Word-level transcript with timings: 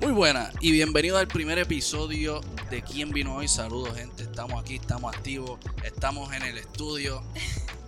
Muy 0.00 0.12
buena 0.12 0.52
y 0.60 0.70
bienvenido 0.70 1.18
al 1.18 1.26
primer 1.26 1.58
episodio 1.58 2.40
de 2.70 2.82
¿Quién 2.82 3.10
vino 3.10 3.34
hoy? 3.34 3.48
Saludos 3.48 3.96
gente, 3.96 4.22
estamos 4.22 4.62
aquí, 4.62 4.76
estamos 4.76 5.12
activos, 5.12 5.58
estamos 5.82 6.32
en 6.32 6.42
el 6.42 6.56
estudio 6.56 7.20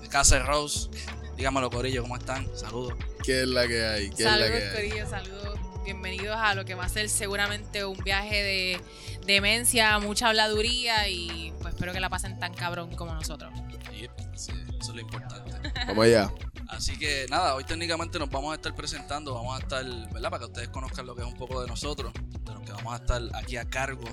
de 0.03 0.09
Casa 0.09 0.37
de 0.37 0.43
Rose. 0.43 0.91
Dígamelo 1.37 1.71
Corillo, 1.71 2.03
¿cómo 2.03 2.17
están? 2.17 2.49
Saludos. 2.57 2.95
¿Qué 3.23 3.43
es 3.43 3.49
la 3.49 3.69
que 3.69 3.85
hay? 3.87 4.11
¿Qué 4.11 4.25
saludos, 4.25 4.49
es 4.49 4.51
la 4.51 4.59
que 4.59 4.67
hay? 4.67 4.91
Corillo, 4.91 5.09
saludos. 5.09 5.59
Bienvenidos 5.85 6.37
a 6.37 6.55
lo 6.55 6.65
que 6.65 6.75
va 6.75 6.85
a 6.85 6.89
ser 6.89 7.09
seguramente 7.09 7.85
un 7.85 7.97
viaje 7.99 8.43
de 8.43 8.81
demencia, 9.25 9.97
mucha 10.01 10.29
habladuría 10.29 11.09
y 11.09 11.53
pues 11.61 11.75
espero 11.75 11.93
que 11.93 12.01
la 12.01 12.11
pasen 12.11 12.41
tan 12.41 12.53
cabrón 12.55 12.95
como 12.97 13.15
nosotros. 13.15 13.53
Yep, 13.99 14.11
sí, 14.35 14.53
eso 14.81 14.91
es 14.91 14.97
lo 14.97 15.01
importante. 15.01 15.53
Vamos 15.87 16.05
allá. 16.05 16.33
Así 16.71 16.97
que 16.97 17.27
nada, 17.29 17.57
hoy 17.57 17.65
técnicamente 17.65 18.19
nos 18.19 18.31
vamos 18.31 18.53
a 18.53 18.55
estar 18.55 18.75
presentando, 18.75 19.35
vamos 19.35 19.57
a 19.57 19.59
estar, 19.61 19.85
¿verdad? 20.13 20.31
Para 20.31 20.39
que 20.39 20.45
ustedes 20.47 20.69
conozcan 20.69 21.05
lo 21.05 21.17
que 21.17 21.23
es 21.23 21.27
un 21.27 21.35
poco 21.35 21.61
de 21.61 21.67
nosotros, 21.67 22.13
de 22.15 22.55
los 22.55 22.63
que 22.63 22.73
vamos 22.73 22.93
a 22.93 22.97
estar 22.97 23.23
aquí 23.35 23.57
a 23.57 23.69
cargo 23.69 24.05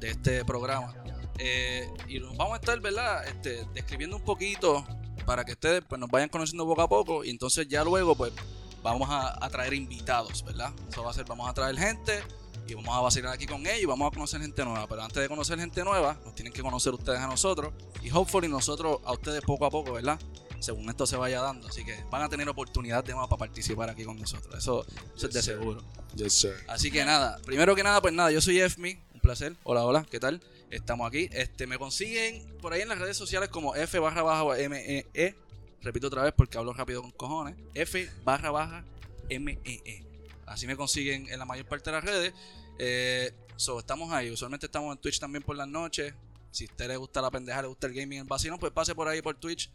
de 0.00 0.10
este 0.10 0.44
programa. 0.44 0.94
Eh, 1.38 1.86
y 2.08 2.18
nos 2.18 2.36
vamos 2.36 2.54
a 2.54 2.56
estar, 2.56 2.80
¿verdad? 2.80 3.26
Este, 3.28 3.64
describiendo 3.74 4.16
un 4.16 4.24
poquito 4.24 4.86
para 5.26 5.44
que 5.44 5.52
ustedes 5.52 5.84
pues, 5.86 6.00
nos 6.00 6.10
vayan 6.10 6.30
conociendo 6.30 6.66
poco 6.66 6.82
a 6.82 6.88
poco 6.88 7.24
y 7.24 7.30
entonces 7.30 7.68
ya 7.68 7.84
luego 7.84 8.16
pues 8.16 8.32
vamos 8.82 9.10
a, 9.10 9.44
a 9.44 9.50
traer 9.50 9.74
invitados, 9.74 10.42
¿verdad? 10.44 10.72
Eso 10.88 11.04
va 11.04 11.10
a 11.10 11.14
ser, 11.14 11.26
vamos 11.26 11.48
a 11.48 11.52
traer 11.52 11.76
gente 11.76 12.22
y 12.66 12.74
vamos 12.74 12.96
a 12.96 13.00
vacilar 13.00 13.34
aquí 13.34 13.46
con 13.46 13.66
ellos 13.66 13.82
y 13.82 13.86
vamos 13.86 14.10
a 14.10 14.14
conocer 14.14 14.40
gente 14.40 14.64
nueva. 14.64 14.86
Pero 14.86 15.02
antes 15.02 15.22
de 15.22 15.28
conocer 15.28 15.58
gente 15.58 15.84
nueva, 15.84 16.18
nos 16.24 16.34
tienen 16.34 16.54
que 16.54 16.62
conocer 16.62 16.94
ustedes 16.94 17.20
a 17.20 17.26
nosotros 17.26 17.74
y 18.02 18.10
hopefully 18.10 18.48
nosotros 18.48 18.98
a 19.04 19.12
ustedes 19.12 19.42
poco 19.42 19.66
a 19.66 19.70
poco, 19.70 19.92
¿verdad? 19.92 20.18
Según 20.60 20.88
esto 20.88 21.06
se 21.06 21.16
vaya 21.16 21.40
dando. 21.40 21.68
Así 21.68 21.84
que 21.84 22.04
van 22.10 22.22
a 22.22 22.28
tener 22.28 22.48
oportunidad 22.48 23.04
de 23.04 23.14
más 23.14 23.28
para 23.28 23.38
participar 23.38 23.90
aquí 23.90 24.04
con 24.04 24.18
nosotros. 24.18 24.54
Eso, 24.56 24.84
eso 25.16 25.28
es 25.28 25.34
de 25.34 25.42
sir. 25.42 25.54
seguro. 25.54 25.82
Yes, 26.16 26.32
sir. 26.32 26.54
Así 26.66 26.90
que 26.90 27.04
nada, 27.04 27.38
primero 27.44 27.74
que 27.76 27.82
nada, 27.82 28.00
pues 28.00 28.12
nada, 28.12 28.30
yo 28.30 28.40
soy 28.40 28.60
Efmi, 28.60 28.98
un 29.14 29.20
placer. 29.20 29.56
Hola, 29.62 29.84
hola, 29.84 30.06
¿qué 30.10 30.18
tal? 30.18 30.42
Estamos 30.70 31.06
aquí. 31.06 31.28
Este, 31.32 31.66
me 31.66 31.78
consiguen 31.78 32.58
por 32.58 32.72
ahí 32.72 32.82
en 32.82 32.88
las 32.88 32.98
redes 32.98 33.16
sociales 33.16 33.48
como 33.48 33.74
F 33.74 33.98
barra 33.98 34.22
baja 34.22 34.58
M 34.58 34.76
E 34.76 35.06
E. 35.14 35.34
Repito 35.80 36.08
otra 36.08 36.22
vez 36.22 36.32
porque 36.36 36.58
hablo 36.58 36.72
rápido 36.72 37.02
con 37.02 37.12
cojones. 37.12 37.54
F 37.74 38.10
barra 38.24 38.50
baja 38.50 38.84
M 39.28 39.58
E 39.64 39.80
E. 39.84 40.04
Así 40.46 40.66
me 40.66 40.76
consiguen 40.76 41.28
en 41.28 41.38
la 41.38 41.44
mayor 41.44 41.66
parte 41.66 41.90
de 41.90 41.96
las 41.96 42.04
redes. 42.04 42.34
Eh, 42.78 43.32
so, 43.56 43.78
estamos 43.78 44.12
ahí. 44.12 44.30
Usualmente 44.30 44.66
estamos 44.66 44.94
en 44.94 45.00
Twitch 45.00 45.20
también 45.20 45.42
por 45.42 45.56
las 45.56 45.68
noches. 45.68 46.14
Si 46.50 46.64
a 46.64 46.66
usted 46.66 46.88
le 46.88 46.96
gusta 46.96 47.20
la 47.20 47.30
pendeja, 47.30 47.62
le 47.62 47.68
gusta 47.68 47.86
el 47.86 47.94
gaming, 47.94 48.20
el 48.20 48.24
vacilón, 48.24 48.58
pues 48.58 48.72
pase 48.72 48.94
por 48.94 49.06
ahí 49.06 49.22
por 49.22 49.36
Twitch. 49.36 49.70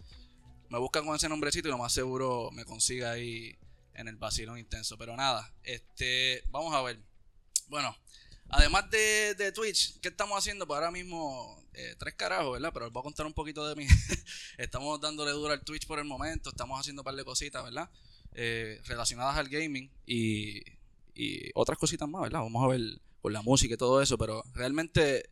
Me 0.73 0.79
buscan 0.79 1.05
con 1.05 1.15
ese 1.15 1.29
nombrecito 1.29 1.67
y 1.67 1.71
lo 1.71 1.77
más 1.77 1.93
seguro 1.93 2.49
me 2.51 2.65
consiga 2.65 3.11
ahí 3.11 3.55
en 3.93 4.07
el 4.07 4.15
vacilón 4.15 4.57
intenso. 4.57 4.97
Pero 4.97 5.15
nada, 5.15 5.53
este, 5.61 6.43
vamos 6.49 6.73
a 6.73 6.81
ver. 6.81 6.99
Bueno, 7.67 7.95
además 8.49 8.89
de, 8.89 9.51
Twitch, 9.53 9.99
¿qué 9.99 10.07
estamos 10.07 10.35
haciendo? 10.35 10.65
Pues 10.65 10.77
ahora 10.77 10.89
mismo, 10.89 11.63
eh, 11.73 11.93
tres 11.99 12.15
carajos, 12.15 12.53
¿verdad? 12.53 12.71
Pero 12.73 12.87
les 12.87 12.91
voy 12.91 13.01
a 13.01 13.03
contar 13.03 13.27
un 13.27 13.35
poquito 13.35 13.67
de 13.67 13.75
mí. 13.75 13.85
estamos 14.57 14.99
dándole 14.99 15.29
duro 15.29 15.53
al 15.53 15.63
Twitch 15.63 15.85
por 15.85 15.99
el 15.99 16.05
momento, 16.05 16.49
estamos 16.49 16.79
haciendo 16.79 17.03
un 17.03 17.05
par 17.05 17.13
de 17.13 17.23
cositas, 17.23 17.63
¿verdad? 17.63 17.91
Eh, 18.31 18.81
relacionadas 18.85 19.37
al 19.37 19.49
gaming 19.49 19.91
y, 20.07 20.63
y 21.13 21.51
otras 21.53 21.77
cositas 21.77 22.09
más, 22.09 22.23
¿verdad? 22.23 22.39
Vamos 22.39 22.63
a 22.63 22.69
ver 22.69 22.99
con 23.21 23.31
la 23.31 23.43
música 23.43 23.75
y 23.75 23.77
todo 23.77 24.01
eso, 24.01 24.17
pero 24.17 24.43
realmente 24.55 25.29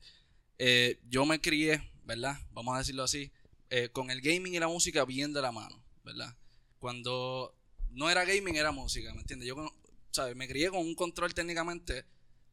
eh, 0.59 0.99
yo 1.09 1.25
me 1.25 1.41
crié, 1.41 1.81
¿verdad? 2.03 2.37
Vamos 2.51 2.75
a 2.75 2.77
decirlo 2.77 3.01
así, 3.01 3.31
eh, 3.71 3.89
con 3.89 4.11
el 4.11 4.19
gaming 4.19 4.53
y 4.53 4.59
la 4.59 4.67
música 4.67 5.05
bien 5.05 5.31
de 5.31 5.41
la 5.41 5.53
mano, 5.53 5.81
¿verdad? 6.03 6.35
Cuando 6.77 7.55
no 7.91 8.09
era 8.09 8.25
gaming, 8.25 8.57
era 8.57 8.73
música, 8.73 9.13
¿me 9.13 9.21
entiendes? 9.21 9.47
Yo, 9.47 9.55
¿sabes? 10.11 10.35
Me 10.35 10.45
crié 10.45 10.69
con 10.69 10.81
un 10.81 10.93
control 10.93 11.33
técnicamente 11.33 12.05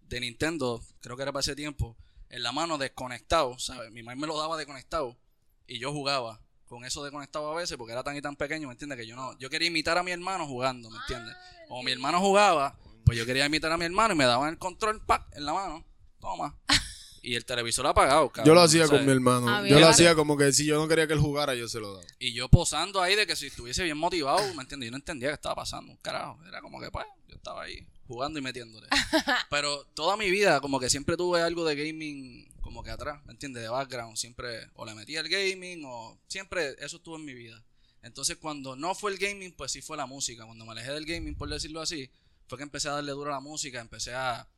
de 0.02 0.20
Nintendo, 0.20 0.80
creo 1.00 1.16
que 1.16 1.22
era 1.22 1.32
para 1.32 1.40
ese 1.40 1.56
tiempo, 1.56 1.96
en 2.30 2.44
la 2.44 2.52
mano 2.52 2.78
desconectado, 2.78 3.58
¿sabes? 3.58 3.90
Mi 3.90 4.04
mamá 4.04 4.20
me 4.20 4.26
lo 4.28 4.38
daba 4.38 4.56
desconectado 4.56 5.18
y 5.66 5.80
yo 5.80 5.92
jugaba 5.92 6.40
con 6.66 6.84
eso 6.84 7.02
desconectado 7.02 7.50
a 7.50 7.56
veces 7.56 7.76
porque 7.76 7.94
era 7.94 8.04
tan 8.04 8.16
y 8.16 8.22
tan 8.22 8.36
pequeño, 8.36 8.68
¿me 8.68 8.74
entiendes? 8.74 8.96
Que 8.96 9.06
yo 9.06 9.16
no, 9.16 9.36
yo 9.38 9.50
quería 9.50 9.66
imitar 9.66 9.98
a 9.98 10.04
mi 10.04 10.12
hermano 10.12 10.46
jugando, 10.46 10.88
¿me 10.88 10.98
entiendes? 10.98 11.34
Como 11.66 11.82
mi 11.82 11.90
hermano 11.90 12.20
jugaba, 12.20 12.78
pues 13.04 13.18
yo 13.18 13.26
quería 13.26 13.46
imitar 13.46 13.72
a 13.72 13.76
mi 13.76 13.86
hermano 13.86 14.14
y 14.14 14.16
me 14.16 14.24
daban 14.24 14.50
el 14.50 14.58
control 14.58 15.04
¡pac! 15.04 15.26
en 15.32 15.44
la 15.44 15.52
mano, 15.52 15.84
toma. 16.20 16.56
Y 17.28 17.34
el 17.34 17.44
televisor 17.44 17.86
apagado, 17.86 18.30
cabrón. 18.30 18.46
Yo 18.46 18.54
lo 18.54 18.62
hacía 18.62 18.86
¿sabes? 18.86 19.00
con 19.00 19.06
mi 19.06 19.12
hermano. 19.12 19.54
A 19.54 19.68
Yo 19.68 19.78
lo 19.78 19.86
hacía 19.86 20.14
como 20.14 20.38
que 20.38 20.50
si 20.50 20.64
yo 20.64 20.78
no 20.78 20.88
quería 20.88 21.06
que 21.06 21.12
él 21.12 21.18
jugara, 21.18 21.54
yo 21.54 21.68
se 21.68 21.78
lo 21.78 21.92
daba. 21.92 22.06
Y 22.18 22.32
yo 22.32 22.48
posando 22.48 23.02
ahí 23.02 23.16
de 23.16 23.26
que 23.26 23.36
si 23.36 23.48
estuviese 23.48 23.84
bien 23.84 23.98
motivado, 23.98 24.38
¿me 24.54 24.62
entiendes? 24.62 24.86
Yo 24.86 24.92
no 24.92 24.96
entendía 24.96 25.28
qué 25.28 25.34
estaba 25.34 25.56
pasando, 25.56 25.92
un 25.92 25.98
carajo. 25.98 26.38
Era 26.48 26.62
como 26.62 26.80
que, 26.80 26.90
pues, 26.90 27.04
yo 27.28 27.36
estaba 27.36 27.64
ahí 27.64 27.86
jugando 28.06 28.38
y 28.38 28.42
metiéndole. 28.42 28.86
Pero 29.50 29.84
toda 29.92 30.16
mi 30.16 30.30
vida, 30.30 30.62
como 30.62 30.80
que 30.80 30.88
siempre 30.88 31.18
tuve 31.18 31.42
algo 31.42 31.66
de 31.66 31.76
gaming 31.76 32.48
como 32.62 32.82
que 32.82 32.92
atrás, 32.92 33.22
¿me 33.26 33.32
entiendes? 33.32 33.62
De 33.62 33.68
background. 33.68 34.16
Siempre, 34.16 34.70
o 34.72 34.86
le 34.86 34.94
metía 34.94 35.20
el 35.20 35.28
gaming, 35.28 35.84
o 35.84 36.18
siempre 36.28 36.76
eso 36.78 36.96
estuvo 36.96 37.16
en 37.16 37.26
mi 37.26 37.34
vida. 37.34 37.62
Entonces, 38.02 38.38
cuando 38.38 38.74
no 38.74 38.94
fue 38.94 39.10
el 39.10 39.18
gaming, 39.18 39.52
pues 39.52 39.72
sí 39.72 39.82
fue 39.82 39.98
la 39.98 40.06
música. 40.06 40.46
Cuando 40.46 40.64
me 40.64 40.72
alejé 40.72 40.92
del 40.92 41.04
gaming, 41.04 41.34
por 41.34 41.50
decirlo 41.50 41.82
así, 41.82 42.10
fue 42.46 42.56
que 42.56 42.64
empecé 42.64 42.88
a 42.88 42.92
darle 42.92 43.12
duro 43.12 43.30
a 43.30 43.34
la 43.34 43.40
música, 43.40 43.80
empecé 43.80 44.14
a... 44.14 44.48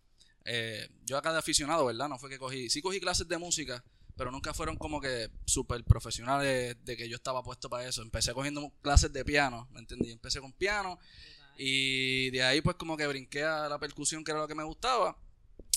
eh, 0.45 0.89
yo 1.05 1.17
acá 1.17 1.33
de 1.33 1.39
aficionado, 1.39 1.87
¿verdad? 1.87 2.09
No 2.09 2.19
fue 2.19 2.31
que 2.31 2.39
cogí... 2.39 2.71
Sí 2.71 2.81
cogí 2.83 3.01
clases 3.01 3.29
de 3.29 3.39
música, 3.39 3.85
pero 4.17 4.31
nunca 4.31 4.55
fueron 4.55 4.77
como 4.77 5.01
que 5.01 5.31
súper 5.45 5.85
profesionales 5.85 6.77
de 6.85 6.97
que 6.97 7.09
yo 7.09 7.17
estaba 7.17 7.43
puesto 7.43 7.69
para 7.69 7.89
eso. 7.89 8.03
Empecé 8.03 8.33
cogiendo 8.33 8.73
clases 8.83 9.13
de 9.13 9.25
piano, 9.25 9.69
¿me 9.73 9.81
entendí? 9.81 10.11
Empecé 10.11 10.41
con 10.41 10.53
piano 10.53 10.99
y 11.57 12.31
de 12.31 12.43
ahí 12.43 12.63
pues 12.63 12.77
como 12.77 12.97
que 12.97 13.07
brinqué 13.07 13.45
a 13.45 13.69
la 13.69 13.79
percusión, 13.79 14.25
que 14.25 14.31
era 14.31 14.41
lo 14.41 14.49
que 14.49 14.55
me 14.55 14.65
gustaba. 14.65 15.17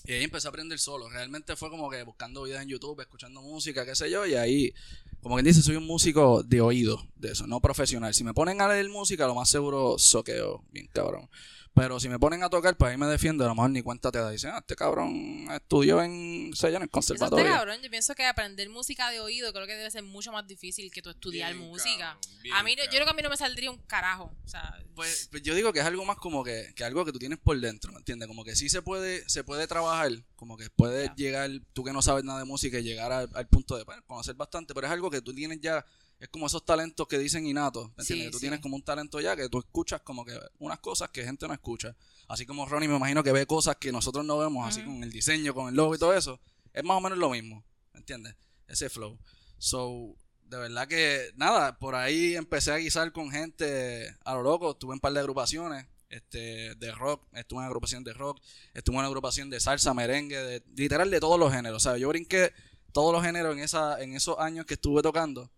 Y 0.06 0.14
ahí 0.14 0.24
empecé 0.24 0.48
a 0.48 0.50
aprender 0.50 0.80
solo. 0.80 1.10
Realmente 1.10 1.56
fue 1.56 1.70
como 1.70 1.90
que 1.90 2.04
buscando 2.04 2.44
videos 2.44 2.62
en 2.62 2.70
YouTube, 2.70 3.02
escuchando 3.02 3.42
música, 3.42 3.86
qué 3.86 3.96
sé 3.96 4.10
yo, 4.10 4.26
y 4.26 4.36
ahí, 4.36 4.74
como 5.22 5.36
quien 5.36 5.46
dice, 5.46 5.62
soy 5.62 5.76
un 5.76 5.86
músico 5.86 6.44
de 6.44 6.62
oído, 6.62 7.06
de 7.24 7.32
eso, 7.32 7.48
no 7.48 7.60
profesional. 7.60 8.14
Si 8.14 8.24
me 8.24 8.34
ponen 8.36 8.62
a 8.62 8.68
leer 8.68 8.88
música, 8.90 9.26
lo 9.26 9.34
más 9.34 9.50
seguro 9.50 9.98
soqueo, 9.98 10.64
bien 10.72 10.88
cabrón. 10.94 11.28
Pero 11.76 12.00
si 12.00 12.08
me 12.08 12.20
ponen 12.20 12.44
a 12.44 12.52
tocar, 12.52 12.78
pues 12.78 12.92
ahí 12.92 12.98
me 13.00 13.08
defiendo, 13.08 13.44
a 13.44 13.48
lo 13.48 13.56
mejor 13.56 13.72
ni 13.72 13.82
cuenta 13.82 14.12
te 14.12 14.20
da. 14.20 14.30
Dicen, 14.30 14.52
ah, 14.54 14.60
este 14.60 14.76
cabrón 14.76 15.48
estudió 15.52 16.04
en, 16.04 16.52
sé 16.54 16.70
yo, 16.70 16.78
en 16.78 16.84
el 16.84 16.90
conservatorio. 16.92 17.46
cabrón. 17.52 17.80
Yo 17.82 17.90
pienso 17.90 18.14
que 18.14 18.24
aprender 18.28 18.70
música 18.70 19.10
de 19.10 19.20
oído 19.20 19.52
creo 19.52 19.66
que 19.66 19.74
debe 19.76 19.90
ser 19.90 20.04
mucho 20.04 20.32
más 20.32 20.46
difícil 20.48 20.92
que 20.92 21.02
tú 21.02 21.10
estudiar 21.10 21.52
Bien 21.56 21.68
música. 21.68 22.16
cabrón, 22.22 22.42
bien 22.44 22.56
a 22.56 22.62
mí, 22.62 22.76
no- 22.76 22.84
yo 22.84 22.84
cabrón. 22.84 22.90
creo 22.92 23.06
que 23.06 23.10
a 23.10 23.14
mí 23.16 23.22
no 23.24 23.30
me 23.32 23.38
saldría 23.38 23.72
un 23.72 23.78
carajo. 23.88 24.32
O 24.46 24.48
sea, 24.48 24.78
Pues, 24.94 25.30
pues 25.32 25.42
yo 25.42 25.56
digo 25.56 25.74
que 25.74 25.80
es 25.80 25.86
algo 25.86 26.06
más 26.06 26.18
como 26.18 26.44
que, 26.44 26.72
que 26.76 26.84
algo 26.84 27.04
que 27.06 27.12
tú 27.12 27.18
tienes 27.18 27.40
por 27.40 27.60
dentro, 27.60 27.92
¿me 27.92 27.98
entiendes? 27.98 28.28
Como 28.28 28.44
que 28.44 28.56
sí 28.56 28.70
se 28.70 28.84
puede, 28.84 29.28
se 29.28 29.44
puede 29.44 29.66
trabajar, 29.66 30.12
como 30.36 30.58
que 30.58 30.70
puedes 30.70 31.10
llegar, 31.16 31.50
tú 31.74 31.84
que 31.84 31.92
no 31.92 32.04
sabes 32.04 32.24
nada 32.24 32.38
de 32.38 32.46
música, 32.46 32.78
y 32.78 32.84
llegar 32.84 33.12
al, 33.12 33.30
al 33.34 33.48
punto 33.48 33.76
de 33.78 33.84
bueno, 33.84 34.04
conocer 34.06 34.36
bastante, 34.36 34.76
pero 34.76 34.86
es 34.86 34.94
algo 34.94 35.10
que 35.10 35.22
tú 35.22 35.34
tienes 35.34 35.60
ya, 35.60 35.84
es 36.24 36.30
como 36.30 36.48
esos 36.48 36.64
talentos 36.64 37.06
que 37.06 37.20
dicen 37.20 37.46
innatos, 37.46 37.90
¿me 37.98 38.02
entiendes? 38.02 38.08
Sí, 38.08 38.24
que 38.24 38.32
tú 38.32 38.38
sí. 38.38 38.44
tienes 38.44 38.62
como 38.62 38.78
un 38.78 38.82
talento 38.82 39.20
ya, 39.20 39.36
que 39.36 39.50
tú 39.50 39.60
escuchas 39.60 40.00
como 40.04 40.24
que 40.24 40.40
unas 40.60 40.80
cosas 40.80 41.10
que 41.10 41.22
gente 41.22 41.46
no 41.50 41.54
escucha. 41.54 41.98
Así 42.30 42.46
como 42.46 42.66
Ronnie 42.66 42.88
me 42.88 42.96
imagino 42.96 43.22
que 43.24 43.34
ve 43.34 43.46
cosas 43.46 43.76
que 43.76 43.92
nosotros 43.92 44.24
no 44.24 44.38
vemos, 44.38 44.66
así 44.66 44.82
con 44.86 45.04
el 45.04 45.12
diseño, 45.12 45.54
con 45.54 45.68
el 45.68 45.76
logo 45.76 45.96
y 45.96 45.98
todo 45.98 46.14
eso, 46.14 46.40
es 46.72 46.82
más 46.82 46.96
o 46.96 47.02
menos 47.02 47.18
lo 47.18 47.30
mismo, 47.30 47.66
¿me 47.92 48.00
entiendes? 48.00 48.38
Ese 48.68 48.90
flow. 48.90 49.20
So, 49.58 50.16
de 50.44 50.58
verdad 50.60 50.88
que, 50.88 51.32
nada, 51.36 51.78
por 51.78 51.94
ahí 51.94 52.38
empecé 52.38 52.72
a 52.72 52.78
guisar 52.78 53.12
con 53.12 53.30
gente 53.30 54.16
a 54.24 54.34
lo 54.36 54.44
loco. 54.44 54.72
Estuve 54.72 54.92
en 54.92 54.94
un 54.94 55.00
par 55.02 55.12
de 55.12 55.20
agrupaciones 55.20 55.88
este, 56.08 56.76
de 56.76 56.92
rock, 56.94 57.28
estuve 57.34 57.60
en 57.60 57.66
agrupación 57.66 58.06
de 58.06 58.14
rock, 58.14 58.40
estuve 58.74 58.96
en 58.96 59.00
una 59.00 59.08
agrupación 59.08 59.50
de 59.50 59.60
salsa, 59.60 59.94
merengue, 59.94 60.38
de, 60.38 60.64
literal 60.78 61.12
de 61.12 61.20
todos 61.20 61.38
los 61.38 61.52
géneros. 61.52 61.84
¿sabes? 61.84 62.00
Yo 62.00 62.08
brinqué 62.08 62.54
todos 62.94 63.12
los 63.12 63.22
géneros 63.24 63.58
en, 63.58 63.60
esa, 63.62 64.02
en 64.02 64.16
esos 64.16 64.40
años 64.40 64.66
que 64.66 64.76
estuve 64.76 65.02
tocando. 65.02 65.52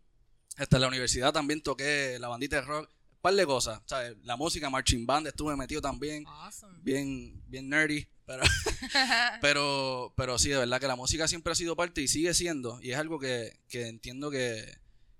Hasta 0.58 0.78
en 0.78 0.82
la 0.82 0.88
universidad 0.88 1.34
también 1.34 1.62
toqué 1.62 2.18
la 2.20 2.28
bandita 2.28 2.58
de 2.58 2.62
rock, 2.64 2.90
un 2.90 3.22
par 3.22 3.34
de 3.36 3.46
cosas. 3.46 3.82
¿sabes? 3.86 4.16
La 4.24 4.36
música, 4.38 4.70
marching 4.70 5.06
band, 5.06 5.28
estuve 5.28 5.56
metido 5.56 5.82
también 5.82 6.26
awesome. 6.28 6.78
bien, 6.82 7.42
bien 7.48 7.68
nerdy, 7.70 8.08
pero, 8.26 8.44
pero, 9.42 10.14
pero 10.16 10.38
sí, 10.40 10.50
de 10.50 10.58
verdad 10.58 10.80
que 10.80 10.88
la 10.88 10.96
música 10.96 11.28
siempre 11.28 11.52
ha 11.52 11.56
sido 11.56 11.76
parte 11.76 12.02
y 12.02 12.08
sigue 12.08 12.34
siendo, 12.34 12.80
y 12.82 12.92
es 12.92 12.98
algo 12.98 13.20
que, 13.20 13.60
que 13.68 13.88
entiendo 13.88 14.32
que, 14.32 14.78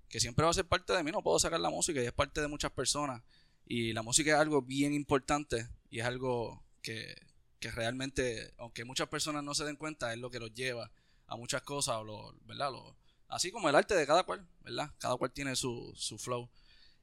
que 0.08 0.20
siempre 0.20 0.44
va 0.44 0.50
a 0.50 0.54
ser 0.54 0.66
parte 0.66 0.92
de 0.92 1.02
mí, 1.02 1.10
no 1.10 1.22
puedo 1.22 1.38
sacar 1.38 1.60
la 1.60 1.70
música 1.70 2.02
y 2.02 2.06
es 2.06 2.12
parte 2.12 2.40
de 2.40 2.48
muchas 2.48 2.72
personas, 2.72 3.22
y 3.66 3.92
la 3.92 4.02
música 4.02 4.32
es 4.32 4.38
algo 4.38 4.62
bien 4.62 4.92
importante 4.94 5.68
y 5.90 6.00
es 6.00 6.06
algo 6.06 6.62
que, 6.82 7.14
que 7.58 7.70
realmente, 7.70 8.52
aunque 8.58 8.84
muchas 8.84 9.08
personas 9.08 9.42
no 9.44 9.54
se 9.54 9.64
den 9.64 9.76
cuenta, 9.76 10.12
es 10.12 10.18
lo 10.18 10.30
que 10.30 10.38
los 10.40 10.52
lleva 10.54 10.90
a 11.26 11.36
muchas 11.36 11.62
cosas, 11.62 11.96
o 11.96 12.04
lo, 12.04 12.32
¿verdad? 12.44 12.70
Lo- 12.70 12.96
así 13.28 13.50
como 13.50 13.68
el 13.68 13.74
arte 13.76 13.94
de 13.94 14.06
cada 14.06 14.22
cual, 14.24 14.46
¿verdad? 14.60 14.90
Cada 14.98 15.16
cual 15.16 15.30
tiene 15.32 15.56
su, 15.56 15.92
su 15.96 16.18
flow. 16.18 16.48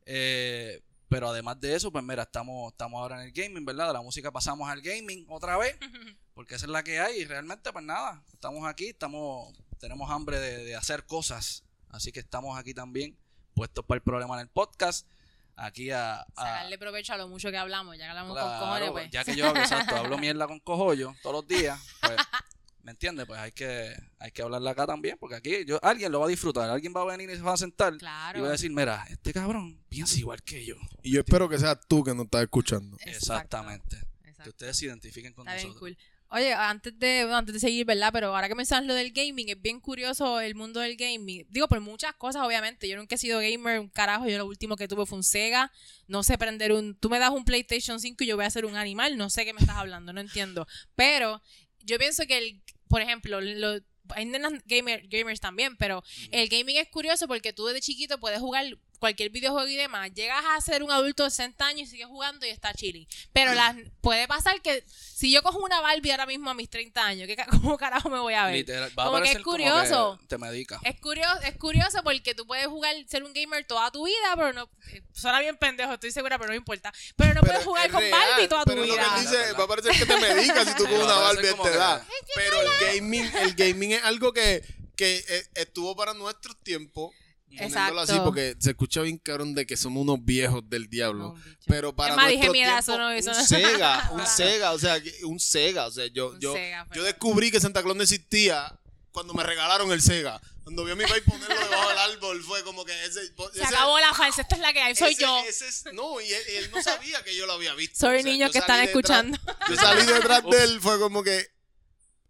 Eh, 0.06 0.82
pero 1.10 1.30
además 1.30 1.60
de 1.60 1.76
eso, 1.76 1.92
pues 1.92 2.04
mira, 2.04 2.24
estamos, 2.24 2.72
estamos 2.72 3.00
ahora 3.00 3.22
en 3.22 3.28
el 3.28 3.32
gaming, 3.32 3.64
¿verdad? 3.66 3.88
De 3.88 3.94
la 3.94 4.02
música 4.02 4.32
pasamos 4.32 4.68
al 4.70 4.82
gaming 4.82 5.26
otra 5.30 5.58
vez, 5.58 5.78
porque 6.34 6.56
esa 6.56 6.66
es 6.66 6.72
la 6.72 6.84
que 6.84 7.00
hay. 7.00 7.22
Y 7.22 7.26
realmente, 7.26 7.72
pues 7.72 7.86
nada, 7.86 8.24
estamos 8.34 8.66
aquí, 8.68 8.88
estamos, 8.88 9.54
tenemos 9.80 10.10
hambre 10.10 10.40
de, 10.40 10.64
de 10.66 10.76
hacer 10.76 11.06
cosas. 11.06 11.64
Así 11.90 12.12
que 12.12 12.20
estamos 12.22 12.58
aquí 12.58 12.74
también, 12.74 13.16
puestos 13.54 13.86
para 13.86 13.98
el 13.98 14.02
problema 14.04 14.34
en 14.36 14.42
el 14.42 14.48
podcast. 14.50 15.08
aquí 15.56 15.92
a... 15.92 16.22
a- 16.22 16.26
Sacarle 16.36 16.80
provecho 16.80 17.14
a 17.14 17.18
lo 17.18 17.28
mucho 17.28 17.52
que 17.52 17.58
hablamos, 17.58 17.96
ya 17.96 18.06
que 18.06 18.10
hablamos 18.10 18.34
claro, 18.34 18.50
con 18.50 18.60
cojones, 18.60 18.92
pues. 18.92 19.12
ya 19.12 19.24
que 19.24 19.36
yo 19.36 19.48
exacto, 19.50 19.96
hablo 19.96 20.18
mierda 20.18 20.48
con 20.48 20.60
cojollo 20.62 21.14
todos 21.22 21.36
los 21.36 21.48
días, 21.48 21.80
pues, 22.02 22.16
¿me 22.84 22.92
entiendes? 22.92 23.26
Pues 23.26 23.40
hay 23.40 23.52
que, 23.52 23.96
hay 24.20 24.32
que 24.32 24.42
hablarla 24.42 24.72
acá 24.72 24.86
también, 24.86 25.18
porque 25.20 25.36
aquí 25.36 25.66
yo, 25.66 25.80
alguien 25.84 26.12
lo 26.12 26.20
va 26.20 26.28
a 26.28 26.30
disfrutar, 26.30 26.70
alguien 26.70 26.94
va 26.96 27.02
a 27.02 27.06
venir 27.06 27.30
y 27.30 27.36
se 27.36 27.42
va 27.42 27.54
a 27.54 27.58
sentar 27.58 27.98
Claro. 27.98 28.38
y 28.40 28.42
va 28.42 28.50
a 28.50 28.52
decir, 28.52 28.72
mira, 28.72 29.06
este 29.10 29.34
cabrón 29.34 29.82
piensa 29.90 30.18
igual 30.20 30.44
que 30.44 30.64
yo. 30.66 30.76
Y 31.02 31.12
yo 31.14 31.22
espero 31.22 31.50
que 31.50 31.58
seas 31.58 31.80
tú 31.88 32.04
que 32.04 32.14
nos 32.14 32.26
estás 32.26 32.44
escuchando. 32.44 32.96
Exacto. 33.02 33.18
Exactamente. 33.18 33.98
Que 34.44 34.50
ustedes 34.50 34.78
se 34.78 34.86
identifiquen 34.88 35.34
con 35.34 35.48
Está 35.48 35.56
bien 35.56 35.68
nosotros. 35.70 35.96
cool. 35.96 35.98
Oye, 36.36 36.52
antes 36.52 36.98
de, 36.98 37.20
bueno, 37.26 37.38
antes 37.38 37.54
de 37.54 37.60
seguir, 37.60 37.86
¿verdad? 37.86 38.10
Pero 38.12 38.36
ahora 38.36 38.48
que 38.50 38.56
mencionas 38.56 38.88
lo 38.88 38.96
del 38.96 39.12
gaming, 39.12 39.50
es 39.50 39.62
bien 39.62 39.80
curioso 39.80 40.40
el 40.42 40.56
mundo 40.56 40.80
del 40.80 40.98
gaming. 40.98 41.46
Digo, 41.52 41.68
por 41.68 41.80
muchas 41.80 42.16
cosas, 42.16 42.42
obviamente. 42.46 42.90
Yo 42.90 42.98
nunca 42.98 43.14
he 43.14 43.18
sido 43.20 43.40
gamer, 43.40 43.80
un 43.80 43.88
carajo. 43.90 44.28
Yo 44.28 44.40
lo 44.40 44.48
último 44.48 44.76
que 44.76 44.88
tuve 44.88 45.06
fue 45.06 45.18
un 45.20 45.24
Sega. 45.24 45.72
No 46.08 46.24
sé 46.24 46.38
prender 46.40 46.72
un... 46.72 46.96
Tú 46.96 47.08
me 47.12 47.20
das 47.20 47.30
un 47.30 47.46
PlayStation 47.46 48.00
5 48.00 48.24
y 48.24 48.28
yo 48.28 48.36
voy 48.36 48.46
a 48.46 48.48
hacer 48.48 48.66
un 48.66 48.76
animal. 48.76 49.16
No 49.16 49.30
sé 49.30 49.46
qué 49.46 49.54
me 49.54 49.60
estás 49.62 49.78
hablando, 49.78 50.12
no 50.12 50.22
entiendo. 50.22 50.66
Pero 50.96 51.40
yo 51.84 51.98
pienso 51.98 52.26
que, 52.26 52.38
el, 52.38 52.62
por 52.88 53.02
ejemplo, 53.02 53.42
lo, 53.42 53.80
hay 54.10 54.26
nenas 54.26 54.54
gamer, 54.66 55.08
gamers 55.08 55.40
también, 55.40 55.78
pero 55.78 56.04
el 56.32 56.50
gaming 56.50 56.78
es 56.78 56.90
curioso 56.90 57.28
porque 57.28 57.54
tú 57.54 57.66
desde 57.66 57.82
chiquito 57.82 58.20
puedes 58.20 58.40
jugar 58.40 58.66
cualquier 59.04 59.32
videojuego 59.32 59.68
y 59.68 59.76
demás. 59.76 60.14
Llegas 60.14 60.46
a 60.48 60.62
ser 60.62 60.82
un 60.82 60.90
adulto 60.90 61.26
de 61.26 61.30
60 61.30 61.66
años 61.68 61.82
y 61.90 61.92
sigues 61.92 62.08
jugando 62.08 62.46
y 62.46 62.50
está 62.50 62.74
chilling. 62.74 63.06
Pero 63.34 63.54
las, 63.54 63.76
puede 64.00 64.30
pasar 64.30 64.62
que 64.62 64.82
si 64.88 65.30
yo 65.30 65.44
cojo 65.44 65.60
una 65.60 65.82
Barbie 65.82 66.12
ahora 66.12 66.26
mismo 66.26 66.50
a 66.50 66.54
mis 66.54 66.70
30 66.70 67.06
años, 67.06 67.28
¿qué, 67.28 67.36
¿cómo 67.52 67.78
carajo 67.78 68.10
me 68.10 68.20
voy 68.20 68.34
a 68.34 68.46
ver? 68.46 68.56
Literal, 68.56 68.98
va 68.98 69.04
a 69.04 69.06
Como 69.08 69.22
que 69.22 69.32
es 69.34 69.40
curioso. 69.40 70.18
que 70.22 70.28
te 70.28 70.38
medica. 70.38 70.80
Es 70.86 70.98
curioso, 71.02 71.38
es 71.42 71.58
curioso 71.58 72.02
porque 72.02 72.34
tú 72.34 72.48
puedes 72.48 72.68
jugar, 72.68 72.96
ser 73.10 73.26
un 73.26 73.34
gamer 73.34 73.66
toda 73.68 73.92
tu 73.92 74.06
vida, 74.06 74.36
pero 74.38 74.54
no. 74.54 74.70
eh, 74.94 75.04
Suena 75.12 75.42
bien 75.42 75.58
pendejo, 75.58 75.92
estoy 75.96 76.12
segura, 76.12 76.38
pero 76.38 76.52
no 76.52 76.56
importa. 76.56 76.94
Pero 77.18 77.34
no 77.34 77.42
Pero 77.42 77.52
puedes 77.52 77.66
jugar 77.66 77.92
con 77.92 78.00
real, 78.00 78.12
Barbie 78.30 78.48
toda 78.48 78.64
tu 78.64 78.70
pero 78.72 78.86
lo 78.86 78.88
que 78.88 79.00
vida. 79.02 79.16
él 79.18 79.22
dice, 79.26 79.52
va 79.52 79.64
a 79.66 79.68
parecer 79.68 79.92
que 79.98 80.06
te 80.06 80.16
medicas 80.18 80.66
si 80.70 80.76
tú 80.76 80.84
va 80.90 81.04
una 81.04 81.16
Barbie 81.16 81.48
a 81.50 81.52
como 81.52 81.66
esta 81.66 81.78
edad. 81.78 82.08
Pero 82.36 82.62
el 82.62 82.70
gaming, 83.02 83.30
el 83.36 83.54
gaming 83.56 83.92
es 83.92 84.04
algo 84.06 84.32
que, 84.32 84.64
que 84.96 85.26
eh, 85.28 85.44
estuvo 85.56 85.94
para 85.94 86.14
nuestros 86.14 86.56
tiempos. 86.64 87.14
Así 87.58 87.66
Exacto. 87.66 88.24
porque 88.24 88.56
se 88.60 88.72
escucha 88.72 89.02
bien 89.02 89.18
cabrón 89.18 89.54
de 89.56 89.66
que 89.66 89.78
somos 89.78 90.02
unos 90.04 90.24
viejos 90.24 90.62
del 90.70 90.90
diablo. 90.90 91.34
No. 91.36 91.44
Pero 91.68 91.96
para 91.96 92.16
más, 92.16 92.30
dije 92.30 92.46
edad, 92.46 92.52
tiempos, 92.54 92.80
eso 92.80 92.98
no- 92.98 93.10
un 93.10 93.26
no- 93.26 93.46
Sega, 93.46 94.10
un 94.14 94.26
Sega, 94.28 94.72
o 94.72 94.80
sea, 94.80 95.02
un 95.24 95.40
Sega, 95.40 95.86
o 95.88 95.92
sea, 95.92 96.08
yo, 96.08 96.30
Un 96.30 96.40
yo, 96.40 96.54
Sega, 96.54 96.88
yo 96.94 97.04
descubrí 97.04 97.52
que 97.52 97.60
Santa 97.60 97.82
Claus 97.84 97.96
no 97.98 98.04
existía 98.04 98.80
cuando 99.12 99.34
me 99.34 99.44
regalaron 99.44 99.92
el 99.92 100.02
Sega. 100.02 100.42
Cuando 100.64 100.86
vi 100.86 100.92
a 100.94 100.96
mi 100.96 101.04
país 101.06 101.22
ponerlo 101.28 101.56
debajo 101.60 101.90
del 101.90 101.98
árbol 101.98 102.42
fue 102.42 102.64
como 102.64 102.86
que 102.86 102.94
ese... 103.06 103.20
Se 103.28 103.34
ese- 103.56 103.66
acabó 103.66 104.00
la 104.00 104.14
falsa, 104.14 104.44
esta 104.44 104.56
es 104.56 104.62
la 104.62 104.72
que 104.72 104.82
hay, 104.82 104.96
soy 104.96 105.12
ese- 105.12 105.22
yo. 105.22 105.44
ese 105.48 105.68
es- 105.68 105.84
no, 105.94 106.22
y 106.22 106.32
él, 106.32 106.42
él 106.58 106.72
no 106.72 106.82
sabía 106.82 107.22
que 107.22 107.36
yo 107.36 107.46
lo 107.46 107.54
había 107.54 107.74
visto. 107.76 107.98
Sorry, 108.00 108.20
O 108.20 108.24
sea, 108.24 108.32
niños 108.32 108.52
que 108.52 108.60
están 108.60 108.78
detrás- 108.80 108.88
escuchando. 108.90 109.38
Yo 109.70 109.76
salí 109.76 110.06
detrás 110.06 110.42
de 110.50 110.64
él, 110.64 110.80
fue 110.82 110.98
como 111.00 111.22
que. 111.22 111.52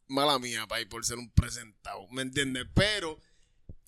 Mala 0.08 0.38
mía, 0.40 0.68
país, 0.68 0.86
por 0.88 1.06
ser 1.06 1.18
un 1.18 1.32
presentado. 1.32 2.08
¿Me 2.12 2.24
entiendes? 2.24 2.66
Pero 2.74 3.20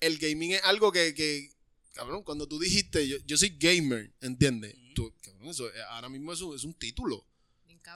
el 0.00 0.18
gaming 0.18 0.52
es 0.52 0.62
algo 0.64 0.92
que. 0.92 1.14
que 1.14 1.50
cabrón, 1.92 2.22
cuando 2.22 2.46
tú 2.46 2.58
dijiste, 2.58 3.06
yo, 3.08 3.16
yo 3.24 3.36
soy 3.36 3.56
gamer, 3.58 4.12
¿entiendes? 4.20 4.74
Tú- 4.94 5.12
cabrón, 5.22 5.48
eso, 5.48 5.68
eh, 5.68 5.82
ahora 5.90 6.08
mismo 6.08 6.32
eso 6.32 6.54
es 6.54 6.64
un 6.64 6.74
título. 6.74 7.26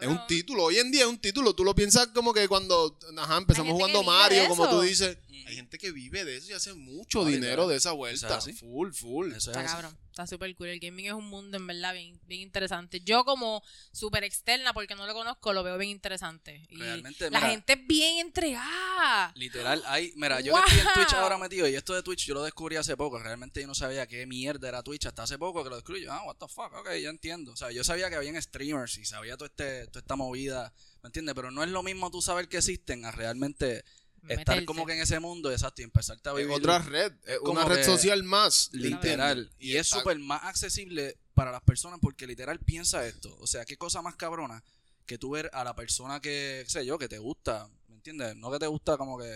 Es 0.00 0.06
un 0.06 0.24
título. 0.28 0.64
Hoy 0.64 0.78
en 0.78 0.92
día 0.92 1.02
es 1.02 1.08
un 1.08 1.18
título. 1.18 1.52
Tú 1.52 1.64
lo 1.64 1.74
piensas 1.74 2.06
como 2.08 2.32
que 2.32 2.46
cuando 2.46 2.96
ajá, 3.18 3.38
empezamos 3.38 3.72
jugando 3.72 4.02
Mario, 4.04 4.46
como 4.48 4.68
tú 4.70 4.80
dices. 4.82 5.18
Hay 5.46 5.56
gente 5.56 5.78
que 5.78 5.90
vive 5.90 6.24
de 6.24 6.36
eso 6.36 6.50
y 6.50 6.54
hace 6.54 6.74
mucho 6.74 7.24
No, 7.24 7.28
dinero 7.28 7.66
de 7.66 7.76
esa 7.76 7.90
vuelta. 7.90 8.40
Full, 8.40 8.92
full. 8.92 9.32
Eso 9.32 9.50
es 9.50 9.56
Está 9.56 9.64
cabrón, 9.64 9.98
está 10.20 10.34
súper 10.34 10.54
cool. 10.56 10.68
El 10.68 10.80
gaming 10.80 11.06
es 11.06 11.12
un 11.12 11.28
mundo 11.28 11.56
en 11.56 11.66
verdad 11.66 11.94
bien, 11.94 12.20
bien 12.26 12.42
interesante. 12.42 13.00
Yo 13.00 13.24
como 13.24 13.62
súper 13.92 14.24
externa, 14.24 14.72
porque 14.72 14.94
no 14.94 15.06
lo 15.06 15.14
conozco, 15.14 15.52
lo 15.52 15.62
veo 15.62 15.78
bien 15.78 15.90
interesante. 15.90 16.66
Y 16.68 16.76
Realmente, 16.76 17.30
la 17.30 17.38
mira. 17.40 17.50
gente 17.50 17.72
es 17.72 17.86
bien 17.86 18.18
entregada. 18.18 19.32
Literal, 19.34 19.82
hay, 19.86 20.12
mira, 20.16 20.40
yo 20.40 20.56
estoy 20.58 20.78
en 20.78 20.86
Twitch 20.94 21.14
ahora 21.14 21.38
metido 21.38 21.66
y 21.68 21.74
esto 21.74 21.94
de 21.94 22.02
Twitch 22.02 22.26
yo 22.26 22.34
lo 22.34 22.42
descubrí 22.42 22.76
hace 22.76 22.96
poco, 22.96 23.18
realmente 23.18 23.60
yo 23.60 23.66
no 23.66 23.74
sabía 23.74 24.06
qué 24.06 24.26
mierda 24.26 24.68
era 24.68 24.82
Twitch 24.82 25.06
hasta 25.06 25.22
hace 25.22 25.38
poco 25.38 25.62
que 25.64 25.70
lo 25.70 25.76
descubrí, 25.76 26.02
yo, 26.02 26.12
ah, 26.12 26.22
what 26.24 26.36
the 26.36 26.48
fuck, 26.48 26.72
ok, 26.74 26.90
ya 27.00 27.08
entiendo, 27.08 27.52
o 27.52 27.56
sea, 27.56 27.70
yo 27.70 27.82
sabía 27.84 28.10
que 28.10 28.16
habían 28.16 28.40
streamers 28.40 28.98
y 28.98 29.04
sabía 29.04 29.36
toda, 29.36 29.46
este, 29.48 29.86
toda 29.86 30.00
esta 30.00 30.16
movida, 30.16 30.72
¿me 31.02 31.08
entiendes? 31.08 31.34
Pero 31.34 31.50
no 31.50 31.62
es 31.62 31.70
lo 31.70 31.82
mismo 31.82 32.10
tú 32.10 32.20
saber 32.20 32.48
que 32.48 32.58
existen 32.58 33.04
a 33.04 33.10
realmente 33.10 33.84
estar 34.28 34.64
como 34.64 34.86
que 34.86 34.92
en 34.94 35.00
ese 35.00 35.18
mundo, 35.20 35.50
exacto, 35.50 35.80
y 35.82 35.84
empezarte 35.84 36.28
a 36.28 36.32
vivir 36.32 36.52
otra 36.52 36.78
red. 36.78 37.12
Una 37.42 37.64
red 37.64 37.84
social 37.84 38.22
más. 38.22 38.70
literal, 38.72 39.50
y 39.58 39.76
es 39.76 39.86
súper 39.88 40.18
más 40.18 40.44
accesible 40.44 41.16
para 41.34 41.52
las 41.52 41.62
personas 41.62 41.98
porque 42.02 42.26
literal 42.26 42.58
piensa 42.60 43.06
esto, 43.06 43.34
o 43.40 43.46
sea, 43.46 43.64
qué 43.64 43.76
cosa 43.76 44.02
más 44.02 44.16
cabrona 44.16 44.62
que 45.06 45.16
tú 45.18 45.30
ver 45.30 45.50
a 45.54 45.64
la 45.64 45.74
persona 45.74 46.20
que, 46.20 46.62
qué 46.64 46.70
sé 46.70 46.84
yo, 46.86 46.98
que 46.98 47.08
te 47.08 47.18
gusta, 47.18 47.68
¿me 47.88 47.96
entiendes? 47.96 48.36
No 48.36 48.50
que 48.50 48.58
te 48.58 48.66
gusta 48.66 48.96
como 48.96 49.18
que 49.18 49.34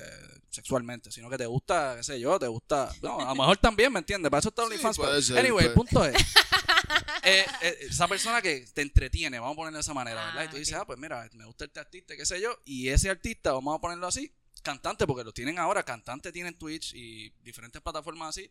sexualmente, 0.50 1.10
sino 1.10 1.28
que 1.28 1.36
te 1.38 1.46
gusta, 1.46 1.94
qué 1.96 2.04
sé 2.04 2.20
yo, 2.20 2.38
te 2.38 2.46
gusta, 2.46 2.92
no, 3.02 3.20
a 3.20 3.25
lo 3.31 3.34
mejor 3.34 3.56
también, 3.56 3.92
¿me 3.92 3.98
entiendes? 3.98 4.31
Para 4.31 4.38
eso 4.40 4.50
está 4.50 4.62
Sí, 4.62 4.66
OnlyFans. 4.72 4.98
pero- 4.98 5.22
ser, 5.22 5.38
anyway, 5.38 5.66
el 5.66 5.72
puede- 5.72 5.88
punto 5.90 6.04
es, 6.04 6.14
eh, 7.25 7.44
eh, 7.62 7.78
esa 7.90 8.06
persona 8.06 8.40
que 8.42 8.66
te 8.72 8.82
entretiene, 8.82 9.38
vamos 9.38 9.54
a 9.54 9.56
ponerlo 9.56 9.78
de 9.78 9.81
esa 9.82 9.94
manera, 9.94 10.22
Ah, 10.22 10.26
¿verdad? 10.34 10.44
Y 10.44 10.48
tú 10.50 10.56
dices, 10.58 10.75
ok. 10.75 10.81
ah, 10.82 10.86
pues 10.86 10.98
mira, 10.98 11.28
me 11.32 11.44
gusta 11.46 11.64
este 11.64 11.81
artista, 11.81 12.16
qué 12.16 12.26
sé 12.26 12.40
yo, 12.40 12.56
y 12.64 12.88
ese 12.88 13.10
artista, 13.10 13.52
vamos 13.52 13.76
a 13.76 13.81
ponerlo 13.81 14.06
así, 14.06 14.32
cantante, 14.64 15.06
porque 15.06 15.22
lo 15.22 15.32
tienen 15.32 15.58
ahora, 15.58 15.84
cantante 15.84 16.32
tienen 16.32 16.58
Twitch 16.58 16.94
y 16.94 17.31
diferentes 17.44 17.81
plataformas 17.81 18.31
así, 18.31 18.50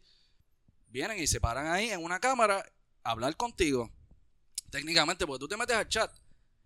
vienen 0.87 1.19
y 1.19 1.27
se 1.27 1.41
paran 1.41 1.67
ahí 1.67 1.89
en 1.89 2.01
una 2.01 2.19
cámara 2.19 2.63
a 3.03 3.11
hablar 3.11 3.35
contigo. 3.35 3.91
Técnicamente, 4.69 5.27
porque 5.27 5.41
tú 5.41 5.47
te 5.47 5.57
metes 5.57 5.75
al 5.75 5.89
chat 5.89 6.11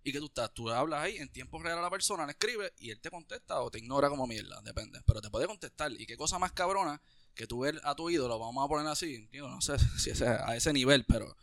y 0.04 0.12
que 0.12 0.20
tú 0.20 0.26
estás, 0.28 0.54
tú 0.54 0.70
hablas 0.70 1.02
ahí 1.02 1.18
en 1.18 1.30
tiempo 1.30 1.62
real 1.62 1.80
a 1.80 1.82
la 1.82 1.90
persona, 1.90 2.26
le 2.26 2.32
escribes 2.32 2.72
y 2.78 2.92
él 2.92 3.00
te 3.00 3.10
contesta 3.10 3.60
o 3.62 3.72
te 3.72 3.80
ignora 3.80 4.10
como 4.10 4.28
mierda, 4.28 4.62
depende. 4.62 5.02
Pero 5.06 5.22
te 5.22 5.30
puede 5.30 5.48
contestar. 5.48 5.92
Y 5.92 6.06
qué 6.06 6.16
cosa 6.16 6.38
más 6.38 6.52
cabrona 6.52 7.02
que 7.34 7.48
tú 7.48 7.60
ver 7.60 7.82
a 7.84 7.96
tu 7.96 8.10
ídolo, 8.10 8.38
vamos 8.38 8.64
a 8.64 8.68
poner 8.68 8.88
así, 8.88 9.28
digo, 9.32 9.48
no 9.50 9.62
sé 9.62 9.78
si 9.98 10.12
es 10.12 10.22
a 10.22 10.56
ese 10.56 10.72
nivel, 10.74 11.06
pero 11.06 11.36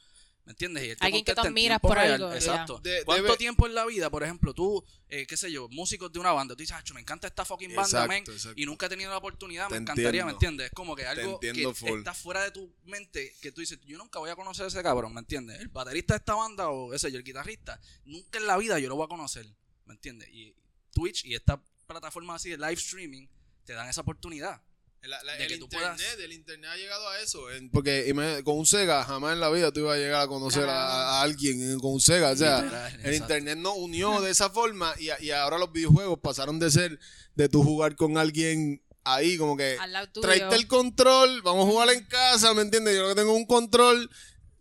¿me 0.45 0.53
entiendes? 0.53 0.85
Y 0.85 0.91
él 0.91 0.97
te 0.99 1.05
Alguien 1.07 1.25
que 1.25 1.33
en 1.33 1.39
admiras 1.39 1.81
por 1.81 1.97
real, 1.97 2.13
algo. 2.15 2.33
Exacto. 2.35 2.79
De- 2.81 3.03
¿Cuánto 3.05 3.25
debe- 3.25 3.37
tiempo 3.39 3.67
en 3.67 3.75
la 3.75 3.85
vida, 3.87 4.11
por 4.11 4.23
ejemplo, 4.23 4.53
tú, 4.55 4.85
eh, 5.09 5.27
qué 5.27 5.37
sé 5.37 5.51
yo, 5.51 5.69
músicos 5.71 6.13
de 6.13 6.19
una 6.19 6.33
banda, 6.33 6.55
tú 6.55 6.61
dices, 6.61 6.77
"Acho, 6.77 6.93
me 6.95 7.01
encanta 7.01 7.27
esta 7.27 7.45
fucking 7.45 7.71
banda, 7.75 7.83
Exacto, 8.05 8.09
men", 8.09 8.25
exacto. 8.29 8.61
y 8.61 8.67
nunca 8.67 8.87
he 8.87 8.89
tenido 8.91 9.11
la 9.11 9.17
oportunidad, 9.19 9.69
Te 9.69 9.75
me 9.75 9.79
encantaría, 9.79 10.09
entiendo. 10.09 10.27
¿me 10.27 10.33
entiendes? 10.33 10.67
Es 10.67 10.73
como 10.73 10.95
que 10.95 11.07
algo 11.07 11.35
entiendo 11.35 11.71
que 11.73 11.75
full. 11.75 11.99
está 11.99 12.13
fuera 12.15 12.43
de 12.43 12.51
tu 12.51 12.75
mente, 12.85 13.35
que 13.41 13.53
tú 13.53 13.61
dices, 13.63 13.79
yo 13.87 13.97
nunca 13.99 14.19
voy 14.19 14.31
a 14.31 14.37
conocer 14.37 14.67
a 14.67 14.69
ese 14.69 14.83
cabrón, 14.83 15.15
¿me 15.15 15.21
entiendes? 15.21 15.61
El 15.61 15.69
baterista 15.69 16.15
de 16.15 16.19
esta 16.19 16.35
banda 16.35 16.69
o 16.69 16.93
ese 16.93 17.11
yo, 17.11 17.19
el 17.19 17.25
guitarrista, 17.25 17.81
nunca 18.05 18.39
en 18.39 18.47
la 18.47 18.57
vida 18.59 18.79
yo 18.79 18.89
lo 18.89 18.97
voy 18.97 19.07
a 19.07 19.09
conocer, 19.09 19.47
¿me 19.87 19.95
entiendes? 19.95 20.29
Y 20.31 20.55
Twitch 20.93 21.25
y 21.25 21.35
esta 21.35 21.61
plataforma 21.87 22.35
así 22.35 22.51
de 22.51 22.57
live 22.59 22.75
streaming 22.75 23.27
te 23.65 23.73
dan 23.73 23.89
esa 23.89 24.03
oportunidad. 24.03 24.63
La- 25.07 25.23
la- 25.23 25.33
de 25.37 25.43
el, 25.45 25.49
que 25.49 25.59
tú 25.59 25.65
internet, 25.65 25.97
puedas- 25.99 26.19
el 26.19 26.33
internet 26.33 26.71
ha 26.73 26.77
llegado 26.77 27.09
a 27.09 27.21
eso. 27.21 27.51
en- 27.51 27.71
porque 27.71 28.13
con 28.45 28.59
un 28.59 28.67
Sega 28.67 29.05
jamás 29.05 29.33
en 29.35 29.41
la 29.41 29.51
vida 29.51 29.73
tú 29.73 29.81
ibas 29.81 29.95
a 29.97 29.99
llegar 29.99 30.23
a 30.23 30.27
conocer 30.29 30.65
a, 30.69 31.19
a 31.19 31.23
alguien 31.23 31.73
eh, 31.75 31.77
con 31.81 31.93
un 31.93 32.01
Sega. 32.01 32.31
O 32.31 32.37
sea, 32.37 32.63
Literal, 32.63 32.93
el 32.93 32.99
exacto. 33.01 33.15
internet 33.35 33.59
nos 33.59 33.75
unió 33.77 34.21
de 34.21 34.31
esa 34.31 34.51
forma 34.51 34.95
y, 34.99 35.31
ahora 35.31 35.59
los 35.59 35.73
videojuegos 35.73 36.19
pasaron 36.21 36.59
de 36.59 36.71
ser 36.71 36.99
de 37.35 37.49
tú 37.49 37.63
jugar 37.63 37.97
con 37.97 38.17
alguien 38.19 38.81
ahí 39.05 39.37
como 39.37 39.57
que 39.57 39.77
tráete 40.23 40.55
el 40.57 40.67
control, 40.67 41.43
vamos 41.43 41.67
a 41.69 41.71
jugar 41.71 41.91
en 41.91 42.05
casa, 42.07 42.55
¿me 42.55 42.63
entiendes? 42.63 42.95
Yo 42.97 43.03
lo 43.03 43.09
que 43.11 43.15
tengo 43.17 43.35
un 43.35 43.45
control, 43.47 44.09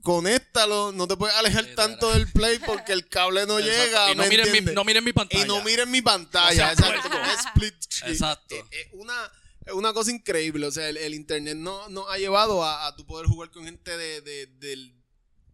conéctalo, 0.02 0.92
no 0.92 1.08
te 1.08 1.16
puedes 1.16 1.36
alejar 1.38 1.64
Literal. 1.64 1.92
tanto 1.92 2.12
del 2.12 2.30
play 2.32 2.60
porque 2.60 2.92
el 2.92 3.08
cable 3.08 3.46
no 3.46 3.58
Exacto. 3.60 3.84
llega, 3.86 4.12
Y 4.12 4.16
no 4.16 4.24
¿me 4.24 4.30
miren, 4.30 4.44
mi, 4.46 4.50
entiendes? 4.50 4.76
no 4.76 4.84
miren 4.84 5.04
mi 5.06 5.14
pantalla. 5.14 5.44
Y 5.44 5.48
no 5.48 5.64
miren 5.64 5.90
mi 5.90 6.02
pantalla, 6.02 6.50
O 6.52 6.56
sea, 6.56 6.72
exacto, 6.74 7.10
puerco. 7.10 7.10
como 7.10 7.32
split 7.40 7.76
screen. 7.82 8.12
Exacto. 8.14 8.56
Es, 8.56 8.64
es 8.72 8.88
una, 8.92 9.32
es 9.66 9.74
una 9.74 9.94
cosa 9.94 10.12
increíble, 10.12 10.66
o 10.68 10.72
sea, 10.72 10.90
el, 10.90 10.98
el 10.98 11.14
internet 11.14 11.56
no, 11.58 11.88
no 11.90 12.10
ha 12.10 12.18
llevado 12.18 12.64
a, 12.64 12.88
a 12.88 12.96
tu 12.96 13.06
poder 13.06 13.28
jugar 13.28 13.50
con 13.52 13.66
gente 13.66 13.96
de, 13.98 14.22
de- 14.22 14.46
del, 14.48 14.94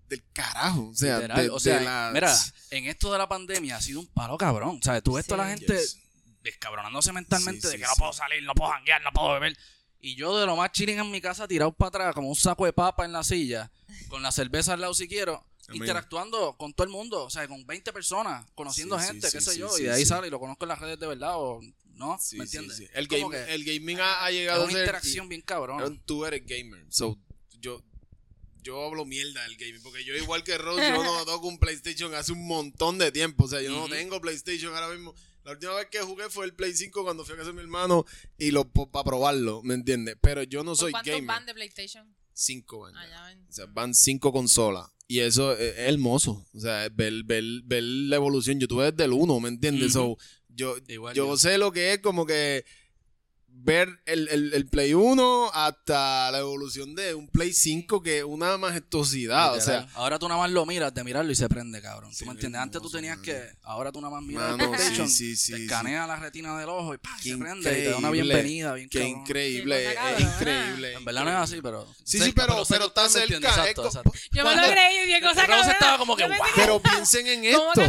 del 0.07 0.23
carajo, 0.33 0.89
o 0.89 0.95
sea, 0.95 1.19
de, 1.19 1.49
o 1.49 1.59
sea, 1.59 1.79
la- 1.81 2.11
mira, 2.13 2.35
en 2.71 2.85
esto 2.87 3.11
de 3.11 3.17
la 3.17 3.27
pandemia 3.29 3.77
ha 3.77 3.81
sido 3.81 3.99
un 3.99 4.07
palo 4.07 4.37
cabrón. 4.37 4.79
O 4.79 4.83
sea, 4.83 5.01
tú 5.01 5.13
ves 5.13 5.25
toda 5.27 5.45
la 5.45 5.53
Sí. 5.55 5.59
gente 5.65 5.73
Yes. 5.79 5.99
descabronándose 6.41 7.11
mentalmente 7.13 7.61
Sí, 7.61 7.67
de 7.67 7.73
sí, 7.73 7.79
que 7.79 7.85
no 7.87 7.93
sí. 7.93 7.99
puedo 7.99 8.13
salir, 8.13 8.43
no 8.43 8.53
puedo 8.55 8.71
janguear, 8.71 9.01
no 9.03 9.11
puedo 9.11 9.33
beber. 9.33 9.55
Y 10.01 10.15
yo 10.15 10.37
de 10.37 10.45
lo 10.45 10.55
más 10.55 10.71
chilling 10.71 10.97
en 10.99 11.11
mi 11.11 11.19
casa, 11.21 11.47
tirado 11.47 11.71
para 11.73 11.89
atrás, 11.89 12.15
como 12.15 12.29
un 12.29 12.35
saco 12.35 12.65
de 12.65 12.71
papa 12.73 13.03
en 13.05 13.11
la 13.11 13.23
silla, 13.23 13.69
con 14.07 14.23
la 14.23 14.31
cerveza 14.31 14.73
al 14.73 14.81
lado 14.81 14.93
si 14.93 15.07
quiero, 15.09 15.45
interactuando 15.73 16.55
con 16.57 16.73
todo 16.73 16.85
el 16.85 16.89
mundo, 16.91 17.25
o 17.25 17.29
sea, 17.29 17.47
con 17.47 17.65
20 17.67 17.91
personas, 17.93 18.45
conociendo 18.55 18.97
Sí, 18.97 19.01
sí, 19.05 19.07
gente, 19.11 19.27
qué 19.31 19.39
sí, 19.39 19.45
sé 19.45 19.51
sí, 19.53 19.59
yo, 19.59 19.69
sí, 19.69 19.81
y 19.83 19.85
de 19.85 19.91
ahí 19.93 19.99
sí. 20.01 20.05
sale 20.07 20.27
y 20.27 20.31
lo 20.31 20.39
conozco 20.39 20.65
en 20.65 20.69
las 20.69 20.79
redes 20.79 20.99
de 20.99 21.05
verdad 21.07 21.33
o 21.35 21.59
no, 21.99 22.17
Sí, 22.19 22.37
¿me 22.37 22.47
sí, 22.47 22.57
entiendes? 22.57 22.77
sí. 22.77 22.87
El, 22.93 23.07
game- 23.07 23.29
que 23.29 23.53
el 23.53 23.63
gaming 23.63 23.99
ha, 23.99 24.23
ha 24.25 24.29
es 24.29 24.35
llegado 24.37 24.61
a 24.61 24.63
una 24.65 24.73
ser... 24.73 24.81
interacción 24.81 25.29
bien 25.29 25.41
cabrón. 25.41 26.01
Tú 26.05 26.25
eres 26.25 26.43
gamer. 26.45 26.83
So, 26.89 27.19
yo, 27.59 27.83
yo 28.63 28.83
hablo 28.85 29.05
mierda 29.05 29.43
del 29.43 29.57
gaming. 29.57 29.81
Porque 29.83 30.03
yo, 30.03 30.15
igual 30.15 30.43
que 30.43 30.57
Rose, 30.57 30.81
yo 30.89 31.03
no 31.03 31.25
toco 31.25 31.47
un 31.47 31.59
PlayStation 31.59 32.13
hace 32.15 32.31
un 32.31 32.47
montón 32.47 32.97
de 32.97 33.11
tiempo. 33.11 33.45
O 33.45 33.47
sea, 33.47 33.61
yo 33.61 33.71
no 33.71 33.87
tengo 33.87 34.19
PlayStation 34.21 34.73
ahora 34.73 34.89
mismo. 34.89 35.13
La 35.43 35.53
última 35.53 35.73
vez 35.75 35.87
que 35.89 35.99
jugué 36.01 36.29
fue 36.29 36.45
el 36.45 36.53
Play 36.53 36.73
5 36.75 37.03
cuando 37.03 37.23
fui 37.25 37.33
a 37.33 37.37
casa 37.37 37.47
de 37.49 37.53
mi 37.53 37.61
hermano 37.61 38.05
y 38.37 38.51
lo 38.51 38.69
para 38.69 39.03
probarlo, 39.03 39.63
¿me 39.63 39.73
entiendes? 39.73 40.15
Pero 40.21 40.43
yo 40.43 40.63
no 40.63 40.71
¿Por 40.71 40.77
soy 40.77 40.91
cuántos 40.91 41.11
gamer. 41.13 41.27
van 41.27 41.45
de 41.45 41.53
PlayStation? 41.53 42.15
Cinco 42.33 42.79
van. 42.79 42.95
Ah, 42.95 43.05
ya. 43.07 43.15
ya 43.15 43.23
ven. 43.25 43.45
O 43.49 43.51
sea, 43.53 43.65
van 43.67 43.93
cinco 43.95 44.31
consolas. 44.31 44.87
Y 45.07 45.21
eso 45.21 45.53
es, 45.53 45.73
es 45.73 45.79
hermoso. 45.79 46.45
O 46.53 46.59
sea, 46.59 46.85
es 46.85 46.95
ver, 46.95 47.23
ver, 47.23 47.43
ver 47.63 47.81
la 47.83 48.17
evolución. 48.17 48.59
Yo 48.59 48.67
tuve 48.67 48.91
desde 48.91 49.05
el 49.05 49.13
1, 49.13 49.39
¿me 49.39 49.49
entiendes? 49.49 49.93
So, 49.93 50.17
yo, 50.59 50.75
Igual 50.87 51.13
yo 51.15 51.27
yo. 51.27 51.37
sé 51.37 51.57
lo 51.57 51.71
que 51.71 51.93
es 51.93 51.99
como 51.99 52.25
que 52.25 52.65
ver 53.61 53.89
el, 54.05 54.29
el- 54.29 54.53
el 54.53 54.67
Play 54.69 54.93
1 54.93 55.51
hasta 55.53 56.31
la 56.31 56.39
evolución 56.39 56.95
de 56.95 57.13
un 57.13 57.27
Play 57.27 57.51
5 57.51 58.01
que 58.01 58.19
es 58.19 58.23
una 58.23 58.57
majestuosidad. 58.57 59.53
O 59.53 59.59
sea, 59.59 59.85
ahora 59.95 60.17
tú 60.17 60.29
nada 60.29 60.39
más 60.39 60.49
lo 60.51 60.65
miras 60.65 60.93
de 60.93 61.03
mirarlo 61.03 61.29
y 61.31 61.35
se 61.35 61.49
prende, 61.49 61.81
cabrón. 61.81 62.13
Sí, 62.13 62.19
¿Tú 62.19 62.25
me 62.27 62.31
entiendes? 62.33 62.61
Antes 62.61 62.81
tú 62.81 62.89
tenías 62.89 63.17
mano. 63.17 63.23
que. 63.25 63.49
Ahora 63.63 63.91
tú 63.91 63.99
nada 63.99 64.13
más 64.13 64.23
miras 64.23 64.51
Mano, 64.51 64.63
el 64.63 64.69
PlayStation, 64.69 65.09
sí, 65.09 65.35
sí, 65.35 65.51
te 65.51 65.57
sí, 65.57 65.63
escanea 65.65 66.07
la 66.07 66.15
retina 66.15 66.57
del 66.57 66.69
ojo 66.69 66.93
y. 66.93 66.99
Qué 67.21 67.31
se 67.31 67.37
prende 67.37 67.71
y 67.71 67.83
te 67.83 67.89
da 67.89 67.97
una 67.97 68.11
bienvenida, 68.11 68.73
bien 68.75 68.87
qué 68.87 68.99
cabrón. 68.99 69.19
increíble. 69.21 69.91
Es 69.91 70.19
increíble. 70.21 70.93
En 70.93 71.03
verdad 71.05 71.23
no 71.25 71.29
es 71.31 71.35
así, 71.37 71.59
pero. 71.61 71.85
Sí, 72.05 72.19
sí, 72.19 72.31
pero, 72.33 72.63
pero 72.69 72.85
está 72.85 73.09
cerca. 73.09 73.35
Exacto. 73.35 73.89
Yo 74.31 74.43
me 74.45 74.51
lo 74.51 74.55
Cuando- 74.55 74.71
creí, 74.71 75.05
bien 75.05 75.21
cosa 75.21 75.45
cabrona. 75.45 75.71
estaba 75.71 75.97
como 75.97 76.15
que. 76.15 76.25
Pero 76.55 76.81
piensen 76.81 77.27
en 77.27 77.53
¿Cómo 77.53 77.73
esto. 77.73 77.81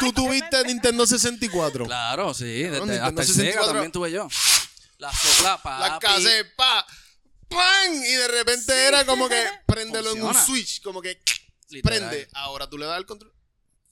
Tú 0.00 0.12
tuviste 0.12 0.64
Nintendo 0.64 1.06
64. 1.06 1.84
Claro, 1.86 2.34
sí. 2.34 2.44
desde- 2.44 2.80
Nintendo 2.80 3.04
hasta 3.04 3.22
el 3.22 3.26
64. 3.28 3.52
Sega 3.62 3.66
también 3.72 3.92
tuve 3.92 4.10
yo. 4.10 4.28
La 4.98 5.12
sopla, 5.12 5.62
papi. 5.62 5.82
La 5.90 5.98
casé, 5.98 6.44
pa, 6.56 6.86
¡pam! 7.48 7.94
Y 7.94 8.12
de 8.14 8.28
repente 8.28 8.72
era 8.86 9.04
como 9.04 9.28
que 9.28 9.44
préndelo 9.66 10.12
en 10.12 10.22
un 10.22 10.34
switch, 10.34 10.82
como 10.82 11.00
que 11.02 11.20
Literal. 11.68 12.08
prende. 12.08 12.28
Ahora 12.34 12.68
tú 12.68 12.78
le 12.78 12.86
das 12.86 12.98
el 12.98 13.06
control. 13.06 13.32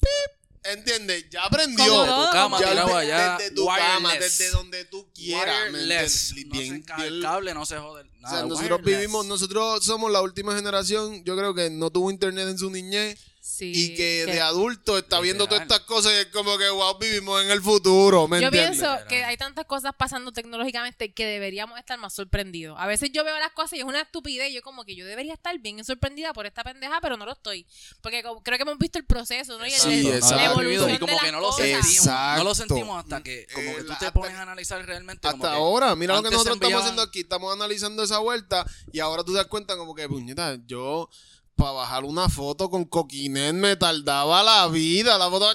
¡Pip! 0.01 0.43
¿Entiendes? 0.65 1.27
Ya 1.29 1.43
aprendió. 1.45 1.85
Como 1.85 2.21
De 2.21 2.27
tu 2.27 2.33
cama, 2.33 2.61
Ya 2.61 2.71
tirado 2.71 2.89
de- 2.89 2.95
allá. 2.95 3.37
desde 3.37 3.51
tu 3.55 3.67
cama, 3.67 4.15
desde 4.15 4.51
donde 4.51 4.85
tú 4.85 5.11
quieras. 5.13 5.73
¿me 5.73 5.79
Wireless. 5.81 6.31
entiendes? 6.31 6.47
No 6.47 6.55
se 6.55 6.63
Bien- 6.63 6.85
el 7.15 7.23
cable 7.23 7.55
no 7.55 7.67
se 7.67 7.79
jode. 7.79 8.03
o 8.03 8.05
Nada, 8.21 8.37
sea, 8.39 8.47
nosotros 8.47 8.79
wireless. 8.79 8.85
vivimos, 9.01 9.27
nosotros 9.27 9.85
somos 9.85 10.13
la 10.13 10.21
última 10.23 10.55
generación, 10.55 11.25
yo 11.25 11.37
creo 11.37 11.53
que 11.53 11.69
no 11.69 11.91
tuvo 11.91 12.13
internet 12.13 12.47
en 12.49 12.59
su 12.59 12.71
niñez 12.71 13.19
Sí, 13.53 13.71
y 13.75 13.89
que 13.91 14.23
que- 14.27 14.33
de 14.33 14.41
adulto 14.41 14.97
está 14.97 15.21
viendo 15.21 15.47
todas 15.47 15.63
estas 15.63 15.81
cosas 15.81 16.13
y 16.13 16.17
es 16.17 16.27
como 16.29 16.57
que, 16.57 16.71
wow, 16.71 16.97
vivimos 16.99 17.43
en 17.45 17.51
el 17.51 17.61
futuro, 17.61 18.27
¿me 18.27 18.41
Yo 18.41 18.47
entiendes? 18.47 18.71
pienso 18.79 18.91
Literal. 18.93 19.09
que 19.09 19.25
hay 19.25 19.37
tantas 19.37 19.67
cosas 19.67 19.93
pasando 19.97 20.33
tecnológicamente 20.33 21.13
que 21.13 21.27
deberíamos 21.27 21.79
estar 21.79 21.99
más 21.99 22.15
sorprendidos. 22.15 22.77
A 22.81 22.87
veces 22.87 23.11
yo 23.13 23.25
veo 23.25 23.39
las 23.39 23.53
cosas 23.53 23.75
y 23.75 23.79
es 23.81 23.85
una 23.85 24.01
estupidez. 24.01 24.51
y 24.51 24.55
Yo 24.55 24.63
como 24.63 24.85
que 24.85 24.97
yo 24.97 25.05
debería 25.05 25.35
estar 25.35 25.59
bien 25.59 25.85
sorprendida 25.85 26.33
por 26.33 26.47
esta 26.47 26.65
pendeja, 26.65 26.99
pero 27.03 27.17
no 27.19 27.27
lo 27.27 27.33
estoy. 27.33 27.67
Porque 28.01 28.23
como- 28.23 28.43
creo 28.43 28.57
que 28.57 28.63
hemos 28.63 28.79
visto 28.79 28.99
el 28.99 29.05
proceso, 29.05 29.59
¿no? 29.59 29.67
Y 29.67 29.73
el- 29.73 29.81
Sí, 29.81 30.09
el- 30.09 30.21
la 30.21 30.45
evolución 30.47 30.91
y 30.91 30.99
como 30.99 31.13
de 31.13 31.19
que 31.19 31.33
no 31.33 31.41
lo 31.41 31.49
cosas. 31.51 31.67
sentimos. 31.67 32.07
No 32.07 32.45
lo 32.45 32.55
sentimos 32.55 32.99
hasta 33.05 33.23
que 33.23 33.47
como 33.53 33.71
Eh, 33.71 33.75
que 33.77 33.83
tú 33.85 33.93
te 34.01 34.11
pones 34.13 34.35
a 34.35 34.43
analizar 34.43 34.85
realmente 34.87 35.29
como 35.31 35.45
Hasta 35.45 35.55
que 35.57 35.61
ahora, 35.63 35.95
mira 35.95 36.15
lo 36.15 36.23
que 36.23 36.31
nosotros 36.31 36.57
estamos 36.57 36.81
haciendo 36.81 37.03
aquí, 37.03 37.21
estamos 37.21 37.53
analizando 37.53 38.03
esa 38.03 38.19
vuelta 38.19 38.65
y 38.93 39.01
ahora 39.01 39.23
tú 39.25 39.33
te 39.33 39.39
das 39.39 39.47
cuenta 39.47 39.77
como 39.77 39.95
que, 39.95 40.09
puñeta, 40.09 40.57
yo 40.67 41.09
para 41.57 41.73
bajar 41.73 42.05
una 42.05 42.29
foto 42.29 42.69
con 42.71 42.85
Coquinet 42.85 43.55
me 43.55 43.77
tardaba 43.77 44.43
la 44.43 44.69
vida, 44.69 45.19
la 45.19 45.31
foto, 45.31 45.55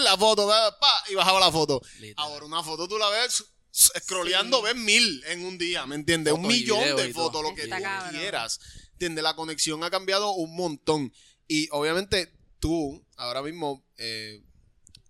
la 0.00 0.16
foto, 0.16 0.46
pa, 0.80 1.04
y 1.10 1.14
bajaba 1.14 1.40
la 1.40 1.50
foto. 1.50 1.80
Literal. 1.98 2.14
Ahora 2.16 2.46
una 2.46 2.62
foto 2.62 2.86
tú 2.86 2.98
la 2.98 3.08
ves 3.10 3.44
scrolleando, 3.72 4.62
ves 4.62 4.76
mil 4.76 5.22
en 5.26 5.44
un 5.44 5.58
día, 5.58 5.86
¿me 5.86 5.94
entiendes? 5.94 6.34
Un 6.34 6.46
millón 6.46 6.96
de 6.96 7.12
fotos, 7.12 7.42
lo 7.42 7.54
que 7.54 7.62
Está 7.62 7.78
tú 7.78 7.82
cabrón. 7.82 8.10
quieras. 8.10 8.60
¿Entiendes? 8.92 9.24
La 9.24 9.34
conexión 9.34 9.82
ha 9.82 9.90
cambiado 9.90 10.32
un 10.32 10.54
montón. 10.54 11.12
Y 11.48 11.68
obviamente 11.72 12.32
tú, 12.60 13.04
ahora 13.16 13.42
mismo, 13.42 13.84
eh, 13.96 14.42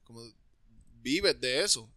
como 0.04 0.22
vives 1.00 1.38
de 1.40 1.62
eso. 1.64 1.91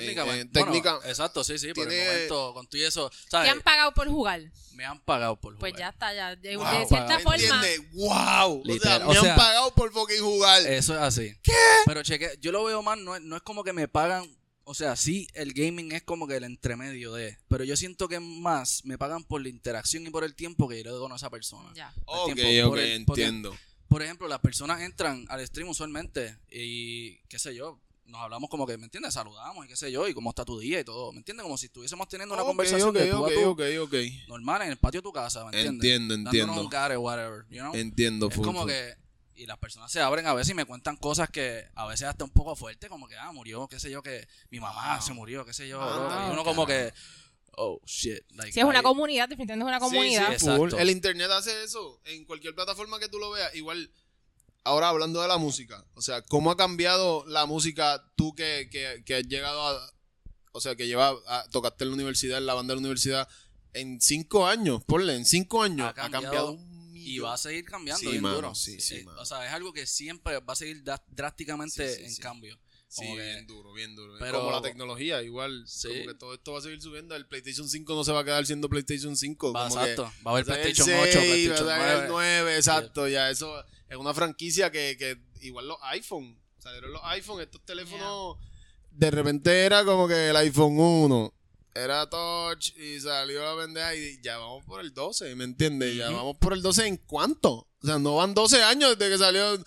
Técnicamente. 0.00 0.58
eh, 0.58 0.62
bueno, 0.64 0.72
técnica- 0.82 1.00
exacto, 1.08 1.44
sí, 1.44 1.58
sí, 1.58 1.72
por 1.74 1.90
el 1.90 1.98
momento 2.06 2.54
con 2.54 2.66
tú 2.66 2.76
y 2.76 2.82
eso, 2.84 3.10
¿Te 3.10 3.16
¿sabes? 3.30 3.50
han 3.50 3.60
pagado 3.62 3.92
por 3.94 4.08
jugar? 4.08 4.42
Me 4.72 4.84
han 4.84 5.00
pagado 5.00 5.36
por 5.40 5.56
Pues 5.58 5.72
jugar. 5.72 5.80
ya 5.80 5.88
está, 5.90 6.14
ya. 6.14 6.36
De, 6.36 6.56
Wow, 6.56 6.66
de 6.80 6.86
cierta 6.86 7.16
¿me 7.16 7.22
forma. 7.22 7.36
¿Entiendes? 7.36 7.80
¡Wow! 7.92 8.60
O 8.60 8.64
sea, 8.64 8.72
Literal, 8.74 9.04
me 9.06 9.18
o 9.18 9.22
sea- 9.22 9.32
han 9.32 9.38
pagado 9.38 9.74
por 9.74 9.92
fucking 9.92 10.20
jugar. 10.20 10.66
Eso 10.66 10.94
es 10.94 11.00
así. 11.00 11.34
¿Qué? 11.42 11.52
Pero 11.86 12.02
cheque, 12.02 12.30
yo 12.40 12.52
lo 12.52 12.64
veo 12.64 12.82
más, 12.82 12.98
no, 12.98 13.16
es- 13.16 13.22
no 13.22 13.36
es 13.36 13.42
como 13.42 13.64
que 13.64 13.72
me 13.72 13.88
pagan, 13.88 14.28
o 14.64 14.74
sea, 14.74 14.96
sí, 14.96 15.28
el 15.34 15.52
gaming 15.54 15.92
es 15.92 16.02
como 16.02 16.26
que 16.28 16.36
el 16.36 16.44
entremedio 16.44 17.12
de, 17.14 17.38
pero 17.48 17.64
yo 17.64 17.76
siento 17.76 18.08
que 18.08 18.20
más 18.20 18.84
me 18.84 18.98
pagan 18.98 19.24
por 19.24 19.40
la 19.40 19.48
interacción 19.48 20.06
y 20.06 20.10
por 20.10 20.24
el 20.24 20.34
tiempo 20.34 20.68
que 20.68 20.78
yo 20.78 20.84
le 20.84 20.90
doy 20.90 21.10
a 21.10 21.16
esa 21.16 21.30
persona. 21.30 21.70
Ya. 21.74 21.94
ok, 22.04 22.34
tiempo, 22.34 22.66
ok, 22.66 22.70
por 22.70 22.78
el- 22.80 22.90
entiendo. 22.92 23.56
Por 23.88 24.02
ejemplo, 24.02 24.26
las 24.26 24.40
personas 24.40 24.80
entran 24.82 25.24
al 25.28 25.46
stream 25.46 25.68
usualmente 25.68 26.36
y, 26.50 27.18
qué 27.28 27.38
sé 27.38 27.54
yo, 27.54 27.80
nos 28.06 28.20
hablamos 28.20 28.48
como 28.50 28.66
que, 28.66 28.76
¿me 28.78 28.84
entiendes? 28.84 29.14
Saludamos 29.14 29.64
y 29.64 29.68
qué 29.68 29.76
sé 29.76 29.90
yo, 29.92 30.06
y 30.08 30.14
cómo 30.14 30.30
está 30.30 30.44
tu 30.44 30.58
día 30.58 30.80
y 30.80 30.84
todo, 30.84 31.12
¿me 31.12 31.18
entiendes? 31.18 31.42
Como 31.44 31.56
si 31.58 31.66
estuviésemos 31.66 32.08
teniendo 32.08 32.34
una 32.34 32.44
conversación 32.44 32.90
ok, 32.90 32.94
de 32.96 33.10
tú 33.10 33.16
ok, 33.24 33.30
a 33.30 33.34
tú, 33.34 33.48
ok, 33.50 33.62
ok. 33.82 33.94
normal 34.28 34.62
en 34.62 34.68
el 34.70 34.76
patio 34.78 35.00
de 35.00 35.02
tu 35.04 35.12
casa, 35.12 35.40
¿me 35.44 35.46
entiendes? 35.56 35.72
Entiendo, 35.74 36.14
Dándonos 36.14 36.34
entiendo. 36.34 36.60
un 36.62 36.68
care, 36.68 36.96
whatever, 36.96 37.44
you 37.50 37.60
know? 37.60 37.74
Entiendo, 37.74 38.28
Es 38.28 38.34
full, 38.34 38.44
como 38.44 38.60
full. 38.62 38.70
que. 38.70 38.94
Y 39.38 39.44
las 39.44 39.58
personas 39.58 39.92
se 39.92 40.00
abren 40.00 40.26
a 40.26 40.32
veces 40.32 40.52
y 40.52 40.54
me 40.54 40.64
cuentan 40.64 40.96
cosas 40.96 41.28
que 41.28 41.68
a 41.74 41.86
veces 41.86 42.08
hasta 42.08 42.24
un 42.24 42.30
poco 42.30 42.56
fuertes, 42.56 42.88
como 42.88 43.06
que, 43.06 43.16
ah, 43.16 43.32
murió, 43.32 43.68
qué 43.68 43.78
sé 43.78 43.90
yo, 43.90 44.02
que 44.02 44.26
mi 44.50 44.60
mamá 44.60 44.94
Wow. 44.96 45.02
se 45.06 45.12
murió, 45.12 45.44
qué 45.44 45.52
sé 45.52 45.68
yo. 45.68 45.78
Ah, 45.82 46.22
y 46.24 46.28
no, 46.28 46.32
uno 46.32 46.42
como 46.44 46.64
que, 46.66 46.90
oh, 47.58 47.78
shit. 47.84 48.20
Like, 48.30 48.52
Si 48.52 48.60
es 48.60 48.64
una 48.64 48.78
ahí- 48.78 48.82
comunidad, 48.84 49.28
definitivamente 49.28 49.70
es 49.70 49.76
una 49.76 49.78
comunidad. 49.80 50.32
Sí, 50.32 50.38
sí, 50.38 50.44
full. 50.46 50.54
Exacto. 50.68 50.78
El 50.78 50.88
internet 50.88 51.30
hace 51.32 51.64
eso. 51.64 52.00
En 52.06 52.24
cualquier 52.24 52.54
plataforma 52.54 52.98
que 52.98 53.08
tú 53.10 53.18
lo 53.18 53.30
veas. 53.30 53.54
Igual, 53.54 53.90
ahora 54.66 54.88
hablando 54.88 55.22
de 55.22 55.28
la 55.28 55.38
música. 55.38 55.84
O 55.94 56.02
sea, 56.02 56.22
¿cómo 56.22 56.50
ha 56.50 56.56
cambiado 56.56 57.24
la 57.26 57.46
música 57.46 58.04
tú 58.16 58.34
que, 58.34 58.68
que, 58.70 59.02
que 59.04 59.14
has 59.16 59.26
llegado 59.26 59.60
a... 59.66 59.90
O 60.52 60.60
sea, 60.60 60.74
que 60.74 60.86
lleva 60.86 61.14
a, 61.26 61.48
tocaste 61.50 61.84
en 61.84 61.90
la 61.90 61.94
universidad, 61.94 62.38
en 62.38 62.46
la 62.46 62.54
banda 62.54 62.72
de 62.72 62.76
la 62.76 62.80
universidad, 62.80 63.28
en 63.74 64.00
cinco 64.00 64.46
años, 64.46 64.82
ponle, 64.84 65.14
en 65.14 65.24
cinco 65.26 65.62
años, 65.62 65.86
Ha 65.86 65.90
ha 65.90 65.94
cambiado, 65.94 66.22
cambiado 66.22 66.52
un 66.52 66.92
millón. 66.92 67.06
Y 67.08 67.18
va 67.18 67.34
a 67.34 67.38
seguir 67.38 67.64
cambiando 67.66 68.00
Sí, 68.00 68.06
bien 68.08 68.22
mano, 68.22 68.34
duro. 68.36 68.54
sí, 68.54 68.80
sí, 68.80 68.96
Eh, 68.96 69.04
mano. 69.04 69.20
o 69.20 69.24
sea, 69.26 69.46
es 69.46 69.52
algo 69.52 69.72
que 69.74 69.86
siempre 69.86 70.38
va 70.40 70.54
a 70.54 70.56
seguir 70.56 70.82
drásticamente 71.08 71.88
Sí, 71.88 71.96
sí, 71.98 72.04
en 72.04 72.14
sí. 72.14 72.22
cambio. 72.22 72.58
Sí, 72.96 73.14
bien 73.14 73.46
duro, 73.46 73.72
bien 73.72 73.94
duro. 73.94 74.14
Pero- 74.18 74.38
como 74.40 74.50
la 74.52 74.62
tecnología, 74.62 75.22
igual. 75.22 75.64
Sí. 75.66 75.88
Como 75.88 76.06
que 76.06 76.14
todo 76.14 76.34
esto 76.34 76.52
va 76.52 76.58
a 76.58 76.62
seguir 76.62 76.80
subiendo. 76.80 77.14
El 77.14 77.26
PlayStation 77.26 77.68
5 77.68 77.94
no 77.94 78.04
se 78.04 78.12
va 78.12 78.20
a 78.20 78.24
quedar 78.24 78.46
siendo 78.46 78.68
PlayStation 78.68 79.16
5. 79.16 79.52
Va, 79.52 79.68
como 79.68 79.74
que 79.76 79.90
exacto. 79.90 80.12
Va 80.26 80.30
a 80.30 80.34
haber 80.34 80.42
a 80.42 80.54
PlayStation 80.54 80.90
el 80.90 81.00
8, 81.00 81.12
6, 81.12 81.24
PlayStation 81.26 81.68
va 81.68 81.74
a 81.74 81.78
salir 81.78 81.92
9. 81.92 82.02
el 82.04 82.10
9, 82.10 82.56
exacto. 82.56 83.08
Ya, 83.08 83.30
eso 83.30 83.64
es 83.88 83.96
una 83.96 84.14
franquicia 84.14 84.70
que, 84.70 84.96
que 84.98 85.18
igual 85.46 85.68
los 85.68 85.78
iPhone. 85.82 86.38
Salieron 86.58 86.92
los 86.92 87.02
iPhone, 87.04 87.40
estos 87.40 87.64
teléfonos. 87.64 88.36
De 88.90 89.10
repente 89.10 89.64
era 89.64 89.84
como 89.84 90.08
que 90.08 90.30
el 90.30 90.36
iPhone 90.36 90.78
1 90.78 91.32
era 91.76 92.08
touch 92.08 92.74
y 92.76 92.98
salió 93.00 93.42
la 93.44 93.62
pendeja 93.62 93.94
y 93.94 94.18
ya 94.22 94.38
vamos 94.38 94.64
por 94.64 94.80
el 94.80 94.94
12, 94.94 95.34
¿me 95.34 95.44
entiendes? 95.44 95.96
Ya 95.96 96.10
vamos 96.10 96.36
por 96.38 96.52
el 96.52 96.62
12 96.62 96.86
en 96.86 96.96
cuánto? 96.96 97.68
O 97.82 97.86
sea, 97.86 97.98
no 97.98 98.16
van 98.16 98.34
12 98.34 98.62
años 98.62 98.98
desde 98.98 99.12
que 99.12 99.18
salió. 99.18 99.62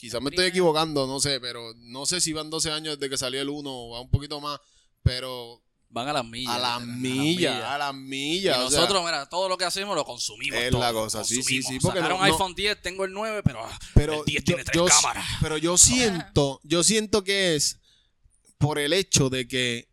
Quizás 0.00 0.22
me 0.22 0.30
estoy 0.30 0.46
equivocando, 0.46 1.06
no 1.06 1.20
sé, 1.20 1.40
pero 1.40 1.74
no 1.76 2.06
sé 2.06 2.22
si 2.22 2.32
van 2.32 2.48
12 2.48 2.70
años 2.70 2.98
desde 2.98 3.10
que 3.10 3.18
salió 3.18 3.40
el 3.42 3.50
1 3.50 3.70
o 3.70 3.90
va 3.90 4.00
un 4.00 4.10
poquito 4.10 4.40
más, 4.40 4.58
pero 5.02 5.62
Van 5.92 6.06
a 6.08 6.12
las 6.12 6.24
millas. 6.24 6.54
a 6.54 6.58
la 6.58 6.78
literal, 6.78 6.98
milla, 7.00 7.74
a 7.74 7.78
la 7.78 7.90
Y 7.90 7.94
milla. 7.94 8.64
o 8.64 8.70
sea, 8.70 8.80
nosotros, 8.80 9.04
mira, 9.04 9.28
todo 9.28 9.48
lo 9.48 9.58
que 9.58 9.64
hacemos 9.64 9.94
lo 9.96 10.04
consumimos. 10.04 10.58
Es 10.58 10.70
todo, 10.70 10.80
la 10.80 10.92
cosa, 10.92 11.24
sí, 11.24 11.42
sí, 11.42 11.62
sí, 11.64 11.78
porque 11.80 11.98
Sacaron 11.98 12.18
no- 12.20 12.26
no- 12.26 12.32
iPhone 12.32 12.54
10, 12.54 12.80
tengo 12.80 13.04
el 13.04 13.12
9, 13.12 13.42
pero, 13.42 13.64
ah, 13.64 13.78
pero 13.92 14.20
el 14.20 14.24
10 14.24 14.42
yo, 14.42 14.44
tiene 14.44 14.64
tres 14.64 14.76
yo- 14.76 14.86
cámaras. 14.86 15.26
pero 15.42 15.58
yo 15.58 15.76
siento, 15.76 16.60
yo 16.62 16.82
siento 16.84 17.24
que 17.24 17.56
es 17.56 17.80
por 18.56 18.78
el 18.78 18.92
hecho 18.92 19.28
de 19.30 19.48
que 19.48 19.88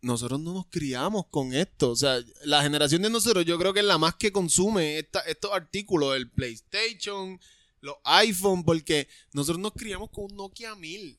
nosotros 0.00 0.40
no 0.40 0.52
nos 0.52 0.66
criamos 0.66 1.26
con 1.30 1.54
esto. 1.54 1.90
O 1.90 1.96
sea, 1.96 2.18
la 2.44 2.62
generación 2.62 3.02
de 3.02 3.10
nosotros 3.10 3.44
yo 3.44 3.56
creo 3.58 3.72
que 3.72 3.80
es 3.80 3.86
la 3.86 3.98
más 3.98 4.16
que 4.16 4.32
consume 4.32 4.98
esta- 4.98 5.20
estos 5.20 5.52
artículos, 5.52 6.16
el 6.16 6.28
PlayStation, 6.30 7.40
los 7.82 7.96
iPhone, 8.04 8.64
porque 8.64 9.06
nosotros 9.32 9.58
nos 9.60 9.72
criamos 9.72 10.08
con 10.10 10.24
un 10.24 10.36
Nokia 10.36 10.74
1000. 10.74 11.18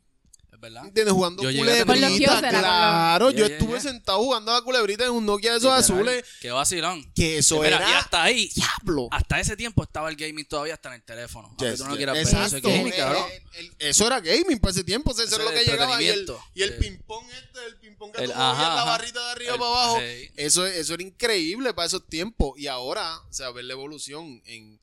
Es 0.51 0.59
verdad. 0.59 0.85
¿Entiendes? 0.85 1.13
Jugando 1.15 1.41
Yo 1.49 1.59
culebrita. 1.59 2.39
Claro, 2.49 3.31
yo 3.31 3.47
ya, 3.47 3.55
estuve 3.55 3.81
sentado 3.81 4.19
jugando 4.19 4.51
a 4.51 4.55
la 4.55 4.61
culebrita 4.61 5.03
en 5.03 5.09
un 5.11 5.25
Nokia 5.25 5.51
de 5.53 5.57
esos 5.57 5.75
Literal. 5.75 5.97
azules. 5.99 6.25
Qué 6.41 6.51
vacilón. 6.51 7.11
Que 7.15 7.39
eso 7.39 7.55
Mira, 7.59 7.77
era 7.77 7.89
y 7.89 7.93
hasta 7.93 8.21
ahí, 8.23 8.51
diablo. 8.53 9.07
hasta 9.11 9.39
ese 9.39 9.57
tiempo 9.57 9.81
estaba 9.81 10.09
el 10.09 10.15
gaming 10.15 10.45
todavía 10.45 10.75
hasta 10.75 10.89
en 10.89 10.95
el 10.95 11.03
teléfono. 11.03 11.55
Yes, 11.59 11.79
tú 11.79 11.85
no 11.85 11.95
yes. 11.97 12.05
ver 12.05 12.17
eso 12.17 12.37
es 12.43 12.53
Exacto. 12.53 12.69
gaming, 12.69 12.93
Eh, 12.93 12.97
cabrón. 12.97 13.25
eh, 13.31 13.43
el- 13.55 13.75
eso 13.79 14.05
era 14.05 14.21
gaming 14.21 14.59
para 14.59 14.71
ese 14.73 14.83
tiempo. 14.83 15.09
o 15.09 15.13
sea, 15.15 15.25
Eso 15.25 15.35
era 15.37 15.45
lo 15.45 15.49
que 15.51 15.59
el 15.61 15.65
llegaba. 15.65 15.99
Y 16.01 16.07
el, 16.07 16.27
y 16.53 16.61
el 16.61 16.69
Sí. 16.69 16.75
ping-pong 16.79 17.25
este, 17.31 17.65
el 17.65 17.75
ping-pong 17.77 18.11
que 18.11 18.23
El- 18.23 18.31
tú 18.31 18.37
movías 18.37 18.59
ajá, 18.59 18.75
la 18.75 18.83
barrita 18.83 19.25
de 19.25 19.31
arriba 19.31 19.53
El- 19.53 19.59
para 19.59 19.71
abajo. 19.71 19.99
sí. 20.01 20.29
Eso, 20.37 20.65
eso 20.67 20.93
era 20.93 21.01
increíble 21.03 21.73
para 21.73 21.87
esos 21.87 22.07
tiempos. 22.07 22.59
Y 22.59 22.67
ahora, 22.67 23.17
o 23.27 23.33
sea, 23.33 23.49
ver 23.49 23.65
la 23.65 23.73
evolución 23.73 24.39
en. 24.45 24.79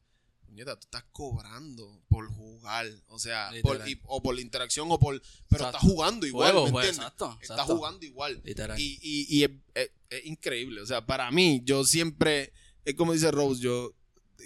Puñeta, 0.51 0.75
tú 0.75 0.85
estás 0.87 1.05
cobrando 1.13 2.03
por 2.09 2.27
jugar. 2.29 2.87
O 3.07 3.19
sea, 3.21 3.51
por- 3.63 3.89
y- 3.89 4.01
o 4.05 4.21
por 4.21 4.35
la 4.35 4.41
interacción, 4.41 4.89
o 4.91 4.99
por. 4.99 5.21
Pero 5.49 5.65
Exacto. 5.65 5.77
estás 5.79 5.81
jugando 5.91 6.27
igual. 6.27 6.51
Juego, 6.53 6.67
¿me 6.67 6.73
pues, 6.73 6.87
entiendes? 6.89 7.13
exacto, 7.13 7.39
Estás 7.41 7.67
jugando 7.67 8.05
igual. 8.05 8.41
Literal. 8.45 8.79
Y, 8.81 8.99
y, 9.01 9.27
y 9.39 9.45
es, 9.45 9.51
es- 9.75 9.91
es 10.11 10.27
increíble. 10.27 10.81
O 10.81 10.87
sea, 10.87 11.07
para 11.07 11.31
mí, 11.31 11.63
yo 11.65 11.85
siempre. 11.85 12.53
Es 12.85 12.95
como 12.95 13.13
dice 13.13 13.31
Rose, 13.31 13.61
yo. 13.63 13.95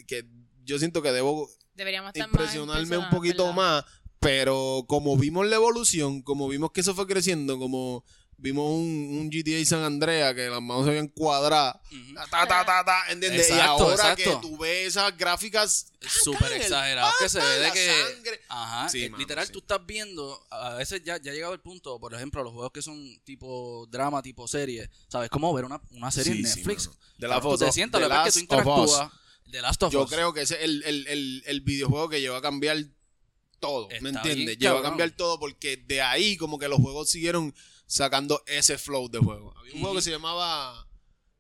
Que 0.06 0.26
yo 0.64 0.78
siento 0.78 1.00
que 1.02 1.10
debo 1.12 1.48
Deberíamos 1.74 2.10
estar 2.14 2.28
impresionarme 2.28 2.98
más 2.98 3.06
un 3.10 3.16
poquito 3.16 3.44
¿verdad? 3.44 3.56
más, 3.56 3.84
pero 4.20 4.84
como 4.88 5.16
vimos 5.16 5.46
la 5.46 5.56
evolución, 5.56 6.20
como 6.22 6.48
vimos 6.48 6.70
que 6.72 6.80
eso 6.82 6.94
fue 6.94 7.06
creciendo, 7.06 7.58
como 7.58 8.04
vimos 8.36 8.70
un, 8.70 9.18
un 9.18 9.30
GTA 9.30 9.64
San 9.64 9.82
Andrea 9.82 10.34
que 10.34 10.48
las 10.48 10.60
manos 10.60 10.84
se 10.84 10.90
habían 10.90 11.08
cuadradas. 11.08 11.76
Ta, 12.30 12.46
ta, 12.46 12.64
ta, 12.64 12.84
ta, 12.84 13.02
¿entiendes? 13.10 13.48
y 13.50 13.52
ahora 13.54 13.92
exacto. 13.94 14.22
que 14.24 14.36
tú 14.46 14.58
ves 14.58 14.88
esas 14.88 15.16
gráficas 15.16 15.86
súper 16.00 16.52
el 16.52 16.60
exagerado 16.60 17.12
que 17.18 17.28
se 17.28 17.38
ve 17.38 17.44
de 17.46 17.60
la 17.60 17.72
que 17.72 17.90
sangre. 18.14 18.40
ajá 18.48 18.88
Sí, 18.88 19.04
eh, 19.04 19.10
mano, 19.10 19.18
literal 19.20 19.46
sí. 19.46 19.52
tú 19.52 19.60
estás 19.60 19.84
viendo 19.86 20.46
a 20.50 20.74
veces 20.74 21.02
ya, 21.02 21.20
ya 21.20 21.30
ha 21.32 21.34
llegado 21.34 21.54
el 21.54 21.60
punto 21.60 21.98
por 21.98 22.12
ejemplo 22.12 22.42
los 22.42 22.52
juegos 22.52 22.72
que 22.72 22.82
son 22.82 23.18
tipo 23.24 23.86
drama 23.90 24.20
tipo 24.20 24.46
serie 24.46 24.90
sabes 25.08 25.30
cómo 25.30 25.52
ver 25.54 25.64
una, 25.64 25.80
una 25.92 26.10
serie 26.10 26.32
Sí, 26.34 26.38
en 26.38 26.42
Netflix. 26.44 26.90
De 27.16 27.28
la 27.28 27.36
tú 27.36 27.42
foto, 27.42 27.64
te 27.64 27.72
sientas 27.72 28.02
The 28.02 28.08
lo 28.08 28.24
que 28.24 28.32
tú 28.32 28.38
interactúas 28.40 29.10
de 29.46 29.62
Last 29.62 29.82
of 29.82 29.92
Yo 29.92 30.02
Us 30.02 30.10
creo 30.10 30.32
que 30.34 30.42
ese 30.42 30.56
es 30.56 30.62
el, 30.64 30.82
el, 30.84 31.06
el, 31.06 31.42
el 31.46 31.60
videojuego 31.62 32.08
que 32.08 32.20
lleva 32.20 32.38
a 32.38 32.42
cambiar 32.42 32.76
todo, 33.60 33.88
¿me 34.02 34.10
entiendes? 34.10 34.58
Lleva 34.58 34.80
a 34.80 34.82
cambiar 34.82 35.10
todo 35.12 35.38
porque 35.38 35.76
de 35.78 36.02
ahí 36.02 36.36
como 36.36 36.58
que 36.58 36.68
los 36.68 36.80
juegos 36.80 37.08
siguieron 37.08 37.54
sacando 37.94 38.42
ese 38.46 38.76
flow 38.78 39.08
de 39.08 39.18
juego. 39.20 39.54
Había 39.56 39.74
un 39.74 39.80
juego 39.80 39.94
que 39.96 40.02
se 40.02 40.10
llamaba, 40.10 40.86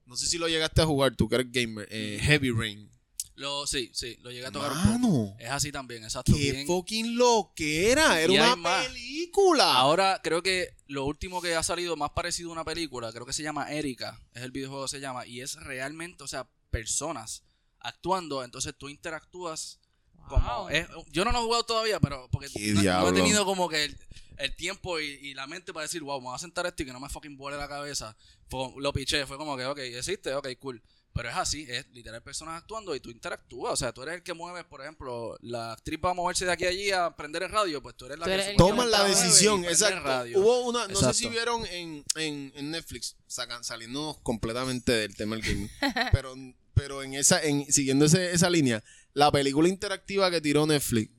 no 0.06 0.16
sé 0.16 0.26
si 0.26 0.38
lo 0.38 0.48
llegaste 0.48 0.82
a 0.82 0.86
jugar, 0.86 1.16
tú 1.16 1.28
que 1.28 1.34
eres 1.36 1.50
gamer, 1.50 1.88
eh, 1.90 2.18
Heavy 2.22 2.50
Rain. 2.52 2.90
lo 3.36 3.66
sí 3.66 3.90
sí 3.92 4.16
lo 4.22 4.30
llegué 4.30 4.46
a 4.46 4.52
tocar 4.52 4.70
un 4.70 5.00
poco 5.00 5.36
es 5.40 5.50
así 5.50 5.72
también 5.72 6.04
exacto 6.04 6.32
qué 6.32 6.52
bien. 6.52 6.66
fucking 6.68 7.16
lo 7.18 7.52
que 7.56 7.90
era, 7.90 8.20
era 8.20 8.32
Y 8.32 8.36
una 8.36 8.54
más. 8.54 8.86
película. 8.86 9.74
Ahora 9.74 10.20
creo 10.22 10.40
que 10.42 10.68
lo 10.86 11.04
último 11.06 11.42
que 11.42 11.56
ha 11.56 11.62
salido 11.64 11.96
más 11.96 12.10
parecido 12.10 12.50
a 12.50 12.52
una 12.52 12.64
película, 12.64 13.10
creo 13.12 13.26
que 13.26 13.32
se 13.32 13.42
llama 13.42 13.72
Erika, 13.72 14.20
es 14.32 14.42
el 14.42 14.52
videojuego 14.52 14.84
que 14.84 14.90
se 14.90 15.00
llama, 15.00 15.26
y 15.26 15.40
es 15.40 15.54
realmente, 15.56 16.22
o 16.22 16.28
sea, 16.28 16.46
personas 16.70 17.42
actuando, 17.80 18.44
entonces 18.44 18.72
tú 18.78 18.88
interactúas 18.88 19.80
como... 20.28 20.46
Wow. 20.60 20.68
es- 20.68 20.86
yo 21.10 21.24
no 21.24 21.32
lo 21.32 21.40
he 21.40 21.42
jugado 21.42 21.64
todavía, 21.64 21.98
pero 22.00 22.28
porque 22.30 22.48
Qué 22.48 22.72
no, 22.72 22.82
no 22.82 23.08
he 23.08 23.12
tenido 23.12 23.44
como 23.44 23.68
que 23.68 23.84
el, 23.84 23.98
el 24.38 24.54
tiempo 24.56 24.98
y, 25.00 25.04
y 25.06 25.34
la 25.34 25.46
mente 25.46 25.72
para 25.72 25.82
decir, 25.84 26.02
wow, 26.02 26.20
me 26.20 26.26
voy 26.28 26.34
a 26.36 26.38
sentar 26.38 26.66
esto 26.66 26.82
y 26.82 26.86
que 26.86 26.92
no 26.92 27.00
me 27.00 27.08
fucking 27.08 27.36
vuele 27.36 27.56
la 27.58 27.68
cabeza. 27.68 28.16
Fue- 28.48 28.70
lo 28.78 28.92
piché, 28.92 29.26
fue 29.26 29.36
como 29.36 29.56
que, 29.56 29.64
ok, 29.66 29.78
existe, 29.78 30.34
ok, 30.34 30.48
cool. 30.58 30.82
Pero 31.12 31.28
es 31.28 31.36
así, 31.36 31.64
es 31.68 31.86
literal 31.92 32.20
personas 32.24 32.60
actuando 32.60 32.92
y 32.92 32.98
tú 32.98 33.08
interactúas. 33.08 33.72
O 33.74 33.76
sea, 33.76 33.92
tú 33.92 34.02
eres 34.02 34.16
el 34.16 34.22
que 34.24 34.34
mueves, 34.34 34.64
por 34.64 34.80
ejemplo, 34.82 35.36
la 35.42 35.72
actriz 35.74 36.00
va 36.04 36.10
a 36.10 36.14
moverse 36.14 36.44
de 36.44 36.50
aquí 36.50 36.64
a 36.64 36.68
allí 36.70 36.90
a 36.90 37.14
prender 37.14 37.44
el 37.44 37.50
radio, 37.50 37.80
pues 37.80 37.94
tú 37.96 38.06
eres 38.06 38.18
la 38.18 38.24
Tú 38.24 38.30
que 38.30 38.34
eres 38.34 38.46
que 38.48 38.54
Toman 38.56 38.90
la 38.90 39.04
decisión, 39.04 39.64
exacto. 39.64 40.00
radio. 40.00 40.40
Hubo 40.40 40.62
una, 40.68 40.88
no 40.88 40.96
sé 40.96 41.14
si 41.14 41.28
vieron 41.28 41.64
en, 41.66 42.04
en, 42.16 42.52
en 42.56 42.70
Netflix, 42.72 43.14
sacan, 43.28 43.62
saliéndonos 43.62 44.18
completamente 44.22 44.90
del 44.90 45.14
tema 45.14 45.36
del 45.36 45.44
gaming, 45.44 45.70
pero, 46.12 46.34
pero 46.74 47.04
en 47.04 47.14
esa, 47.14 47.40
en, 47.44 47.72
siguiendo 47.72 48.06
ese- 48.06 48.32
esa 48.32 48.50
línea, 48.50 48.82
la 49.12 49.30
película 49.30 49.68
interactiva 49.68 50.28
que 50.32 50.40
tiró 50.40 50.66
Netflix, 50.66 51.12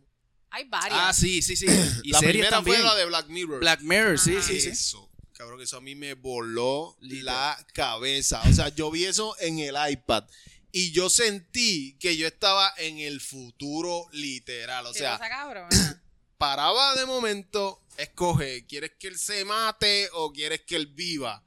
Hay 0.55 0.63
varias. 0.69 0.97
Ah, 1.01 1.13
sí, 1.13 1.41
sí, 1.41 1.57
sí. 1.57 1.65
Y 2.03 2.11
la 2.11 2.19
series 2.19 2.33
primera 2.33 2.49
también. 2.49 2.77
fue 2.77 2.85
la 2.85 2.95
de 2.95 3.05
Black 3.05 3.27
Mirror. 3.27 3.59
Black 3.59 3.81
Mirror, 3.81 4.17
sí, 4.17 4.37
Ajá. 4.37 4.47
sí, 4.47 4.61
sí. 4.61 4.69
Eso, 4.69 5.11
cabrón, 5.33 5.57
que 5.57 5.65
eso 5.65 5.75
a 5.75 5.81
mí 5.81 5.95
me 5.95 6.13
voló 6.13 6.95
la 7.01 7.57
cabeza. 7.73 8.41
O 8.49 8.53
sea, 8.53 8.69
yo 8.69 8.89
vi 8.89 9.03
eso 9.03 9.35
en 9.41 9.59
el 9.59 9.75
iPad 9.89 10.23
y 10.71 10.91
yo 10.93 11.09
sentí 11.09 11.97
que 11.99 12.15
yo 12.15 12.25
estaba 12.25 12.73
en 12.77 12.99
el 12.99 13.19
futuro 13.19 14.07
literal. 14.13 14.85
O 14.85 14.93
¿Qué 14.93 14.99
sea, 14.99 15.17
cosa, 15.17 15.29
cabrón? 15.29 15.69
Paraba 16.37 16.95
de 16.95 17.05
momento, 17.05 17.81
escoge, 17.97 18.65
¿quieres 18.65 18.91
que 18.97 19.07
él 19.09 19.17
se 19.19 19.43
mate 19.43 20.09
o 20.13 20.31
quieres 20.31 20.61
que 20.61 20.77
él 20.77 20.87
viva? 20.87 21.43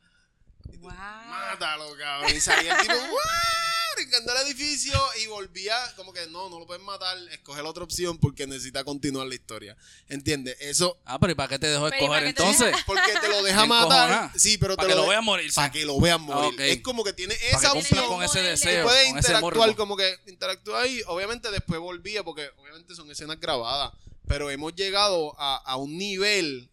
Wow. 0.81 0.93
Mátalo, 0.93 1.97
cabrón. 1.97 2.37
Y 2.37 2.41
salía 2.41 2.75
el 2.75 2.83
tipo, 2.83 2.95
¡guau! 3.09 3.88
Brincando 4.09 4.33
el 4.33 4.47
edificio 4.47 4.99
y 5.23 5.27
volvía 5.27 5.77
como 5.97 6.13
que 6.13 6.27
no, 6.29 6.49
no 6.49 6.59
lo 6.59 6.67
puedes 6.67 6.83
matar, 6.83 7.17
escoge 7.31 7.63
la 7.63 7.69
otra 7.69 7.85
opción 7.85 8.17
porque 8.19 8.47
necesita 8.47 8.83
continuar 8.85 9.27
la 9.27 9.35
historia. 9.35 9.77
¿Entiendes? 10.09 10.57
Eso, 10.61 10.99
Ah, 11.05 11.19
pero 11.19 11.33
¿y 11.33 11.35
para 11.35 11.49
qué 11.51 11.59
te 11.59 11.67
dejó 11.69 11.91
Pero, 11.91 11.97
¿y 11.97 12.05
escoger 12.05 12.23
te 12.23 12.29
entonces? 12.31 12.77
porque 12.87 13.13
te 13.21 13.29
lo 13.29 13.43
deja 13.43 13.67
matar. 13.67 14.33
Sí, 14.39 14.57
pero 14.57 14.75
te 14.75 14.77
Para 14.79 14.89
que 14.89 14.95
lo 14.95 15.07
veas 15.07 15.23
morir. 15.23 15.53
Para 15.55 15.71
que 15.71 15.85
lo 15.85 16.01
vean 16.01 16.23
morir. 16.23 16.55
Ok. 16.55 16.61
Es 16.61 16.81
como 16.81 17.05
que 17.05 17.13
tiene 17.13 17.35
esa 17.51 17.73
que 17.73 17.79
opción. 17.79 18.07
con 18.07 18.23
ese 18.23 18.39
Puede 18.39 18.51
deseo. 18.51 18.85
puede 18.87 19.09
con 19.11 19.19
ese 19.19 19.29
interactuar 19.33 19.77
como 19.77 19.97
que 19.97 20.17
interactúa 20.27 20.83
ahí. 20.83 21.03
Obviamente 21.07 21.51
después 21.51 21.79
volvía 21.81 22.25
porque 22.25 22.49
obviamente 22.57 22.95
son 22.95 23.11
escenas 23.11 23.39
grabadas. 23.39 23.93
Pero 24.27 24.51
hemos 24.51 24.75
llegado 24.75 25.35
a, 25.39 25.57
a 25.57 25.77
un 25.77 25.97
nivel 25.99 26.71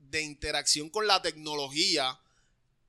de 0.00 0.22
interacción 0.22 0.90
con 0.90 1.06
la 1.06 1.20
tecnología 1.22 2.18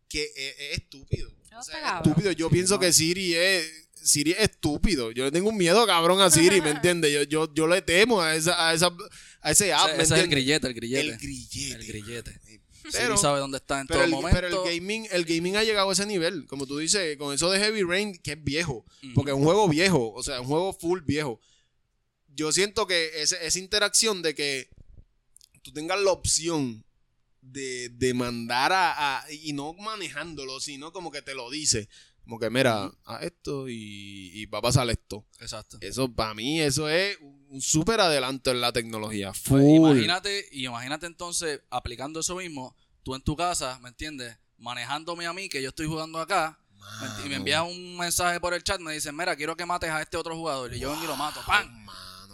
que 0.09 0.23
es, 0.35 0.55
es 0.59 0.77
estúpido. 0.79 1.31
No, 1.51 1.59
O 1.59 1.63
sea, 1.63 1.75
está 1.75 1.77
es 1.77 1.83
cabrón. 1.93 2.09
estúpido. 2.11 2.31
Yo 2.33 2.47
Sí, 2.49 2.53
pienso 2.53 2.73
no. 2.75 2.79
que 2.79 2.93
Siri 2.93 3.33
es... 3.35 3.83
Siri 4.03 4.31
es 4.31 4.39
estúpido. 4.39 5.11
Yo 5.11 5.25
le 5.25 5.31
tengo 5.31 5.49
un 5.49 5.57
miedo 5.57 5.85
cabrón 5.85 6.21
a 6.21 6.29
Siri, 6.29 6.61
¿me 6.61 6.69
entiendes? 6.71 7.11
Yo, 7.11 7.23
yo, 7.23 7.53
yo 7.53 7.67
le 7.67 7.81
temo 7.81 8.21
a, 8.21 8.35
esa, 8.35 8.69
a, 8.69 8.73
esa, 8.73 8.95
a 9.41 9.51
ese 9.51 9.73
app, 9.73 9.87
Ese, 9.89 9.97
¿me 9.97 10.03
ese 10.03 10.15
es 10.15 10.21
el 10.21 10.27
grillete, 10.29 10.67
el 10.67 10.73
grillete. 10.73 11.07
El 11.09 11.17
grillete. 11.17 11.75
El 11.75 11.85
grillete. 11.87 12.41
Pero- 12.91 13.17
sí 13.17 13.21
sabe 13.21 13.39
dónde 13.39 13.57
está 13.57 13.81
en 13.81 13.87
Pero 13.87 13.99
todo 13.99 14.05
el, 14.05 14.11
momento. 14.11 14.35
pero 14.39 14.65
el 14.65 14.73
gaming, 14.79 15.07
el 15.11 15.25
gaming 15.25 15.57
ha 15.57 15.63
llegado 15.65 15.89
a 15.89 15.93
ese 15.93 16.05
nivel, 16.05 16.45
como 16.47 16.65
tú 16.65 16.77
dices, 16.77 17.17
con 17.17 17.33
eso 17.33 17.49
de 17.51 17.59
Heavy 17.59 17.83
Rain, 17.83 18.17
que 18.17 18.33
es 18.33 18.41
viejo, 18.43 18.85
porque 19.13 19.31
es 19.31 19.35
un 19.37 19.43
juego 19.43 19.67
viejo, 19.67 20.13
o 20.13 20.23
sea, 20.23 20.39
un 20.39 20.47
juego 20.47 20.71
full 20.71 21.01
viejo. 21.01 21.41
Yo 22.29 22.53
siento 22.53 22.87
que 22.87 23.21
ese- 23.21 23.45
esa 23.45 23.59
interacción 23.59 24.21
de 24.21 24.35
que 24.35 24.69
tú 25.63 25.73
tengas 25.73 25.99
la 25.99 26.11
opción 26.11 26.85
de, 27.51 27.89
de 27.89 28.13
mandar 28.13 28.71
a, 28.73 29.19
a- 29.19 29.31
y 29.31 29.53
no 29.53 29.73
manejándolo, 29.73 30.59
sino 30.59 30.91
como 30.91 31.11
que 31.11 31.21
te 31.21 31.33
lo 31.35 31.49
dice, 31.49 31.87
como 32.23 32.39
que 32.39 32.49
mira, 32.49 32.91
a 33.05 33.19
esto 33.23 33.69
y, 33.69 34.31
y 34.33 34.45
va 34.47 34.59
a 34.59 34.61
pasar 34.61 34.89
esto. 34.89 35.25
Exacto. 35.39 35.77
Eso, 35.81 36.11
para 36.13 36.33
mí, 36.33 36.59
eso 36.61 36.89
es 36.89 37.17
un 37.49 37.61
súper 37.61 38.01
adelanto 38.01 38.51
en 38.51 38.59
la 38.61 38.73
tecnología. 38.73 39.31
Pues, 39.31 39.63
Full. 39.63 39.63
imagínate, 39.63 40.45
y 40.51 40.65
imagínate 40.65 41.05
entonces 41.05 41.61
aplicando 41.69 42.19
eso 42.19 42.35
mismo, 42.35 42.75
tú 43.03 43.15
en 43.15 43.21
tu 43.21 43.35
casa, 43.35 43.79
¿me 43.81 43.89
entiendes? 43.89 44.37
Manejándome 44.57 45.25
a 45.25 45.33
mí, 45.33 45.47
que 45.47 45.61
yo 45.61 45.69
estoy 45.69 45.85
jugando 45.87 46.19
acá, 46.19 46.59
¿me 47.01 47.07
enti- 47.07 47.25
y 47.25 47.29
me 47.29 47.35
envías 47.35 47.63
un 47.63 47.97
mensaje 47.97 48.39
por 48.41 48.53
el 48.53 48.63
chat, 48.63 48.81
me 48.81 48.91
dicen, 48.93 49.15
mira, 49.15 49.35
quiero 49.35 49.55
que 49.55 49.65
mates 49.65 49.89
a 49.89 50.01
este 50.01 50.17
otro 50.17 50.35
jugador, 50.35 50.73
y 50.73 50.79
yo 50.79 50.89
vengo 50.91 51.03
y 51.05 51.07
lo 51.07 51.15
mato, 51.15 51.39
¡pam! 51.45 51.85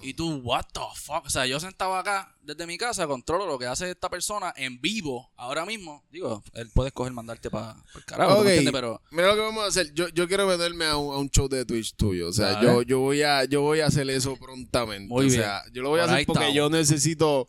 Y 0.04 0.14
tú, 0.14 0.36
what 0.44 0.66
the 0.74 0.82
fuck? 0.96 1.26
O 1.26 1.30
sea, 1.30 1.46
yo 1.46 1.60
sentado 1.60 1.96
acá 1.96 2.36
desde 2.42 2.68
mi 2.68 2.78
casa, 2.78 3.08
controlo 3.08 3.46
lo 3.46 3.58
que 3.58 3.66
hace 3.66 3.90
esta 3.92 4.10
persona 4.10 4.54
en 4.58 4.80
vivo, 4.82 5.32
ahora 5.38 5.66
mismo. 5.66 6.04
Digo, 6.12 6.44
él 6.54 6.70
puede 6.74 6.90
escoger 6.90 7.14
mandarte 7.14 7.50
para 7.50 7.76
el 7.96 8.06
carajo, 8.06 8.34
¿tú 8.34 8.40
Ok. 8.40 8.46
me 8.46 8.50
entiendes? 8.52 8.74
Pero 8.74 9.02
Mira 9.12 9.28
lo 9.30 9.36
que 9.36 9.42
vamos 9.42 9.64
a 9.64 9.68
hacer. 9.68 9.94
Yo, 9.94 10.10
yo 10.10 10.28
quiero 10.28 10.46
meterme 10.48 10.86
a 10.86 10.98
un, 10.98 11.14
a 11.14 11.18
un 11.18 11.30
show 11.30 11.48
de 11.48 11.66
Twitch 11.66 11.96
tuyo. 11.96 12.28
O 12.30 12.34
sea, 12.34 12.62
yo, 12.62 12.82
yo 12.82 13.00
voy 13.00 13.22
a, 13.22 13.46
yo 13.46 13.62
voy 13.62 13.80
a 13.80 13.86
hacer 13.88 14.10
eso 14.10 14.36
prontamente. 14.38 15.08
Muy 15.08 15.26
o 15.26 15.30
bien. 15.30 15.42
sea, 15.42 15.64
yo 15.72 15.82
lo 15.82 15.90
voy 15.90 16.02
a 16.02 16.06
hacer 16.06 16.26
porque 16.26 16.54
yo 16.54 16.70
necesito. 16.70 17.48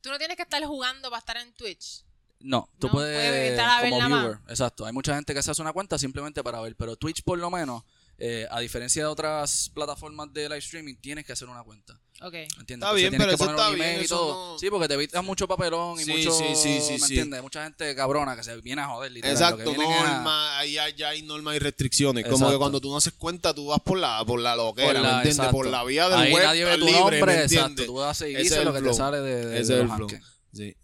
Tú 0.00 0.10
no 0.10 0.18
tienes 0.18 0.36
que 0.36 0.42
estar 0.42 0.62
jugando 0.64 1.08
para 1.10 1.20
estar 1.20 1.36
en 1.36 1.52
Twitch. 1.54 2.04
no, 2.40 2.68
tú 2.80 2.88
No, 2.88 2.94
puedes, 2.94 3.16
puedes 3.16 3.50
estar 3.52 3.68
a 3.68 3.82
ver 3.82 3.90
como 3.92 4.06
viewer, 4.08 4.38
exacto. 4.48 4.84
Hay 4.84 4.92
mucha 4.92 5.14
gente 5.14 5.32
que 5.32 5.42
se 5.42 5.52
hace 5.52 5.62
una 5.62 5.72
cuenta 5.72 5.96
simplemente 5.96 6.42
para 6.42 6.60
ver, 6.60 6.74
pero 6.74 6.96
Twitch 6.96 7.22
por 7.22 7.38
lo 7.38 7.48
menos, 7.52 7.84
eh, 8.24 8.46
a 8.52 8.60
diferencia 8.60 9.02
de 9.02 9.08
otras 9.08 9.68
plataformas 9.74 10.32
de 10.32 10.42
live 10.48 10.58
streaming, 10.58 10.94
tienes 10.94 11.24
que 11.26 11.32
hacer 11.32 11.48
una 11.48 11.64
cuenta. 11.64 11.98
Ok. 12.20 12.34
¿Entiendes? 12.34 12.52
Está 12.60 12.74
Entonces 12.74 12.96
bien, 12.96 13.10
tienes 13.10 13.26
pero 13.26 13.28
que 13.30 13.34
eso 13.34 13.44
poner 13.46 13.56
está 13.56 13.68
un 13.70 13.74
email 13.74 13.90
bien, 13.90 14.00
y 14.02 14.04
eso 14.04 14.16
todo. 14.16 14.52
no- 14.52 14.58
Sí, 14.60 14.70
porque 14.70 14.86
te 14.86 14.94
evitas 14.94 15.24
mucho 15.24 15.48
papelón 15.48 15.98
y 15.98 16.04
Sí, 16.04 16.12
mucho. 16.12 16.30
sí, 16.30 16.44
sí, 16.54 16.80
sí, 16.80 16.92
¿Me 16.92 16.98
sí. 17.00 17.04
entiendes? 17.14 17.42
Mucha 17.42 17.64
gente 17.64 17.96
cabrona 17.96 18.36
que 18.36 18.44
se 18.44 18.56
viene 18.60 18.80
a 18.82 18.86
joder, 18.86 19.10
literal. 19.10 19.34
lo 19.34 19.38
que 19.40 19.44
Exacto, 19.64 19.70
vienen 19.80 19.90
es 19.90 20.02
a- 20.04 20.12
norma, 20.14 20.58
ahí 20.58 20.78
hay- 20.78 20.94
ya 20.94 21.08
hay 21.08 21.22
normas 21.22 21.56
y 21.56 21.58
restricciones. 21.58 22.22
Como 22.22 22.36
que 22.36 22.42
Exacto. 22.44 22.58
cuando 22.60 22.80
tú 22.80 22.90
no 22.90 22.98
haces 22.98 23.12
cuenta, 23.14 23.52
tú 23.52 23.66
vas 23.66 23.80
por 23.80 23.98
la, 23.98 24.24
por 24.24 24.38
la 24.38 24.54
loquera, 24.54 24.86
Por 24.92 24.94
la- 24.94 25.00
¿me 25.00 25.08
entiendes? 25.16 25.36
exacto. 25.38 25.52
Por 25.56 25.66
la 25.66 25.82
vía 25.82 26.08
del 26.08 26.18
Ahí 26.20 26.32
web 26.32 26.44
nadie 26.44 26.64
ve 26.64 26.72
tu 26.78 26.84
libre, 26.84 27.00
nombre, 27.00 27.16
¿me 27.26 27.32
exacto. 27.32 27.54
entiendes? 27.66 27.86
Tú 27.86 28.02
haces 28.02 28.28
y 28.28 28.34
Ese 28.34 28.42
dices 28.44 28.58
es 28.58 28.64
lo 28.64 28.70
el 28.70 28.76
que 28.76 28.80
flow. 28.82 28.92
te 28.92 28.96
sale 28.98 29.20
de, 29.20 29.46
de, 29.46 29.60
Ese 29.60 29.72
de 29.72 29.78
es 29.78 29.82
el 29.82 29.88
los 29.88 29.96
flow. 29.96 30.08
Sí. 30.54 30.76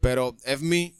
Pero 0.00 0.36
FME, 0.42 0.92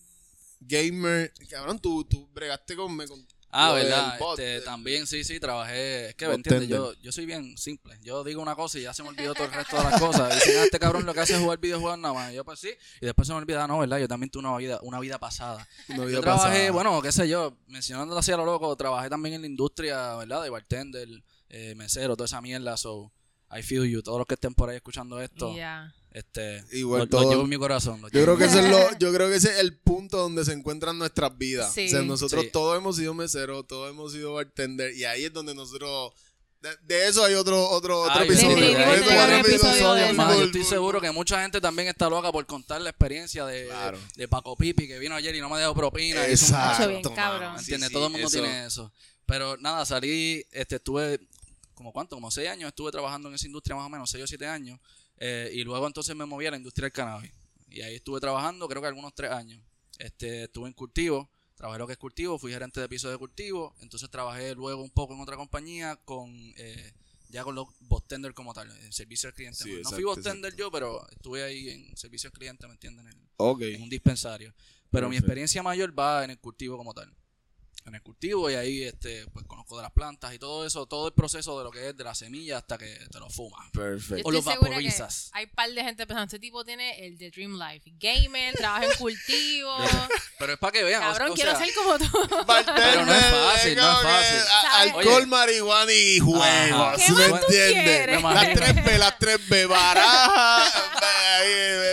gamer, 0.60 1.32
cabrón, 1.50 1.80
tú, 1.80 2.04
tú 2.04 2.28
bregaste 2.32 2.76
con, 2.76 2.94
me- 2.94 3.08
con 3.08 3.26
Ah, 3.56 3.72
verdad. 3.72 4.18
bot, 4.18 4.38
este, 4.38 4.60
también, 4.62 5.06
sí, 5.06 5.22
sí, 5.22 5.38
trabajé. 5.38 6.08
Es 6.08 6.14
que, 6.16 6.26
¿me 6.26 6.34
entiendes? 6.34 6.68
Yo, 6.68 6.92
yo 6.94 7.12
soy 7.12 7.24
bien 7.24 7.56
simple. 7.56 7.96
Yo 8.02 8.24
digo 8.24 8.42
una 8.42 8.56
cosa 8.56 8.78
y 8.78 8.82
ya 8.82 8.92
se 8.92 9.02
me 9.04 9.10
olvidó 9.10 9.32
todo 9.32 9.44
el 9.44 9.52
resto 9.52 9.76
de 9.76 9.84
las 9.84 10.00
cosas. 10.00 10.32
Y 10.32 10.34
dicen, 10.34 10.54
ah, 10.58 10.64
este 10.64 10.78
cabrón 10.80 11.06
lo 11.06 11.14
que 11.14 11.20
hace 11.20 11.34
es 11.34 11.40
jugar 11.40 11.58
videojuegos 11.60 11.98
nada 11.98 12.12
más. 12.12 12.32
Y 12.32 12.34
yo, 12.34 12.44
pues 12.44 12.58
sí. 12.58 12.70
Y 13.00 13.06
después 13.06 13.28
se 13.28 13.32
me 13.32 13.38
olvida, 13.38 13.66
no, 13.68 13.78
¿verdad? 13.78 13.98
Yo 13.98 14.08
también 14.08 14.30
tuve 14.30 14.40
una 14.48 14.56
vida, 14.56 14.78
una 14.82 14.98
vida 14.98 15.18
pasada. 15.18 15.66
Una 15.88 16.04
vida 16.04 16.16
Yo 16.16 16.20
trabajé, 16.20 16.48
pasada. 16.48 16.70
bueno, 16.72 17.00
qué 17.00 17.12
sé 17.12 17.28
yo, 17.28 17.56
mencionando 17.68 18.18
así 18.18 18.32
a 18.32 18.36
lo 18.36 18.44
loco, 18.44 18.74
trabajé 18.74 19.08
también 19.08 19.36
en 19.36 19.42
la 19.42 19.46
industria, 19.46 20.16
¿verdad? 20.16 20.42
De 20.42 20.50
bartender, 20.50 21.08
eh, 21.48 21.74
mesero, 21.76 22.16
toda 22.16 22.26
esa 22.26 22.40
mierda. 22.40 22.76
So, 22.76 23.12
I 23.56 23.62
feel 23.62 23.84
you. 23.88 24.02
Todos 24.02 24.18
los 24.18 24.26
que 24.26 24.34
estén 24.34 24.54
por 24.54 24.68
ahí 24.70 24.76
escuchando 24.76 25.20
esto, 25.20 25.54
Ya. 25.56 25.94
Este, 26.14 26.64
Igual 26.72 27.00
lo, 27.00 27.04
lo 27.04 27.10
todo- 27.10 27.30
llevo 27.30 27.42
en 27.42 27.48
mi 27.50 27.58
corazón. 27.58 28.00
lo 28.00 28.08
Yo 28.08 28.22
creo 28.22 28.38
que 28.38 28.44
ese 28.44 28.60
es 28.60 28.70
lo, 28.70 28.98
yo 28.98 29.12
creo 29.12 29.28
que 29.28 29.34
ese 29.36 29.50
es 29.52 29.58
el 29.58 29.76
punto 29.76 30.16
donde 30.16 30.44
se 30.46 30.52
encuentran 30.52 30.96
nuestras 30.98 31.36
vidas. 31.36 31.74
Sí. 31.74 31.86
O 31.88 31.90
sea, 31.90 32.02
nosotros 32.02 32.44
Sí. 32.44 32.50
todos 32.52 32.78
hemos 32.78 32.96
sido 32.96 33.12
meseros, 33.14 33.66
todos 33.66 33.90
hemos 33.90 34.12
sido 34.12 34.32
bartender 34.34 34.94
y 34.96 35.04
ahí 35.04 35.24
es 35.24 35.32
donde 35.32 35.54
nosotros 35.54 36.12
de, 36.62 36.70
de 36.86 37.08
eso 37.08 37.22
hay 37.22 37.34
otro 37.34 37.68
otro 37.68 38.00
otro 38.00 38.20
Ay, 38.20 38.26
episodio. 38.28 38.78
Más, 40.14 40.36
yo 40.38 40.44
estoy 40.44 40.64
seguro 40.64 41.00
que 41.00 41.10
mucha 41.10 41.42
gente 41.42 41.60
también 41.60 41.88
está 41.88 42.08
loca 42.08 42.32
por 42.32 42.46
contar 42.46 42.80
la 42.80 42.90
experiencia 42.90 43.44
de, 43.44 43.66
Claro. 43.66 43.98
de 44.16 44.28
Paco 44.28 44.56
Pipi 44.56 44.86
que 44.88 44.98
vino 44.98 45.14
ayer 45.14 45.34
y 45.34 45.40
no 45.40 45.48
me 45.50 45.58
dejó 45.58 45.74
propina. 45.74 46.26
y 46.28 46.32
hizo 46.32 46.46
un- 46.46 46.52
Exacto, 46.60 46.88
bien, 46.88 47.02
cabrón. 47.14 47.54
Sí, 47.58 47.64
¿Entiendes? 47.64 47.88
sí, 47.88 47.92
Todo 47.94 48.06
el 48.06 48.12
mundo 48.12 48.28
eso- 48.28 48.40
tiene 48.40 48.66
eso. 48.66 48.92
Pero 49.26 49.56
nada, 49.58 49.84
salí, 49.86 50.44
este, 50.52 50.76
estuve, 50.76 51.18
como 51.74 51.92
cuánto, 51.92 52.16
como 52.16 52.30
seis 52.30 52.48
años 52.48 52.68
estuve 52.68 52.90
trabajando 52.92 53.28
en 53.28 53.34
esa 53.34 53.46
industria 53.46 53.74
más 53.76 53.86
o 53.86 53.90
menos, 53.90 54.10
seis 54.10 54.22
o 54.24 54.26
siete 54.26 54.46
años. 54.46 54.78
Eh, 55.18 55.50
y 55.52 55.64
luego 55.64 55.86
entonces 55.86 56.14
me 56.16 56.26
moví 56.26 56.46
a 56.46 56.50
la 56.50 56.56
industria 56.56 56.86
del 56.86 56.92
cannabis. 56.92 57.32
Y 57.68 57.82
ahí 57.82 57.96
estuve 57.96 58.20
trabajando, 58.20 58.68
creo 58.68 58.82
que 58.82 58.88
algunos 58.88 59.14
tres 59.14 59.30
años. 59.30 59.60
Este, 59.98 60.44
estuve 60.44 60.68
en 60.68 60.74
cultivo, 60.74 61.30
trabajé 61.54 61.78
lo 61.78 61.86
que 61.86 61.92
es 61.92 61.98
cultivo, 61.98 62.38
fui 62.38 62.52
gerente 62.52 62.80
de 62.80 62.88
piso 62.88 63.10
de 63.10 63.18
cultivo, 63.18 63.74
entonces 63.80 64.10
trabajé 64.10 64.54
luego 64.54 64.82
un 64.82 64.90
poco 64.90 65.14
en 65.14 65.20
otra 65.20 65.36
compañía 65.36 65.96
con 66.04 66.32
eh, 66.56 66.92
ya 67.28 67.42
con 67.42 67.54
los 67.54 67.68
bostender 67.80 68.32
como 68.32 68.54
tal, 68.54 68.70
en 68.70 68.92
servicio 68.92 69.28
al 69.28 69.34
cliente. 69.34 69.58
Sí, 69.58 69.70
no 69.70 69.76
exacto, 69.78 69.96
fui 69.96 70.04
bostender 70.04 70.52
exacto. 70.52 70.56
yo, 70.56 70.70
pero 70.70 71.08
estuve 71.10 71.42
ahí 71.42 71.68
en 71.70 71.96
servicio 71.96 72.28
al 72.28 72.32
cliente, 72.32 72.66
¿me 72.66 72.74
entienden? 72.74 73.08
En, 73.08 73.82
un 73.82 73.88
dispensario. 73.88 74.54
Pero 74.90 75.08
mi 75.08 75.16
experiencia 75.16 75.60
mayor 75.60 75.98
va 75.98 76.22
en 76.22 76.30
el 76.30 76.38
cultivo 76.38 76.76
como 76.76 76.94
tal. 76.94 77.12
En 77.86 77.94
el 77.94 78.02
cultivo 78.02 78.50
y 78.50 78.54
ahí 78.54 78.82
este 78.82 79.26
pues 79.32 79.44
conozco 79.46 79.76
de 79.76 79.82
las 79.82 79.92
plantas 79.92 80.32
y 80.32 80.38
todo 80.38 80.66
eso, 80.66 80.86
todo 80.86 81.06
el 81.08 81.12
proceso 81.12 81.58
de 81.58 81.64
lo 81.64 81.70
que 81.70 81.90
es 81.90 81.96
de 81.96 82.02
la 82.02 82.14
semilla 82.14 82.56
hasta 82.58 82.78
que 82.78 82.86
te 83.12 83.18
lo 83.20 83.28
fumas. 83.28 83.70
Perfecto. 83.72 84.26
O 84.26 84.32
que 84.32 84.40
vaporizas. 84.40 85.28
hay 85.34 85.46
par 85.48 85.70
de 85.70 85.84
gente 85.84 86.06
pensando, 86.06 86.24
este 86.24 86.38
tipo 86.38 86.64
tiene 86.64 87.06
el 87.06 87.18
de 87.18 87.30
Dream 87.30 87.58
Life. 87.58 87.92
Gamer, 87.98 88.54
trabaja 88.54 88.86
en 88.86 88.92
cultivo. 88.96 89.76
Pero 90.38 90.52
es 90.54 90.58
para 90.58 90.72
que 90.72 90.82
vean, 90.82 91.02
Cabrón, 91.02 91.32
o 91.32 91.34
quiero 91.34 91.50
sea, 91.56 91.66
ser 91.66 91.74
como 91.74 91.98
tú. 91.98 92.44
Bartender, 92.46 93.04
no 93.06 93.14
es 93.14 93.24
fácil, 93.26 93.76
no 93.76 93.90
es 93.92 94.02
fácil. 94.02 94.38
¿Sabes? 94.62 94.94
Alcohol, 94.94 95.26
marihuana 95.26 95.92
y 95.92 96.18
juegos. 96.20 96.42
Ajá. 96.46 96.96
¿Qué 96.96 97.12
¿Me 97.12 97.24
entiendes? 97.26 98.22
Las 98.22 98.54
tres 98.54 98.84
B, 98.84 98.98
las 98.98 99.18
tres 99.18 99.48
B. 99.48 99.66
Baraja. 99.66 100.66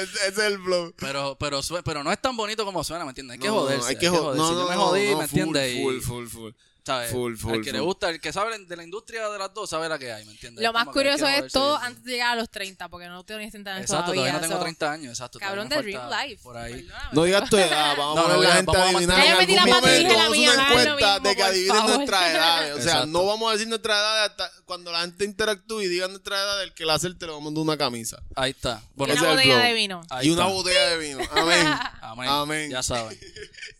ese 0.04 0.28
es 0.28 0.38
el 0.38 0.60
flow. 0.60 0.94
Pero, 0.98 1.38
pero, 1.38 1.60
pero 1.84 2.04
no 2.04 2.12
es 2.12 2.22
tan 2.22 2.36
bonito 2.36 2.66
como 2.66 2.84
suena, 2.84 3.04
¿me 3.04 3.10
entiendes? 3.12 3.36
Hay 3.36 3.40
que 3.40 3.50
joderse. 3.50 3.90
Hay 3.90 3.98
que 3.98 4.10
jo- 4.10 4.18
joderse. 4.18 4.38
no, 4.42 4.52
Yo 4.52 4.64
no, 4.64 4.70
me 4.70 4.76
jodí, 4.76 5.12
no, 5.12 5.18
¿me 5.20 5.28
full, 5.28 5.40
entiendes? 5.40 5.81
Full, 5.82 6.00
full, 6.02 6.26
full. 6.26 6.52
¿Sabes? 6.86 7.12
full, 7.12 7.36
full, 7.36 7.54
Al 7.56 7.62
que 7.62 7.72
le 7.72 7.80
gusta, 7.80 8.10
el 8.10 8.20
que 8.20 8.34
sabe 8.34 8.58
de 8.58 8.76
la 8.76 8.84
industria 8.84 9.30
de 9.30 9.38
las 9.40 9.54
dos, 9.54 9.70
sabe 9.70 9.88
la 9.90 10.00
que 10.00 10.12
hay, 10.12 10.26
¿me 10.26 10.32
entiendes? 10.32 10.64
Lo 10.64 10.74
más 10.74 10.88
curioso 10.88 11.28
es 11.28 11.52
todo 11.52 11.80
y- 11.82 11.86
antes 11.86 12.04
de 12.04 12.12
llegar 12.14 12.32
a 12.32 12.36
los 12.36 12.50
30, 12.50 12.90
porque 12.90 13.08
no 13.08 13.24
tengo 13.24 13.40
ni 13.40 13.50
30 13.50 13.72
años 13.72 13.82
Exacto, 13.84 14.12
todavía. 14.12 14.22
todavía 14.24 14.34
no 14.42 14.48
tengo 14.48 14.58
so, 14.60 14.64
30 14.64 14.92
años, 14.92 15.10
exacto. 15.12 15.40
Cabrón 15.40 15.70
de 15.70 15.82
Dream 15.82 16.02
falta 16.02 16.26
Life. 16.26 16.44
Por 16.44 16.58
ahí. 16.58 16.74
Perdóname. 16.84 17.10
No 17.14 17.24
digas 17.24 17.50
tu 17.50 17.58
edad, 17.58 17.96
vamos 17.98 18.16
No, 18.16 18.22
a 18.22 18.26
poner 18.36 18.50
la 18.50 18.56
gente 18.56 18.72
vamos 18.72 18.86
a 18.86 18.90
adivinar. 18.98 19.20
En 19.20 19.26
Ya 19.26 19.38
metí 19.38 19.54
algún 19.58 19.68
y 19.70 19.72
momento 19.74 20.14
la 20.14 20.24
vamos 20.24 20.38
a 20.38 20.52
hacer 20.52 20.52
una 20.52 20.54
lo 20.84 20.92
encuesta 20.92 21.14
mismo, 21.14 21.30
de 21.30 21.36
que 21.36 21.44
adivinen 21.44 21.78
favor. 21.78 21.96
nuestras 21.98 22.32
edades. 22.32 22.72
O 22.72 22.76
sea, 22.78 22.84
Exacto. 22.92 23.08
no 23.08 23.26
vamos 23.26 23.50
a 23.50 23.54
decir 23.54 23.68
nuestra 23.68 23.94
edad 24.00 24.26
hasta 24.26 24.52
cuando 24.66 24.92
la 24.92 25.02
gente 25.02 25.26
interactúe 25.26 25.82
y 25.82 25.88
diga 25.88 26.08
nuestra 26.08 26.36
edad, 26.38 26.64
el 26.64 26.74
que 26.74 26.86
la 26.86 26.96
acepte 26.96 27.26
le 27.26 27.32
vamos 27.32 27.52
a 27.52 27.56
dar 27.56 27.64
una 27.64 27.78
camisa. 27.78 28.22
Ahí 28.36 28.52
está. 28.52 28.82
Y 28.84 28.88
Bueno, 28.96 29.14
ese 29.14 29.22
una 29.24 29.32
el 29.32 29.38
botella 29.38 29.58
de 29.60 29.74
vino. 29.74 30.02
y 30.22 30.30
una 30.30 30.46
botella 30.48 30.86
de 30.90 30.98
vino. 30.98 31.20
Amén. 31.32 31.68
Amén. 32.02 32.30
Amén. 32.30 32.72
Ya 32.72 32.84
saben. 32.84 33.18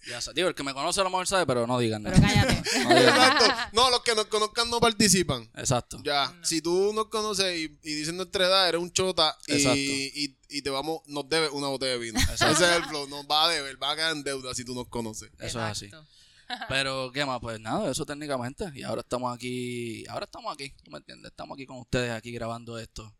Ya 0.08 0.22
saben. 0.22 0.36
Digo, 0.36 0.48
el 0.50 0.56
que 0.56 0.64
me 0.64 0.74
conoce 0.74 1.02
a 1.02 1.04
lo 1.04 1.10
mejor 1.10 1.28
sabe, 1.28 1.46
pero 1.46 1.68
no 1.68 1.78
digan 1.80 2.04
Pero 2.04 2.18
nada. 2.18 2.34
cállate. 2.48 2.62
No. 3.74 3.88
Exacto. 3.88 3.90
Los 3.92 4.02
que 4.02 4.16
nos 4.16 4.26
conozcan 4.26 4.70
no 4.70 4.80
participan. 4.80 5.50
Exacto. 5.56 6.00
Ya, 6.04 6.34
si 6.44 6.62
tú 6.62 6.92
nos 6.94 7.08
conoces 7.08 7.58
y, 7.58 7.64
y 7.84 7.94
dices 7.96 8.14
nuestra 8.14 8.46
edad, 8.46 8.70
eres 8.70 8.82
un 8.82 8.92
chota 8.92 9.38
y, 9.48 9.54
Exacto. 9.54 9.78
y, 9.78 10.38
y 10.50 10.62
te 10.62 10.70
vamos, 10.70 11.02
nos 11.08 11.28
debes 11.28 11.52
una 11.52 11.68
botella 11.68 11.94
de 11.94 11.98
vino. 12.00 12.20
Ese 12.20 12.52
es 12.52 12.62
el 12.62 12.84
flow, 12.86 13.08
nos 13.08 13.26
va 13.26 13.46
a 13.46 13.50
deber, 13.50 13.82
va 13.82 13.92
a 13.92 13.96
quedar 13.96 14.12
en 14.14 14.24
deuda 14.24 14.54
si 14.54 14.64
tú 14.64 14.74
nos 14.74 14.88
conoces. 14.88 15.30
Eso 15.40 15.60
es 15.60 15.66
así. 15.66 15.86
Exacto. 15.86 16.08
Pero, 16.70 17.12
¿qué 17.12 17.26
más? 17.26 17.40
Pues 17.40 17.60
nada, 17.60 17.90
eso 17.90 18.06
técnicamente. 18.06 18.66
Y 18.76 18.84
ahora 18.84 19.02
estamos 19.02 19.34
aquí, 19.34 20.06
ahora 20.08 20.26
estamos 20.26 20.54
aquí, 20.54 20.74
¿tú 20.84 20.92
me 20.92 20.98
entiendes? 20.98 21.32
Estamos 21.32 21.56
aquí 21.56 21.66
con 21.66 21.78
ustedes, 21.78 22.12
aquí 22.12 22.32
grabando 22.32 22.78
esto. 22.78 23.14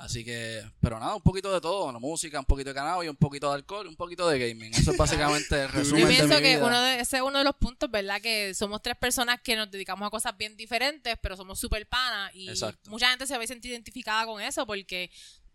Así 0.00 0.24
que, 0.24 0.62
pero 0.80 0.98
nada, 0.98 1.14
un 1.14 1.22
poquito 1.22 1.52
de 1.52 1.60
todo, 1.60 1.92
la 1.92 1.98
música, 1.98 2.38
un 2.38 2.44
poquito 2.44 2.70
de 2.70 2.74
cannabis, 2.74 3.10
un 3.10 3.16
poquito 3.16 3.48
de 3.48 3.54
alcohol, 3.56 3.86
un 3.86 3.96
poquito 3.96 4.28
de 4.28 4.38
gaming. 4.38 4.72
Eso 4.74 4.92
es 4.92 4.96
básicamente 4.96 5.62
el 5.62 5.68
resumen 5.72 6.00
Yo 6.02 6.06
de 6.08 6.14
pienso 6.14 6.34
mi 6.34 6.42
que 6.42 6.56
vida. 6.56 6.66
uno 6.66 6.80
de, 6.80 7.00
ese 7.00 7.16
es 7.18 7.22
uno 7.22 7.38
de 7.38 7.44
los 7.44 7.56
puntos, 7.56 7.90
¿verdad? 7.90 8.20
Que 8.20 8.54
somos 8.54 8.80
tres 8.82 8.96
personas 8.96 9.40
que 9.42 9.56
nos 9.56 9.70
dedicamos 9.70 10.06
a 10.06 10.10
cosas 10.10 10.36
bien 10.36 10.56
diferentes, 10.56 11.16
pero 11.22 11.36
somos 11.36 11.58
súper 11.58 11.86
panas. 11.86 12.34
Y 12.34 12.48
Exacto. 12.48 12.90
mucha 12.90 13.08
gente 13.10 13.26
se 13.26 13.36
va 13.36 13.44
a 13.44 13.46
sentir 13.46 13.70
identificada 13.72 14.26
con 14.26 14.40
eso 14.40 14.66
porque 14.66 15.10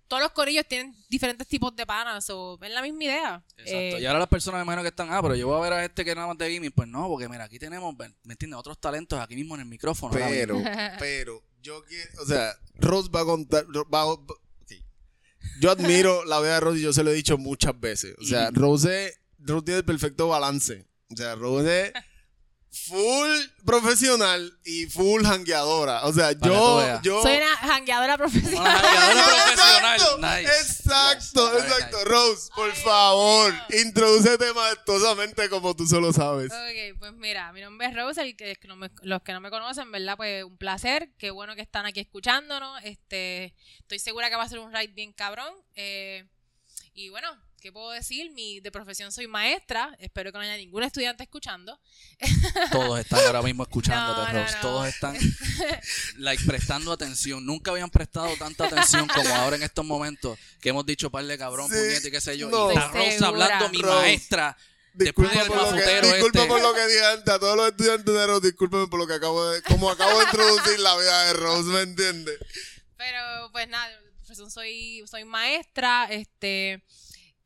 todos 0.08 0.22
los 0.22 0.32
corillos 0.34 0.66
tienen 0.68 0.96
diferentes 1.10 1.48
tipos 1.48 1.76
de 1.76 1.86
panas. 1.86 2.30
O 2.30 2.60
es 2.62 2.72
la 2.72 2.82
misma 2.82 3.04
idea. 3.06 3.44
Exacto. 3.58 3.98
Eh, 3.98 4.02
y 4.02 4.06
ahora 4.06 4.20
las 4.20 4.28
personas 4.28 4.60
me 4.60 4.64
imagino 4.64 4.84
que 4.84 4.90
están, 4.90 5.12
ah, 5.12 5.22
pero 5.22 5.36
yo 5.36 5.48
voy 5.48 5.58
a 5.58 5.62
ver 5.62 5.74
a 5.74 5.86
este 5.86 6.06
que 6.06 6.14
nada 6.14 6.28
más 6.28 6.38
de 6.38 6.54
gaming. 6.54 6.72
Pues 6.72 6.88
no, 6.88 7.08
porque 7.08 7.28
mira, 7.28 7.46
aquí 7.46 7.58
tenemos, 7.58 7.96
¿me 7.98 8.34
entiendes? 8.34 8.60
Otros 8.60 8.80
talentos 8.80 9.20
aquí 9.20 9.36
mismo 9.36 9.56
en 9.56 9.62
el 9.62 9.68
micrófono. 9.68 10.14
Pero, 10.14 10.62
pero, 11.00 11.42
yo 11.66 11.84
quiero, 11.84 12.22
o 12.22 12.26
sea, 12.26 12.56
Rose 12.76 13.10
va 13.10 13.22
a 13.22 13.26
contar, 13.26 13.66
va 13.92 14.04
a-. 14.04 14.18
Yo 15.60 15.72
admiro 15.72 16.24
la 16.26 16.40
vida 16.40 16.56
de 16.56 16.60
Rose 16.60 16.80
y 16.80 16.84
yo 16.84 16.94
se 16.94 17.04
lo 17.04 17.12
he 17.12 17.16
dicho 17.16 17.38
muchas 17.38 17.80
veces. 17.80 18.16
O 18.20 18.24
sea, 18.24 18.52
Rose, 18.52 19.16
Rose 19.40 19.66
tiene 19.66 19.80
el 19.80 19.86
perfecto 19.86 20.28
balance. 20.28 20.86
O 21.12 21.16
sea, 21.16 21.36
Rose 21.36 21.92
full 22.88 23.30
profesional 23.66 24.58
y 24.66 24.86
full 24.88 25.24
jangueadora. 25.24 26.06
O 26.06 26.14
sea, 26.14 26.34
yo, 26.34 27.02
yo. 27.02 27.22
Soy 27.22 27.38
una 27.38 27.56
jangueadora 27.58 28.18
profesional. 28.18 28.62
Una 28.62 29.24
profesional. 29.26 29.96
Exacto, 29.96 30.18
Nice. 30.20 30.42
exacto, 30.62 31.54
Nice. 31.54 31.66
exacto. 31.68 32.06
Rose, 32.06 32.50
por 32.56 32.74
favor, 32.76 33.54
introdúcete 33.82 34.54
majestuosamente 34.54 35.50
como 35.50 35.76
tú 35.76 35.88
solo 35.88 36.12
sabes. 36.14 36.52
Ok, 36.52 37.00
pues 37.00 37.14
mira, 37.14 37.52
mi 37.54 37.62
nombre 37.62 37.88
es 37.88 37.96
Rose, 37.96 38.22
el 38.22 38.36
que, 38.36 38.56
que 38.56 38.68
no 38.68 38.76
me- 38.76 38.92
los 39.04 39.22
que 39.24 39.34
no 39.34 39.40
me 39.42 39.50
conocen, 39.50 39.92
¿verdad? 39.92 40.18
Pues 40.18 40.44
un 40.44 40.58
placer, 40.58 41.10
qué 41.18 41.32
bueno 41.32 41.56
que 41.56 41.62
están 41.62 41.86
aquí 41.86 42.02
escuchándonos. 42.02 42.84
Este, 42.84 43.56
estoy 43.80 44.00
segura 44.00 44.30
que 44.30 44.36
va 44.36 44.44
a 44.44 44.50
ser 44.50 44.60
un 44.60 44.74
ride 44.74 44.88
bien 44.94 45.14
cabrón. 45.14 45.54
Eh, 45.76 46.26
y 46.94 47.10
bueno, 47.10 47.28
¿qué 47.62 47.72
puedo 47.72 47.90
decir? 47.92 48.32
Mi 48.32 48.60
de 48.60 48.72
profesión 48.72 49.12
soy 49.12 49.28
maestra, 49.28 49.96
espero 50.00 50.32
que 50.32 50.38
no 50.38 50.44
haya 50.44 50.58
ningún 50.58 50.84
estudiante 50.84 51.24
escuchando. 51.24 51.80
Todos 52.72 53.00
están 53.00 53.20
ahora 53.26 53.42
mismo 53.42 53.64
escuchándote, 53.68 54.22
No, 54.22 54.34
no, 54.34 54.44
Rose. 54.44 54.56
no. 54.56 54.62
Todos 54.62 54.88
están 54.88 55.18
like, 56.18 56.44
prestando 56.46 56.92
atención. 56.92 57.46
Nunca 57.46 57.72
habían 57.72 57.90
prestado 57.90 58.30
tanta 58.38 58.66
atención 58.66 59.08
como 59.08 59.30
ahora 59.36 59.56
en 59.56 59.64
estos 59.64 59.86
momentos 59.86 60.38
que 60.62 60.70
hemos 60.70 60.86
dicho 60.86 61.10
par 61.10 61.26
de 61.26 61.38
cabrón, 61.38 61.70
Sí, 61.70 61.76
puñete 61.76 62.08
y 62.08 62.12
qué 62.12 62.22
sé 62.22 62.38
yo. 62.38 62.50
no. 62.50 62.72
Y 62.72 62.76
está 62.78 62.92
segura. 62.92 63.28
hablando, 63.28 63.70
mi 63.70 63.82
Rose. 63.82 63.96
maestra. 63.96 64.58
Disculpa, 64.94 65.44
por 65.46 65.58
lo, 65.58 65.72
que, 65.76 66.02
disculpa 66.02 66.40
este. 66.40 66.48
por 66.48 66.62
lo 66.62 66.74
que 66.74 66.88
dije 66.88 67.06
antes 67.06 67.34
a 67.34 67.38
todos 67.38 67.58
los 67.58 67.68
estudiantes 67.68 68.14
de 68.14 68.28
Rose, 68.28 68.48
discúlpeme 68.48 68.88
por 68.88 68.98
lo 69.00 69.06
que 69.06 69.14
acabo 69.16 69.50
de, 69.50 69.62
como 69.64 69.90
acabo 69.90 70.18
de 70.20 70.24
introducir 70.24 70.80
la 70.80 70.96
vida 70.98 71.24
de 71.26 71.34
Rose, 71.34 71.70
¿me 71.70 71.82
entiendes? 71.82 72.40
Pero 72.96 73.50
pues 73.52 73.68
nada, 73.68 73.92
soy, 74.50 75.04
soy 75.06 75.26
maestra, 75.26 76.08
este... 76.10 76.82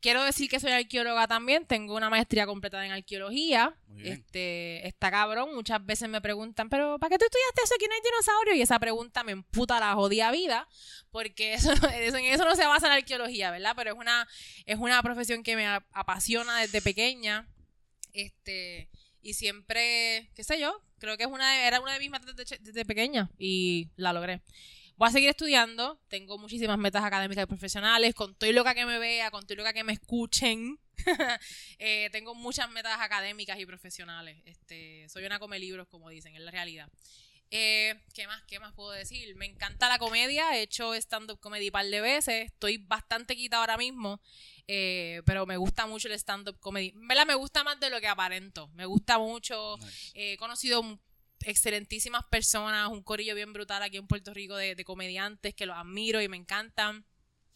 Quiero 0.00 0.24
decir 0.24 0.48
que 0.48 0.58
soy 0.60 0.72
arqueóloga 0.72 1.28
también, 1.28 1.66
tengo 1.66 1.94
una 1.94 2.08
maestría 2.08 2.46
completada 2.46 2.86
en 2.86 2.92
arqueología. 2.92 3.74
Muy 3.88 4.02
bien. 4.02 4.14
Este, 4.14 4.86
está 4.88 5.10
cabrón, 5.10 5.54
muchas 5.54 5.84
veces 5.84 6.08
me 6.08 6.22
preguntan, 6.22 6.70
pero 6.70 6.98
¿para 6.98 7.10
qué 7.10 7.18
tú 7.18 7.26
estudiaste 7.26 7.62
eso? 7.64 7.74
Aquí 7.74 7.84
no 7.86 7.94
hay 7.94 8.00
dinosaurios. 8.02 8.56
Y 8.56 8.62
esa 8.62 8.78
pregunta 8.78 9.22
me 9.24 9.32
emputa 9.32 9.78
la 9.78 9.92
jodida 9.94 10.30
vida, 10.30 10.66
porque 11.10 11.52
eso, 11.54 11.74
no- 11.74 11.88
eso- 11.88 12.16
en 12.16 12.24
eso 12.26 12.44
no 12.46 12.56
se 12.56 12.64
basa 12.66 12.88
la 12.88 12.94
arqueología, 12.94 13.50
¿verdad? 13.50 13.74
Pero 13.76 13.92
es 13.92 13.96
una, 13.98 14.26
es 14.64 14.78
una 14.78 15.02
profesión 15.02 15.42
que 15.42 15.54
me 15.56 15.66
apasiona 15.92 16.58
desde 16.60 16.80
pequeña. 16.80 17.46
Este, 18.12 18.88
y 19.22 19.34
siempre, 19.34 20.30
qué 20.34 20.44
sé 20.44 20.58
yo, 20.58 20.82
creo 20.98 21.16
que 21.16 21.24
es 21.24 21.28
una 21.30 21.52
de- 21.52 21.66
era 21.66 21.80
una 21.80 21.92
de 21.92 21.98
mis 21.98 22.10
metas 22.10 22.34
desde, 22.34 22.58
desde 22.58 22.84
pequeña 22.84 23.30
y 23.38 23.88
la 23.96 24.12
logré. 24.12 24.40
Voy 25.00 25.08
a 25.08 25.12
seguir 25.12 25.30
estudiando, 25.30 25.98
tengo 26.08 26.36
muchísimas 26.36 26.76
metas 26.76 27.02
académicas 27.02 27.44
y 27.44 27.46
profesionales, 27.46 28.14
con 28.14 28.34
todo 28.34 28.50
y 28.50 28.52
loca 28.52 28.74
que 28.74 28.84
me 28.84 28.98
vea, 28.98 29.30
con 29.30 29.44
todo 29.44 29.54
y 29.54 29.56
loca 29.56 29.72
que 29.72 29.82
me 29.82 29.94
escuchen. 29.94 30.78
Eh, 31.78 32.10
tengo 32.12 32.34
muchas 32.34 32.68
metas 32.70 33.00
académicas 33.00 33.58
y 33.58 33.64
profesionales. 33.64 34.42
Este, 34.44 35.08
soy 35.08 35.24
una 35.24 35.38
come 35.38 35.58
libros, 35.58 35.88
como 35.88 36.10
dicen, 36.10 36.34
es 36.36 36.42
la 36.42 36.50
realidad. 36.50 36.90
Eh, 37.50 37.98
¿Qué 38.12 38.26
más? 38.26 38.42
¿Qué 38.42 38.60
más 38.60 38.74
puedo 38.74 38.90
decir? 38.90 39.34
Me 39.36 39.46
encanta 39.46 39.88
la 39.88 39.98
comedia, 39.98 40.54
he 40.54 40.60
hecho 40.60 40.92
stand-up 40.92 41.40
comedy 41.40 41.68
un 41.68 41.72
par 41.72 41.86
de 41.86 42.02
veces, 42.02 42.44
estoy 42.52 42.76
bastante 42.76 43.34
quita 43.36 43.56
ahora 43.56 43.78
mismo, 43.78 44.20
eh, 44.68 45.22
pero 45.24 45.46
me 45.46 45.56
gusta 45.56 45.86
mucho 45.86 46.08
el 46.08 46.14
stand-up 46.18 46.60
comedy. 46.60 46.90
En 46.90 47.08
verdad 47.08 47.26
me 47.26 47.34
gusta 47.36 47.64
más 47.64 47.80
de 47.80 47.88
lo 47.88 47.98
que 48.02 48.06
aparento, 48.06 48.68
me 48.74 48.84
gusta 48.84 49.18
mucho, 49.18 49.78
Nice. 49.78 50.10
eh, 50.12 50.32
he 50.34 50.36
conocido 50.36 50.82
excelentísimas 51.44 52.24
personas, 52.30 52.88
un 52.88 53.02
corillo 53.02 53.34
bien 53.34 53.52
brutal 53.52 53.82
aquí 53.82 53.96
en 53.96 54.06
Puerto 54.06 54.34
Rico 54.34 54.56
de, 54.56 54.74
de 54.74 54.84
comediantes 54.84 55.54
que 55.54 55.66
los 55.66 55.76
admiro 55.76 56.20
y 56.20 56.28
me 56.28 56.36
encantan. 56.36 57.04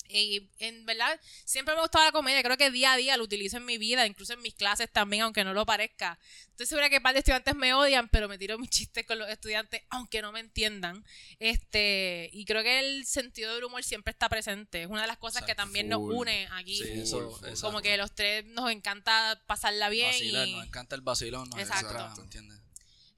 Y 0.07 0.51
en 0.59 0.85
verdad, 0.85 1.19
siempre 1.47 1.75
me 1.75 1.79
ha 1.79 1.83
gustado 1.83 2.05
la 2.05 2.13
comedia. 2.13 2.43
Creo 2.43 2.59
que 2.59 2.71
día 2.71 2.93
a 2.93 2.97
día 2.99 3.17
lo 3.17 3.25
utilizo 3.25 3.57
en 3.57 3.65
mi 3.65 3.79
vida, 3.79 4.07
incluso 4.07 4.35
en 4.35 4.43
mis 4.43 4.55
clases 4.55 4.91
también, 4.93 5.23
aunque 5.23 5.45
no 5.45 5.55
lo 5.55 5.65
parezca. 5.65 6.19
Estoy 6.51 6.67
segura 6.67 6.91
que 6.91 6.99
un 6.99 7.03
par 7.03 7.15
de 7.15 7.21
estudiantes 7.21 7.55
me 7.57 7.73
odian, 7.73 8.11
pero 8.11 8.29
me 8.29 8.37
tiro 8.37 8.59
mis 8.59 8.69
chistes 8.71 9.07
con 9.07 9.19
los 9.19 9.31
estudiantes, 9.31 9.81
aunque 9.89 10.21
no 10.21 10.31
me 10.31 10.41
entiendan. 10.41 11.03
Este, 11.39 12.29
y 12.35 12.45
creo 12.45 12.63
que 12.63 12.81
el 12.81 13.07
sentido 13.07 13.55
del 13.55 13.65
humor 13.65 13.83
siempre 13.83 14.11
está 14.11 14.29
presente. 14.29 14.83
Es 14.83 14.89
una 14.89 15.01
de 15.03 15.07
las 15.09 15.17
cosas 15.17 15.43
que 15.45 15.53
Exacto, 15.53 15.63
también 15.63 15.89
nos 15.89 16.01
une 16.01 16.49
aquí. 16.53 16.77
Sí, 16.77 17.01
eso, 17.01 17.21
Full, 17.21 17.39
full. 17.39 17.49
exacto. 17.49 17.67
Como 17.69 17.81
que 17.81 17.97
los 17.97 18.15
tres 18.15 18.45
nos 18.45 18.71
encanta 18.71 19.43
pasarla 19.47 19.89
bien. 19.89 20.09
Vacilar, 20.13 20.49
y, 20.49 20.53
nos 20.55 20.67
encanta 20.67 20.97
el 20.97 21.01
vacilón, 21.01 21.49
nos 21.49 21.59
Exacto. 21.61 21.91
encanta, 21.95 22.21
¿entiendes? 22.21 22.61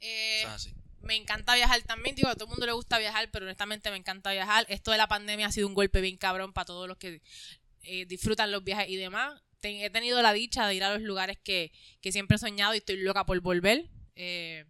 Eh, 0.00 0.44
así. 0.46 0.72
me 1.00 1.14
encanta 1.16 1.54
viajar 1.54 1.82
también. 1.82 2.14
Digo, 2.16 2.28
a 2.28 2.34
todo 2.34 2.44
el 2.44 2.50
mundo 2.50 2.66
le 2.66 2.72
gusta 2.72 2.98
viajar, 2.98 3.28
pero 3.30 3.44
honestamente 3.46 3.90
me 3.90 3.96
encanta 3.96 4.32
viajar. 4.32 4.66
Esto 4.68 4.90
de 4.90 4.98
la 4.98 5.08
pandemia 5.08 5.46
ha 5.46 5.52
sido 5.52 5.66
un 5.68 5.74
golpe 5.74 6.00
bien 6.00 6.16
cabrón 6.16 6.52
para 6.52 6.64
todos 6.66 6.88
los 6.88 6.96
que 6.98 7.20
eh, 7.82 8.04
disfrutan 8.06 8.50
los 8.50 8.64
viajes 8.64 8.88
y 8.88 8.96
demás. 8.96 9.40
Ten- 9.60 9.76
he 9.80 9.90
tenido 9.90 10.20
la 10.22 10.32
dicha 10.32 10.66
de 10.66 10.74
ir 10.74 10.84
a 10.84 10.92
los 10.92 11.02
lugares 11.02 11.38
que, 11.42 11.72
que 12.00 12.12
siempre 12.12 12.36
he 12.36 12.38
soñado 12.38 12.74
y 12.74 12.78
estoy 12.78 12.96
loca 12.98 13.24
por 13.24 13.40
volver. 13.40 13.88
Eh, 14.16 14.64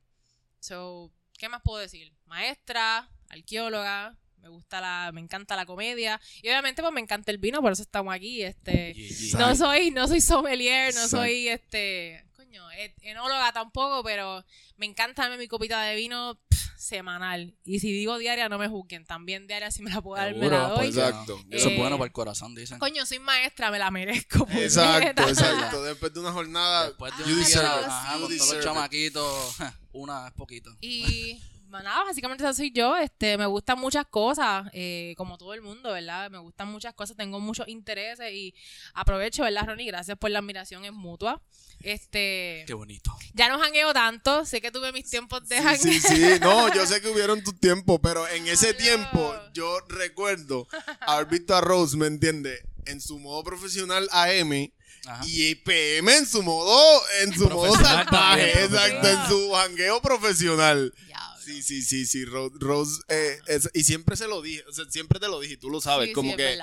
so, 0.61 1.13
¿qué 1.39 1.49
más 1.49 1.63
puedo 1.63 1.79
decir? 1.79 2.13
Maestra, 2.27 3.09
arqueóloga, 3.29 4.17
Me 4.43 4.49
gusta 4.51 4.81
la, 4.81 5.11
me 5.13 5.21
encanta 5.21 5.57
la 5.57 5.67
comedia. 5.67 6.21
Y 6.43 6.49
obviamente, 6.49 6.81
pues 6.83 6.93
me 6.95 7.01
encanta 7.01 7.33
el 7.33 7.39
vino, 7.39 7.61
por 7.63 7.73
eso 7.73 7.83
estamos 7.83 8.15
aquí. 8.15 8.43
Este, 8.43 8.95
no 9.39 9.57
soy, 9.57 9.91
no 9.91 10.07
soy 10.07 10.21
sommelier, 10.21 10.95
no 10.95 11.01
Exacto. 11.01 11.17
soy 11.25 11.49
este, 11.49 12.26
coño, 12.59 12.71
et- 12.73 12.95
enóloga 13.03 13.53
tampoco, 13.53 14.03
pero 14.03 14.45
me 14.77 14.87
encanta 14.87 15.23
darme 15.23 15.39
mi 15.39 15.49
copita 15.49 15.83
de 15.83 15.95
vino 15.97 16.39
pff, 16.49 16.77
semanal. 16.79 17.55
Y 17.65 17.81
si 17.81 17.93
digo 17.93 18.19
diaria, 18.19 18.49
no 18.49 18.59
me 18.59 18.69
juzguen. 18.69 19.05
También 19.05 19.47
diaria, 19.47 19.71
si 19.71 19.83
me 19.83 19.91
la 19.91 20.01
puedo 20.01 20.21
dar, 20.23 20.35
me 20.35 20.49
la 20.49 20.69
doy. 20.69 20.87
Exacto. 20.89 21.39
Eso 21.51 21.69
Eh, 21.69 21.73
es 21.73 21.79
bueno 21.79 21.97
para 21.99 22.07
el 22.07 22.13
corazón, 22.13 22.55
dicen. 22.55 22.79
Coño, 22.79 23.05
soy 23.07 23.19
maestra, 23.19 23.71
me 23.71 23.79
la 23.79 23.91
merezco. 23.91 24.47
Exacto, 24.53 25.23
puñeta. 25.23 25.29
exacto. 25.29 25.83
Después 25.83 26.13
de 26.15 26.21
una 26.21 26.33
jornada, 26.33 26.87
Después 26.89 27.13
de 27.19 27.25
un 27.25 27.45
día, 27.45 27.77
ajá, 27.87 28.13
con 28.13 28.21
todos 28.21 28.21
los 28.21 28.31
deserve 28.31 28.59
it. 28.61 28.65
chamaquitos, 28.65 29.57
una 29.93 30.27
es 30.29 30.33
poquito. 30.35 30.77
Y 30.81 31.41
nada, 31.71 32.05
básicamente 32.05 32.45
eso 32.45 32.55
soy 32.55 32.71
yo. 32.73 32.97
Este, 32.97 33.37
me 33.39 33.47
gustan 33.47 33.79
muchas 33.79 34.07
cosas, 34.07 34.67
eh, 34.73 35.15
como 35.17 35.39
todo 35.39 35.55
el 35.55 35.63
mundo, 35.63 35.93
¿verdad? 35.93 36.31
Me 36.31 36.39
gustan 36.39 36.69
muchas 36.69 36.95
cosas, 36.95 37.17
tengo 37.17 37.41
muchos 37.41 37.69
intereses 37.69 38.33
y 38.33 38.55
aprovecho, 38.95 39.43
¿verdad, 39.43 39.67
Ronnie? 39.67 39.87
Gracias 39.87 40.17
por 40.19 40.31
la 40.31 40.39
admiración, 40.39 40.85
es 40.85 40.93
mutua. 40.93 41.41
Este, 41.83 42.65
Qué 42.67 42.75
bonito. 42.75 43.15
ya 43.35 43.49
no 43.49 43.59
jangueo 43.59 43.93
tanto, 43.93 44.45
sé 44.45 44.61
que 44.61 44.71
tuve 44.71 44.93
mis 44.93 45.09
tiempos 45.09 45.47
de 45.49 45.63
jangueo. 45.63 45.83
Sí, 45.83 46.01
sí, 46.01 46.17
sí. 46.17 46.41
No, 46.41 46.73
yo 46.75 46.87
sé 46.87 47.01
que 47.01 47.09
hubieron 47.09 47.43
tus 47.45 47.59
tiempos, 47.61 48.01
pero 48.03 48.27
en 48.29 48.47
ese 48.49 48.75
tiempo 48.75 49.35
yo 49.53 49.79
recuerdo 49.89 50.67
haber 51.01 51.27
visto 51.27 51.55
a 51.55 51.61
Rose, 51.61 51.97
¿me 51.97 52.07
entiendes? 52.07 52.61
En 52.87 53.01
su 53.01 53.19
modo 53.19 53.45
profesional 53.45 54.09
AM 54.13 54.73
Ajá. 55.07 55.23
y 55.27 55.55
PM 55.57 56.17
en 56.17 56.27
su 56.27 56.43
modo, 56.43 57.03
en 57.23 57.33
su 57.35 57.49
modo 57.49 57.75
salvaje, 57.77 58.65
exacto, 58.65 59.09
en 59.09 59.27
su 59.29 59.53
jangueo 59.53 60.01
profesional. 60.01 60.93
Diablo. 61.07 61.36
Sí, 61.47 61.63
sí, 61.63 61.83
sí, 61.83 62.07
sí, 62.07 62.25
Ro- 62.25 62.51
Rose, 62.55 63.01
eh, 63.09 63.39
es- 63.47 63.71
y 63.73 63.85
siempre 63.85 64.17
se 64.17 64.27
lo 64.27 64.43
dije, 64.43 64.65
o 64.69 64.73
sea, 64.73 64.85
siempre 64.91 65.21
te 65.21 65.29
lo 65.29 65.39
dije, 65.41 65.55
y 65.55 65.57
tú 65.57 65.71
lo 65.71 65.81
sabes, 65.81 66.09
Sí, 66.09 66.13
como 66.13 66.31
sí, 66.33 66.37
que 66.37 66.59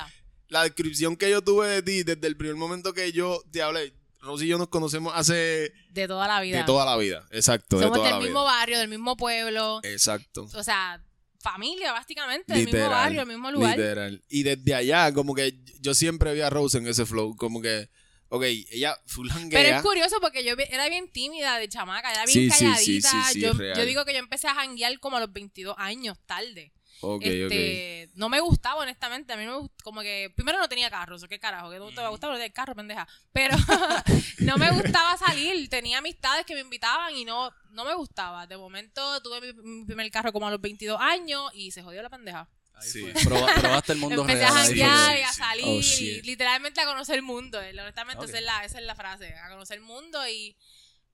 la 0.49 0.63
descripción 0.63 1.15
que 1.15 1.29
yo 1.31 1.41
tuve 1.41 1.67
de 1.69 1.81
ti 1.81 2.03
desde 2.03 2.27
el 2.27 2.35
primer 2.35 2.55
momento 2.57 2.93
que 2.93 3.11
yo 3.13 3.41
te 3.51 3.61
hablé, 3.61 3.93
Rose 4.19 4.45
y 4.45 4.49
yo 4.49 4.57
nos 4.57 4.67
conocemos 4.67 5.13
hace 5.15 5.73
De 5.91 6.07
toda 6.07 6.27
la 6.27 6.41
vida. 6.41 6.57
de 6.59 6.63
toda 6.65 6.85
la 6.85 6.97
vida, 6.97 7.25
exacto, 7.31 7.77
de 7.77 7.83
Somos 7.83 7.97
toda 7.97 8.09
del 8.09 8.19
la 8.19 8.23
mismo 8.25 8.41
vida. 8.41 8.51
barrio, 8.51 8.77
del 8.79 8.87
mismo 8.89 9.15
pueblo. 9.17 9.79
Exacto. 9.83 10.49
O 10.53 10.63
sea, 10.63 11.01
familia, 11.41 11.91
básicamente, 11.93 12.53
del 12.53 12.65
mismo 12.65 12.89
barrio, 12.89 13.19
del 13.21 13.27
mismo 13.29 13.51
lugar. 13.51 13.77
Literal. 13.77 14.23
Y 14.29 14.43
desde 14.43 14.75
allá, 14.75 15.13
como 15.13 15.33
que 15.35 15.57
yo 15.81 15.93
siempre 15.93 16.33
vi 16.33 16.41
a 16.41 16.49
Rose 16.49 16.77
en 16.77 16.87
ese 16.87 17.05
flow, 17.05 17.35
como 17.35 17.61
que, 17.61 17.89
ok, 18.33 18.43
ella 18.71 18.97
full 19.05 19.29
Pero 19.49 19.77
es 19.77 19.81
curioso 19.81 20.17
porque 20.19 20.43
yo 20.43 20.55
era 20.57 20.89
bien 20.89 21.09
tímida 21.11 21.57
de 21.59 21.69
chamaca, 21.69 22.11
era 22.11 22.25
bien 22.25 22.49
sí, 22.49 22.49
calladita. 22.49 23.09
sí, 23.31 23.33
sí, 23.33 23.41
yo, 23.41 23.85
digo 23.85 24.05
que 24.05 24.13
yo 24.13 24.19
empecé 24.19 24.47
a 24.47 24.55
janguear 24.55 24.99
como 24.99 25.17
a 25.17 25.19
los 25.19 25.31
22 25.31 25.75
años, 25.77 26.17
tarde. 26.25 26.73
Ok, 27.05 27.21
ok. 27.21 27.25
este, 27.25 28.09
No 28.15 28.29
me 28.29 28.39
gustaba, 28.39 28.81
honestamente. 28.81 29.33
A 29.33 29.37
mí 29.37 29.45
no 29.45 29.51
me 29.59 29.67
gust- 29.67 29.83
como 29.83 30.01
que. 30.01 30.31
Primero 30.35 30.57
no 30.57 30.69
tenía 30.69 30.89
carro, 30.89 31.17
eso 31.17 31.27
qué 31.27 31.37
carajo, 31.37 31.69
que 31.69 31.77
no 31.77 31.89
te 31.89 31.97
va 31.99 32.07
a 32.07 32.11
gustar, 32.11 32.29
no 32.29 32.37
tenía 32.37 32.53
carro, 32.53 32.75
pendeja. 32.75 33.05
Pero 33.33 33.57
no 34.39 34.57
me 34.57 34.71
gustaba 34.71 35.17
salir. 35.17 35.69
Tenía 35.69 35.97
amistades 35.97 36.45
que 36.45 36.53
me 36.55 36.61
invitaban 36.61 37.13
y 37.15 37.25
no, 37.25 37.51
no 37.71 37.83
me 37.83 37.93
gustaba. 37.93 38.47
De 38.47 38.55
momento 38.55 39.21
tuve 39.21 39.41
mi, 39.41 39.61
mi 39.79 39.85
primer 39.85 40.09
carro 40.11 40.31
como 40.31 40.47
a 40.47 40.51
los 40.51 40.61
22 40.61 40.97
años 41.01 41.51
y 41.53 41.71
se 41.71 41.83
jodió 41.83 42.01
la 42.01 42.09
pendeja. 42.09 42.47
Ahí 42.75 42.89
Sí. 42.89 43.01
fue. 43.01 43.13
Proba- 43.23 43.53
probaste 43.59 43.93
el 43.93 43.99
mundo 43.99 44.21
Empecé 44.21 44.39
real. 44.39 44.51
a 44.57 44.61
ahí 44.61 44.65
fue. 44.67 44.77
janguear 44.83 45.17
y 45.19 45.21
a 45.21 45.33
salir 45.33 45.65
Oh, 45.67 45.79
y 45.81 46.21
literalmente 46.23 46.81
a 46.81 46.85
conocer 46.85 47.15
el 47.15 47.21
mundo. 47.21 47.61
eh, 47.61 47.73
Honestamente, 47.79 48.25
esa, 48.25 48.37
es 48.37 48.43
la, 48.43 48.63
esa 48.65 48.79
es 48.79 48.85
la 48.85 48.95
frase. 48.95 49.33
A 49.35 49.49
conocer 49.49 49.77
el 49.77 49.83
mundo 49.83 50.27
y. 50.27 50.55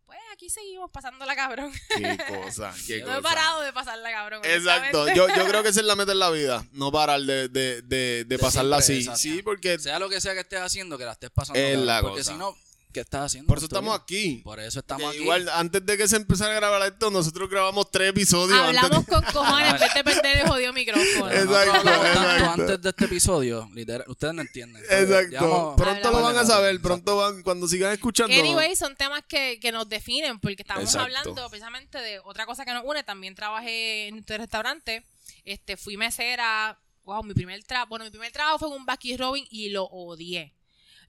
Pues 0.05 0.17
aquí 0.33 0.49
seguimos 0.49 0.89
pasándola 0.89 1.35
cabrón. 1.35 1.71
Qué 1.95 2.17
cosa, 2.43 2.73
qué 2.87 3.03
No 3.03 3.15
he 3.19 3.21
parado 3.21 3.61
de 3.61 3.71
pasarla 3.71 4.09
cabrón. 4.09 4.41
Exacto, 4.43 5.07
yo, 5.13 5.27
yo 5.35 5.45
creo 5.47 5.61
que 5.61 5.69
esa 5.69 5.81
es 5.81 5.85
la 5.85 5.95
meta 5.95 6.13
en 6.13 6.17
la 6.17 6.31
vida, 6.31 6.65
no 6.71 6.91
parar 6.91 7.21
de, 7.21 7.47
de, 7.47 7.83
de, 7.83 8.25
de 8.25 8.39
pasarla 8.39 8.77
así. 8.77 9.07
Sí, 9.15 9.43
porque 9.43 9.77
Sea 9.77 9.99
lo 9.99 10.09
que 10.09 10.19
sea 10.19 10.33
que 10.33 10.39
estés 10.39 10.61
haciendo, 10.61 10.97
que 10.97 11.05
la 11.05 11.11
estés 11.11 11.29
pasando. 11.29 11.59
Es 11.59 11.67
cabrón, 11.73 11.85
la 11.85 12.01
Porque 12.01 12.17
cosa. 12.21 12.31
si 12.31 12.37
no, 12.39 12.57
¿qué 12.93 13.01
estás 13.01 13.25
haciendo? 13.25 13.47
por 13.47 13.57
eso 13.57 13.65
estamos 13.67 13.99
aquí. 13.99 14.41
Por 14.43 14.59
eso 14.59 14.79
estamos 14.79 15.09
aquí. 15.09 15.21
Igual, 15.21 15.47
antes 15.49 15.85
de 15.85 15.97
que 15.97 16.07
se 16.07 16.15
empezara 16.15 16.51
a 16.51 16.55
grabar 16.55 16.81
esto, 16.91 17.09
nosotros 17.11 17.49
grabamos 17.49 17.89
tres 17.91 18.09
episodios. 18.09 18.59
antes 18.59 18.77
Hablamos 18.83 19.05
de- 19.05 19.11
con 19.13 19.23
cojones 19.31 19.73
en 19.73 19.79
vez 19.79 19.93
de 19.93 20.03
perder 20.03 20.37
el 20.39 20.47
jodido 20.47 20.73
micrófono. 20.73 21.29
Exacto, 21.31 21.45
Nosotros 21.45 21.75
hablamos 21.75 22.03
tanto 22.13 22.21
exacto. 22.37 22.61
antes 22.61 22.81
de 22.81 22.89
este 22.89 23.05
episodio, 23.05 23.69
literal, 23.73 24.05
ustedes 24.07 24.33
no 24.33 24.41
entienden. 24.41 24.83
Exacto. 24.89 25.73
Pronto 25.77 26.11
lo 26.11 26.21
van 26.21 26.37
a 26.37 26.45
saber, 26.45 26.69
Exacto. 26.75 26.87
pronto 26.87 27.17
van, 27.17 27.43
cuando 27.43 27.67
sigan 27.67 27.91
escuchando. 27.93 28.33
Anyway, 28.35 28.75
son 28.75 28.95
temas 28.95 29.23
que, 29.27 29.59
que 29.59 29.71
nos 29.71 29.87
definen, 29.87 30.39
porque 30.39 30.61
estábamos 30.63 30.89
Exacto. 30.93 31.05
hablando 31.17 31.49
precisamente 31.49 31.97
de 31.99 32.19
otra 32.19 32.45
cosa 32.45 32.65
que 32.65 32.73
nos 32.73 32.83
une. 32.85 33.03
También 33.03 33.35
trabajé 33.35 34.07
en 34.07 34.19
este 34.19 34.37
restaurante. 34.37 35.05
Este, 35.45 35.77
fui 35.77 35.95
mesera. 35.97 36.79
Wow, 37.03 37.23
mi 37.23 37.33
primer 37.33 37.63
trabajo. 37.63 37.89
Bueno, 37.89 38.05
mi 38.05 38.11
primer 38.11 38.31
trabajo 38.31 38.59
fue 38.59 38.67
en 38.67 38.75
un 38.75 38.85
Bucky 38.85 39.17
Robin 39.17 39.45
y 39.49 39.69
lo 39.69 39.85
odié. 39.85 40.53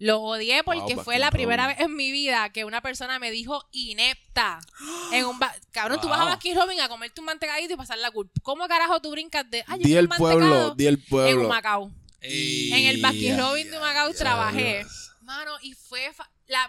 Lo 0.01 0.21
odié 0.23 0.65
porque 0.65 0.95
Wow, 0.97 1.05
fue 1.05 1.15
Baskin 1.15 1.21
la 1.21 1.31
primera 1.31 1.67
vez 1.69 1.79
en 1.81 1.95
mi 1.95 2.11
vida 2.11 2.49
que 2.51 2.65
una 2.65 2.81
persona 2.81 3.19
me 3.19 3.31
dijo 3.31 3.65
inepta. 3.71 4.59
En 5.13 5.27
un 5.27 5.39
ba- 5.39 5.55
Cabrón, 5.73 6.01
tú 6.01 6.09
vas 6.09 6.21
a 6.21 6.25
Wow. 6.25 6.33
Bucky 6.35 6.55
Robin 6.55 6.81
a 6.81 6.89
comerte 6.89 7.21
un 7.21 7.27
mantecadito 7.27 7.75
y 7.75 7.77
pasar 7.77 7.99
la 7.99 8.11
culpa. 8.11 8.33
¿Cómo 8.43 8.67
carajo 8.67 9.01
tú 9.01 9.11
brincas 9.11 9.49
de. 9.51 9.63
Ay, 9.69 9.81
Di 9.83 9.95
el 9.97 10.07
un 10.07 10.17
pueblo, 10.17 10.75
di 10.75 10.87
el 10.87 10.95
En 10.95 11.05
pueblo. 11.05 11.47
Humacao. 11.47 11.91
Ey, 12.23 12.73
En 12.73 12.87
el 12.87 13.01
Baskin. 13.03 13.39
Robin 13.39 13.71
de 13.71 13.79
Macao 13.79 14.13
trabajé. 14.15 14.85
Mano, 15.23 15.53
y 15.63 15.75
fue. 15.75 16.13
fa- 16.15 16.31
la 16.47 16.67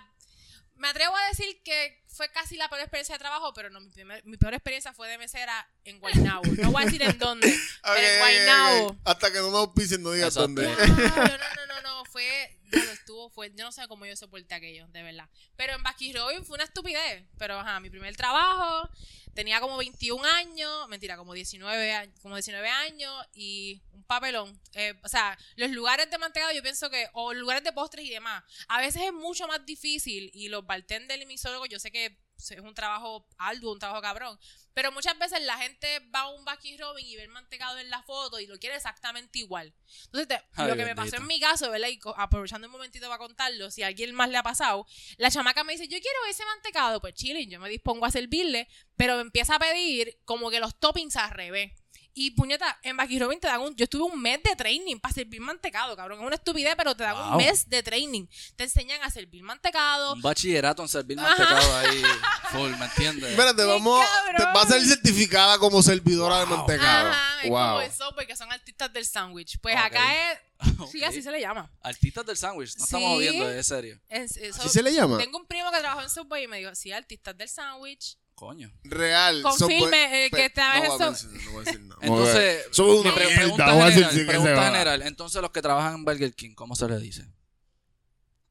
Me 0.75 0.87
atrevo 0.89 1.15
a 1.15 1.27
decir 1.29 1.61
que 1.63 2.00
fue 2.21 2.29
casi 2.31 2.55
la 2.55 2.69
peor 2.69 2.81
experiencia 2.81 3.15
de 3.15 3.19
trabajo, 3.19 3.51
pero 3.51 3.71
no, 3.71 3.79
mi, 3.79 3.89
primer- 3.89 4.23
mi 4.25 4.37
peor 4.37 4.53
experiencia 4.53 4.93
fue 4.93 5.09
de 5.09 5.17
mesera 5.17 5.67
en 5.85 5.99
Guaynabo. 5.99 6.43
No 6.45 6.71
voy 6.71 6.83
a 6.83 6.85
decir 6.85 7.01
en 7.01 7.17
dónde, 7.17 7.47
pero 7.83 7.97
en 8.07 8.19
Guaynabo. 8.19 8.95
Hasta 9.05 9.31
que 9.31 9.39
no 9.39 9.49
me 9.49 9.57
auspicien, 9.57 10.03
no 10.03 10.11
digas 10.11 10.35
dónde. 10.35 10.63
No, 10.67 10.85
no, 10.85 11.25
no, 11.25 11.65
no, 11.67 11.81
no, 11.81 12.05
fue, 12.05 12.59
ya 12.71 12.83
lo 12.83 12.91
estuvo, 12.91 13.29
fue, 13.31 13.51
yo 13.55 13.63
no 13.65 13.71
sé 13.71 13.87
cómo 13.87 14.05
yo 14.05 14.15
soporté 14.15 14.53
aquello, 14.53 14.87
de 14.89 15.01
verdad. 15.01 15.27
Pero 15.55 15.73
en 15.73 15.81
Baskin 15.81 16.15
Robin 16.15 16.45
fue 16.45 16.53
una 16.55 16.65
estupidez, 16.65 17.25
pero 17.39 17.59
ajá, 17.59 17.79
mi 17.79 17.89
primer 17.89 18.15
trabajo, 18.15 18.87
tenía 19.33 19.59
como 19.59 19.77
21 19.77 20.23
años, 20.25 20.87
mentira, 20.89 21.17
como 21.17 21.33
19, 21.33 21.93
a- 21.93 22.07
como 22.21 22.35
19 22.35 22.69
años 22.69 23.13
y 23.33 23.81
un 23.93 24.03
papelón. 24.03 24.59
Eh, 24.73 24.93
o 25.03 25.07
sea, 25.09 25.37
los 25.55 25.71
lugares 25.71 26.09
de 26.09 26.17
mantecado 26.17 26.51
yo 26.51 26.61
pienso 26.61 26.89
que, 26.89 27.07
o 27.13 27.33
lugares 27.33 27.63
de 27.63 27.71
postres 27.73 28.05
y 28.05 28.09
demás, 28.09 28.43
a 28.67 28.81
veces 28.81 29.03
es 29.03 29.13
mucho 29.13 29.47
más 29.47 29.65
difícil 29.65 30.29
y 30.33 30.49
los 30.49 30.65
bartenders 30.65 31.21
y 31.21 31.25
misólogos, 31.25 31.69
yo 31.69 31.79
sé 31.79 31.91
que 31.91 32.17
es 32.37 32.59
un 32.59 32.73
trabajo 32.73 33.27
arduo, 33.37 33.73
un 33.73 33.79
trabajo 33.79 34.01
cabrón, 34.01 34.39
pero 34.73 34.91
muchas 34.91 35.17
veces 35.19 35.41
la 35.41 35.57
gente 35.57 35.99
va 36.15 36.21
a 36.21 36.29
un 36.29 36.45
Baskin 36.45 36.77
Robin 36.79 37.05
y 37.05 37.15
ve 37.15 37.23
el 37.23 37.29
mantecado 37.29 37.77
en 37.79 37.89
la 37.89 38.01
foto 38.03 38.39
y 38.39 38.47
lo 38.47 38.57
quiere 38.59 38.75
exactamente 38.75 39.39
igual. 39.39 39.73
Entonces, 40.05 40.27
te- 40.27 40.41
Ay, 40.55 40.67
lo 40.67 40.75
que 40.75 40.85
me 40.85 40.95
pasó 40.95 41.15
en 41.17 41.27
mi 41.27 41.39
caso, 41.39 41.69
¿verdad? 41.71 41.89
Y 41.89 41.99
aprovechando 42.17 42.67
un 42.67 42.71
momentito 42.73 43.07
para 43.07 43.17
contarlo, 43.17 43.69
si 43.71 43.83
a 43.83 43.87
alguien 43.87 44.13
más 44.15 44.29
le 44.29 44.37
ha 44.37 44.43
pasado, 44.43 44.85
la 45.17 45.29
chamaca 45.31 45.63
me 45.63 45.73
dice, 45.73 45.87
yo 45.87 45.99
quiero 45.99 46.17
ese 46.29 46.45
mantecado, 46.45 47.01
pues 47.01 47.13
chilling, 47.15 47.49
yo 47.49 47.59
me 47.59 47.69
dispongo 47.69 48.05
a 48.05 48.11
servirle, 48.11 48.67
pero 48.95 49.19
empieza 49.19 49.55
a 49.55 49.59
pedir 49.59 50.19
como 50.25 50.49
que 50.49 50.59
los 50.59 50.79
toppings 50.79 51.15
al 51.15 51.31
revés. 51.31 51.71
Y 52.13 52.31
puñeta, 52.31 52.77
en 52.83 52.97
Baskin 52.97 53.21
Robin 53.21 53.39
te 53.39 53.47
dan 53.47 53.61
un. 53.61 53.75
Yo 53.75 53.85
estuve 53.85 54.03
un 54.03 54.21
mes 54.21 54.41
de 54.43 54.55
training 54.55 54.97
para 54.99 55.13
servir 55.13 55.39
mantecado, 55.39 55.95
cabrón. 55.95 56.19
Es 56.19 56.25
una 56.25 56.35
estupidez, 56.35 56.73
pero 56.75 56.93
te 56.95 57.03
dan 57.03 57.15
un 57.17 57.37
mes 57.37 57.69
de 57.69 57.81
training. 57.81 58.27
Te 58.57 58.65
enseñan 58.65 59.01
a 59.03 59.09
servir 59.09 59.43
mantecado. 59.43 60.13
Un 60.13 60.21
bachillerato 60.21 60.81
en 60.81 60.89
servir 60.89 61.17
Ajá. 61.19 61.29
mantecado 61.29 61.77
ahí 61.79 62.03
full, 62.51 62.71
¿me 62.77 62.85
entiendes? 62.85 63.29
Espérate, 63.31 63.61
¡Qué 63.61 63.67
vamos. 63.67 64.05
cabrón! 64.05 64.35
te- 64.37 64.43
Va 64.57 64.61
a 64.61 64.67
ser 64.67 64.83
certificada 64.85 65.57
como 65.57 65.81
servidora 65.81 66.39
de 66.41 66.45
mantecado. 66.47 67.09
Ajá, 67.11 67.43
es 67.43 67.49
wow. 67.49 67.59
como 67.69 67.81
eso, 67.81 68.11
porque 68.15 68.35
son 68.35 68.51
artistas 68.51 68.91
del 68.91 69.05
sándwich. 69.05 69.57
Pues 69.61 69.75
acá 69.77 70.31
es. 70.33 70.39
Sí, 70.91 71.03
así 71.03 71.23
se 71.23 71.31
le 71.31 71.39
llama. 71.41 71.71
Artistas 71.81 72.23
del 72.25 72.37
sándwich, 72.37 72.75
no 72.77 72.83
estamos 72.83 73.09
Sí. 73.09 73.15
jodiendo, 73.15 73.49
es 73.49 73.65
serio. 73.67 73.99
Es- 74.09 74.37
eso- 74.37 74.59
¿Así 74.61 74.69
se 74.69 74.83
le 74.83 74.93
llama? 74.93 75.17
Tengo 75.17 75.39
un 75.39 75.47
primo 75.47 75.71
que 75.71 75.79
trabajó 75.79 76.01
en 76.03 76.09
Subway 76.09 76.43
y 76.43 76.47
me 76.47 76.57
dijo, 76.59 76.75
sí, 76.75 76.91
artistas 76.91 77.35
del 77.37 77.49
sándwich. 77.49 78.17
Coño. 78.35 78.71
Real. 78.83 79.41
Confirme, 79.43 79.79
so- 79.79 79.93
eh, 80.15 80.29
que 80.31 80.37
pe- 80.37 80.45
esta 80.45 80.73
vez 80.73 80.83
no 80.89 80.97
voy 80.97 81.05
a 81.07 81.11
eso- 81.11 81.27
no 81.27 81.51
voy 81.51 81.61
a 81.61 81.65
decir 81.65 81.81
nada. 81.81 81.99
Entonces, 82.01 82.79
una 82.79 83.11
mierda, 83.11 83.35
pregunta 83.35 83.73
voy 83.73 83.81
a 83.81 83.85
decir 83.85 83.93
general, 83.95 84.09
que 84.11 84.19
se 84.19 84.25
pregunta 84.25 84.65
general. 84.65 85.01
Entonces, 85.03 85.41
los 85.41 85.51
que 85.51 85.61
trabajan 85.61 85.93
en 85.95 86.05
Burger 86.05 86.33
King, 86.33 86.53
¿cómo 86.55 86.75
se 86.75 86.87
les 86.87 87.01
dice? 87.01 87.25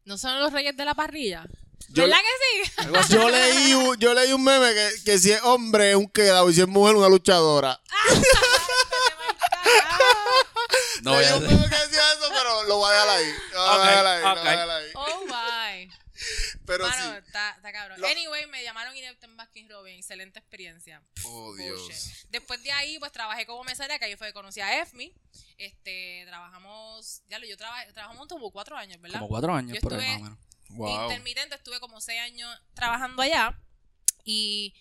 ¿No 0.05 0.17
son 0.17 0.39
los 0.41 0.53
reyes 0.53 0.77
de 0.77 0.85
la 0.85 0.95
parrilla? 0.95 1.45
Yo- 1.89 2.05
¿Verdad 2.05 2.19
que 2.19 2.65
sí? 3.09 3.15
Yo 3.15 3.29
leí, 3.31 3.73
un, 3.75 3.97
yo 3.99 4.15
leí 4.15 4.33
un 4.33 4.45
meme 4.45 4.73
que, 4.73 4.91
que 5.05 5.19
si 5.19 5.33
es 5.33 5.43
hombre 5.43 5.91
es 5.91 5.97
un 5.97 6.09
quedado 6.09 6.49
y 6.51 6.55
si 6.55 6.61
es 6.61 6.69
mujer 6.69 6.95
una 6.95 7.09
luchadora. 7.09 7.81
No 11.03 11.13
voy 11.15 11.25
a 11.25 11.39
decía 11.39 12.13
eso, 12.13 12.29
pero 12.29 12.65
lo 12.65 12.77
voy 12.77 12.91
a 12.91 12.93
dejar 12.93 13.09
ahí. 13.09 13.35
Lo 13.55 13.61
voy 13.61 13.71
a 13.71 13.91
dejar 13.91 14.07
ahí, 14.07 14.23
lo 14.23 14.29
voy 14.29 14.39
a 14.47 14.51
dejar 14.51 14.71
ahí. 14.71 14.91
oh 14.95 15.25
my. 15.27 15.91
Pero 16.67 16.87
Mano, 16.87 17.13
sí. 17.13 17.19
está, 17.27 17.51
está 17.57 17.73
cabrón. 17.73 18.01
Lo- 18.01 18.07
Anyway, 18.07 18.47
me 18.49 18.63
llamaron 18.63 18.95
inepta 18.95 19.27
en 19.27 19.30
Baskin 19.63 19.69
Robin. 19.71 19.97
Excelente 19.97 20.39
experiencia. 20.39 21.03
Oh, 21.25 21.49
Bullshit. 21.57 21.65
Dios. 21.89 22.27
Después 22.31 22.63
de 22.63 22.73
ahí, 22.73 22.99
pues 22.99 23.13
trabajé 23.13 23.47
como 23.47 23.65
mesera, 23.65 23.99
que 23.99 24.05
ahí 24.07 24.17
fue 24.17 24.29
que 24.29 24.33
conocí 24.33 24.61
a 24.61 24.81
EFMI. 24.81 25.13
Este, 25.59 26.25
trabajamos, 26.27 27.23
ya 27.29 27.39
lo, 27.39 27.47
yo 27.47 27.57
trabajé, 27.57 27.93
trabajamos 27.93 28.27
como 28.29 28.51
cuatro 28.51 28.77
años, 28.77 29.01
¿verdad? 29.01 29.19
Como 29.19 29.29
cuatro 29.29 29.55
años 29.55 29.75
Yo 29.75 29.81
por 29.81 29.95
ahí, 29.95 30.01
estuve- 30.01 30.19
más 30.21 30.21
o 30.21 30.25
menos. 30.35 30.39
Wow. 30.71 31.03
intermitente, 31.03 31.55
estuve 31.57 31.81
como 31.81 32.01
seis 32.01 32.21
años 32.21 32.49
trabajando 32.75 33.21
allá 33.23 33.59
y 34.25 34.73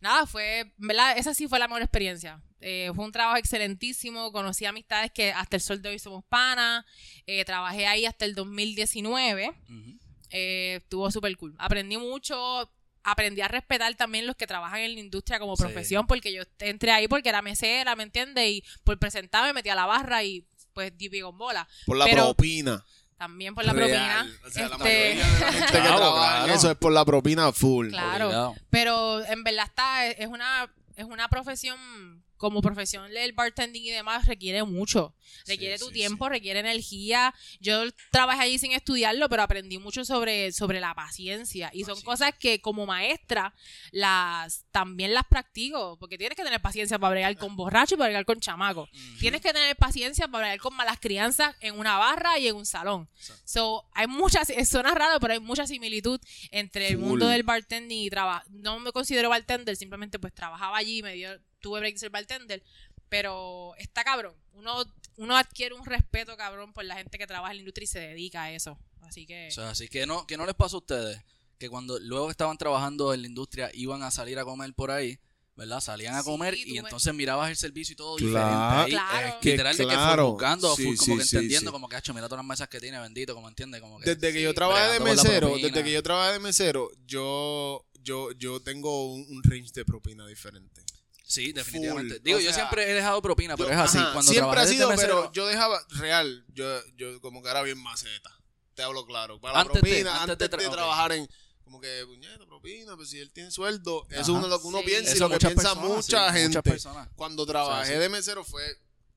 nada, 0.00 0.26
fue, 0.26 0.72
¿verdad? 0.78 1.16
Esa 1.16 1.32
sí 1.32 1.46
fue 1.46 1.60
la 1.60 1.68
mejor 1.68 1.82
experiencia. 1.82 2.42
Eh, 2.60 2.90
fue 2.92 3.04
un 3.04 3.12
trabajo 3.12 3.36
excelentísimo, 3.36 4.32
conocí 4.32 4.64
amistades 4.64 5.12
que 5.12 5.30
hasta 5.32 5.54
el 5.54 5.62
sol 5.62 5.80
de 5.80 5.90
hoy 5.90 5.98
somos 6.00 6.24
panas, 6.24 6.84
eh, 7.24 7.44
trabajé 7.44 7.86
ahí 7.86 8.04
hasta 8.04 8.24
el 8.24 8.34
2019, 8.34 9.50
Ujú. 9.50 9.98
eh, 10.30 10.80
estuvo 10.82 11.08
súper 11.12 11.36
cool. 11.36 11.54
Aprendí 11.56 11.96
mucho, 11.98 12.68
aprendí 13.04 13.40
a 13.40 13.48
respetar 13.48 13.94
también 13.94 14.26
los 14.26 14.36
que 14.36 14.46
trabajan 14.46 14.80
en 14.80 14.94
la 14.94 15.00
industria 15.00 15.38
como 15.38 15.56
Sí. 15.56 15.62
profesión, 15.62 16.06
porque 16.06 16.32
yo 16.32 16.42
entré 16.58 16.90
ahí 16.92 17.08
porque 17.08 17.28
era 17.28 17.42
mesera, 17.42 17.96
¿me 17.96 18.02
entiendes? 18.02 18.48
Y 18.48 18.64
por 18.84 18.98
presentarme 18.98 19.52
metí 19.52 19.68
a 19.68 19.74
la 19.74 19.86
barra 19.86 20.22
y 20.24 20.46
pues 20.72 20.96
di 20.96 21.08
bola. 21.22 21.66
Por 21.86 21.96
la 21.96 22.04
Pero- 22.04 22.24
propina. 22.26 22.84
También 23.16 23.52
por 23.52 23.64
la 23.64 23.72
Real. 23.72 23.88
propina. 24.28 24.38
O 24.46 24.50
sea, 24.50 24.68
la 24.68 24.76
Este, 24.76 24.84
mayoría 24.84 25.24
de 25.26 25.40
la 25.40 25.52
gente 25.52 25.66
que 25.66 25.72
trabaja 25.82 26.36
claro. 26.38 26.52
eso 26.54 26.70
es 26.70 26.76
por 26.76 26.92
la 26.92 27.04
propina 27.04 27.52
full. 27.52 27.88
Claro. 27.88 28.26
Obligado. 28.26 28.54
Pero 28.70 29.24
en 29.26 29.42
verdad 29.42 29.64
está, 29.66 30.06
es 30.06 30.26
una, 30.28 30.72
es 30.94 31.04
una 31.04 31.26
profesión, 31.28 32.22
como 32.38 32.62
profesión 32.62 33.14
el 33.14 33.32
bartending 33.32 33.84
y 33.84 33.90
demás, 33.90 34.26
requiere 34.26 34.62
mucho. 34.62 35.14
Requiere 35.46 35.76
Sí, 35.76 35.84
tu 35.84 35.88
sí, 35.88 35.94
tiempo, 35.94 36.28
requiere 36.28 36.60
energía. 36.60 37.34
Yo 37.60 37.82
trabajé 38.10 38.42
allí 38.42 38.58
sin 38.58 38.72
estudiarlo, 38.72 39.28
pero 39.28 39.42
aprendí 39.42 39.78
mucho 39.78 40.04
sobre, 40.04 40.52
sobre 40.52 40.80
la 40.80 40.94
paciencia. 40.94 41.70
Y 41.74 41.84
son 41.84 42.00
cosas 42.02 42.32
que 42.38 42.60
como 42.60 42.86
maestra 42.86 43.54
las 43.90 44.64
también 44.70 45.12
las 45.12 45.24
practico. 45.26 45.98
Porque 45.98 46.16
tienes 46.16 46.36
que 46.36 46.44
tener 46.44 46.60
paciencia 46.62 46.98
para 46.98 47.10
bregar 47.10 47.36
con 47.36 47.56
borracho 47.56 47.96
y 47.96 47.98
para 47.98 48.08
bregar 48.08 48.24
con 48.24 48.40
chamaco. 48.40 48.88
Tienes 49.20 49.40
que 49.40 49.52
tener 49.52 49.76
paciencia 49.76 50.28
para 50.28 50.44
bregar 50.44 50.60
con 50.60 50.74
malas 50.74 50.98
crianzas 51.00 51.54
en 51.60 51.78
una 51.78 51.98
barra 51.98 52.38
y 52.38 52.48
en 52.48 52.56
un 52.56 52.66
salón. 52.66 53.08
Exacto. 53.16 53.42
So, 53.44 53.84
hay 53.92 54.06
muchas, 54.06 54.48
suena 54.68 54.94
raro, 54.94 55.20
pero 55.20 55.34
hay 55.34 55.40
mucha 55.40 55.66
similitud 55.66 56.20
entre 56.50 56.88
el 56.88 56.98
mundo 56.98 57.26
del 57.26 57.42
bartending 57.42 58.04
y 58.04 58.10
trabajo. 58.10 58.44
No 58.50 58.78
me 58.78 58.92
considero 58.92 59.28
bartender, 59.28 59.76
simplemente 59.76 60.18
pues 60.18 60.32
trabajaba 60.32 60.76
allí, 60.78 61.02
me 61.02 61.14
dio, 61.14 61.30
tuve 61.60 61.80
break 61.80 61.94
de 61.94 61.98
ser 62.00 62.10
bartender, 62.10 62.62
pero 63.08 63.74
está 63.78 64.04
cabrón. 64.04 64.34
Uno, 64.52 64.84
uno 65.16 65.36
adquiere 65.36 65.74
un 65.74 65.84
respeto 65.84 66.36
cabrón 66.36 66.72
por 66.72 66.84
la 66.84 66.96
gente 66.96 67.18
que 67.18 67.26
trabaja 67.26 67.52
en 67.52 67.58
la 67.58 67.60
industria 67.62 67.84
y 67.84 67.86
se 67.88 68.00
dedica 68.00 68.42
a 68.44 68.52
eso. 68.52 68.78
Así 69.02 69.26
que 69.26 69.48
O 69.48 69.50
sea, 69.50 69.70
así 69.70 69.88
que 69.88 70.06
no, 70.06 70.26
que 70.26 70.36
no 70.36 70.44
les 70.46 70.54
pasa 70.54 70.76
a 70.76 70.78
ustedes 70.80 71.20
que 71.58 71.68
cuando 71.68 71.98
luego 71.98 72.26
que 72.26 72.32
estaban 72.32 72.56
trabajando 72.58 73.12
en 73.14 73.22
la 73.22 73.28
industria 73.28 73.70
iban 73.74 74.02
a 74.02 74.10
salir 74.10 74.38
a 74.38 74.44
comer 74.44 74.72
por 74.74 74.90
ahí, 74.92 75.18
¿verdad? 75.56 75.80
Salían 75.80 76.14
a 76.14 76.22
comer 76.22 76.54
y 76.54 76.74
ves. 76.74 76.84
entonces 76.84 77.12
mirabas 77.14 77.50
el 77.50 77.56
servicio 77.56 77.94
y 77.94 77.96
todo 77.96 78.14
Claro. 78.16 78.28
diferente. 78.28 78.74
Ahí, 78.76 78.90
Claro. 78.92 79.28
eh, 79.28 79.34
literal 79.42 79.76
de 79.76 79.84
que 79.84 79.90
Claro. 79.92 80.22
fue 80.22 80.30
buscando, 80.32 80.76
Sí, 80.76 80.84
full, 80.84 80.96
como 80.96 81.06
sí, 81.06 81.16
que 81.16 81.22
entendiendo, 81.36 81.70
sí. 81.70 81.72
como 81.72 81.88
que 81.88 81.96
hacho, 81.96 82.14
mira 82.14 82.28
todas 82.28 82.44
las 82.44 82.48
mesas 82.48 82.68
que 82.68 82.78
tiene, 82.78 83.00
bendito, 83.00 83.34
como 83.34 83.48
entiende, 83.48 83.80
como 83.80 83.98
que 83.98 84.04
Desde 84.14 84.32
que 84.32 84.38
Sí. 84.38 84.44
yo 84.44 84.54
trabajé 84.54 84.92
de 84.92 85.00
mesero, 85.00 85.56
desde 85.56 85.82
que 85.82 85.90
yo 85.92 86.02
trabajé 86.02 86.34
de 86.34 86.38
mesero, 86.38 86.90
yo, 87.06 87.84
yo, 88.02 88.30
yo 88.32 88.60
tengo 88.60 89.12
un, 89.12 89.26
un 89.28 89.42
range 89.42 89.72
de 89.74 89.84
propina 89.84 90.26
diferente. 90.28 90.82
Sí, 91.28 91.52
definitivamente. 91.52 92.14
Full. 92.14 92.22
Digo, 92.24 92.38
O 92.38 92.40
yo 92.40 92.46
sea, 92.46 92.54
siempre 92.54 92.90
he 92.90 92.94
dejado 92.94 93.20
propina, 93.20 93.54
pero 93.56 93.68
Yo- 93.68 93.74
es 93.74 93.80
así. 93.80 93.98
ajá, 93.98 94.12
Cuando 94.14 94.32
siempre 94.32 94.48
ha 94.48 94.52
trabajé 94.52 94.68
de 94.70 94.74
sido, 94.76 94.88
mesero, 94.88 95.20
pero 95.20 95.32
yo 95.32 95.46
dejaba 95.46 95.80
real, 95.90 96.44
yo, 96.54 96.80
yo 96.96 97.20
como 97.20 97.42
que 97.42 97.50
era 97.50 97.62
bien 97.62 97.78
maceta. 97.82 98.34
Te 98.74 98.82
hablo 98.82 99.04
claro. 99.06 99.38
Para 99.40 99.54
la 99.54 99.60
Antes 99.60 99.74
de- 99.74 99.80
propina, 99.80 100.10
antes 100.22 100.22
antes, 100.32 100.38
de 100.38 100.56
de, 100.56 100.64
tra- 100.64 100.68
ok. 100.68 100.72
trabajar 100.74 101.12
en 101.12 101.28
como 101.64 101.80
que 101.82 102.02
puñeta, 102.06 102.46
propina, 102.46 102.96
pues 102.96 103.10
si 103.10 103.18
él 103.20 103.30
tiene 103.30 103.50
sueldo, 103.50 104.06
eso 104.08 104.20
es 104.20 104.28
Ajá. 104.28 104.32
uno 104.32 104.42
de 104.44 104.48
lo 104.48 104.58
que 104.60 104.66
uno 104.68 104.78
Sí. 104.78 104.84
piensa 104.86 105.14
y 105.14 105.18
lo 105.18 105.28
que 105.28 105.36
piensa 105.38 105.54
personas, 105.74 105.84
mucha 105.96 106.28
sí, 106.28 106.32
gente. 106.38 106.48
Muchas 106.48 106.62
personas. 106.62 107.08
Cuando 107.14 107.44
trabajé 107.44 107.82
O 107.82 107.84
sea, 107.86 107.94
sí. 107.96 108.00
de 108.00 108.08
mesero 108.08 108.42
fue 108.44 108.64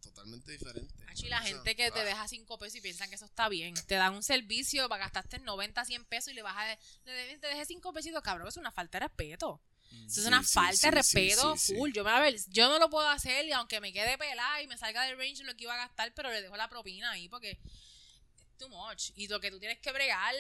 totalmente 0.02 0.52
diferente. 0.52 0.93
Hacho, 1.08 1.26
y 1.26 1.30
la 1.30 1.39
gente 1.41 1.76
que 1.78 1.91
te 1.91 2.00
ah. 2.02 2.04
deja 2.04 2.28
cinco 2.28 2.58
pesos 2.58 2.76
y 2.78 2.82
piensan 2.82 3.08
que 3.10 3.15
eso 3.15 3.26
está 3.26 3.47
bien. 3.47 3.74
Te 3.88 3.95
dan 3.95 4.13
un 4.13 4.24
servicio 4.24 4.89
para 4.89 5.06
gastarte 5.06 5.39
90, 5.39 5.86
100 5.86 6.04
pesos 6.06 6.34
y 6.34 6.36
le 6.36 6.41
bajas 6.41 6.78
de, 7.06 7.12
de- 7.12 7.38
te 7.38 7.47
dejé 7.47 7.65
cinco 7.65 7.93
pesitos, 7.93 8.21
cabrón. 8.21 8.47
Es 8.50 8.58
una 8.58 8.71
falta 8.74 9.00
de 9.00 9.06
respeto. 9.08 9.62
Eso 10.08 10.21
es 10.21 10.27
una 10.27 10.43
sí, 10.43 10.54
falta 10.54 10.73
sí, 10.75 10.88
de 10.88 10.91
respeto 10.91 11.58
sí, 11.58 11.73
sí. 11.73 11.75
full. 11.75 11.91
Yo, 11.93 12.04
me, 12.04 12.12
a 12.12 12.19
ver, 12.19 12.36
yo 12.49 12.67
no 12.69 12.80
lo 12.80 12.89
puedo 12.89 13.08
hacer 13.10 13.45
y 13.45 13.51
aunque 13.54 13.80
me 13.82 13.93
quede 13.93 14.17
pelada 14.17 14.62
y 14.62 14.67
me 14.67 14.77
salga 14.77 15.04
del 15.06 15.17
range 15.17 15.43
lo 15.43 15.56
que 15.56 15.63
iba 15.63 15.73
a 15.73 15.77
gastar, 15.77 16.13
pero 16.13 16.30
le 16.30 16.41
dejo 16.41 16.56
la 16.58 16.67
propina 16.69 17.12
ahí 17.12 17.30
porque 17.30 17.51
es 17.51 17.58
too 18.58 18.69
much. 18.69 19.12
Y 19.15 19.27
lo 19.27 19.39
que 19.39 19.49
tú 19.51 19.60
tienes 19.60 19.80
que 19.80 19.91
bregar, 19.91 20.34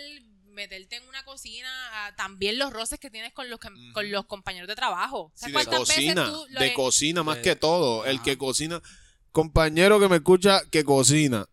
meterte 0.45 0.97
en 0.97 1.07
una 1.07 1.23
cocina, 1.23 2.13
también 2.17 2.59
los 2.59 2.71
roces 2.73 2.99
que 2.99 3.09
tienes 3.09 3.33
con 3.33 3.49
los, 3.49 3.59
que- 3.59 3.69
con 3.93 4.11
los 4.11 4.25
compañeros 4.25 4.67
de 4.67 4.75
trabajo. 4.75 5.31
Sí, 5.35 5.51
¿Sabes 5.51 5.65
de 5.69 5.77
cocina, 5.77 6.25
tú 6.25 6.45
lo 6.49 6.59
de 6.61 6.73
cocina 6.73 7.23
más 7.23 7.37
Eh, 7.37 7.41
que 7.41 7.55
todo. 7.55 8.05
El 8.05 8.21
que 8.21 8.37
cocina, 8.37 8.81
compañero 9.31 9.99
que 9.99 10.09
me 10.09 10.17
escucha 10.17 10.61
que 10.69 10.83
cocina, 10.83 11.47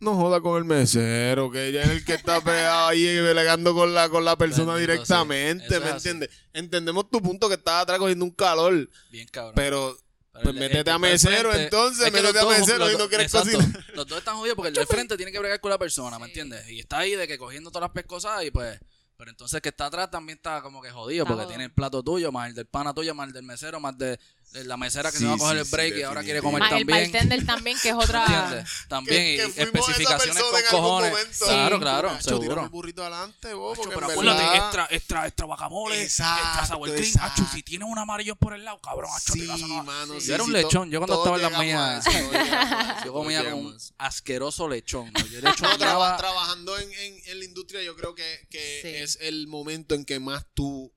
no 0.00 0.14
joda 0.16 0.40
con 0.40 0.56
el 0.58 0.64
mesero, 0.64 1.50
que 1.50 1.66
ella 1.68 1.82
es 1.82 1.88
el 1.90 2.04
que 2.04 2.14
está 2.14 2.40
pegado 2.40 2.88
ahí 2.88 3.02
delegando 3.02 3.74
con 3.74 3.94
la, 3.94 4.08
con 4.08 4.24
la 4.24 4.36
persona 4.36 4.74
Bendito, 4.74 4.92
directamente, 4.92 5.80
¿me 5.80 5.90
entiendes? 5.90 6.30
Entendemos 6.52 7.10
tu 7.10 7.20
punto 7.20 7.48
que 7.48 7.54
estás 7.56 7.82
atrás 7.82 7.98
cogiendo 7.98 8.24
un 8.24 8.30
calor, 8.32 8.88
Bien 9.10 9.26
cabrón. 9.28 9.52
pero 9.54 9.98
Pero 10.32 10.44
pues 10.44 10.54
el- 10.54 10.60
métete 10.60 10.90
el 10.90 10.96
a 10.96 10.98
mesero, 10.98 11.50
frente- 11.50 11.64
entonces, 11.64 12.06
es 12.06 12.12
que 12.12 12.20
métete 12.22 12.38
a 12.38 12.44
mesero 12.46 12.78
los 12.78 12.92
y 12.92 12.96
no 12.96 13.08
quieres 13.08 13.26
exacto. 13.26 13.56
cocinar. 13.58 13.84
Los 13.94 14.06
dos 14.06 14.18
están 14.18 14.36
jodidos 14.36 14.56
porque 14.56 14.68
el 14.68 14.74
del 14.74 14.86
frente 14.86 15.16
tiene 15.16 15.32
que 15.32 15.38
bregar 15.38 15.60
con 15.60 15.70
la 15.70 15.78
persona, 15.78 16.18
¿me 16.18 16.26
entiendes? 16.26 16.68
Y 16.70 16.78
está 16.80 16.98
ahí 16.98 17.14
de 17.16 17.26
que 17.26 17.36
cogiendo 17.38 17.70
todas 17.70 17.88
las 17.88 17.92
pescosas 17.92 18.44
y 18.44 18.50
pues... 18.50 18.78
Pero 19.16 19.32
entonces 19.32 19.54
el 19.56 19.62
que 19.62 19.70
está 19.70 19.86
atrás 19.86 20.08
también 20.12 20.36
está 20.38 20.62
como 20.62 20.80
que 20.80 20.90
jodido 20.92 21.26
porque 21.26 21.44
tiene 21.46 21.64
el 21.64 21.72
plato 21.72 22.04
tuyo, 22.04 22.30
más 22.30 22.50
el 22.50 22.54
del 22.54 22.66
pana 22.66 22.94
tuyo, 22.94 23.16
más 23.16 23.26
el 23.26 23.32
del 23.32 23.42
mesero, 23.42 23.80
más 23.80 23.98
de, 23.98 24.10
de 24.10 24.18
la 24.52 24.76
mesera 24.76 25.10
que 25.10 25.18
Sí, 25.18 25.24
se 25.24 25.28
va 25.28 25.34
a 25.34 25.38
coger 25.38 25.56
sí, 25.56 25.60
el 25.60 25.66
sí, 25.66 25.70
break 25.72 25.96
y 25.98 26.02
ahora 26.02 26.22
quiere 26.22 26.40
comer 26.42 26.60
Más 26.60 26.72
el 26.72 26.78
también. 26.78 27.12
bartender 27.12 27.46
también, 27.46 27.78
que 27.80 27.88
es 27.90 27.94
otra... 27.94 28.24
¿Entiendes? 28.24 28.70
También 28.88 29.16
Que- 29.22 29.32
y 29.34 29.36
que 29.36 29.42
esa 29.44 29.62
especificaciones 29.62 30.42
persona 30.42 30.50
con 30.50 30.58
en 30.60 30.66
algún 30.66 30.80
cojones. 30.80 31.10
momento. 31.10 31.44
Claro, 31.44 31.76
Sí. 31.76 31.80
claro, 31.82 32.14
el 32.16 32.22
seguro. 32.22 32.70
burrito 32.70 33.02
adelante, 33.02 33.54
vos, 33.54 33.76
porque 33.78 33.94
pero 33.94 34.06
en 34.06 34.12
acuérdate, 34.12 34.42
verdad- 34.42 34.56
extra, 34.56 34.88
extra, 34.90 35.26
extra 35.26 35.46
guacamole, 35.46 36.02
Exacto, 36.02 36.44
extra 36.48 36.66
sour 36.66 36.88
cream, 36.90 37.04
exacto. 37.04 37.42
Nacho, 37.42 37.52
si 37.54 37.62
tienes 37.62 37.88
un 37.88 37.98
amarillo 37.98 38.36
por 38.36 38.54
el 38.54 38.64
lado, 38.64 38.80
cabrón, 38.80 39.10
Nacho, 39.12 39.32
Sí, 39.34 39.40
te 39.40 39.46
vas 39.46 39.62
a 39.62 39.66
no- 39.66 39.84
mano, 39.84 40.14
Sí. 40.14 40.20
sí, 40.22 40.26
Yo 40.28 40.34
era 40.34 40.44
un 40.44 40.50
sí, 40.50 40.56
lechón, 40.56 40.90
yo 40.90 40.98
cuando 41.00 41.18
estaba 41.18 41.36
en 41.36 41.42
las 41.42 41.58
mías, 41.60 42.04
Yo 43.04 43.12
comía 43.12 43.44
con 43.44 43.54
un 43.66 43.78
asqueroso 43.98 44.68
lechón. 44.68 45.12
Yo 45.30 45.40
traba- 45.78 46.16
trabajando 46.16 46.78
en, 46.78 46.90
en, 46.92 47.14
en 47.26 47.38
la 47.38 47.44
industria, 47.44 47.82
yo 47.82 47.94
creo 47.96 48.14
que, 48.14 48.46
que 48.50 48.78
Sí. 48.82 48.88
es 48.88 49.18
el 49.20 49.46
momento 49.46 49.94
en 49.94 50.04
que 50.04 50.18
más 50.20 50.44
tú 50.54 50.92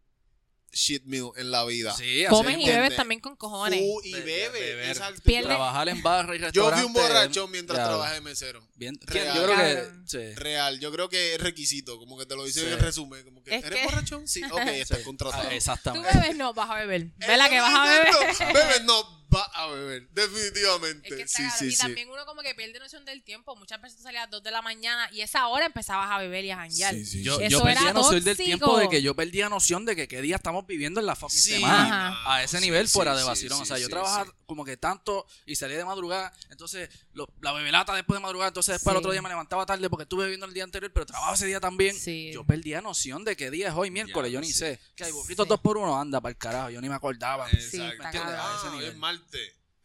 shit 0.73 1.03
meal 1.05 1.31
en 1.35 1.51
la 1.51 1.65
vida. 1.65 1.93
Sí, 1.95 2.25
así 2.25 2.33
Comes 2.33 2.57
y 2.57 2.65
bebes 2.67 2.95
también 2.95 3.19
con 3.19 3.35
cojones. 3.35 3.79
Tú 3.79 4.01
y 4.03 4.13
Be- 4.13 4.21
bebe. 4.21 4.59
beber. 4.59 4.89
exacto. 4.89 5.21
Pierde- 5.23 5.47
Trabajar 5.47 5.89
en 5.89 6.01
barra 6.01 6.35
y 6.35 6.39
Yo 6.53 6.71
fui 6.71 6.83
un 6.83 6.93
borrachón 6.93 7.51
mientras 7.51 7.77
ya, 7.77 7.85
trabajé 7.85 8.13
de 8.15 8.21
mesero. 8.21 8.65
Bien, 8.75 8.97
Real. 9.01 9.35
yo 9.35 9.43
creo 9.45 9.57
que 9.57 9.89
sí. 10.05 10.35
Real, 10.35 10.79
yo 10.79 10.91
creo 10.91 11.09
que 11.09 11.35
es 11.35 11.41
requisito, 11.41 11.97
como 11.99 12.17
que 12.17 12.25
te 12.25 12.35
lo 12.35 12.45
dice 12.45 12.61
Sí. 12.61 12.67
en 12.71 12.79
resumen, 12.79 13.23
como 13.23 13.43
que 13.43 13.55
Es 13.55 13.63
¿eres 13.65 13.79
que- 13.79 13.85
borrachón? 13.85 14.27
Sí, 14.27 14.43
ok, 14.43 14.57
estás 14.67 14.99
contratado. 15.03 15.43
Ah, 15.43 15.49
Tú 15.49 15.55
exactamente. 15.55 16.09
bebes, 16.17 16.35
no, 16.37 16.53
vas 16.53 16.69
a 16.69 16.75
beber. 16.75 17.07
Vela 17.17 17.49
que 17.49 17.59
vas 17.59 17.73
a 17.73 17.83
beber. 17.89 18.53
Bebes 18.53 18.83
no, 18.83 19.20
va 19.33 19.43
a 19.53 19.67
beber, 19.67 20.07
definitivamente. 20.09 21.07
Es 21.09 21.15
que 21.15 21.21
está 21.23 21.37
sí, 21.51 21.57
sí, 21.59 21.65
y 21.67 21.71
sí. 21.71 21.77
también 21.77 22.09
uno 22.09 22.25
como 22.25 22.41
que 22.41 22.53
pierde 22.55 22.79
noción 22.79 23.05
del 23.05 23.23
tiempo. 23.23 23.55
Muchas 23.55 23.81
veces 23.81 23.97
tú 23.97 24.03
salías 24.03 24.21
a 24.23 24.25
las 24.25 24.31
2 24.31 24.43
de 24.43 24.51
la 24.51 24.61
mañana 24.61 25.09
y 25.11 25.21
esa 25.21 25.47
hora 25.47 25.65
empezabas 25.65 26.09
a 26.11 26.17
beber 26.17 26.45
y 26.45 26.51
a 26.51 26.57
janguear. 26.57 26.93
Sí, 26.95 27.05
sí, 27.05 27.23
Yo, 27.23 27.35
sí. 27.37 27.41
yo 27.49 27.57
Eso 27.59 27.67
era 27.67 27.73
perdía 27.79 27.93
noción 27.93 28.23
del 28.23 28.37
tiempo 28.37 28.77
de 28.77 28.89
que 28.89 29.01
yo 29.01 29.15
perdía 29.15 29.49
noción 29.49 29.85
de 29.85 29.95
que 29.95 30.07
qué 30.07 30.21
día 30.21 30.35
estamos 30.35 30.65
viviendo 30.67 30.99
en 30.99 31.05
la 31.05 31.15
fucking 31.15 31.39
Sí, 31.39 31.51
semana. 31.53 32.09
Ajá. 32.09 32.33
A 32.35 32.43
ese 32.43 32.59
nivel 32.61 32.87
Sí, 32.87 32.93
fuera 32.93 33.13
sí, 33.13 33.19
de 33.19 33.23
vacilón. 33.25 33.57
sí, 33.59 33.63
o 33.63 33.65
sea, 33.65 33.77
yo 33.77 33.85
sí, 33.85 33.91
trabajaba 33.91 34.25
sí. 34.25 34.31
como 34.45 34.65
que 34.65 34.77
tanto 34.77 35.25
y 35.45 35.55
salía 35.55 35.77
de 35.77 35.85
madrugada. 35.85 36.33
Entonces, 36.49 36.89
lo- 37.13 37.27
la 37.41 37.53
bebelata 37.53 37.93
después 37.95 38.17
de 38.17 38.21
madrugada. 38.23 38.49
Entonces, 38.49 38.73
después 38.75 38.91
Sí. 38.91 38.95
el 38.95 38.99
otro 38.99 39.11
día 39.11 39.21
me 39.21 39.29
levantaba 39.29 39.65
tarde 39.65 39.89
porque 39.89 40.03
estuve 40.03 40.23
bebiendo 40.23 40.45
el 40.45 40.53
día 40.53 40.63
anterior, 40.63 40.91
pero 40.93 41.05
trabajaba 41.05 41.35
ese 41.35 41.45
día 41.45 41.59
también. 41.59 41.95
Sí. 41.95 42.31
Yo 42.33 42.43
perdía 42.43 42.81
noción 42.81 43.23
de 43.23 43.35
qué 43.35 43.49
día 43.51 43.69
es 43.69 43.73
hoy, 43.75 43.91
miércoles. 43.91 44.31
Ya, 44.31 44.33
yo 44.35 44.41
ni 44.41 44.47
sí. 44.47 44.53
sé. 44.53 44.79
Que 44.95 45.05
hay 45.05 45.11
burritos 45.11 45.45
Sí. 45.45 45.49
dos 45.49 45.59
por 45.59 45.77
uno, 45.77 45.99
anda 45.99 46.19
para 46.21 46.31
el 46.31 46.37
carajo. 46.37 46.69
Yo 46.69 46.81
ni 46.81 46.89
me 46.89 46.95
acordaba. 46.95 47.49
Sí, 47.49 47.55
Exacto. 47.81 48.03
entiendes? 48.03 48.21
cabrón. 48.21 48.39
A 48.39 48.57
ese 48.61 48.69
nivel. 48.75 48.89
es 48.91 48.97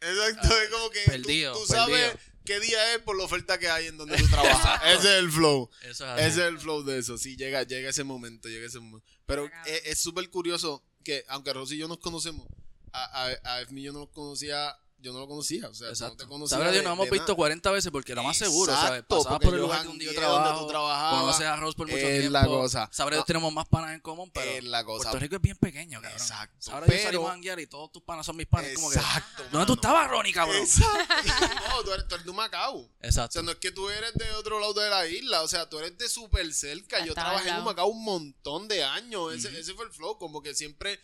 Exacto, 0.01 0.59
es 0.61 0.69
como 0.69 0.89
que 0.89 1.03
tú- 1.05 1.11
Perdido, 1.11 1.53
tú, 1.53 1.65
sabes 1.65 2.15
qué 2.45 2.59
día 2.59 2.93
es 2.93 2.99
por 2.99 3.17
la 3.17 3.23
oferta 3.23 3.57
que 3.57 3.69
hay 3.69 3.87
en 3.87 3.97
donde 3.97 4.15
tú 4.17 4.27
trabajas. 4.29 4.81
Ese 4.85 5.17
es 5.17 5.19
el 5.23 5.31
flow. 5.31 5.69
Eso 5.81 6.05
es 6.05 6.11
así. 6.11 6.21
Ese 6.23 6.41
es 6.41 6.47
el 6.47 6.59
flow 6.59 6.83
de 6.83 6.99
eso. 6.99 7.17
Sí, 7.17 7.35
llega, 7.35 7.63
llega 7.63 7.89
ese 7.89 8.03
momento, 8.03 8.47
llega 8.47 8.67
ese 8.67 8.79
momento. 8.79 9.05
Pero 9.25 9.49
es 9.65 9.99
súper 9.99 10.29
curioso 10.29 10.83
que, 11.03 11.25
aunque 11.27 11.51
Rosy 11.53 11.75
y 11.75 11.79
yo 11.79 11.87
nos 11.87 11.97
conocemos, 11.99 12.47
a, 12.93 13.25
a, 13.25 13.55
a 13.57 13.63
yo 13.69 13.91
no 13.91 13.99
lo 13.99 14.11
conocía, 14.11 14.77
yo 14.99 15.13
no 15.13 15.19
lo 15.19 15.27
conocía. 15.27 15.67
O 15.69 15.73
sea, 15.73 15.89
no 16.09 16.15
te 16.17 16.25
conocía. 16.25 16.57
Sabrá 16.57 16.71
Dios, 16.71 16.83
de- 16.83 16.89
nos 16.89 16.93
hemos 16.97 17.09
visto 17.09 17.27
nada. 17.27 17.35
40 17.35 17.71
veces 17.71 17.91
porque 17.91 18.15
lo 18.15 18.23
más 18.23 18.35
seguro, 18.37 18.73
¿sabes? 18.73 18.89
Exacto, 18.89 19.17
Pasabas 19.17 19.33
porque 19.39 19.45
por 19.45 19.53
el 19.53 19.59
yo 19.59 19.65
lugar 19.67 19.81
que 19.83 19.87
un 19.89 19.99
día 19.99 20.11
yo 20.11 20.19
donde 20.21 20.27
trabajo, 20.43 20.61
tú 20.61 20.67
trabajabas. 20.67 21.21
conoces 21.21 21.45
a 21.45 21.55
Rose 21.57 21.77
por 21.77 21.87
mucho 21.87 21.97
Es 21.99 22.19
tiempo. 22.19 22.31
la 22.33 22.45
cosa. 22.45 22.89
Sabrá 22.91 23.15
Dios, 23.15 23.23
Ah. 23.23 23.27
tenemos 23.27 23.53
más 23.53 23.67
panas 23.67 23.93
en 23.93 23.99
común, 24.01 24.31
pero 24.33 24.49
Es 24.51 24.63
la 24.63 24.83
cosa. 24.83 25.03
Puerto 25.11 25.19
Rico 25.19 25.35
es 25.35 25.41
bien 25.41 25.57
pequeño, 25.57 26.01
cabrón. 26.01 26.19
Exacto. 26.19 26.55
Sabrá 26.59 26.85
Pero- 26.87 27.03
salimos 27.03 27.27
a 27.29 27.31
janguear 27.33 27.59
y 27.59 27.67
todos 27.67 27.91
tus 27.91 28.01
panas 28.03 28.25
son 28.25 28.35
mis 28.37 28.47
panas. 28.47 28.71
Como 28.75 28.89
que, 28.89 28.95
Exacto. 28.97 29.43
¿Dónde 29.51 29.65
tú 29.67 29.73
estabas, 29.73 30.09
Ronnie, 30.09 30.33
cabrón? 30.33 30.57
Exacto. 30.57 31.67
No, 31.69 31.83
tú 31.83 31.93
eres, 31.93 32.07
tú 32.07 32.15
eres 32.15 32.25
de 32.25 32.33
Macao. 32.33 32.75
O 32.77 32.89
Exacto. 33.01 33.33
sea, 33.33 33.41
no 33.43 33.51
es 33.51 33.57
que 33.57 33.71
tú 33.71 33.89
eres 33.89 34.13
de 34.15 34.31
otro 34.33 34.59
lado 34.59 34.73
de 34.73 34.89
la 34.89 35.05
isla, 35.07 35.41
o 35.43 35.47
sea, 35.47 35.69
tú 35.69 35.77
eres 35.79 35.97
de 35.97 36.09
súper 36.09 36.51
cerca. 36.53 37.05
Yo 37.05 37.13
trabajé 37.13 37.49
en. 37.49 37.57
Humacao 37.61 37.87
un 37.87 38.03
montón 38.03 38.67
de 38.67 38.83
años. 38.83 39.33
Ese, 39.33 39.59
ese 39.59 39.73
fue 39.73 39.85
el 39.85 39.91
flow, 39.91 40.17
como 40.17 40.41
que 40.41 40.55
siempre. 40.55 40.99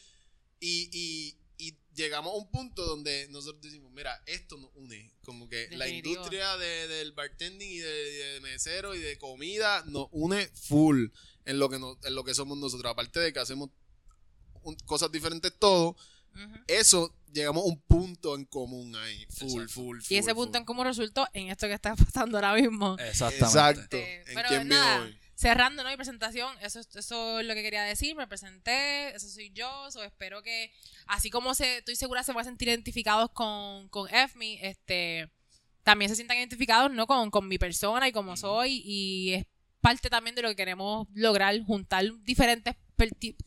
Y 0.60 1.38
llegamos 1.96 2.34
a 2.34 2.38
un 2.38 2.50
punto 2.52 2.86
donde 2.86 3.28
nosotros 3.30 3.62
decimos, 3.62 3.92
mira, 3.92 4.22
esto 4.26 4.58
nos 4.58 4.70
une. 4.76 5.12
Como 5.24 5.48
que 5.50 5.70
la 5.72 5.88
industria 5.88 6.58
de- 6.58 6.88
del 6.88 7.12
bartending 7.12 7.70
y 7.72 7.78
de, 7.80 7.92
de 8.34 8.42
mesero 8.42 8.96
y 8.96 9.00
de 9.00 9.18
comida 9.18 9.84
nos 9.86 10.08
une 10.12 10.48
full 10.48 11.08
en 11.46 11.60
lo 11.60 11.70
que, 11.70 11.80
nos- 11.80 11.98
en 12.04 12.16
lo 12.16 12.24
que 12.24 12.34
somos 12.34 12.58
nosotros. 12.58 12.92
Aparte 12.92 13.20
de 13.20 13.32
que 13.34 13.40
hacemos 13.40 13.70
un- 14.62 14.76
cosas 14.86 15.12
diferentes 15.12 15.54
todos, 15.58 15.96
Ujú. 16.36 16.52
Eso, 16.66 17.16
llegamos 17.32 17.62
a 17.64 17.68
un 17.68 17.80
punto 17.82 18.34
en 18.34 18.46
común 18.46 18.96
ahí. 18.96 19.24
Full, 19.38 19.52
Exacto. 19.52 19.70
full, 19.72 20.00
Y 20.10 20.16
ese 20.16 20.32
full, 20.34 20.46
punto 20.46 20.58
en 20.58 20.64
full. 20.64 20.66
cómo 20.66 20.84
resultó 20.84 21.28
en 21.32 21.50
esto 21.50 21.68
que 21.68 21.74
está 21.74 21.96
pasando 21.96 22.38
ahora 22.40 22.56
mismo. 22.56 22.98
Exactamente. 22.98 23.46
Exacto. 23.46 23.82
Este, 23.98 24.16
¿En 24.30 24.34
pero 24.34 24.50
quién 24.50 24.64
vino 24.64 24.76
nada, 24.76 25.04
hoy? 25.04 25.20
Cerrando 25.36 25.84
¿no? 25.84 25.90
mi 25.90 25.96
presentación, 25.96 26.56
eso, 26.62 26.80
es- 26.80 26.96
eso 26.96 27.40
es 27.40 27.46
lo 27.46 27.54
que 27.54 27.64
quería 27.64 27.84
decir, 27.84 28.16
me 28.16 28.28
presenté, 28.28 29.16
eso 29.16 29.28
soy 29.28 29.52
yo, 29.52 29.90
so 29.92 30.04
espero 30.04 30.42
que, 30.44 30.72
así 31.08 31.30
como 31.30 31.54
se, 31.56 31.78
estoy 31.78 31.96
segura 31.96 32.24
se 32.24 32.34
van 32.34 32.42
a 32.42 32.46
sentir 32.46 32.68
identificados 32.70 33.32
con, 33.32 33.90
con 33.90 34.08
FME, 34.14 34.60
este, 34.68 35.30
también 35.84 36.10
se 36.10 36.16
sientan 36.16 36.38
identificados 36.38 36.92
¿no? 36.92 37.08
con, 37.08 37.30
con 37.32 37.48
mi 37.48 37.58
persona 37.58 38.08
y 38.08 38.12
como 38.12 38.38
soy, 38.38 38.82
y 38.86 39.34
es 39.34 39.46
parte 39.82 40.10
también 40.10 40.36
de 40.36 40.42
lo 40.44 40.50
que 40.50 40.56
queremos 40.56 41.08
lograr, 41.14 41.60
juntar 41.64 42.06
diferentes 42.22 42.76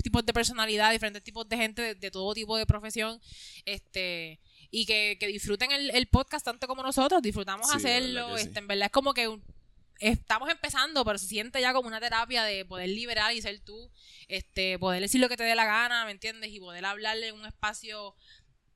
tipos 0.02 0.26
de 0.26 0.32
personalidad, 0.34 0.90
diferentes 0.92 1.22
tipos 1.22 1.48
de 1.48 1.56
gente 1.56 1.80
de, 1.80 1.94
de 1.94 2.10
todo 2.10 2.34
tipo 2.34 2.56
de 2.58 2.66
profesión, 2.66 3.18
este 3.64 4.40
y 4.70 4.84
que, 4.84 5.16
que 5.18 5.28
disfruten 5.28 5.70
el, 5.70 5.90
el 5.90 6.08
podcast 6.08 6.44
tanto 6.44 6.66
como 6.66 6.82
nosotros, 6.82 7.22
disfrutamos 7.22 7.70
Sí, 7.70 7.76
hacerlo, 7.76 8.36
sí. 8.36 8.42
este, 8.48 8.58
en 8.58 8.66
verdad 8.66 8.86
es 8.86 8.92
como 8.92 9.14
que 9.14 9.28
un- 9.28 9.42
estamos 10.00 10.50
empezando, 10.50 11.04
pero 11.04 11.18
se 11.18 11.26
siente 11.26 11.60
ya 11.60 11.72
como 11.72 11.88
una 11.88 12.00
terapia 12.00 12.44
de 12.44 12.64
poder 12.64 12.88
liberar 12.88 13.32
y 13.34 13.42
ser 13.42 13.60
tú, 13.60 13.90
este, 14.28 14.78
poder 14.78 15.00
decir 15.00 15.20
lo 15.20 15.28
que 15.28 15.36
te 15.36 15.44
dé 15.44 15.54
la 15.54 15.64
gana, 15.64 16.04
¿me 16.04 16.10
entiendes? 16.10 16.50
Y 16.50 16.60
poder 16.60 16.84
hablarle 16.84 17.28
en 17.28 17.34
un 17.34 17.46
espacio, 17.46 18.14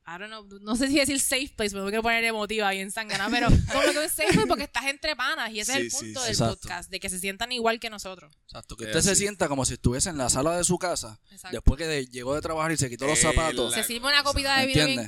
I 0.06 0.18
don't 0.18 0.28
know, 0.30 0.46
no 0.62 0.74
sé 0.76 0.88
si 0.88 0.98
decir 0.98 1.20
safe 1.20 1.52
place, 1.56 1.70
pero 1.72 1.84
no 1.84 1.90
quiero 1.90 2.02
poner 2.02 2.24
emotiva 2.24 2.70
bien 2.70 2.90
sangana, 2.90 3.28
pero 3.30 3.46
como 3.72 3.92
que 3.92 4.04
es 4.04 4.12
safe 4.12 4.32
place 4.32 4.46
porque 4.48 4.64
estás 4.64 4.86
entre 4.86 5.14
panas 5.14 5.50
y 5.52 5.60
ese 5.60 5.72
Sí, 5.72 5.78
es 5.78 5.84
el 5.84 5.90
punto 5.90 6.20
sí. 6.20 6.26
del 6.26 6.32
Exacto. 6.34 6.56
podcast, 6.60 6.90
de 6.90 7.00
que 7.00 7.08
se 7.10 7.18
sientan 7.20 7.52
igual 7.52 7.78
que 7.78 7.90
nosotros. 7.90 8.34
Exacto. 8.46 8.76
Que 8.76 8.86
usted 8.86 9.00
se 9.02 9.14
sienta 9.14 9.46
como 9.48 9.64
si 9.64 9.74
estuviese 9.74 10.10
en 10.10 10.18
la 10.18 10.28
sala 10.28 10.56
de 10.56 10.64
su 10.64 10.78
casa. 10.78 11.20
Exacto. 11.30 11.56
Después 11.56 11.78
que 11.78 11.86
de- 11.86 12.06
llegó 12.06 12.34
de 12.34 12.40
trabajar 12.40 12.72
y 12.72 12.76
se 12.76 12.88
quitó 12.90 13.06
los 13.06 13.18
Eh, 13.18 13.22
zapatos. 13.22 13.70
la- 13.70 13.76
se 13.82 13.84
sirve 13.86 14.08
una 14.08 14.22
copita 14.24 14.58
de 14.58 14.66
vino 14.66 14.84
bien 14.86 15.06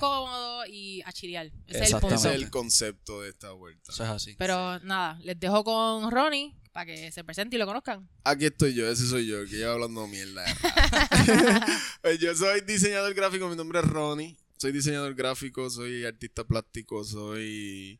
y 0.68 1.02
a 1.02 1.12
chilear. 1.12 1.46
Ese 1.66 1.84
es 1.84 1.92
el. 1.92 2.04
Ese 2.12 2.28
es 2.28 2.34
el 2.36 2.50
concepto 2.50 3.22
de 3.22 3.30
esta 3.30 3.50
vuelta. 3.52 3.90
Eso 3.92 4.04
es 4.04 4.10
así. 4.10 4.36
Pero 4.38 4.78
nada, 4.80 5.18
les 5.22 5.38
dejo 5.40 5.64
con 5.64 6.10
Ronnie 6.10 6.54
para 6.72 6.86
que 6.86 7.10
se 7.10 7.24
presente 7.24 7.56
y 7.56 7.58
lo 7.58 7.66
conozcan. 7.66 8.08
Aquí 8.24 8.46
estoy 8.46 8.72
yo, 8.74 8.88
ese 8.88 9.06
soy 9.06 9.26
yo, 9.26 9.40
que 9.46 9.56
lleva 9.56 9.72
hablando 9.72 10.06
mierda. 10.06 10.44
Yo 12.20 12.34
soy 12.34 12.60
diseñador 12.62 13.14
gráfico, 13.14 13.48
mi 13.48 13.56
nombre 13.56 13.80
es 13.80 13.84
Ronnie. 13.86 14.36
Soy 14.62 14.70
diseñador 14.70 15.16
gráfico, 15.16 15.68
soy 15.70 16.04
artista 16.04 16.44
plástico, 16.44 17.02
soy 17.02 17.98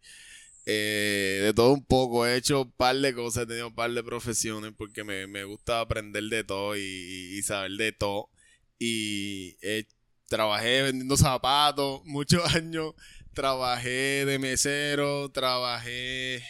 eh, 0.64 1.40
de 1.42 1.52
todo 1.54 1.72
un 1.72 1.84
poco. 1.84 2.24
He 2.24 2.36
hecho 2.36 2.62
un 2.62 2.70
par 2.70 2.94
de 2.94 3.12
cosas, 3.12 3.42
he 3.42 3.46
tenido 3.48 3.66
un 3.66 3.74
par 3.74 3.90
de 3.90 4.04
profesiones 4.04 4.72
porque 4.78 5.02
me, 5.02 5.26
me 5.26 5.42
gusta 5.42 5.80
aprender 5.80 6.22
de 6.22 6.44
todo 6.44 6.76
y, 6.76 6.80
y 6.80 7.42
saber 7.42 7.72
de 7.72 7.90
todo. 7.90 8.30
Y 8.78 9.56
eh, 9.60 9.86
trabajé 10.28 10.82
vendiendo 10.82 11.16
zapatos 11.16 12.02
muchos 12.04 12.44
años. 12.54 12.94
Trabajé 13.34 14.24
de 14.24 14.38
mesero, 14.38 15.32
trabajé 15.32 16.44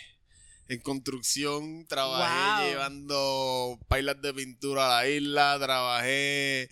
en 0.68 0.78
construcción, 0.80 1.86
trabajé 1.86 2.64
Wow. 2.64 2.68
llevando 2.68 3.78
pailas 3.88 4.20
de 4.20 4.34
pintura 4.34 4.84
a 4.98 5.02
la 5.04 5.08
isla, 5.08 5.56
trabajé 5.58 6.68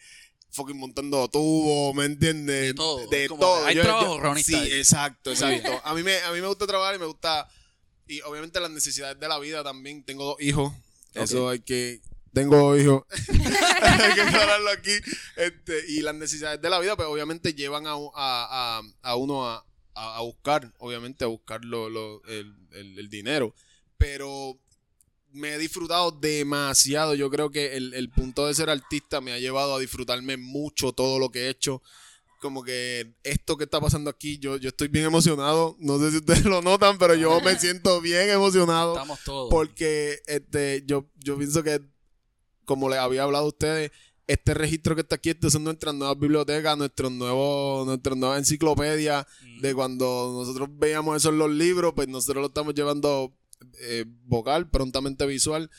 fucking 0.50 0.76
montando 0.76 1.28
tubos, 1.28 1.94
¿me 1.94 2.04
entiendes? 2.04 2.68
De 2.68 2.74
todo, 2.74 3.06
De 3.08 3.28
todo. 3.28 3.64
hay 3.66 3.76
trabajo, 3.76 4.18
Ronnie 4.20 4.42
Sí, 4.44 4.54
ahí. 4.54 4.72
exacto, 4.72 5.30
exacto. 5.30 5.80
A 5.84 5.94
mí, 5.94 6.02
me, 6.02 6.18
a 6.22 6.32
mí 6.32 6.40
me 6.40 6.46
gusta 6.46 6.66
trabajar 6.66 6.96
y 6.96 6.98
me 6.98 7.06
gusta... 7.06 7.48
Y 8.06 8.20
obviamente 8.22 8.58
las 8.60 8.70
necesidades 8.70 9.18
de 9.20 9.28
la 9.28 9.38
vida 9.38 9.62
también. 9.62 10.02
Tengo 10.04 10.24
dos 10.24 10.36
hijos. 10.40 10.72
Eso 11.14 11.48
hay 11.48 11.60
que... 11.60 12.00
Tengo 12.32 12.56
dos 12.56 12.80
hijos. 12.80 13.02
hay 13.82 14.14
que 14.14 14.20
aclararlo 14.20 14.70
aquí. 14.70 14.92
Este, 15.36 15.84
y 15.88 16.00
las 16.02 16.14
necesidades 16.14 16.60
de 16.60 16.70
la 16.70 16.78
vida, 16.80 16.96
pues 16.96 17.08
obviamente 17.08 17.54
llevan 17.54 17.86
a, 17.86 17.92
a, 17.92 17.98
a, 18.14 18.82
a 19.02 19.16
uno 19.16 19.48
a, 19.48 19.64
a, 19.94 20.16
a 20.16 20.20
buscar, 20.22 20.72
obviamente 20.78 21.24
a 21.24 21.28
buscar 21.28 21.64
lo, 21.64 21.88
lo- 21.90 22.22
el, 22.26 22.54
el- 22.72 22.98
el 22.98 23.08
dinero. 23.10 23.54
Pero 23.98 24.58
me 25.32 25.54
he 25.54 25.58
disfrutado 25.58 26.10
demasiado. 26.10 27.14
Yo 27.14 27.30
creo 27.30 27.50
que 27.50 27.76
el, 27.76 27.94
el 27.94 28.10
punto 28.10 28.46
de 28.46 28.54
ser 28.54 28.70
artista 28.70 29.20
me 29.20 29.32
ha 29.32 29.38
llevado 29.38 29.74
a 29.74 29.78
disfrutarme 29.78 30.36
mucho 30.36 30.92
todo 30.92 31.18
lo 31.18 31.30
que 31.30 31.46
he 31.46 31.48
hecho. 31.50 31.82
Como 32.40 32.62
que 32.64 33.14
esto 33.22 33.56
que 33.58 33.64
está 33.64 33.80
pasando 33.80 34.08
aquí, 34.08 34.38
yo, 34.38 34.56
yo 34.56 34.70
estoy 34.70 34.88
bien 34.88 35.04
emocionado. 35.04 35.76
No 35.78 35.98
sé 35.98 36.10
si 36.10 36.16
ustedes 36.18 36.44
lo 36.46 36.62
notan, 36.62 36.98
pero 36.98 37.14
yo 37.14 37.40
me 37.40 37.54
siento 37.58 38.00
bien 38.00 38.30
emocionado. 38.30 38.94
Estamos 38.94 39.20
todos. 39.24 39.50
Porque 39.50 40.20
este, 40.26 40.82
yo, 40.86 41.06
yo 41.18 41.36
pienso 41.36 41.62
que, 41.62 41.80
como 42.64 42.88
les 42.88 42.98
había 42.98 43.24
hablado 43.24 43.44
a 43.44 43.48
ustedes, 43.48 43.90
este 44.26 44.54
registro 44.54 44.94
que 44.94 45.00
está 45.02 45.16
aquí, 45.16 45.30
estas 45.30 45.52
son 45.52 45.64
nuestras 45.64 45.92
nuevas 45.94 46.16
bibliotecas, 46.18 46.78
nuestros 46.78 47.10
nuevos, 47.10 47.84
nuestras 47.86 48.16
nuevas 48.16 48.38
enciclopedias, 48.38 49.26
Mm. 49.42 49.60
de 49.60 49.74
cuando 49.74 50.32
nosotros 50.38 50.68
veíamos 50.78 51.16
eso 51.16 51.30
en 51.30 51.38
los 51.38 51.50
libros, 51.50 51.92
pues 51.94 52.06
nosotros 52.08 52.40
lo 52.40 52.46
estamos 52.46 52.74
llevando 52.74 53.34
eh, 53.80 54.04
vocal, 54.24 54.70
prontamente 54.70 55.26
visual. 55.26 55.70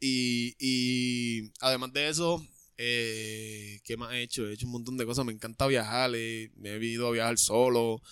Y, 0.00 0.54
y 0.58 1.50
además 1.60 1.92
de 1.92 2.08
eso, 2.08 2.42
eh, 2.78 3.80
¿qué 3.84 3.96
más 3.96 4.12
he 4.14 4.22
hecho? 4.22 4.46
He 4.48 4.54
hecho 4.54 4.66
un 4.66 4.72
montón 4.72 4.96
de 4.96 5.06
cosas. 5.06 5.24
Me 5.24 5.32
encanta 5.32 5.66
viajar, 5.66 6.10
eh, 6.14 6.50
me 6.56 6.70
he 6.76 6.84
ido 6.84 7.08
a 7.08 7.12
viajar 7.12 7.38
solo. 7.38 8.02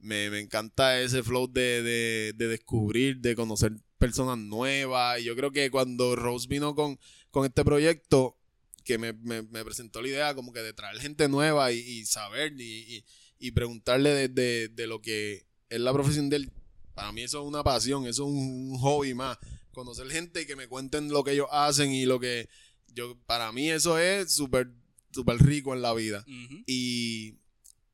Me, 0.00 0.30
me 0.30 0.38
encanta 0.40 1.00
ese 1.00 1.22
flow 1.22 1.50
de, 1.50 1.82
de, 1.82 2.32
de 2.36 2.48
descubrir, 2.48 3.18
de 3.18 3.34
conocer 3.34 3.72
personas 3.98 4.38
nuevas. 4.38 5.20
Y 5.20 5.24
yo 5.24 5.34
creo 5.36 5.50
que 5.50 5.70
cuando 5.70 6.14
Rose 6.16 6.46
vino 6.48 6.74
con, 6.74 6.98
con 7.30 7.44
este 7.46 7.64
proyecto, 7.64 8.36
que 8.84 8.96
me, 8.98 9.12
me- 9.12 9.42
me 9.42 9.64
presentó 9.64 10.00
la 10.00 10.08
idea 10.08 10.34
como 10.34 10.52
que 10.52 10.60
de 10.60 10.72
traer 10.72 10.98
gente 11.00 11.28
nueva 11.28 11.72
y, 11.72 12.04
saber 12.06 12.54
y, 12.58 12.96
y- 12.98 13.04
y 13.40 13.50
preguntarle 13.52 14.10
de, 14.10 14.28
de- 14.28 14.68
de 14.68 14.86
lo 14.86 15.00
que 15.00 15.46
es 15.68 15.80
la 15.80 15.92
profesión 15.92 16.28
de 16.30 16.36
él. 16.36 16.50
Para 16.98 17.12
mí 17.12 17.22
eso 17.22 17.40
es 17.40 17.46
una 17.46 17.62
pasión, 17.62 18.08
eso 18.08 18.24
es 18.24 18.28
un, 18.28 18.72
un 18.72 18.78
hobby 18.78 19.14
más. 19.14 19.38
Conocer 19.70 20.10
gente 20.10 20.42
y 20.42 20.46
que 20.46 20.56
me 20.56 20.66
cuenten 20.66 21.10
lo 21.10 21.22
que 21.22 21.30
ellos 21.30 21.46
hacen 21.52 21.92
y 21.92 22.06
lo 22.06 22.18
que 22.18 22.48
yo, 22.92 23.16
para 23.24 23.52
mí 23.52 23.70
eso 23.70 24.00
es 24.00 24.32
súper, 24.32 24.68
súper 25.12 25.36
rico 25.36 25.72
en 25.74 25.80
la 25.80 25.94
vida. 25.94 26.24
Y, 26.66 27.36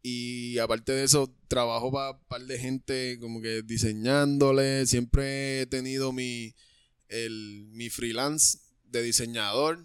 y 0.01 0.57
aparte 0.57 0.93
de 0.93 1.05
eso, 1.05 1.37
trabajo 1.49 1.93
para 1.93 2.13
un 2.13 2.25
par 2.29 2.47
de 2.47 2.59
gente 2.59 3.19
como 3.21 3.43
que 3.43 3.61
diseñándole. 3.61 4.87
Siempre 4.87 5.61
he 5.61 5.67
tenido 5.67 6.15
mi, 6.15 6.55
el, 7.09 7.67
mi 7.73 7.91
freelance 7.91 8.61
de 8.85 9.03
diseñador, 9.03 9.85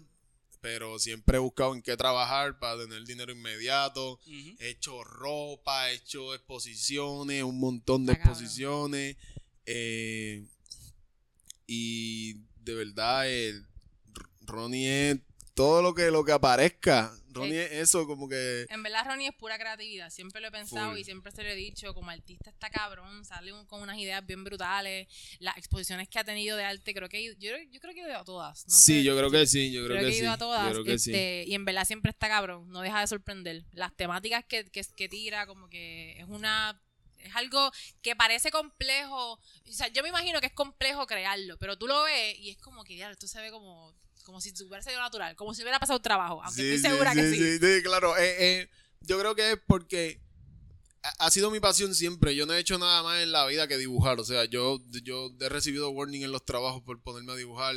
pero 0.60 0.98
siempre 0.98 1.36
he 1.36 1.40
buscado 1.40 1.74
en 1.74 1.82
qué 1.82 1.96
trabajar 1.96 2.58
para 2.58 2.82
tener 2.82 3.04
dinero 3.04 3.32
inmediato. 3.32 4.20
He 4.58 4.70
hecho 4.70 5.02
ropa, 5.04 5.90
he 5.90 5.94
hecho 5.94 6.34
exposiciones, 6.34 7.42
un 7.42 7.58
montón 7.58 8.06
de 8.06 8.12
exposiciones. 8.14 9.16
eh, 9.66 10.44
y 11.66 12.34
de 12.64 12.74
verdad, 12.74 13.28
el 13.28 13.64
Ronnie 14.40 15.10
es 15.10 15.18
todo 15.54 15.82
lo 15.82 15.94
que, 15.94 16.10
lo 16.10 16.24
que 16.24 16.32
aparezca. 16.32 17.16
Ronnie 17.32 17.62
es 17.64 17.72
eso, 17.72 18.06
como 18.06 18.28
que. 18.28 18.66
En 18.68 18.82
verdad, 18.82 19.04
Ronnie 19.06 19.28
es 19.28 19.34
pura 19.34 19.58
creatividad. 19.58 20.10
Siempre 20.10 20.40
lo 20.40 20.48
he 20.48 20.50
pensado 20.50 20.90
Full. 20.90 20.98
y 20.98 21.04
siempre 21.04 21.32
se 21.32 21.42
lo 21.42 21.48
he 21.50 21.54
dicho. 21.54 21.94
Como 21.94 22.10
artista 22.10 22.50
está 22.50 22.70
cabrón, 22.70 23.24
sale 23.24 23.52
un- 23.52 23.64
con 23.66 23.82
unas 23.82 23.96
ideas 23.98 24.24
bien 24.26 24.44
brutales. 24.44 25.06
Las 25.38 25.56
exposiciones 25.56 26.08
que 26.08 26.18
ha 26.18 26.24
tenido 26.24 26.56
de 26.56 26.64
arte, 26.64 26.92
creo 26.94 27.08
que 27.08 27.18
he 27.18 27.22
ido- 27.22 27.36
yo, 27.38 27.50
yo 27.70 27.80
creo 27.80 27.94
que 27.94 28.00
he 28.00 28.08
ido 28.08 28.18
a 28.18 28.24
todas. 28.24 28.66
no 28.68 28.74
sí, 28.74 29.02
yo 29.02 29.16
creo 29.16 29.30
que 29.30 29.46
sí, 29.46 29.70
yo 29.72 29.84
creo, 29.84 29.96
Creo 29.96 30.00
que, 30.00 30.06
que, 30.06 30.12
he 30.12 30.18
sí. 30.18 30.24
ido 30.24 30.32
a 30.32 30.38
todas. 30.38 30.64
Yo 30.66 30.72
creo 30.72 30.84
que 30.84 30.98
sí. 30.98 31.10
este, 31.10 31.44
Y 31.46 31.54
en 31.54 31.64
verdad 31.64 31.84
siempre 31.84 32.10
está 32.10 32.28
cabrón. 32.28 32.68
No 32.70 32.80
deja 32.80 33.00
de 33.00 33.06
sorprender. 33.06 33.64
Las 33.72 33.96
temáticas 33.96 34.44
que, 34.44 34.64
que, 34.70 34.82
que 34.96 35.08
tira, 35.08 35.46
como 35.46 35.68
que 35.68 36.18
es 36.20 36.26
una. 36.28 36.80
Es 37.18 37.36
algo 37.36 37.70
que 38.00 38.16
parece 38.16 38.50
complejo. 38.50 39.34
O 39.34 39.40
sea, 39.72 39.88
yo 39.88 40.02
me 40.02 40.08
imagino 40.08 40.40
que 40.40 40.46
es 40.46 40.52
complejo 40.54 41.06
crearlo, 41.06 41.58
pero 41.58 41.76
tú 41.76 41.86
lo 41.86 42.02
ves 42.04 42.38
y 42.38 42.48
es 42.48 42.56
como 42.56 42.82
que, 42.82 42.96
ya, 42.96 43.10
esto 43.10 43.26
se 43.26 43.38
ve 43.42 43.50
como, 43.50 43.94
como 44.30 44.40
si 44.40 44.50
hubiera 44.64 44.82
sido 44.82 45.00
natural, 45.00 45.34
como 45.34 45.52
si 45.54 45.62
hubiera 45.62 45.80
pasado 45.80 46.00
trabajo. 46.00 46.40
Aunque 46.42 46.62
Sí, 46.62 46.68
estoy 46.68 46.78
sí, 46.78 46.88
segura 46.88 47.14
que 47.14 47.30
sí. 47.30 47.36
sí, 47.36 47.58
sí, 47.58 47.82
claro. 47.82 48.16
Eh, 48.16 48.36
eh, 48.38 48.68
yo 49.00 49.18
creo 49.18 49.34
que 49.34 49.52
es 49.52 49.58
porque 49.66 50.20
ha 51.18 51.30
sido 51.30 51.50
mi 51.50 51.58
pasión 51.58 51.94
siempre. 51.94 52.36
Yo 52.36 52.46
no 52.46 52.54
he 52.54 52.60
hecho 52.60 52.78
nada 52.78 53.02
más 53.02 53.22
en 53.22 53.32
la 53.32 53.44
vida 53.46 53.66
que 53.66 53.76
dibujar. 53.76 54.20
O 54.20 54.24
sea, 54.24 54.44
yo, 54.44 54.80
yo 55.02 55.32
he 55.40 55.48
recibido 55.48 55.90
warning 55.90 56.22
en 56.22 56.32
los 56.32 56.44
trabajos 56.44 56.82
por 56.82 57.02
ponerme 57.02 57.32
a 57.32 57.36
dibujar. 57.36 57.74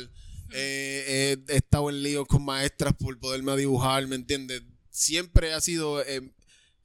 Eh, 0.52 1.36
he 1.48 1.56
estado 1.56 1.90
en 1.90 2.02
líos 2.02 2.26
con 2.28 2.44
maestras 2.44 2.94
por 2.94 3.18
poderme 3.18 3.52
a 3.52 3.56
dibujar, 3.56 4.06
¿me 4.06 4.16
entiendes? 4.16 4.62
Siempre 4.90 5.52
ha 5.52 5.60
sido... 5.60 6.04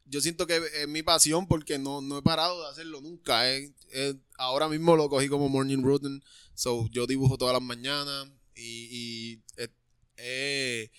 yo 0.05 0.21
siento 0.21 0.47
que 0.47 0.59
es 0.81 0.87
mi 0.87 1.03
pasión 1.03 1.47
porque 1.47 1.77
no, 1.77 2.01
no 2.01 2.17
he 2.17 2.21
parado 2.23 2.63
de 2.63 2.69
hacerlo 2.71 3.01
nunca. 3.01 3.51
eh. 3.51 3.71
Eh, 3.91 4.15
ahora 4.37 4.67
mismo 4.69 4.95
lo 4.95 5.09
cogí 5.09 5.27
como 5.27 5.49
morning 5.49 5.83
routine. 5.83 6.21
So, 6.53 6.87
yo 6.91 7.05
dibujo 7.07 7.37
todas 7.37 7.53
las 7.53 7.61
mañanas 7.61 8.27
y, 8.59 8.89
y 8.91 9.43
he, 9.57 9.69
he 10.17 10.91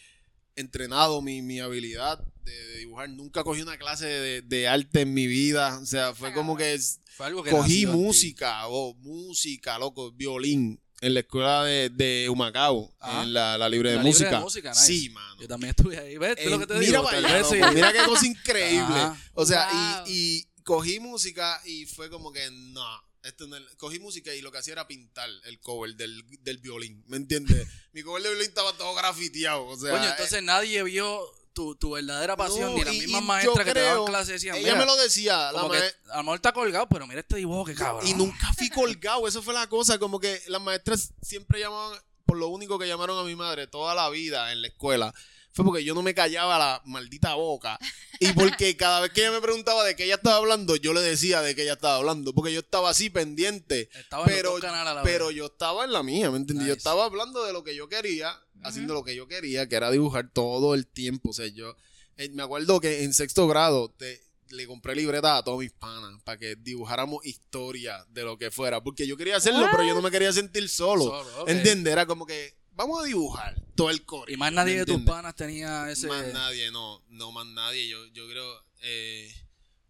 entrenado 0.56 1.20
mi, 1.22 1.42
mi 1.42 1.60
habilidad 1.60 2.18
de, 2.44 2.52
de 2.52 2.78
dibujar. 2.78 3.08
Nunca 3.10 3.44
cogí 3.44 3.62
una 3.62 3.76
clase 3.78 4.06
de, 4.06 4.42
de 4.42 4.68
arte 4.68 5.02
en 5.02 5.14
mi 5.14 5.26
vida. 5.26 5.78
O 5.80 5.86
sea, 5.86 6.14
fue 6.14 6.32
como 6.32 6.56
que 6.56 6.74
es- 6.74 7.00
Fue 7.16 7.26
algo 7.26 7.42
que 7.42 7.50
cogí 7.50 7.86
música, 7.86 8.66
o 8.68 8.94
música, 8.94 9.78
loco, 9.78 10.10
violín. 10.12 10.80
en 11.02 11.14
la 11.14 11.20
escuela 11.20 11.64
de, 11.64 11.88
de 11.90 12.28
Humacao, 12.28 12.94
en 13.22 13.32
la, 13.32 13.56
la 13.56 13.68
libre 13.68 13.90
de 13.90 13.96
La 13.96 14.02
libre 14.02 14.10
música. 14.12 14.30
de 14.38 14.40
música, 14.44 14.70
nice. 14.70 14.86
Sí, 14.86 15.08
mano. 15.10 15.40
Yo 15.40 15.48
también 15.48 15.70
estuve 15.70 15.98
ahí. 15.98 16.18
¿Ves? 16.18 16.36
¿Tú 16.36 16.42
En- 16.42 16.50
lo 16.50 16.58
que 16.58 16.66
te 16.66 16.74
mira 16.74 16.98
digo? 16.98 17.08
allá, 17.08 17.44
sí. 17.44 17.56
mira 17.74 17.92
qué 17.92 18.04
cosa 18.04 18.26
increíble. 18.26 18.80
Ajá. 19.00 19.16
O 19.34 19.46
sea, 19.46 19.66
Wow. 20.00 20.06
y, 20.08 20.38
y 20.38 20.62
cogí 20.62 21.00
música 21.00 21.60
y 21.64 21.86
fue 21.86 22.10
como 22.10 22.32
que 22.32 22.50
no. 22.50 22.84
Esto 23.22 23.46
no 23.46 23.56
es- 23.56 23.62
cogí 23.76 23.98
música 23.98 24.34
y 24.34 24.40
lo 24.40 24.50
que 24.50 24.58
hacía 24.58 24.72
era 24.72 24.86
pintar 24.88 25.28
el 25.44 25.60
cover 25.60 25.94
del, 25.94 26.24
del 26.40 26.58
violín. 26.58 27.04
¿Me 27.06 27.16
entiendes? 27.16 27.66
Mi 27.92 28.02
cover 28.02 28.22
de 28.22 28.30
violín 28.30 28.48
estaba 28.48 28.72
todo 28.74 28.94
grafiteado. 28.94 29.66
O 29.66 29.76
sea, 29.76 29.90
Coño, 29.92 30.08
entonces 30.10 30.42
nadie 30.42 30.82
vio 30.82 31.20
tu, 31.52 31.74
tu 31.74 31.90
verdadera 31.90 32.36
pasión, 32.36 32.70
No, 32.70 32.78
ni 32.78 32.84
las 32.84 32.94
mismas 32.94 33.22
maestras 33.22 33.66
que 33.66 33.74
te 33.74 33.80
daban 33.80 34.06
clases 34.06 34.34
decían, 34.34 34.56
ella 34.56 34.72
mira, 34.74 34.78
me 34.78 34.86
lo 34.86 34.96
decía. 34.96 35.52
La 35.52 35.68
que 35.68 36.10
a 36.10 36.16
lo 36.18 36.22
mejor 36.22 36.36
está 36.36 36.52
colgado, 36.52 36.88
pero 36.88 37.06
mira 37.06 37.20
este 37.20 37.36
dibujo 37.36 37.64
que 37.64 37.74
cabrón. 37.74 38.06
y 38.06 38.14
nunca 38.14 38.52
fui 38.54 38.70
colgado. 38.70 39.26
Eso 39.28 39.42
fue 39.42 39.52
la 39.52 39.66
cosa. 39.68 39.98
Como 39.98 40.18
que 40.20 40.40
las 40.46 40.62
maestras 40.62 41.12
siempre 41.20 41.60
llamaban, 41.60 41.98
por 42.24 42.38
lo 42.38 42.48
único 42.48 42.78
que 42.78 42.86
llamaron 42.86 43.18
a 43.18 43.24
mi 43.24 43.34
madre 43.34 43.66
toda 43.66 43.94
la 43.94 44.08
vida 44.08 44.52
en 44.52 44.62
la 44.62 44.68
escuela, 44.68 45.12
fue 45.52 45.64
porque 45.64 45.84
yo 45.84 45.94
no 45.94 46.02
me 46.02 46.14
callaba 46.14 46.58
la 46.58 46.82
maldita 46.84 47.34
boca. 47.34 47.78
Y 48.20 48.32
porque 48.32 48.76
cada 48.76 49.00
vez 49.00 49.12
que 49.12 49.22
ella 49.22 49.32
me 49.32 49.40
preguntaba 49.40 49.84
de 49.84 49.96
qué 49.96 50.04
ella 50.04 50.16
estaba 50.16 50.36
hablando, 50.36 50.76
yo 50.76 50.92
le 50.92 51.00
decía 51.00 51.40
de 51.42 51.54
qué 51.54 51.62
ella 51.62 51.72
estaba 51.72 51.96
hablando. 51.96 52.32
Porque 52.34 52.52
yo 52.52 52.60
estaba 52.60 52.90
así 52.90 53.10
pendiente. 53.10 53.88
Estaba 53.94 54.24
en 54.24 54.30
pero, 54.30 54.54
canales 54.60 54.88
a 54.88 54.94
la 54.94 55.02
pero 55.02 55.28
vez. 55.28 55.36
yo 55.36 55.46
estaba 55.46 55.84
en 55.84 55.92
la 55.92 56.02
mía, 56.02 56.30
¿me 56.30 56.36
entiendes? 56.36 56.68
Yo 56.68 56.74
estaba 56.74 57.04
hablando 57.04 57.44
de 57.44 57.52
lo 57.52 57.64
que 57.64 57.74
yo 57.74 57.88
quería, 57.88 58.38
haciendo 58.62 58.94
lo 58.94 59.02
que 59.02 59.16
yo 59.16 59.26
quería, 59.26 59.68
que 59.68 59.76
era 59.76 59.90
dibujar 59.90 60.30
todo 60.32 60.74
el 60.74 60.86
tiempo. 60.86 61.30
O 61.30 61.32
sea, 61.32 61.46
yo 61.46 61.74
eh, 62.16 62.28
me 62.30 62.42
acuerdo 62.42 62.80
que 62.80 63.02
en 63.04 63.14
sexto 63.14 63.48
grado 63.48 63.90
te, 63.90 64.20
le 64.50 64.66
compré 64.66 64.94
libretas 64.94 65.38
a 65.38 65.42
todos 65.42 65.58
mis 65.58 65.72
panas 65.72 66.20
para 66.24 66.38
que 66.38 66.56
dibujáramos 66.56 67.24
historia 67.24 68.04
de 68.10 68.22
lo 68.22 68.38
que 68.38 68.50
fuera. 68.50 68.82
Porque 68.82 69.06
yo 69.06 69.16
quería 69.16 69.36
hacerlo, 69.36 69.66
pero 69.70 69.84
yo 69.84 69.94
no 69.94 70.02
me 70.02 70.10
quería 70.10 70.32
sentir 70.32 70.68
solo. 70.68 71.04
Solo. 71.04 71.48
¿Entiendes? 71.48 71.92
Era 71.92 72.06
como 72.06 72.26
que 72.26 72.59
vamos 72.72 73.02
a 73.02 73.06
dibujar 73.06 73.60
todo 73.74 73.90
el 73.90 74.04
core. 74.04 74.32
Y 74.32 74.36
más 74.36 74.52
nadie 74.52 74.74
¿me 74.74 74.80
de 74.80 74.86
tus 74.86 75.02
panas 75.02 75.34
tenía 75.34 75.90
ese... 75.90 76.06
Más 76.06 76.32
nadie, 76.32 76.70
no, 76.70 77.02
no 77.08 77.32
más 77.32 77.46
nadie. 77.46 77.88
Yo, 77.88 78.06
yo 78.08 78.28
creo, 78.28 78.64
eh, 78.82 79.32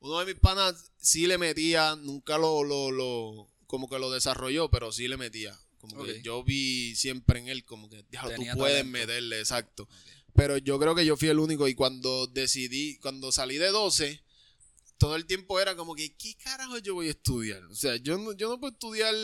uno 0.00 0.18
de 0.18 0.26
mis 0.26 0.40
panas 0.40 0.92
sí 0.98 1.26
le 1.26 1.38
metía, 1.38 1.96
nunca 1.96 2.38
lo, 2.38 2.62
lo, 2.64 2.90
lo, 2.90 3.48
como 3.66 3.88
que 3.88 3.98
lo 3.98 4.10
desarrolló, 4.10 4.70
pero 4.70 4.92
sí 4.92 5.08
le 5.08 5.16
metía. 5.16 5.58
Como 5.78 6.04
que 6.04 6.20
yo 6.22 6.44
vi 6.44 6.94
siempre 6.94 7.40
en 7.40 7.48
él 7.48 7.64
como 7.64 7.88
que, 7.88 8.04
"Diablo, 8.10 8.34
tú 8.36 8.42
puedes 8.58 8.76
talento. 8.82 8.90
meterle, 8.92 9.38
exacto. 9.38 9.88
Pero 10.34 10.58
yo 10.58 10.78
creo 10.78 10.94
que 10.94 11.06
yo 11.06 11.16
fui 11.16 11.28
el 11.28 11.38
único 11.38 11.66
y 11.68 11.74
cuando 11.74 12.26
decidí, 12.26 12.98
cuando 12.98 13.32
salí 13.32 13.56
de 13.56 13.68
12, 13.70 14.22
todo 15.00 15.16
el 15.16 15.24
tiempo 15.24 15.58
era 15.58 15.74
como 15.76 15.94
que, 15.94 16.14
¿qué 16.14 16.36
carajo 16.36 16.76
yo 16.76 16.92
voy 16.92 17.08
a 17.08 17.12
estudiar? 17.12 17.64
O 17.64 17.74
sea, 17.74 17.96
yo 17.96 18.18
no, 18.18 18.32
yo 18.32 18.50
no 18.50 18.60
puedo 18.60 18.74
estudiar 18.74 19.14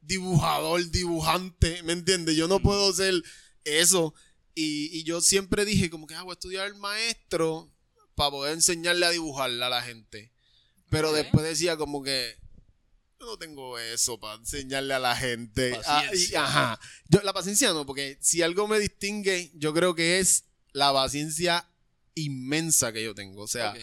dibujador, 0.00 0.90
dibujante, 0.90 1.82
¿me 1.82 1.92
entiendes? 1.92 2.36
Yo 2.36 2.48
no 2.48 2.58
puedo 2.58 2.90
ser 2.94 3.22
eso. 3.64 4.14
Y, 4.54 4.98
y 4.98 5.04
yo 5.04 5.20
siempre 5.20 5.66
dije 5.66 5.90
como 5.90 6.06
que, 6.06 6.14
ah, 6.14 6.22
voy 6.22 6.30
a 6.30 6.40
estudiar 6.40 6.74
maestro 6.76 7.70
para 8.14 8.30
poder 8.30 8.54
enseñarle 8.54 9.04
a 9.04 9.10
dibujarle 9.10 9.62
a 9.62 9.68
la 9.68 9.82
gente. 9.82 10.32
Pero 10.88 11.12
después 11.12 11.44
decía 11.44 11.76
como 11.76 12.02
que, 12.02 12.38
yo 13.20 13.26
no 13.26 13.36
tengo 13.36 13.78
eso 13.78 14.18
para 14.18 14.36
enseñarle 14.40 14.94
a 14.94 14.98
la 15.00 15.14
gente. 15.14 15.78
Ah, 15.84 16.04
y- 16.14 16.34
ajá. 16.34 16.80
Yo, 17.10 17.20
la 17.20 17.34
paciencia 17.34 17.74
no, 17.74 17.84
porque 17.84 18.16
si 18.22 18.40
algo 18.40 18.66
me 18.68 18.78
distingue, 18.78 19.50
yo 19.54 19.74
creo 19.74 19.94
que 19.94 20.18
es 20.18 20.44
la 20.72 20.94
paciencia 20.94 21.68
inmensa 22.14 22.90
que 22.90 23.04
yo 23.04 23.14
tengo. 23.14 23.42
O 23.42 23.48
sea. 23.48 23.74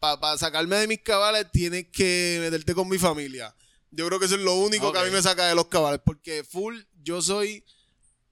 Para 0.00 0.38
sacarme 0.38 0.76
de 0.76 0.86
mis 0.88 1.00
cabales 1.02 1.46
tienes 1.52 1.86
que 1.92 2.38
meterte 2.40 2.74
con 2.74 2.88
mi 2.88 2.98
familia. 2.98 3.54
Yo 3.90 4.06
creo 4.06 4.18
que 4.18 4.26
eso 4.26 4.36
es 4.36 4.40
lo 4.40 4.54
único 4.54 4.92
que 4.92 4.98
a 4.98 5.04
mí 5.04 5.10
me 5.10 5.20
saca 5.20 5.46
de 5.48 5.54
los 5.54 5.66
cabales. 5.66 6.00
Porque 6.04 6.42
full, 6.44 6.78
yo 7.02 7.20
soy 7.20 7.64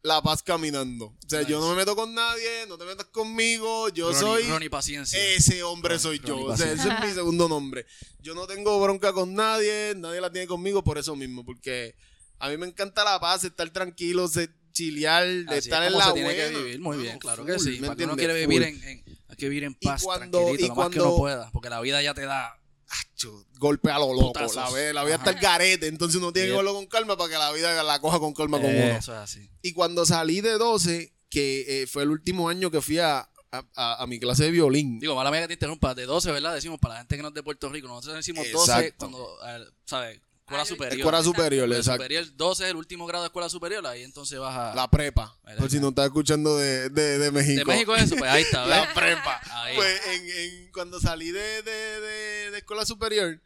la 0.02 0.22
paz 0.22 0.42
caminando. 0.42 1.06
O 1.06 1.28
sea, 1.28 1.42
yo 1.42 1.60
no 1.60 1.68
me 1.70 1.76
meto 1.76 1.94
con 1.96 2.14
nadie, 2.14 2.64
no 2.68 2.78
te 2.78 2.84
metas 2.84 3.06
conmigo. 3.06 3.88
Yo 3.90 4.10
Ronnie- 4.12 4.18
soy. 4.20 4.42
Ronnie 4.44 4.70
Paciencia. 4.70 5.18
Ese 5.34 5.62
hombre 5.62 5.98
soy 5.98 6.20
yo. 6.20 6.36
Ronnie 6.36 6.48
O 6.52 6.56
sea, 6.56 6.72
ese 6.72 6.88
es 6.88 7.00
mi 7.04 7.10
segundo 7.14 7.48
nombre. 7.48 7.84
Yo 8.20 8.34
no 8.34 8.46
tengo 8.46 8.80
bronca 8.80 9.12
con 9.12 9.34
nadie, 9.34 9.94
nadie 9.96 10.20
la 10.20 10.30
tiene 10.30 10.46
conmigo 10.46 10.82
por 10.84 10.96
eso 10.96 11.16
mismo. 11.16 11.44
Porque 11.44 11.96
a 12.38 12.48
mí 12.48 12.56
me 12.56 12.66
encanta 12.66 13.04
la 13.04 13.18
paz, 13.20 13.44
estar 13.44 13.68
tranquilo, 13.70 14.28
se- 14.28 14.48
chilear, 14.72 15.24
Así 15.48 15.58
es 15.58 15.64
estar 15.64 15.82
en 15.82 15.88
como 15.92 15.98
la 15.98 16.06
se 16.06 16.12
tiene 16.12 16.36
que 16.36 16.48
vivir, 16.50 16.78
muy 16.80 16.98
bien, 16.98 17.18
claro 17.18 17.42
full, 17.42 17.52
que 17.52 17.58
sí. 17.58 17.80
¿me 17.80 17.88
uno 17.88 18.16
quiere 18.16 18.46
vivir 18.46 18.62
en, 18.62 18.80
en- 18.84 19.07
hay 19.28 19.36
que 19.36 19.48
vivir 19.48 19.64
en 19.64 19.76
Y 19.78 19.86
paz, 19.86 20.02
cuando- 20.02 20.38
tranquilito, 20.38 20.64
y 20.64 20.68
lo 20.68 20.74
más 20.74 20.88
que 20.88 20.96
cuando- 20.96 21.08
uno 21.14 21.16
pueda, 21.18 21.50
porque 21.52 21.70
la 21.70 21.80
vida 21.80 22.02
ya 22.02 22.14
te 22.14 22.22
da 22.26 22.54
Acho, 22.90 23.44
golpe 23.58 23.90
a 23.90 23.98
lo 23.98 24.14
loco. 24.14 24.28
Putazos. 24.32 24.54
La, 24.94 25.04
vida 25.04 25.16
está 25.16 25.30
el 25.32 25.38
garete. 25.38 25.88
Entonces 25.88 26.16
uno 26.16 26.32
tiene 26.32 26.48
que 26.48 26.54
verlo 26.54 26.72
con 26.72 26.86
calma 26.86 27.18
para 27.18 27.28
que 27.28 27.36
la 27.36 27.52
vida 27.52 27.82
la 27.82 28.00
coja 28.00 28.18
con 28.18 28.32
calma 28.32 28.58
con 28.58 28.70
uno. 28.70 28.78
Eso 28.96 29.12
es 29.12 29.18
así. 29.18 29.50
Y 29.60 29.74
cuando 29.74 30.06
salí 30.06 30.40
de 30.40 30.52
12, 30.52 31.14
que 31.28 31.82
eh, 31.82 31.86
fue 31.86 32.04
el 32.04 32.10
último 32.10 32.48
año 32.48 32.70
que 32.70 32.80
fui 32.80 32.98
a, 32.98 33.18
a- 33.18 33.64
a- 33.76 34.02
a 34.02 34.06
mi 34.06 34.18
clase 34.18 34.44
de 34.44 34.52
violín. 34.52 34.98
Digo, 35.00 35.14
mala 35.14 35.30
mía 35.30 35.42
que 35.42 35.48
te 35.48 35.52
interrumpa, 35.54 35.94
de 35.94 36.06
12, 36.06 36.32
¿verdad? 36.32 36.54
Decimos 36.54 36.78
para 36.80 36.94
la 36.94 37.00
gente 37.00 37.16
que 37.16 37.22
no 37.22 37.28
es 37.28 37.34
de 37.34 37.42
Puerto 37.42 37.68
Rico, 37.68 37.88
nosotros 37.88 38.16
decimos 38.16 38.46
12 38.50 38.72
Exacto. 38.72 38.96
cuando, 38.98 39.36
eh, 39.46 39.66
¿sabes? 39.84 40.22
Escuela 40.48 40.62
Ay, 40.62 40.68
superior. 40.68 40.98
Escuela 40.98 41.22
superior, 41.22 41.64
Escuela 41.64 41.76
exacto. 41.76 42.02
superior, 42.02 42.36
12 42.36 42.64
es 42.64 42.70
el 42.70 42.76
último 42.76 43.06
grado 43.06 43.24
de 43.24 43.26
escuela 43.28 43.48
superior, 43.50 43.86
ahí 43.86 44.02
entonces 44.02 44.38
vas 44.38 44.56
a... 44.56 44.74
La 44.74 44.88
prepa. 44.90 45.38
Mira, 45.44 45.58
Por 45.58 45.70
si 45.70 45.78
no 45.78 45.90
estás 45.90 46.06
escuchando 46.06 46.56
de, 46.56 46.88
de, 46.88 47.18
de 47.18 47.30
México. 47.30 47.58
de 47.58 47.64
México 47.66 47.94
es 47.94 48.04
eso, 48.04 48.16
pues 48.16 48.30
ahí 48.30 48.42
está, 48.42 48.64
¿ves? 48.64 48.70
La 48.88 48.94
prepa. 48.94 49.40
Ahí. 49.52 49.76
Pues 49.76 50.00
en, 50.06 50.30
en- 50.30 50.72
cuando 50.72 50.98
salí 51.00 51.30
de, 51.30 51.62
de- 51.62 52.00
de- 52.00 52.50
de 52.50 52.58
escuela 52.58 52.86
superior, 52.86 53.40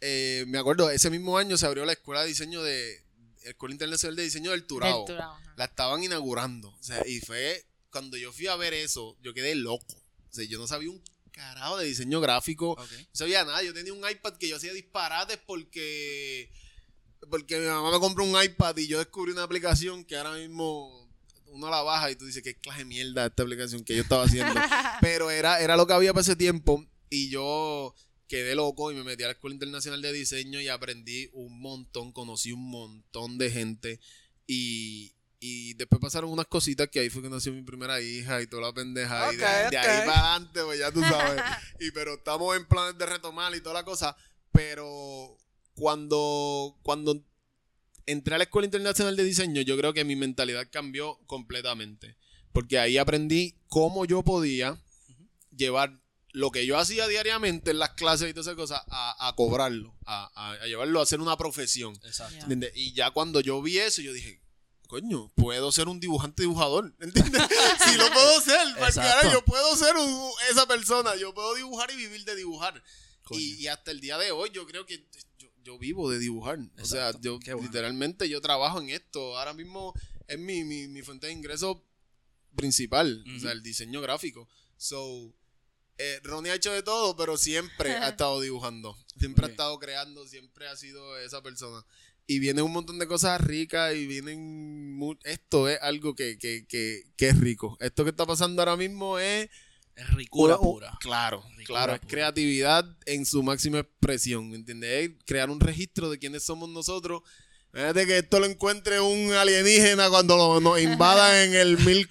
eh, 0.00 0.44
me 0.48 0.58
acuerdo, 0.58 0.90
ese 0.90 1.08
mismo 1.08 1.38
año 1.38 1.56
se 1.56 1.66
abrió 1.66 1.84
la 1.84 1.92
escuela 1.92 2.22
de 2.22 2.28
diseño 2.28 2.62
de. 2.62 3.02
Escuela 3.42 3.74
Internacional 3.74 4.16
de 4.16 4.22
Diseño 4.22 4.50
del 4.52 4.64
ajá. 4.80 5.38
La 5.56 5.66
estaban 5.66 6.02
inaugurando. 6.02 6.70
O 6.70 6.82
sea, 6.82 7.06
y 7.06 7.20
fue 7.20 7.64
cuando 7.90 8.16
yo 8.16 8.32
fui 8.32 8.46
a 8.46 8.56
ver 8.56 8.72
eso, 8.72 9.16
yo 9.22 9.34
quedé 9.34 9.54
loco. 9.54 9.84
O 9.94 10.32
sea, 10.34 10.44
yo 10.46 10.58
no 10.58 10.66
sabía 10.66 10.90
un 10.90 11.00
carajo 11.34 11.78
de 11.78 11.86
diseño 11.86 12.20
gráfico. 12.20 12.76
No 12.78 13.06
sabía 13.12 13.44
nada. 13.44 13.62
Yo 13.62 13.74
tenía 13.74 13.92
un 13.92 14.08
iPad 14.08 14.36
que 14.36 14.48
yo 14.48 14.56
hacía 14.56 14.72
disparates 14.72 15.38
porque. 15.46 16.50
Porque 17.30 17.58
mi 17.58 17.66
mamá 17.66 17.90
me 17.90 18.00
compró 18.00 18.24
un 18.24 18.42
iPad 18.42 18.76
y 18.76 18.86
yo 18.86 18.98
descubrí 18.98 19.32
una 19.32 19.44
aplicación 19.44 20.04
que 20.04 20.16
ahora 20.16 20.34
mismo 20.34 21.10
uno 21.46 21.70
la 21.70 21.82
baja 21.82 22.10
y 22.10 22.16
tú 22.16 22.26
dices, 22.26 22.42
¿qué 22.42 22.54
clase 22.54 22.80
de 22.80 22.84
mierda 22.84 23.26
esta 23.26 23.42
aplicación 23.42 23.82
que 23.82 23.96
yo 23.96 24.02
estaba 24.02 24.24
haciendo? 24.24 24.52
Pero 25.00 25.30
era, 25.30 25.58
era 25.60 25.76
lo 25.76 25.86
que 25.86 25.94
había 25.94 26.12
para 26.12 26.20
ese 26.22 26.36
tiempo 26.36 26.84
y 27.08 27.30
yo 27.30 27.94
quedé 28.28 28.54
loco 28.54 28.90
y 28.90 28.94
me 28.94 29.04
metí 29.04 29.22
a 29.22 29.28
la 29.28 29.32
Escuela 29.32 29.54
Internacional 29.54 30.02
de 30.02 30.12
Diseño 30.12 30.60
y 30.60 30.68
aprendí 30.68 31.30
un 31.32 31.60
montón, 31.60 32.12
conocí 32.12 32.52
un 32.52 32.68
montón 32.68 33.38
de 33.38 33.50
gente 33.50 34.00
y, 34.46 35.13
y 35.46 35.74
después 35.74 36.00
pasaron 36.00 36.30
unas 36.30 36.46
cositas 36.46 36.88
que 36.88 37.00
ahí 37.00 37.10
fue 37.10 37.20
que 37.22 37.28
nació 37.28 37.52
mi 37.52 37.62
primera 37.62 38.00
hija 38.00 38.40
y 38.40 38.46
toda 38.46 38.62
la 38.62 38.72
pendeja 38.72 39.30
y 39.32 39.36
de, 39.36 39.44
ahí 39.44 39.70
para 40.06 40.32
adelante, 40.32 40.60
pues 40.64 40.78
ya 40.78 40.90
tú 40.90 41.00
sabes. 41.02 41.42
y 41.80 41.90
pero 41.90 42.14
estamos 42.14 42.56
en 42.56 42.64
planes 42.66 42.96
de 42.96 43.04
retomar 43.06 43.54
y 43.54 43.60
toda 43.60 43.74
la 43.74 43.84
cosa, 43.84 44.16
pero 44.52 45.36
cuando, 45.74 46.78
cuando 46.82 47.22
entré 48.06 48.34
a 48.34 48.38
la 48.38 48.44
Escuela 48.44 48.64
Internacional 48.66 49.16
de 49.16 49.24
Diseño, 49.24 49.60
yo 49.62 49.76
creo 49.76 49.92
que 49.92 50.04
mi 50.04 50.16
mentalidad 50.16 50.66
cambió 50.70 51.18
completamente. 51.26 52.16
Porque 52.52 52.78
ahí 52.78 52.98
aprendí 52.98 53.56
cómo 53.68 54.04
yo 54.04 54.22
podía 54.22 54.80
llevar 55.56 56.00
lo 56.32 56.50
que 56.50 56.66
yo 56.66 56.78
hacía 56.78 57.06
diariamente 57.08 57.70
en 57.72 57.78
las 57.78 57.90
clases 57.90 58.28
y 58.30 58.32
todas 58.32 58.46
esas 58.46 58.56
cosas 58.56 58.80
a, 58.88 59.28
a 59.28 59.34
cobrarlo, 59.36 59.96
a, 60.06 60.30
a- 60.34 60.52
a 60.62 60.66
llevarlo 60.66 61.00
a 61.00 61.06
ser 61.06 61.20
una 61.20 61.36
profesión. 61.36 61.94
Exacto. 62.04 62.46
Y 62.74 62.92
ya 62.92 63.10
cuando 63.10 63.40
yo 63.40 63.60
vi 63.62 63.78
eso, 63.78 64.02
yo 64.02 64.12
dije, 64.12 64.40
coño, 64.86 65.30
puedo 65.34 65.72
ser 65.72 65.88
un 65.88 66.00
dibujante 66.00 66.42
dibujador. 66.42 66.94
¿Entiendes? 67.00 67.42
si 67.84 67.96
lo 67.96 68.10
puedo 68.12 68.40
ser, 68.40 68.66
porque 68.78 69.00
ahora 69.00 69.32
yo 69.32 69.44
puedo 69.44 69.76
ser 69.76 69.96
un- 69.96 70.30
esa 70.50 70.66
persona. 70.66 71.16
Yo 71.16 71.32
puedo 71.34 71.54
dibujar 71.54 71.90
y 71.90 71.96
vivir 71.96 72.24
de 72.24 72.36
dibujar. 72.36 72.82
Y, 73.30 73.54
y 73.54 73.68
hasta 73.68 73.90
el 73.90 74.00
día 74.00 74.18
de 74.18 74.30
hoy 74.32 74.50
yo 74.52 74.66
creo 74.66 74.84
que 74.84 75.06
yo, 75.38 75.48
yo 75.62 75.78
vivo 75.78 76.10
de 76.10 76.18
dibujar. 76.18 76.58
O 76.80 76.84
sea, 76.84 77.12
yo 77.20 77.38
bueno. 77.38 77.62
literalmente 77.62 78.28
yo 78.28 78.40
trabajo 78.40 78.80
en 78.80 78.90
esto. 78.90 79.38
Ahora 79.38 79.54
mismo 79.54 79.94
es 80.28 80.38
mi, 80.38 80.62
mi, 80.64 80.88
mi 80.88 81.02
fuente 81.02 81.26
de 81.28 81.32
ingreso 81.32 81.82
principal. 82.54 83.24
O 83.36 83.40
sea, 83.40 83.52
el 83.52 83.62
diseño 83.62 84.00
gráfico. 84.00 84.48
So, 84.76 85.32
eh, 85.98 86.20
Ronnie 86.22 86.50
ha 86.52 86.54
hecho 86.56 86.72
de 86.72 86.82
todo, 86.82 87.16
pero 87.16 87.36
siempre 87.36 87.92
ha 87.92 88.08
estado 88.10 88.40
dibujando. 88.40 88.96
Siempre 89.18 89.46
ha 89.46 89.48
estado 89.48 89.78
creando, 89.78 90.26
siempre 90.26 90.68
ha 90.68 90.76
sido 90.76 91.18
esa 91.18 91.42
persona. 91.42 91.84
Y 92.26 92.38
vienen 92.38 92.64
un 92.64 92.72
montón 92.72 92.98
de 92.98 93.06
cosas 93.06 93.40
ricas 93.40 93.94
y 93.94 94.06
vienen... 94.06 94.98
Esto 95.24 95.68
es 95.68 95.78
algo 95.82 96.14
que, 96.14 96.38
que, 96.38 96.66
que, 96.66 97.02
que 97.16 97.28
es 97.28 97.38
rico. 97.38 97.76
Esto 97.80 98.04
que 98.04 98.10
está 98.10 98.24
pasando 98.26 98.62
ahora 98.62 98.76
mismo 98.76 99.18
es... 99.18 99.50
Es 99.96 100.10
ricura 100.14 100.58
pura. 100.58 100.98
Claro, 101.00 101.44
Ricura 101.56 101.84
claro. 101.84 101.94
Es 101.94 102.00
creatividad 102.08 102.84
en 103.06 103.24
su 103.24 103.44
máxima 103.44 103.78
expresión, 103.78 104.50
¿me 104.50 104.56
entiendes? 104.56 104.90
Es 104.90 105.10
crear 105.24 105.50
un 105.50 105.60
registro 105.60 106.10
de 106.10 106.18
quiénes 106.18 106.42
somos 106.42 106.68
nosotros. 106.68 107.22
Fíjate 107.72 108.06
que 108.06 108.18
esto 108.18 108.40
lo 108.40 108.46
encuentre 108.46 109.00
un 109.00 109.32
alienígena 109.32 110.08
cuando 110.08 110.36
lo, 110.36 110.60
nos 110.60 110.80
invada 110.80 111.44
en 111.44 111.54
el 111.54 111.78
mil 111.78 112.08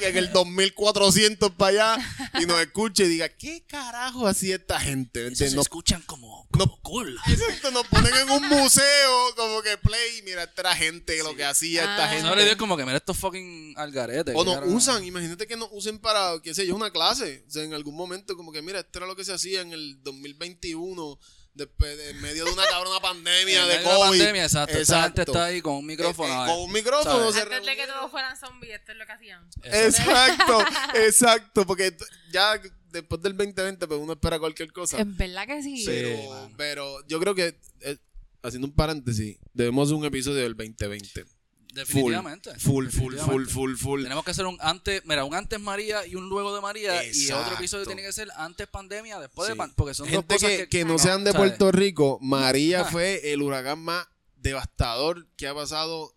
en 0.00 0.16
el 0.16 0.32
2400 0.32 1.50
para 1.52 1.94
allá 1.96 2.14
y 2.40 2.46
nos 2.46 2.60
escuche 2.60 3.04
y 3.04 3.08
diga, 3.08 3.28
¿qué 3.28 3.64
carajo 3.66 4.26
hacía 4.26 4.56
esta 4.56 4.78
gente? 4.80 5.34
Se 5.36 5.50
Nos, 5.54 5.66
escuchan 5.66 6.02
como, 6.02 6.46
no- 6.56 6.78
cool. 6.82 7.18
exacto, 7.28 7.70
nos 7.70 7.86
ponen 7.88 8.12
en 8.14 8.30
un 8.30 8.48
museo 8.48 9.34
como 9.36 9.62
que 9.62 9.76
play, 9.78 10.22
mira, 10.24 10.44
esta 10.44 10.62
era 10.62 10.74
gente, 10.76 11.18
lo 11.22 11.34
que 11.34 11.44
hacía 11.44 11.80
esta 11.82 12.04
Ah. 12.04 12.08
gente. 12.08 12.28
Sobre 12.28 12.44
Dios 12.44 12.56
como 12.56 12.76
que 12.76 12.84
mira 12.84 12.96
estos 12.98 13.16
fucking 13.16 13.74
algaretes. 13.76 14.34
O 14.36 14.44
nos 14.44 14.62
usan, 14.66 15.04
imagínate 15.04 15.46
que 15.46 15.56
nos 15.56 15.68
usen 15.72 15.98
para, 15.98 16.40
qué 16.42 16.54
sé 16.54 16.66
yo, 16.66 16.74
una 16.76 16.90
clase. 16.90 17.44
O 17.48 17.50
sea, 17.50 17.64
en 17.64 17.74
algún 17.74 17.94
momento, 17.96 18.36
como 18.36 18.52
que, 18.52 18.62
mira, 18.62 18.80
esto 18.80 18.98
era 18.98 19.06
lo 19.06 19.16
que 19.16 19.24
se 19.24 19.32
hacía 19.32 19.60
en 19.60 19.72
el 19.72 20.02
2021, 20.02 21.18
después 21.56 21.96
de, 21.96 22.10
en 22.10 22.20
medio 22.20 22.44
de 22.44 22.52
una 22.52 22.64
cabrona 22.66 23.00
pandemia 23.02 23.62
En 23.62 23.68
de 23.68 23.76
medio 23.78 23.90
de 23.90 23.96
COVID. 23.96 24.18
pandemia, 24.18 24.44
exacto. 24.44 24.78
Esta 24.78 25.02
gente 25.04 25.22
está 25.22 25.44
ahí 25.46 25.60
con 25.60 25.74
un 25.74 25.86
micrófono. 25.86 26.32
Eh, 26.32 26.36
eh, 26.36 26.42
eh. 26.44 26.54
con 26.54 26.62
un 26.64 26.72
micrófono 26.72 27.32
se 27.32 27.40
Antes 27.40 27.64
de 27.66 27.76
que 27.76 27.86
todos 27.86 28.10
fueran 28.10 28.36
zombies, 28.38 28.74
esto 28.74 28.92
es 28.92 28.98
lo 28.98 29.06
que 29.06 29.12
hacían. 29.12 29.48
Exacto, 29.64 30.58
exacto, 30.94 31.66
porque 31.66 31.96
ya 32.30 32.60
después 32.90 33.20
del 33.22 33.36
2020 33.36 33.86
pues 33.86 34.00
uno 34.00 34.12
espera 34.14 34.38
cualquier 34.38 34.72
cosa. 34.72 34.98
En 34.98 35.16
verdad 35.16 35.46
que 35.46 35.62
sí. 35.62 35.78
Sí. 35.78 35.86
pero, 35.86 36.30
mano. 36.30 36.54
pero 36.56 37.06
yo 37.06 37.20
creo 37.20 37.34
que, 37.34 37.58
eh, 37.80 37.96
haciendo 38.42 38.66
un 38.68 38.74
paréntesis, 38.74 39.38
debemos 39.52 39.88
hacer 39.88 39.96
un 39.96 40.04
episodio 40.04 40.42
del 40.42 40.56
2020. 40.56 41.24
Definitivamente. 41.76 42.50
Full, 42.58 42.86
full, 42.88 42.90
full, 42.90 43.12
definitivamente. 43.14 43.52
full, 43.52 43.74
full. 43.76 44.02
Tenemos 44.02 44.24
que 44.24 44.30
hacer 44.32 44.46
un 44.46 44.56
antes, 44.60 45.02
mira, 45.04 45.24
un 45.24 45.34
antes 45.34 45.60
María 45.60 46.06
y 46.06 46.14
un 46.14 46.28
luego 46.28 46.54
de 46.54 46.60
María. 46.60 47.04
Y 47.12 47.30
otro 47.32 47.54
episodio 47.54 47.86
tiene 47.86 48.02
que 48.02 48.12
ser 48.12 48.28
antes 48.36 48.66
pandemia, 48.66 49.18
después 49.20 49.48
de 49.48 49.54
Sí. 49.54 49.58
pan- 49.58 49.72
porque 49.76 49.94
son 49.94 50.10
dos 50.10 50.24
cosas 50.24 50.50
que, 50.50 50.56
que, 50.58 50.68
que 50.68 50.84
no 50.84 50.98
sean 50.98 51.24
de 51.24 51.32
¿sabes? 51.32 51.50
Puerto 51.50 51.72
Rico, 51.72 52.18
María 52.20 52.80
Ah. 52.80 52.84
fue 52.90 53.32
el 53.32 53.42
huracán 53.42 53.78
más 53.80 54.06
devastador 54.36 55.26
que 55.36 55.46
ha 55.48 55.54
pasado. 55.54 56.14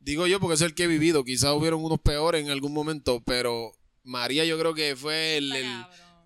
Digo 0.00 0.26
yo 0.26 0.40
porque 0.40 0.54
es 0.54 0.60
el 0.62 0.74
que 0.74 0.84
he 0.84 0.86
vivido. 0.86 1.24
Quizás 1.24 1.52
hubieron 1.54 1.84
unos 1.84 2.00
peores 2.00 2.42
en 2.44 2.50
algún 2.50 2.72
momento, 2.72 3.22
pero 3.24 3.72
María 4.04 4.44
yo 4.44 4.58
creo 4.58 4.74
que 4.74 4.96
fue 4.96 5.36
el, 5.36 5.52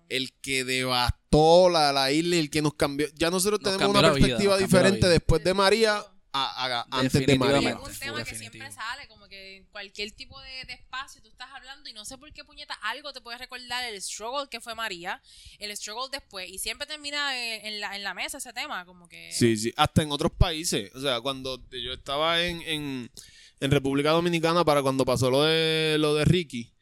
el, 0.09 0.33
que 0.41 0.63
devastó 0.63 1.69
la, 1.69 1.91
la 1.91 2.11
isla 2.11 2.35
y 2.37 2.39
el 2.39 2.49
que 2.49 2.61
nos 2.61 2.75
cambió. 2.75 3.07
Ya 3.15 3.29
nosotros 3.29 3.59
Nos 3.61 3.73
tenemos 3.73 3.93
cambió 3.93 3.99
una 3.99 4.09
vida, 4.13 4.25
perspectiva 4.27 4.57
diferente 4.57 5.07
después 5.09 5.43
de 5.43 5.53
María 5.53 6.03
a, 6.33 6.79
a- 6.79 6.87
antes 6.99 7.25
de. 7.25 7.37
María. 7.37 7.69
es 7.69 7.75
un 7.75 7.95
tema 7.99 8.23
que 8.23 8.35
siempre 8.35 8.71
sale, 8.71 9.07
como 9.07 9.27
que 9.29 9.57
en 9.57 9.65
cualquier 9.65 10.11
tipo 10.11 10.41
de, 10.41 10.65
de 10.65 10.73
espacio 10.73 11.21
tú 11.21 11.29
estás 11.29 11.49
hablando 11.53 11.87
y 11.89 11.93
no 11.93 12.03
sé 12.05 12.17
por 12.17 12.33
qué 12.33 12.43
puñeta 12.43 12.73
algo 12.81 13.13
te 13.13 13.21
puede 13.21 13.37
recordar 13.37 13.83
el 13.85 14.01
struggle 14.01 14.49
que 14.49 14.59
fue 14.59 14.73
María, 14.75 15.21
el 15.59 15.75
struggle 15.77 16.09
después 16.11 16.49
y 16.49 16.57
siempre 16.57 16.87
termina 16.87 17.37
en, 17.37 17.65
en 17.67 17.79
la, 17.79 17.95
en 17.95 18.03
la 18.03 18.13
mesa 18.13 18.39
ese 18.39 18.51
tema, 18.51 18.83
como 18.85 19.07
que... 19.07 19.31
Sí, 19.31 19.55
sí, 19.57 19.73
hasta 19.77 20.01
en 20.01 20.11
otros 20.11 20.31
países. 20.31 20.91
O 20.95 21.01
sea, 21.01 21.21
cuando 21.21 21.61
yo 21.69 21.93
estaba 21.93 22.41
en, 22.43 22.61
en, 22.63 23.11
en 23.59 23.71
República 23.71 24.09
Dominicana 24.11 24.65
para 24.65 24.81
cuando 24.81 25.05
pasó 25.05 25.29
lo 25.29 25.43
de 25.43 25.97
lo 25.99 26.15
de 26.15 26.25
Ricky. 26.25 26.73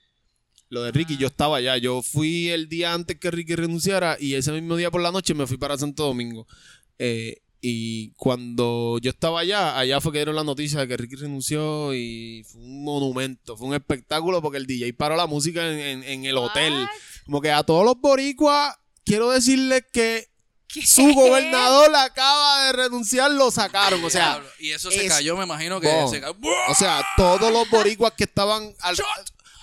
Lo 0.70 0.84
de 0.84 0.92
Ricky, 0.94 1.16
Ah. 1.16 1.20
yo 1.20 1.28
estaba 1.28 1.58
allá. 1.58 1.76
Yo 1.76 2.02
fui 2.02 2.50
el 2.50 2.70
día 2.70 2.94
antes 2.94 3.20
que 3.20 3.30
Ricky 3.30 3.56
renunciara 3.56 4.16
y 4.18 4.36
ese 4.36 4.54
mismo 4.54 4.78
día 4.78 4.90
por 4.90 5.02
la 5.02 5.12
noche 5.12 5.34
me 5.34 5.46
fui 5.46 5.58
para 5.58 5.78
Santo 5.78 6.04
Domingo. 6.06 6.48
Eh, 6.98 7.42
y 7.62 8.12
cuando 8.14 8.98
yo 9.02 9.12
estaba 9.12 9.42
allá, 9.42 9.78
allá 9.78 10.02
fue 10.02 10.12
que 10.12 10.18
dieron 10.18 10.36
la 10.36 10.44
noticia 10.44 10.80
de 10.80 10.88
que 10.88 10.98
Ricky 10.98 11.16
renunció 11.16 11.94
y 11.94 12.44
fue 12.52 12.60
un 12.62 12.84
monumento, 12.84 13.56
fue 13.56 13.68
un 13.68 13.74
espectáculo 13.76 14.42
porque 14.42 14.58
el 14.58 14.66
DJ 14.66 14.94
paró 14.94 15.16
la 15.16 15.28
música 15.28 15.66
en, 15.72 15.80
en- 15.80 16.04
en 16.04 16.26
el 16.26 16.38
hotel. 16.38 16.74
What? 16.74 16.88
Como 17.26 17.42
que 17.42 17.52
a 17.52 17.64
todos 17.64 17.86
los 17.86 18.00
boricuas 18.02 18.76
quiero 19.06 19.30
decirles 19.30 19.84
que 19.94 20.28
¿Qué? 20.68 20.86
su 20.88 21.14
gobernador 21.14 21.96
acaba 21.96 22.66
de 22.66 22.72
renunciar, 22.74 23.30
lo 23.32 23.52
sacaron. 23.52 24.04
O 24.04 24.10
sea, 24.10 24.42
y 24.60 24.72
eso 24.72 24.90
se 24.90 25.06
es- 25.06 25.12
cayó, 25.12 25.38
me 25.38 25.44
imagino 25.44 25.80
que 25.80 25.88
se 26.10 26.20
cayó. 26.20 26.36
o 26.70 26.74
sea, 26.76 27.06
todos 27.16 27.52
los 27.52 27.70
boricuas 27.70 28.14
que 28.18 28.24
estaban 28.24 28.74
al- 28.80 28.98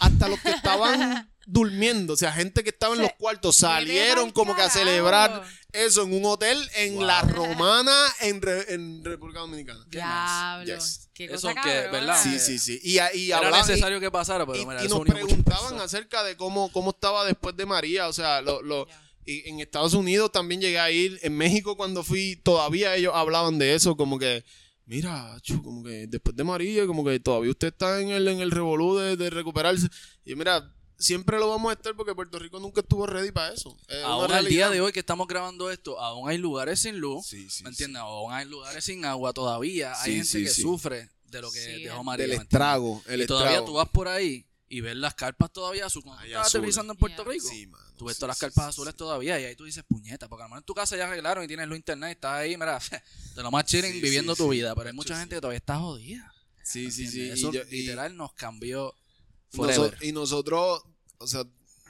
hasta 0.01 0.29
los 0.29 0.39
que 0.41 0.51
estaban 0.51 1.29
durmiendo, 1.51 2.13
o 2.13 2.17
sea, 2.17 2.31
gente 2.33 2.63
que 2.63 2.69
estaba 2.71 2.95
en 2.95 3.01
los 3.03 3.13
cuartos 3.19 3.57
salieron 3.57 4.31
como 4.33 4.55
que 4.55 4.61
a 4.63 4.69
celebrar 4.71 5.43
eso 5.73 6.03
en 6.03 6.13
un 6.13 6.25
hotel 6.27 6.59
en 6.77 6.97
Wow. 6.97 7.03
La 7.05 7.23
Romana 7.23 7.97
en, 8.21 8.43
Re- 8.43 8.73
en 8.75 9.03
República 9.03 9.41
Dominicana. 9.41 9.83
Diablo. 9.89 10.75
Yes. 10.77 11.09
Qué 11.15 11.25
Eso 11.25 11.49
que. 11.63 11.71
¿verdad? 11.91 12.23
Sí, 12.23 12.39
sí, 12.39 12.59
sí. 12.59 12.79
Y, 12.83 12.99
y 13.17 13.29
Era 13.31 13.39
hablaban- 13.39 13.67
necesario 13.67 13.99
que 13.99 14.11
pasara, 14.11 14.45
pero 14.47 14.59
y, 14.59 14.67
mira, 14.67 14.83
y 14.83 14.87
eso 14.87 14.99
nos 15.03 15.07
preguntaban 15.15 15.81
acerca 15.81 16.23
de 16.23 16.37
cómo, 16.37 16.71
cómo 16.71 16.91
estaba 16.91 17.25
después 17.25 17.57
de 17.57 17.65
María. 17.67 18.09
O 18.09 18.13
sea, 18.13 18.41
lo, 18.43 18.61
lo- 18.63 18.87
y 19.25 19.49
en 19.49 19.61
Estados 19.61 19.95
Unidos 19.95 20.31
también 20.31 20.61
llegué 20.61 20.79
a 20.79 20.91
ir. 20.91 21.19
En 21.23 21.37
México 21.37 21.77
cuando 21.77 22.05
fui, 22.05 22.37
todavía 22.37 22.95
ellos 22.95 23.13
hablaban 23.15 23.59
de 23.59 23.75
eso, 23.75 23.97
como 23.97 24.19
que, 24.19 24.45
mira, 24.87 25.37
chu, 25.43 25.63
como 25.63 25.83
que 25.83 26.07
después 26.09 26.37
de 26.37 26.45
María, 26.45 26.87
como 26.87 27.05
que 27.05 27.19
todavía 27.21 27.51
usted 27.51 27.69
está 27.69 28.01
en 28.01 28.11
el, 28.11 28.29
en 28.29 28.41
el 28.41 28.51
revolú 28.51 28.97
de, 28.99 29.17
de 29.17 29.31
recuperarse. 29.31 29.89
Y 30.25 30.35
mira, 30.35 30.75
siempre 30.99 31.39
lo 31.39 31.49
vamos 31.49 31.71
a 31.71 31.75
estar 31.75 31.95
porque 31.95 32.15
Puerto 32.15 32.39
Rico 32.39 32.59
nunca 32.61 32.81
estuvo 32.81 33.07
ready 33.07 33.31
para 33.31 33.55
eso. 33.55 33.77
Es 33.89 34.03
Aún 34.05 34.31
al 34.33 34.47
día 34.47 34.69
de 34.71 34.81
hoy 34.81 34.93
que 34.93 35.01
estamos 35.01 35.27
grabando 35.29 35.71
esto, 35.71 35.99
aún 36.01 36.29
hay 36.29 36.39
lugares 36.39 36.81
sin 36.81 36.99
luz, 36.99 37.27
Sí, 37.27 37.49
sí, 37.51 37.63
¿me 37.63 37.71
sí. 37.71 37.75
entiendes? 37.75 38.03
Aún 38.03 38.33
hay 38.33 38.47
lugares 38.47 38.85
sin 38.85 39.05
agua 39.05 39.33
todavía. 39.33 39.95
Sí, 39.95 40.11
hay 40.11 40.17
gente 40.17 40.29
sí, 40.31 40.45
que 40.45 40.51
sí. 40.51 40.63
sufre 40.63 41.11
de 41.27 41.41
lo 41.43 41.51
que 41.53 41.61
Sí, 41.61 41.83
dejó 41.85 41.99
el- 42.01 42.05
María. 42.05 42.27
Del 42.27 42.37
estrago, 42.41 43.03
el 43.07 43.23
y 43.23 43.27
todavía 43.27 43.51
estrago. 43.53 43.67
tú 43.67 43.73
vas 43.75 43.89
por 43.91 44.09
ahí 44.09 44.45
y 44.71 44.81
ves 44.81 44.97
las 44.97 45.15
carpas 45.15 45.51
todavía 45.53 45.89
su 45.89 46.03
cuando 46.03 46.23
estás 46.25 46.41
azules. 46.47 46.55
aterrizando 46.57 46.93
en 46.95 46.99
Puerto 46.99 47.23
Yeah. 47.25 47.33
Rico. 47.33 47.49
Sí, 47.49 47.67
mano, 47.67 47.85
Tú 47.97 48.05
ves 48.07 48.17
sí, 48.17 48.21
todas 48.21 48.29
las 48.37 48.39
carpas 48.39 48.65
sí, 48.67 48.69
azules 48.71 48.93
sí. 48.95 48.99
todavía 48.99 49.41
y 49.41 49.45
ahí 49.45 49.57
tú 49.57 49.65
dices, 49.65 49.83
puñeta, 49.89 50.29
porque 50.29 50.43
a 50.43 50.45
lo 50.47 50.49
mejor 50.51 50.63
en 50.63 50.67
tu 50.67 50.75
casa 50.75 50.97
ya 50.97 51.07
arreglaron 51.07 51.45
y 51.45 51.47
tienes 51.49 51.67
luz 51.69 51.77
internet 51.79 52.11
y 52.11 52.13
estás 52.13 52.33
ahí, 52.33 52.57
mira, 52.57 52.79
de 53.37 53.43
lo 53.43 53.51
más 53.51 53.65
chilling 53.67 53.93
Sí, 53.93 54.01
viviendo 54.01 54.35
sí, 54.35 54.39
tu 54.43 54.45
sí. 54.51 54.57
vida. 54.59 54.75
Pero 54.75 54.89
hay 54.89 54.95
mucha 54.95 55.15
Sí, 55.15 55.21
gente 55.21 55.37
que 55.37 55.41
todavía 55.41 55.59
está 55.59 55.79
jodida. 55.79 56.35
Sí, 56.63 56.91
sí, 56.91 57.07
sí. 57.09 57.31
¿entiendes? 57.31 57.39
Y 57.39 57.41
Eso 57.43 57.53
yo- 57.53 57.63
y- 57.71 57.81
literal 57.83 58.17
nos 58.17 58.33
cambió 58.35 58.95
Y 60.03 60.13
nosotros, 60.13 60.83
o 61.19 61.27
sea, 61.27 61.45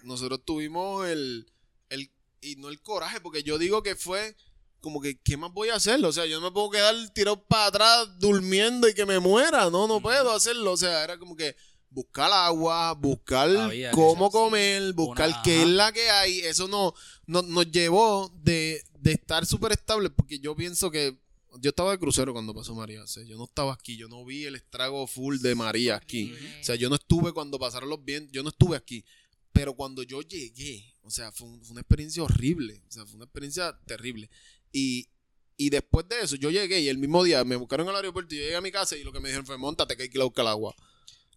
nosotros 0.05 0.41
tuvimos 0.45 1.07
el, 1.09 1.47
el, 1.91 2.11
y 2.41 2.57
no 2.57 2.69
el 2.69 2.81
coraje, 2.81 3.21
porque 3.21 3.43
yo 3.43 3.59
digo 3.59 3.83
que 3.83 3.97
fue 3.97 4.37
como 4.81 5.01
que, 5.01 5.19
¿qué 5.21 5.37
más 5.37 5.53
voy 5.53 5.71
a 5.71 5.75
hacer? 5.75 6.05
O 6.05 6.13
sea, 6.13 6.25
yo 6.27 6.41
no 6.41 6.47
me 6.49 6.53
puedo 6.53 6.71
quedar 6.71 6.95
tirado 7.13 7.43
para 7.45 7.67
atrás 7.67 8.09
durmiendo 8.19 8.89
y 8.89 8.95
que 8.95 9.05
me 9.07 9.19
muera, 9.19 9.71
no, 9.71 9.89
no 9.89 10.01
puedo 10.01 10.31
hacerlo. 10.33 10.73
O 10.73 10.77
sea, 10.77 11.03
era 11.03 11.19
como 11.19 11.35
que 11.35 11.57
buscar 11.91 12.31
agua, 12.33 12.93
buscar 12.95 13.49
Había 13.57 13.91
cómo 13.91 14.31
comer, 14.31 14.93
buscar 14.93 15.31
Una- 15.31 15.43
qué 15.43 15.63
es 15.63 15.69
la 15.69 15.91
que 15.93 16.09
hay. 16.11 16.39
Eso 16.41 16.69
no, 16.69 16.95
no- 17.27 17.43
nos 17.43 17.69
llevó 17.73 18.33
de, 18.43 18.83
de 19.01 19.13
estar 19.13 19.45
súper 19.47 19.73
estable, 19.73 20.11
porque 20.11 20.39
yo 20.39 20.55
pienso 20.55 20.91
que 20.93 21.19
yo 21.61 21.71
estaba 21.71 21.93
de 21.93 21.99
crucero 21.99 22.33
cuando 22.33 22.55
pasó 22.55 22.75
María. 22.75 23.03
O 23.03 23.07
sea, 23.07 23.23
yo 23.25 23.37
no 23.37 23.45
estaba 23.45 23.73
aquí, 23.73 23.97
yo 23.97 24.09
no 24.09 24.25
vi 24.25 24.45
el 24.45 24.55
estrago 24.57 25.07
full 25.07 25.39
de 25.39 25.55
María 25.55 25.97
aquí. 25.97 26.33
O 26.61 26.65
sea, 26.65 26.75
yo 26.77 26.89
no 26.89 26.95
estuve 26.97 27.33
cuando 27.33 27.59
pasaron 27.59 27.89
los 27.89 28.05
vientos, 28.05 28.33
yo 28.33 28.43
no 28.43 28.49
estuve 28.51 28.77
aquí. 28.77 29.05
Pero 29.53 29.75
cuando 29.75 30.03
yo 30.03 30.21
llegué, 30.23 30.95
o 31.03 31.11
sea, 31.11 31.33
fue, 31.33 31.49
un- 31.49 31.61
fue 31.63 31.73
una 31.73 31.81
experiencia 31.81 32.23
horrible. 32.23 32.83
O 32.89 32.93
sea, 32.93 33.05
fue 33.07 33.17
una 33.17 33.25
experiencia 33.25 33.77
terrible. 33.87 34.31
Y, 34.73 35.09
y 35.57 35.71
después 35.71 36.07
de 36.09 36.21
eso, 36.23 36.37
yo 36.37 36.51
llegué 36.51 36.81
y 36.81 36.89
el 36.89 36.99
mismo 36.99 37.25
día 37.25 37.43
me 37.45 37.57
buscaron 37.57 37.89
al 37.89 37.97
aeropuerto 37.97 38.35
y 38.35 38.39
yo 38.39 38.45
llegué 38.45 38.57
a 38.57 38.61
mi 38.61 38.71
casa 38.71 38.97
y 38.97 39.03
lo 39.05 39.13
que 39.13 39.19
me 39.21 39.29
dijeron 39.29 39.47
fue, 39.47 39.59
montate 39.59 39.97
que 39.97 40.05
hay 40.05 40.09
que 40.11 40.19
ir 40.19 40.23
a 40.23 40.27
buscar 40.27 40.47
agua. 40.47 40.75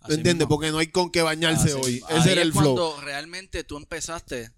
Así 0.01 0.15
¿Entiendes? 0.15 0.47
Porque 0.47 0.72
no 0.72 0.80
hay 0.80 0.88
con 0.88 1.11
qué 1.11 1.22
bañarse 1.22 1.69
Así 1.72 1.80
hoy. 1.80 2.01
Ese 2.09 2.32
era 2.32 2.41
es 2.41 2.47
el 2.47 2.51
flow. 2.53 2.76
cuando 2.76 3.01
realmente 3.01 3.63
tú 3.63 3.78
empezaste 3.78 4.51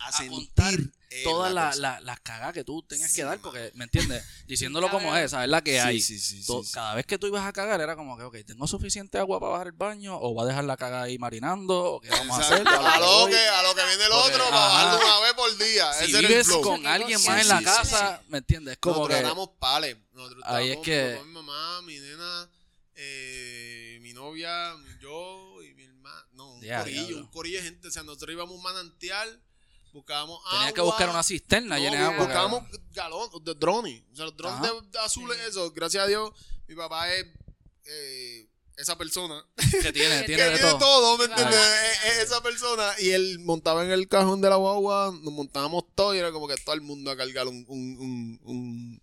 A 0.00 0.08
a 0.08 0.26
contar 0.28 0.70
sentir 0.70 0.92
todas 1.24 1.52
la 1.52 1.64
las 1.64 1.76
cosa. 1.76 2.00
la, 2.00 2.16
cagas 2.18 2.52
que 2.54 2.64
tú 2.64 2.82
tenías 2.82 3.10
Sí, 3.10 3.16
que 3.16 3.24
dar, 3.24 3.38
porque, 3.40 3.70
¿me 3.74 3.84
entiendes? 3.84 4.24
Diciéndolo 4.46 4.88
como 4.90 5.14
es, 5.16 5.30
¿sabes 5.32 5.48
la 5.48 5.62
que 5.62 5.72
Sí, 5.72 5.78
hay? 5.78 6.00
sí. 6.00 6.44
Cada 6.72 6.94
vez 6.94 7.04
que 7.06 7.18
tú 7.18 7.26
ibas 7.26 7.44
a 7.46 7.52
cagar 7.52 7.80
era 7.80 7.96
como 7.96 8.16
que, 8.16 8.22
ok, 8.24 8.36
¿tengo 8.46 8.66
suficiente 8.66 9.18
agua 9.18 9.38
para 9.40 9.52
bajar 9.52 9.66
el 9.68 9.72
baño? 9.72 10.16
¿O 10.16 10.32
voy 10.34 10.44
a 10.44 10.46
dejar 10.48 10.64
la 10.64 10.76
caga 10.76 11.02
ahí 11.02 11.18
marinando? 11.18 11.94
¿O 11.94 12.00
qué 12.00 12.08
vamos 12.10 12.38
a 12.38 12.42
hacer? 12.42 12.66
A 12.66 12.98
lo, 12.98 13.26
que, 13.28 13.36
a 13.38 13.62
lo 13.62 13.74
que 13.74 13.84
viene 13.86 14.04
el 14.04 14.10
Porque, 14.10 14.32
otro, 14.34 14.44
para 14.50 14.56
bajarlo 14.66 15.04
una 15.06 15.20
vez 15.20 15.34
por 15.34 15.58
día. 15.58 15.92
Si 15.94 16.04
Ese 16.04 16.10
era 16.10 16.20
el 16.20 16.26
vives 16.28 16.46
flow. 16.46 16.62
con 16.62 16.86
alguien 16.86 17.22
más 17.24 17.40
en 17.42 17.48
la 17.48 17.62
casa, 17.62 18.22
¿me 18.28 18.38
entiendes? 18.38 18.78
Como 18.78 18.96
Nosotros 18.96 19.16
que... 19.18 19.24
éramos 19.24 19.48
pales. 19.58 19.96
Nosotros 20.12 20.42
Ahí 20.46 20.70
es 20.70 20.78
que- 20.78 21.20
mi 21.26 21.32
mamá, 21.32 21.82
mi 21.82 21.98
nena, 21.98 22.48
eh, 22.94 23.98
mi 24.02 24.12
novia, 24.12 24.74
yo 25.00 25.62
y 25.62 25.74
mi 25.74 25.84
hermana. 25.84 26.26
No, 26.32 26.52
un 26.54 26.62
Ya, 26.62 26.80
corillo, 26.80 27.16
un 27.18 27.26
corillo 27.28 27.58
de 27.58 27.64
gente. 27.64 27.88
O 27.88 27.90
sea, 27.90 28.02
nosotros 28.02 28.32
íbamos 28.32 28.52
a 28.54 28.56
un 28.56 28.62
manantial, 28.62 29.42
buscábamos 29.92 30.38
agua. 30.46 30.50
Tenías 30.58 30.72
que 30.74 30.80
buscar 30.80 31.10
una 31.10 31.22
cisterna 31.22 31.76
no, 31.76 31.82
llena 31.82 31.96
de 31.98 32.04
agua. 32.04 32.24
Buscábamos 32.24 32.62
galón, 32.92 33.28
de 33.44 33.54
drones. 33.54 34.02
O 34.12 34.16
sea, 34.16 34.24
los 34.26 34.36
drones 34.36 34.58
Ajá. 34.60 34.72
de, 34.72 34.88
de 34.90 34.98
azules, 34.98 35.38
Sí. 35.38 35.44
eso. 35.50 35.70
Gracias 35.72 36.04
a 36.04 36.06
Dios, 36.06 36.30
mi 36.68 36.74
papá 36.74 37.12
es 37.12 37.26
eh, 37.86 38.46
esa 38.76 38.96
persona 38.96 39.44
Que 39.82 39.92
tiene, 39.92 40.20
Que 40.20 40.26
tiene 40.26 40.26
que 40.26 40.50
de 40.50 40.54
tiene 40.58 40.58
todo. 40.70 40.78
todo, 40.78 41.18
¿me 41.18 41.24
entiendes? 41.24 41.56
Es- 42.04 42.12
es 42.12 42.18
esa 42.24 42.42
persona. 42.42 42.92
Y 42.98 43.10
él 43.10 43.38
montaba 43.40 43.84
en 43.84 43.90
el 43.90 44.08
cajón 44.08 44.40
de 44.40 44.48
la 44.48 44.56
guagua, 44.56 45.12
nos 45.22 45.32
montábamos 45.32 45.84
todo 45.94 46.14
y 46.14 46.18
era 46.18 46.32
como 46.32 46.48
que 46.48 46.56
todo 46.56 46.74
el 46.74 46.80
mundo 46.80 47.10
a 47.10 47.16
cargar 47.16 47.46
un, 47.48 47.64
un, 47.68 47.98
un, 47.98 48.40
un, 48.44 49.00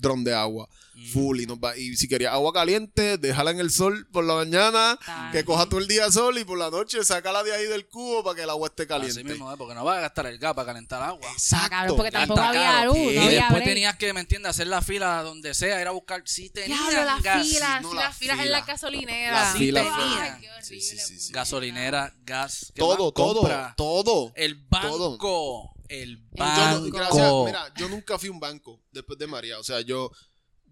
dron 0.00 0.24
de 0.24 0.34
agua. 0.34 0.68
Mm. 0.94 1.12
Full. 1.12 1.40
Y, 1.40 1.46
nos 1.46 1.58
va- 1.58 1.76
y 1.76 1.96
si 1.96 2.08
quería 2.08 2.32
agua 2.32 2.52
caliente, 2.52 3.18
déjala 3.18 3.52
en 3.52 3.60
el 3.60 3.70
sol 3.70 4.06
por 4.12 4.24
la 4.24 4.34
mañana. 4.34 4.98
Que 5.30 5.44
coja 5.44 5.66
todo 5.66 5.78
el 5.78 5.86
día 5.86 6.10
sol 6.10 6.36
y 6.38 6.44
por 6.44 6.58
la 6.58 6.70
noche 6.70 7.04
sácala 7.04 7.44
de 7.44 7.54
ahí 7.54 7.66
del 7.66 7.86
cubo 7.86 8.24
para 8.24 8.34
que 8.34 8.42
el 8.42 8.50
agua 8.50 8.66
esté 8.68 8.82
Así 8.82 8.88
caliente. 8.88 9.22
mismo, 9.24 9.52
¿eh? 9.52 9.56
porque 9.56 9.74
no 9.74 9.84
vas 9.84 9.98
a 9.98 10.00
gastar 10.00 10.26
el 10.26 10.38
gas 10.38 10.54
para 10.54 10.66
calentar 10.66 11.00
agua. 11.02 11.20
Ah, 11.24 11.32
Exacto. 11.32 11.70
cabrón, 11.70 11.96
porque 11.96 12.10
tampoco 12.10 12.40
había 12.40 12.62
caro. 12.62 12.94
luz, 12.94 12.98
Y 12.98 13.14
no 13.14 13.22
había 13.22 13.28
después 13.38 13.50
break. 13.52 13.64
tenías 13.64 13.96
que, 13.96 14.12
¿me 14.12 14.20
entiendes? 14.20 14.50
Hacer 14.50 14.66
la 14.66 14.82
fila 14.82 15.22
donde 15.22 15.54
sea, 15.54 15.80
ir 15.80 15.86
a 15.86 15.92
buscar. 15.92 16.22
Sí, 16.24 16.50
tenían 16.50 16.78
Diablo, 16.88 17.04
las 17.04 17.22
gas. 17.22 17.46
filas, 17.48 17.82
no, 17.82 17.94
las 17.94 18.16
filas 18.16 18.38
en 18.40 18.50
la 18.50 18.60
gasolinera. 18.62 19.32
La 19.44 19.52
Sí, 19.52 19.58
fila, 19.58 19.80
ay, 19.82 19.86
fila. 19.86 20.38
qué 20.40 20.50
horrible, 20.50 20.64
Sí, 20.64 20.80
sí, 20.80 20.98
sí, 20.98 21.20
sí. 21.20 21.32
Gasolinera, 21.32 22.12
gas. 22.24 22.72
¿qué 22.74 22.80
Todo, 22.80 23.12
todo, 23.12 23.34
Compra. 23.34 23.74
todo. 23.76 24.32
El 24.34 24.56
banco. 24.68 25.72
El 25.88 26.18
Yo 26.18 26.44
no- 26.44 26.44
banco. 26.44 26.90
gracias, 26.96 27.32
mira, 27.46 27.74
yo 27.76 27.88
nunca 27.88 28.18
fui 28.18 28.28
un 28.28 28.38
banco 28.40 28.82
después 28.92 29.18
de 29.18 29.26
María. 29.26 29.58
O 29.58 29.62
sea, 29.62 29.80
yo, 29.80 30.10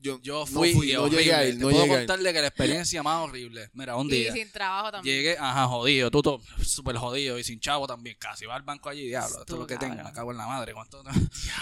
yo, 0.00 0.20
Yo 0.22 0.40
no 0.40 0.46
fui, 0.46 0.70
y 0.90 0.94
no 0.94 1.02
horrible. 1.02 1.18
llegué 1.24 1.34
a 1.34 1.44
ir, 1.46 1.54
Te 1.56 1.62
puedo 1.62 1.76
llegué 1.82 1.90
a 1.90 1.94
ir. 1.94 2.06
contarle 2.06 2.32
que 2.32 2.40
la 2.40 2.46
experiencia 2.48 3.02
más 3.02 3.22
horrible. 3.28 3.70
Mira, 3.72 3.96
un 3.96 4.06
Y 4.06 4.10
día 4.16 4.32
sin 4.32 4.50
trabajo 4.52 4.92
también. 4.92 5.16
llegué, 5.16 5.36
ajá, 5.38 5.66
jodido, 5.66 6.10
tú 6.10 6.22
todo 6.22 6.40
súper 6.64 6.96
jodido 6.96 7.38
y 7.38 7.44
sin 7.44 7.58
chavo 7.60 7.86
también 7.86 8.16
casi. 8.18 8.46
Va 8.46 8.54
al 8.56 8.62
banco 8.62 8.88
allí, 8.88 9.06
diablo, 9.08 9.40
esto 9.40 9.54
es 9.54 9.58
lo 9.60 9.66
que 9.66 9.76
tengo, 9.76 9.94
me 10.02 10.12
cago 10.12 10.30
en 10.32 10.38
la 10.38 10.46
madre. 10.46 10.72
¿Cuánto? 10.74 11.02
Yo 11.04 11.10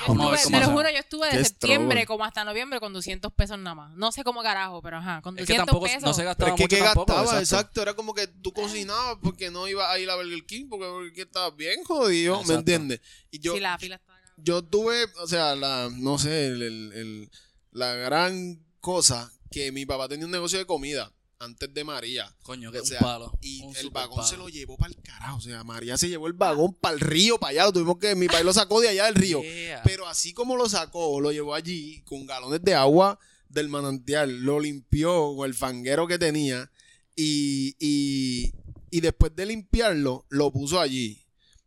Vamos 0.09 0.27
a 0.27 0.31
ver 0.33 0.41
cómo 0.45 0.59
te 0.61 0.67
lo 0.67 0.73
juro, 0.73 0.91
yo 0.91 0.99
estuve 0.99 1.27
de 1.31 1.39
Qué 1.39 1.45
septiembre 1.45 1.89
struggle. 2.03 2.07
como 2.07 2.25
hasta 2.25 2.45
noviembre 2.45 2.81
con 2.81 2.93
200 2.93 3.33
pesos 3.33 3.59
nada 3.59 3.75
más. 3.75 3.95
No 3.97 4.13
sé 4.13 4.25
cómo 4.25 4.43
carajo, 4.43 4.83
pero 4.83 4.99
ajá, 4.99 5.21
con 5.23 5.35
Es 5.39 5.47
que 5.47 5.53
200 5.55 5.67
tampoco 5.67 5.87
pesos. 5.87 6.03
no 6.03 6.13
se 6.15 6.21
Pero 6.23 6.29
gastaba 6.29 6.51
es 6.51 6.57
que 6.57 6.63
mucho 6.65 6.77
¿qué 6.77 6.83
tampoco, 6.83 7.13
gastaba? 7.15 7.41
exacto. 7.41 7.57
Exacto. 7.57 7.83
Era 7.83 7.95
como 7.95 8.15
que 8.15 8.27
tú 8.27 8.53
cocinabas 8.53 9.17
porque 9.23 9.51
no 9.51 9.67
ibas 9.69 9.89
a 9.91 9.99
ir 9.99 10.11
a 10.11 10.17
Burger 10.17 10.45
King 10.45 10.67
porque 10.69 10.87
Burger 10.87 11.13
King 11.13 11.23
estaba 11.23 11.51
bien 11.51 11.83
jodido, 11.85 12.43
¿me 12.45 12.55
entiendes? 12.55 13.01
Y 13.31 13.39
yo, 13.41 13.55
sí, 13.55 13.61
la 13.61 13.79
fila 13.79 13.97
está 13.97 14.13
yo 14.37 14.63
tuve, 14.65 15.05
o 15.23 15.29
sea, 15.29 15.55
la, 15.55 15.89
no 15.93 16.19
sé, 16.19 16.47
el, 16.49 16.61
el- 16.63 16.93
el- 16.95 17.31
la 17.75 17.95
gran 17.95 18.65
cosa 18.81 19.31
que 19.51 19.71
mi 19.73 19.85
papá 19.85 20.09
tenía 20.09 20.25
un 20.25 20.33
negocio 20.33 20.59
de 20.59 20.65
comida 20.65 21.13
antes 21.41 21.75
de 21.75 21.85
María. 21.85 22.35
Coño, 22.43 22.73
que 22.73 22.81
O 22.81 22.85
sea, 22.85 22.99
un 22.99 23.05
palo. 23.05 23.39
Y 23.43 23.63
un 23.63 23.77
el 23.77 23.91
vagón 23.91 24.17
palo. 24.17 24.29
se 24.29 24.37
lo 24.37 24.49
llevó 24.49 24.79
para 24.79 24.95
el 24.95 25.03
carajo. 25.03 25.37
O 25.37 25.41
sea, 25.41 25.63
María 25.65 25.99
se 25.99 26.09
llevó 26.09 26.29
el 26.29 26.33
vagón 26.33 26.75
para 26.75 26.95
el 26.95 27.01
río, 27.01 27.39
para 27.39 27.51
allá. 27.51 27.65
Lo 27.65 27.73
tuvimos 27.73 27.99
que, 27.99 28.15
mi 28.15 28.29
país 28.29 28.45
lo 28.45 28.53
sacó 28.53 28.81
de 28.81 28.89
allá 28.89 29.07
del 29.07 29.17
río. 29.17 29.43
Yeah. 29.43 29.83
Pero 29.83 30.07
así 30.07 30.33
como 30.33 30.57
lo 30.57 30.69
sacó, 30.69 31.21
lo 31.21 31.33
llevó 31.33 31.55
allí 31.55 32.03
con 32.03 32.25
galones 32.27 32.63
de 32.63 32.75
agua 32.75 33.19
del 33.49 33.69
manantial, 33.69 34.41
lo 34.43 34.59
limpió 34.59 35.35
con 35.37 35.47
el 35.47 35.55
fanguero 35.55 36.09
que 36.09 36.19
tenía 36.19 36.71
y, 37.15 37.77
y, 37.79 38.53
y 38.91 39.01
después 39.01 39.35
de 39.37 39.47
limpiarlo, 39.47 40.27
lo 40.29 40.53
puso 40.53 40.81
allí. 40.81 41.25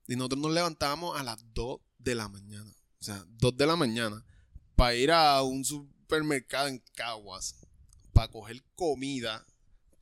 Y 0.08 0.16
nosotros 0.16 0.41
nos 0.41 0.51
levantábamos 0.51 1.20
a 1.20 1.24
las 1.24 1.38
2 1.53 1.80
de 1.99 2.16
la 2.16 2.28
mañana. 2.28 2.74
O 2.99 3.03
sea, 3.03 3.26
2 3.28 3.58
de 3.58 3.68
la 3.68 3.76
mañana 3.76 4.26
para 4.78 4.95
ir 4.95 5.12
a 5.12 5.41
un 5.41 5.66
supermercado 6.08 6.70
en 6.70 6.82
Caguas, 6.95 7.55
para 8.14 8.30
coger 8.30 8.64
comida, 8.76 9.45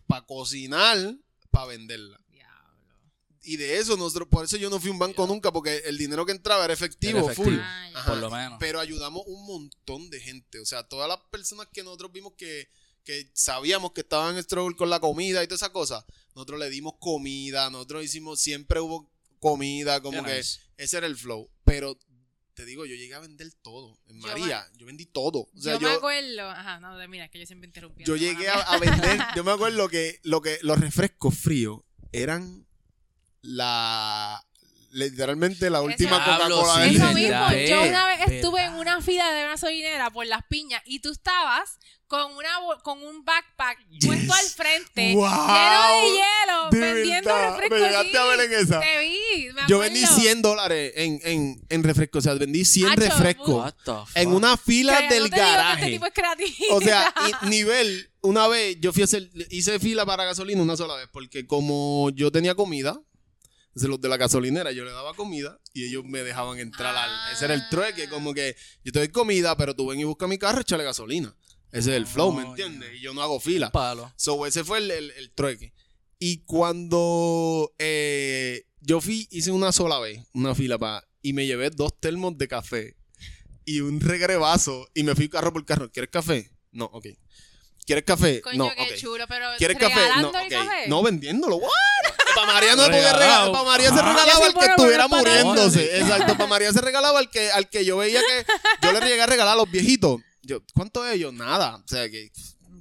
para 0.08 0.26
cocinar, 0.26 1.16
para 1.50 1.66
venderla. 1.66 2.22
Diablo. 2.30 2.84
Y 3.42 3.58
de 3.58 3.78
eso, 3.80 3.98
nosotros, 3.98 4.28
por 4.30 4.46
eso 4.46 4.56
yo 4.58 4.70
no 4.70 4.80
fui 4.80 4.90
a 4.90 4.94
un 4.94 5.00
banco 5.00 5.26
nunca, 5.26 5.52
porque 5.52 5.78
el 5.86 5.98
dinero 5.98 6.26
que 6.26 6.32
entraba 6.32 6.64
era 6.66 6.74
efectivo, 6.74 7.18
Era 7.20 7.32
efectivo. 7.32 7.50
full. 7.50 7.60
Ah. 7.60 7.90
Ajá. 7.96 8.12
Por 8.12 8.20
lo 8.20 8.30
menos. 8.30 8.58
Pero 8.60 8.80
ayudamos 8.80 9.24
un 9.26 9.46
montón 9.48 10.10
de 10.12 10.20
gente. 10.20 10.60
O 10.60 10.66
sea, 10.66 10.88
todas 10.88 11.10
las 11.10 11.20
personas 11.32 11.68
que 11.74 11.84
nosotros 11.84 12.12
vimos 12.12 12.34
que, 12.38 12.70
que 13.04 13.32
sabíamos 13.34 13.92
que 13.94 14.02
estaban 14.02 14.36
en 14.38 14.44
struggle 14.44 14.76
con 14.76 14.90
la 14.92 15.00
comida 15.00 15.44
y 15.44 15.48
todas 15.48 15.62
esas 15.62 15.72
cosas, 15.72 16.06
nosotros 16.36 16.60
le 16.60 16.70
dimos 16.70 16.94
comida, 17.00 17.70
nosotros 17.72 18.04
hicimos, 18.06 18.40
siempre 18.40 18.80
hubo 18.80 19.10
comida, 19.40 20.02
como 20.02 20.24
Qué 20.24 20.30
que 20.30 20.38
nice. 20.38 20.60
ese 20.78 20.98
era 20.98 21.08
el 21.08 21.18
flow. 21.18 21.50
Pero 21.64 21.98
te 22.56 22.66
digo, 22.66 22.86
yo 22.86 22.96
llegué 22.96 23.14
a 23.14 23.20
vender 23.20 23.52
todo. 23.62 24.00
En 24.08 24.22
Yo 24.22 24.28
María, 24.28 24.66
yo 24.78 24.86
vendí 24.86 25.06
todo. 25.06 25.50
O 25.54 25.62
sea, 25.62 25.74
yo, 25.74 25.82
yo, 25.82 25.90
me 25.90 25.96
acuerdo. 25.96 26.50
Ajá, 26.50 26.80
no, 26.80 26.96
mira, 27.08 27.26
es 27.26 27.32
que 27.32 27.40
yo 27.40 27.46
siempre 27.46 27.68
interrumpí. 27.68 28.04
yo 28.06 28.16
llegué 28.16 28.48
a, 28.48 28.62
a 28.62 28.80
vender, 28.80 29.20
yo 29.36 29.44
me 29.44 29.52
acuerdo 29.52 29.90
que, 29.90 30.20
lo 30.24 30.42
que 30.42 30.58
los 30.64 30.80
refrescos 30.80 31.38
fríos 31.38 31.82
eran 32.12 32.66
la 33.42 34.44
literalmente 34.96 35.70
la 35.70 35.82
última 35.82 36.24
Coca-Cola 36.24 36.74
sí, 36.76 36.80
del 36.82 36.96
Eso 36.96 37.14
mismo, 37.14 37.50
yo 37.52 37.84
eh, 37.84 37.90
una 37.90 38.08
vez 38.08 38.20
estuve 38.32 38.64
en 38.64 38.74
una 38.74 39.02
fila 39.02 39.30
de 39.32 39.44
gasolinera 39.44 40.10
por 40.10 40.26
las 40.26 40.42
piñas 40.48 40.82
y 40.86 41.00
tú 41.00 41.12
estabas 41.12 41.78
con 42.08 42.34
una 42.36 42.50
con 42.84 43.02
un 43.04 43.26
backpack 43.26 43.80
puesto 44.06 44.34
al 44.34 44.46
frente, 44.46 45.14
Wow. 45.16 45.26
lleno 45.28 45.88
de 45.90 46.12
hielo, 46.12 46.70
De 46.72 46.94
vendiendo 46.94 47.36
refrescos. 47.36 47.70
me 47.80 47.86
llegaste 47.86 48.18
a 48.18 48.26
ver 48.26 48.40
en 48.42 48.54
esa. 48.54 48.80
Te 48.80 49.00
vi, 49.00 49.54
me 49.54 49.62
Yo 49.68 49.80
vendí 49.80 50.06
100 50.06 50.42
dólares 50.44 50.94
en, 50.96 51.20
en, 51.24 51.66
en 51.68 51.84
refrescos. 51.84 52.20
O 52.20 52.22
sea, 52.22 52.34
vendí 52.36 52.64
100 52.64 52.92
Hacho, 52.92 53.02
refrescos 53.02 53.74
en 54.14 54.34
una 54.34 54.56
fila 54.56 55.02
del 55.10 55.24
no 55.24 55.30
te 55.30 55.36
digo 55.36 55.36
que 55.36 55.40
garaje. 55.42 55.82
Este 55.82 55.92
tipo 55.92 56.06
es 56.06 56.14
creativo. 56.14 56.76
O 56.76 56.82
sea, 56.82 57.14
y 57.44 57.46
nivel, 57.50 58.12
una 58.22 58.48
vez 58.48 58.78
yo 58.80 58.94
fui 58.94 59.02
a 59.02 59.06
hacer, 59.06 59.30
hice 59.50 59.80
fila 59.80 60.06
para 60.06 60.26
gasolina 60.26 60.62
una 60.62 60.78
sola 60.78 60.96
vez, 60.96 61.10
porque 61.12 61.48
como 61.48 62.12
yo 62.12 62.32
tenía 62.32 62.54
comida, 62.54 63.02
los 63.76 64.00
de 64.00 64.10
la 64.10 64.18
gasolinera 64.18 64.72
yo 64.72 64.86
le 64.86 64.92
daba 64.92 65.14
comida 65.14 65.60
y 65.74 65.86
ellos 65.86 66.04
me 66.06 66.24
dejaban 66.24 66.60
entrar 66.60 66.96
al. 66.96 67.12
Ese 67.34 67.46
era 67.46 67.54
el 67.54 67.68
trueque, 67.70 68.08
como 68.10 68.34
que 68.34 68.56
yo 68.84 68.92
te 68.92 69.00
doy 69.00 69.10
comida, 69.10 69.56
pero 69.58 69.76
tú 69.76 69.88
ven 69.88 70.00
y 70.00 70.06
busca 70.06 70.28
mi 70.28 70.38
carro, 70.38 70.62
échale 70.62 70.84
gasolina. 70.84 71.36
Ese 71.72 71.92
es 71.92 71.98
el 71.98 72.08
flow, 72.08 72.32
¿me 72.32 72.44
entiendes? 72.44 72.90
Y 72.96 73.02
yo 73.02 73.14
no 73.14 73.22
hago 73.22 73.40
fila. 73.40 73.70
Palo. 73.72 74.12
So, 74.16 74.46
ese 74.46 74.64
fue 74.64 74.78
el, 74.78 74.92
el, 74.92 75.12
el 75.12 75.32
trueque. 75.32 75.74
Y 76.20 76.46
cuando 76.46 77.74
eh, 77.78 78.66
yo 78.80 79.02
fui, 79.02 79.28
hice 79.30 79.52
una 79.52 79.72
sola 79.72 80.00
vez, 80.00 80.26
una 80.34 80.56
fila 80.56 80.78
para. 80.78 81.06
Y 81.22 81.34
me 81.34 81.46
llevé 81.46 81.70
dos 81.72 82.00
termos 82.00 82.38
de 82.38 82.48
café 82.48 82.96
y 83.66 83.82
un 83.82 84.00
regrevazo. 84.00 84.88
Y 84.94 85.04
me 85.04 85.16
fui 85.16 85.28
carro 85.28 85.52
por 85.52 85.66
carro. 85.66 85.92
¿Quieres 85.92 86.12
café? 86.12 86.52
No, 86.72 86.86
ok. 86.86 87.08
¿Quieres 87.86 88.04
café? 88.04 88.42
Coño, 88.42 88.58
no, 88.58 88.72
qué 88.76 88.82
ok. 88.94 88.96
chulo, 88.98 89.26
pero 89.28 89.48
¿Quieres 89.58 89.78
café? 89.78 89.94
No, 89.96 90.02
regalando 90.02 90.40
el 90.40 90.46
ok. 90.46 90.52
café. 90.52 90.88
No, 90.88 91.04
vendiéndolo. 91.04 91.56
¿What? 91.58 91.70
Para 92.36 92.48
María 92.54 92.76
no 92.76 92.84
se 92.84 92.90
podía 92.90 93.14
Regalado. 93.14 93.20
regalar. 93.20 93.52
Para 93.52 93.64
María 93.64 93.90
se 93.90 94.00
Ajá. 94.00 94.14
regalaba 94.14 94.46
al 94.48 94.54
que 94.54 94.66
estuviera 94.66 95.08
muriéndose. 95.08 96.00
Exacto. 96.00 96.34
Para 96.34 96.48
María 96.48 96.74
se 96.74 96.82
regalaba 96.82 97.20
al 97.20 97.30
que, 97.30 97.52
al 97.52 97.70
que 97.70 97.86
yo 97.86 97.98
veía 97.98 98.20
que. 98.22 98.46
Yo 98.82 98.92
le 98.92 99.00
llegué 99.02 99.22
a 99.22 99.26
regalar 99.28 99.54
a 99.54 99.58
los 99.58 99.70
viejitos. 99.70 100.20
Yo, 100.42 100.60
¿Cuánto 100.74 101.06
es 101.06 101.14
ellos? 101.16 101.32
Nada. 101.34 101.76
O 101.78 101.88
sea, 101.88 102.10
que 102.10 102.32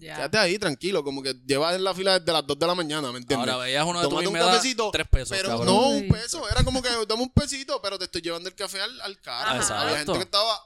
Ya. 0.00 0.16
quédate 0.16 0.38
ahí 0.38 0.58
tranquilo. 0.58 1.04
Como 1.04 1.22
que 1.22 1.34
llevas 1.46 1.74
en 1.76 1.84
la 1.84 1.94
fila 1.94 2.18
desde 2.18 2.32
las 2.32 2.46
2 2.46 2.58
de 2.58 2.66
la 2.66 2.74
mañana, 2.74 3.12
¿me 3.12 3.18
entiendes? 3.18 3.48
Ahora 3.48 3.64
veías 3.64 3.84
uno 3.84 4.00
de 4.00 4.04
tu 4.06 4.10
Tómate 4.10 4.28
un 4.28 4.34
cafecito, 4.34 4.90
tres 4.90 5.06
pesos, 5.08 5.36
Pero 5.36 5.50
cabrón. 5.50 5.66
no, 5.66 5.88
un 5.88 6.08
peso. 6.08 6.48
Era 6.50 6.64
como 6.64 6.82
que 6.82 6.88
dame 7.06 7.22
un 7.22 7.30
pesito, 7.30 7.80
pero 7.82 7.98
te 7.98 8.06
estoy 8.06 8.22
llevando 8.22 8.48
el 8.48 8.54
café 8.56 8.80
al, 8.80 9.00
al 9.02 9.20
carro. 9.20 9.60
Ajá. 9.60 9.82
Había 9.82 9.98
gente 9.98 10.12
que 10.14 10.18
estaba 10.20 10.60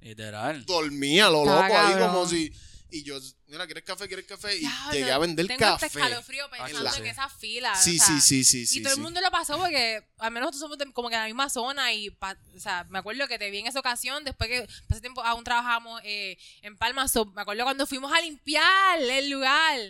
Literal. 0.00 0.64
dormía, 0.66 1.28
lo 1.30 1.44
loco 1.44 1.62
ahí, 1.78 1.94
como 1.98 2.26
si. 2.26 2.52
Y 2.94 3.02
yo, 3.04 3.18
mira, 3.46 3.64
¿quieres 3.66 3.84
café? 3.84 4.06
¿Quieres 4.06 4.26
café? 4.26 4.54
Y 4.54 4.60
Diablo, 4.60 4.92
llegué 4.92 5.12
a 5.12 5.18
vender 5.18 5.46
tengo 5.46 5.58
café. 5.60 5.86
este 5.86 5.98
escalofrío 5.98 6.50
pensando 6.50 6.82
la- 6.82 6.96
en 6.96 7.06
esa 7.06 7.28
fila. 7.28 7.74
Sí, 7.74 7.98
o 7.98 8.04
sea, 8.04 8.06
sí, 8.06 8.20
sí, 8.20 8.44
sí, 8.44 8.66
sí. 8.66 8.78
y 8.78 8.82
todo 8.82 8.92
sí. 8.94 8.98
el 9.00 9.02
mundo 9.02 9.20
lo 9.22 9.30
pasó 9.30 9.56
porque 9.58 10.06
al 10.18 10.30
menos 10.30 10.48
nosotros 10.48 10.60
somos 10.60 10.78
de- 10.78 10.92
como 10.92 11.08
que 11.08 11.14
en 11.14 11.20
la 11.22 11.26
misma 11.26 11.48
zona 11.48 11.92
y, 11.94 12.10
pa- 12.10 12.36
o 12.54 12.60
sea, 12.60 12.84
me 12.90 12.98
acuerdo 12.98 13.26
que 13.28 13.38
te 13.38 13.50
vi 13.50 13.58
en 13.60 13.66
esa 13.66 13.80
ocasión, 13.80 14.24
después 14.24 14.50
que 14.50 14.68
pasé 14.88 15.00
tiempo 15.00 15.22
aún 15.24 15.42
trabajamos 15.42 16.00
eh, 16.04 16.36
en 16.60 16.76
Palma, 16.76 17.08
so, 17.08 17.24
me 17.24 17.40
acuerdo 17.42 17.64
cuando 17.64 17.86
fuimos 17.86 18.12
a 18.12 18.20
limpiar 18.20 19.00
el 19.00 19.30
lugar. 19.30 19.80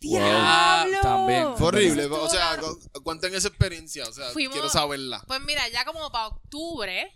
¡Diablo! 0.00 0.98
también. 1.00 1.56
Fue 1.56 1.68
horrible. 1.68 2.06
O 2.06 2.28
sea, 2.28 2.58
cuenten 3.04 3.34
esa 3.34 3.48
experiencia. 3.48 4.04
O 4.08 4.12
sea, 4.12 4.30
Fuimos- 4.30 4.52
quiero 4.54 4.68
saberla. 4.68 5.22
Pues 5.26 5.40
mira, 5.42 5.68
ya 5.68 5.84
como 5.84 6.10
para 6.10 6.26
octubre, 6.28 7.12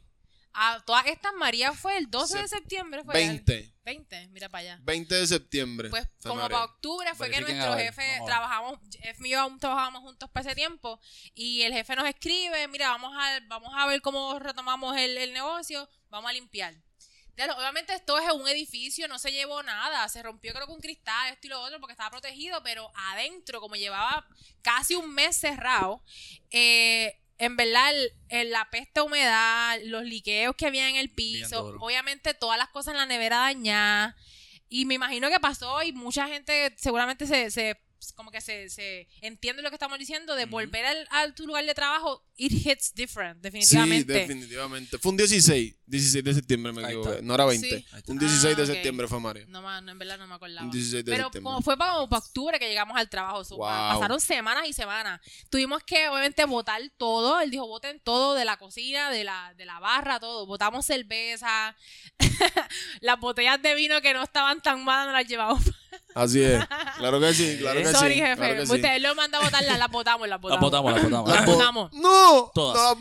a 0.52 0.80
todas 0.86 1.06
estas 1.06 1.32
María 1.34 1.72
fue 1.72 1.96
el 1.98 2.08
12 2.10 2.38
de 2.38 2.48
Se- 2.48 2.56
septiembre, 2.56 3.02
fue 3.04 3.14
20. 3.14 3.74
20, 3.86 4.28
mira 4.28 4.48
para 4.48 4.60
allá. 4.62 4.78
20 4.82 5.14
de 5.14 5.26
septiembre. 5.28 5.90
Pues 5.90 6.08
como 6.22 6.34
María. 6.42 6.56
para 6.56 6.64
octubre 6.72 7.14
fue 7.14 7.30
que 7.30 7.40
nuestro 7.40 7.76
ver, 7.76 7.86
jefe 7.94 8.20
trabajamos, 8.26 8.80
Jeff 9.00 9.18
y 9.24 9.30
yo 9.30 9.40
aún 9.40 9.58
trabajábamos 9.60 10.02
juntos 10.02 10.28
para 10.28 10.44
ese 10.46 10.56
tiempo 10.56 11.00
y 11.34 11.62
el 11.62 11.72
jefe 11.72 11.94
nos 11.94 12.06
escribe, 12.08 12.66
mira, 12.68 12.88
vamos 12.90 13.12
a, 13.16 13.38
vamos 13.46 13.72
a 13.76 13.86
ver 13.86 14.02
cómo 14.02 14.38
retomamos 14.40 14.96
el, 14.96 15.16
el 15.16 15.32
negocio, 15.32 15.88
vamos 16.10 16.28
a 16.28 16.32
limpiar. 16.32 16.74
Lo- 17.36 17.56
Obviamente 17.58 17.94
esto 17.94 18.18
es 18.18 18.28
un 18.32 18.48
edificio, 18.48 19.06
no 19.08 19.18
se 19.20 19.30
llevó 19.30 19.62
nada, 19.62 20.08
se 20.08 20.20
rompió 20.22 20.52
creo 20.52 20.66
que 20.66 20.72
un 20.72 20.80
cristal, 20.80 21.32
esto 21.32 21.46
y 21.46 21.50
lo 21.50 21.60
otro, 21.60 21.78
porque 21.78 21.92
estaba 21.92 22.10
protegido, 22.10 22.62
pero 22.64 22.90
adentro, 22.94 23.60
como 23.60 23.76
llevaba 23.76 24.26
casi 24.62 24.96
un 24.96 25.14
mes 25.14 25.36
cerrado, 25.36 26.02
eh, 26.50 27.20
en 27.38 27.56
verdad 27.56 27.90
el- 27.94 28.12
el- 28.28 28.50
la 28.50 28.68
peste 28.70 29.00
humedad, 29.02 29.78
los 29.84 30.04
liqueos 30.04 30.54
que 30.56 30.66
había 30.66 30.88
en 30.88 30.96
el 30.96 31.10
piso, 31.10 31.76
obviamente 31.80 32.34
todas 32.34 32.58
las 32.58 32.68
cosas 32.68 32.92
en 32.92 32.98
la 32.98 33.06
nevera 33.06 33.38
dañadas, 33.38 34.14
y 34.68 34.84
me 34.84 34.94
imagino 34.94 35.30
que 35.30 35.38
pasó 35.38 35.82
y 35.82 35.92
mucha 35.92 36.26
gente 36.28 36.74
seguramente 36.76 37.26
se, 37.26 37.50
se 37.50 37.80
como 38.14 38.30
que 38.30 38.40
se, 38.40 38.68
se 38.68 39.08
entiende 39.20 39.62
lo 39.62 39.70
que 39.70 39.76
estamos 39.76 39.98
diciendo, 39.98 40.34
de 40.36 40.44
volver 40.46 40.84
al, 40.84 41.08
a 41.10 41.34
tu 41.34 41.46
lugar 41.46 41.64
de 41.64 41.74
trabajo, 41.74 42.24
it 42.36 42.52
hits 42.52 42.94
different, 42.94 43.36
Sí, 43.38 43.42
definitivamente. 43.42 44.12
definitivamente. 44.12 44.98
Fue 44.98 45.10
un 45.10 45.16
16, 45.16 45.74
16 45.86 46.24
de 46.24 46.34
septiembre 46.34 46.72
me 46.72 46.82
equivoqué. 46.82 47.20
No 47.22 47.34
era 47.34 47.44
20. 47.44 47.68
Sí. 47.78 47.86
Un 48.08 48.18
16 48.18 48.56
de 48.56 48.62
Ah, 48.62 48.66
septiembre 48.66 49.06
fue 49.08 49.20
Mario. 49.20 49.44
no, 49.48 49.78
en 49.78 49.98
verdad 49.98 50.18
no 50.18 50.26
me 50.26 50.34
acordaba. 50.34 50.62
Un 50.62 50.70
16 50.70 51.04
de 51.04 51.12
Pero 51.12 51.24
septiembre. 51.24 51.48
como 51.50 51.62
fue 51.62 51.76
para, 51.76 51.92
como 51.94 52.08
para 52.08 52.18
octubre 52.24 52.58
que 52.58 52.68
llegamos 52.68 52.96
al 52.96 53.08
trabajo. 53.08 53.44
so, 53.44 53.56
Wow. 53.56 53.66
pa- 53.66 53.94
Pasaron 53.94 54.20
semanas 54.20 54.64
y 54.68 54.72
semanas. 54.72 55.20
Tuvimos 55.50 55.82
que, 55.84 56.08
obviamente, 56.08 56.44
votar 56.44 56.80
todo. 56.96 57.40
Él 57.40 57.50
dijo, 57.50 57.66
voten 57.66 58.00
todo 58.00 58.34
de 58.34 58.44
la 58.44 58.56
cocina, 58.56 59.10
de 59.10 59.24
la, 59.24 59.54
de 59.56 59.64
la 59.64 59.78
barra, 59.80 60.18
todo. 60.20 60.46
Votamos 60.46 60.84
cerveza. 60.86 61.74
las 63.00 63.18
botellas 63.20 63.60
de 63.62 63.74
vino 63.74 64.00
que 64.00 64.12
no 64.14 64.22
estaban 64.22 64.60
tan 64.60 64.84
malas, 64.84 65.06
nos 65.06 65.14
las 65.14 65.26
llevamos. 65.28 65.62
Así 66.14 66.42
es. 66.42 66.62
Claro 66.96 67.20
que 67.20 67.34
sí, 67.34 67.56
claro 67.60 67.80
que 67.80 67.92
Sorry, 67.92 68.14
sí. 68.14 68.20
jefe. 68.20 68.36
claro 68.36 68.54
que 68.56 68.66
sí. 68.66 68.72
Usted 68.72 69.00
lo 69.02 69.14
manda 69.14 69.38
a 69.38 69.42
votar, 69.42 69.62
las, 69.64 69.78
las 69.78 69.90
votamos, 69.90 70.26
las 70.28 70.36
Las 70.36 70.40
votamos. 70.40 70.60
votamos, 70.70 70.92
las 70.92 71.02
votamos. 71.02 71.28
Las 71.28 71.36
Las 71.40 71.46
vo- 71.48 71.52
votamos. 71.54 71.92
No, 71.92 72.50
Todas. 72.54 72.74
las 72.76 72.84
Las 72.90 72.98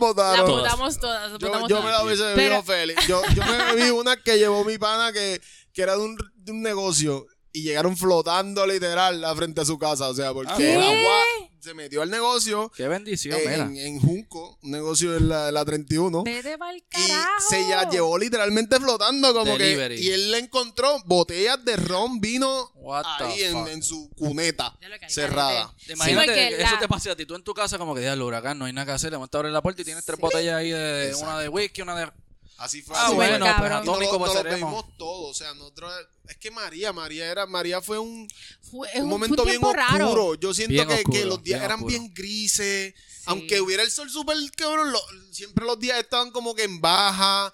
votamos 0.49 0.99
todas. 0.99 1.31
las 1.31 1.39
Yo, 1.39 1.47
votamos 1.47 1.69
yo 1.69 1.81
me 1.81 1.91
la 1.91 2.03
hubiese 2.03 2.23
Pero- 2.35 2.35
bebido 2.35 2.63
Yo, 3.07 3.21
yo 3.35 3.43
me 3.45 3.73
bebí 3.75 3.89
una 3.91 4.15
que 4.17 4.37
llevó 4.37 4.63
mi 4.65 4.77
pana 4.77 5.11
que, 5.13 5.41
que 5.73 5.81
era 5.81 5.95
de 5.95 6.01
un, 6.03 6.17
de 6.35 6.51
un 6.51 6.61
negocio 6.61 7.25
y 7.53 7.63
llegaron 7.63 7.95
flotando 7.95 8.67
literal 8.67 9.23
a 9.23 9.33
frente 9.35 9.61
a 9.61 9.65
su 9.65 9.77
casa. 9.79 10.09
O 10.09 10.13
sea, 10.13 10.33
porque 10.33 10.53
¿Qué? 10.57 10.75
el 10.75 10.81
agua 10.81 11.21
se 11.61 11.73
metió 11.73 12.03
al 12.03 12.11
negocio 12.11 12.71
Qué 12.75 12.87
bendición, 12.87 13.39
mira. 13.39 13.63
en, 13.63 13.75
en 13.77 13.99
Junco, 13.99 14.59
un 14.61 14.69
negocio 14.69 15.15
en 15.17 15.29
la, 15.29 15.51
la 15.51 15.65
31. 15.65 16.23
Vete 16.23 16.57
pa'l 16.59 16.75
Y 16.77 16.81
carajo. 16.81 17.29
se 17.49 17.67
la 17.69 17.89
llevó 17.89 18.17
literalmente 18.19 18.77
flotando 18.79 19.33
como 19.33 19.57
Delivery. 19.57 19.95
que... 19.95 20.01
Y 20.03 20.11
él 20.11 20.31
le 20.31 20.39
encontró 20.39 20.99
botellas 21.05 21.63
de 21.65 21.75
ron, 21.77 22.19
vino 22.19 22.71
What 22.75 23.05
ahí 23.21 23.41
en, 23.43 23.81
su 23.81 24.11
cuneta 24.15 24.77
cerrada. 25.07 25.73
carete. 25.73 25.93
Imagínate 25.93 26.25
porque 26.27 26.49
que 26.49 26.61
eso 26.61 26.73
la- 26.73 26.79
te 26.79 26.87
pasa 26.87 27.11
a 27.13 27.15
ti. 27.15 27.25
Tú 27.25 27.33
en 27.35 27.43
tu 27.43 27.53
casa, 27.55 27.77
como 27.79 27.95
que 27.95 28.03
ya 28.03 28.13
el 28.13 28.21
huracán, 28.21 28.59
no 28.59 28.65
hay 28.65 28.73
nada 28.73 28.85
que 28.85 28.91
hacer. 28.91 29.11
Le 29.11 29.17
montas 29.17 29.35
a 29.35 29.39
abrir 29.39 29.53
la 29.53 29.61
puerta 29.63 29.81
y 29.81 29.85
tienes 29.85 30.05
tres 30.05 30.19
botellas 30.19 30.55
ahí 30.55 30.69
de 30.69 31.15
una 31.19 31.39
de 31.39 31.49
whisky, 31.49 31.81
una 31.81 31.95
de. 31.95 32.11
Así 32.57 32.81
fue. 32.81 32.95
Ah, 32.97 33.07
así 33.07 33.15
bueno, 33.15 33.45
pues 33.57 33.71
atómico 33.71 34.13
lo, 34.13 34.19
no 34.19 34.25
lo 34.27 34.31
seremos. 34.33 34.97
todo, 34.97 35.27
o 35.27 35.33
sea, 35.33 35.53
nosotros, 35.55 35.91
es 36.29 36.37
que 36.37 36.51
María, 36.51 36.93
María 36.93 37.29
era, 37.29 37.45
María 37.45 37.81
fue 37.81 37.99
un, 37.99 38.27
Fue, 38.61 38.87
un 38.95 39.03
un, 39.03 39.09
momento 39.09 39.43
fue 39.43 39.57
bien 39.57 39.73
raro. 39.73 40.05
oscuro. 40.07 40.35
Yo 40.35 40.53
siento 40.53 40.71
Bien 40.73 40.87
que, 40.87 40.93
oscuro, 40.95 41.13
que 41.19 41.25
los 41.25 41.43
días 41.43 41.59
bien 41.59 41.63
eran 41.65 41.79
oscuro. 41.79 41.89
bien 41.99 42.13
grises, 42.13 42.93
aunque 43.25 43.59
hubiera 43.59 43.83
el 43.83 43.91
sol 43.91 44.09
súper 44.09 44.37
cabrón, 44.55 44.91
lo- 44.93 45.03
siempre 45.31 45.65
los 45.65 45.77
días 45.79 45.99
estaban 45.99 46.31
como 46.31 46.55
que 46.55 46.63
en 46.63 46.79
baja, 46.79 47.51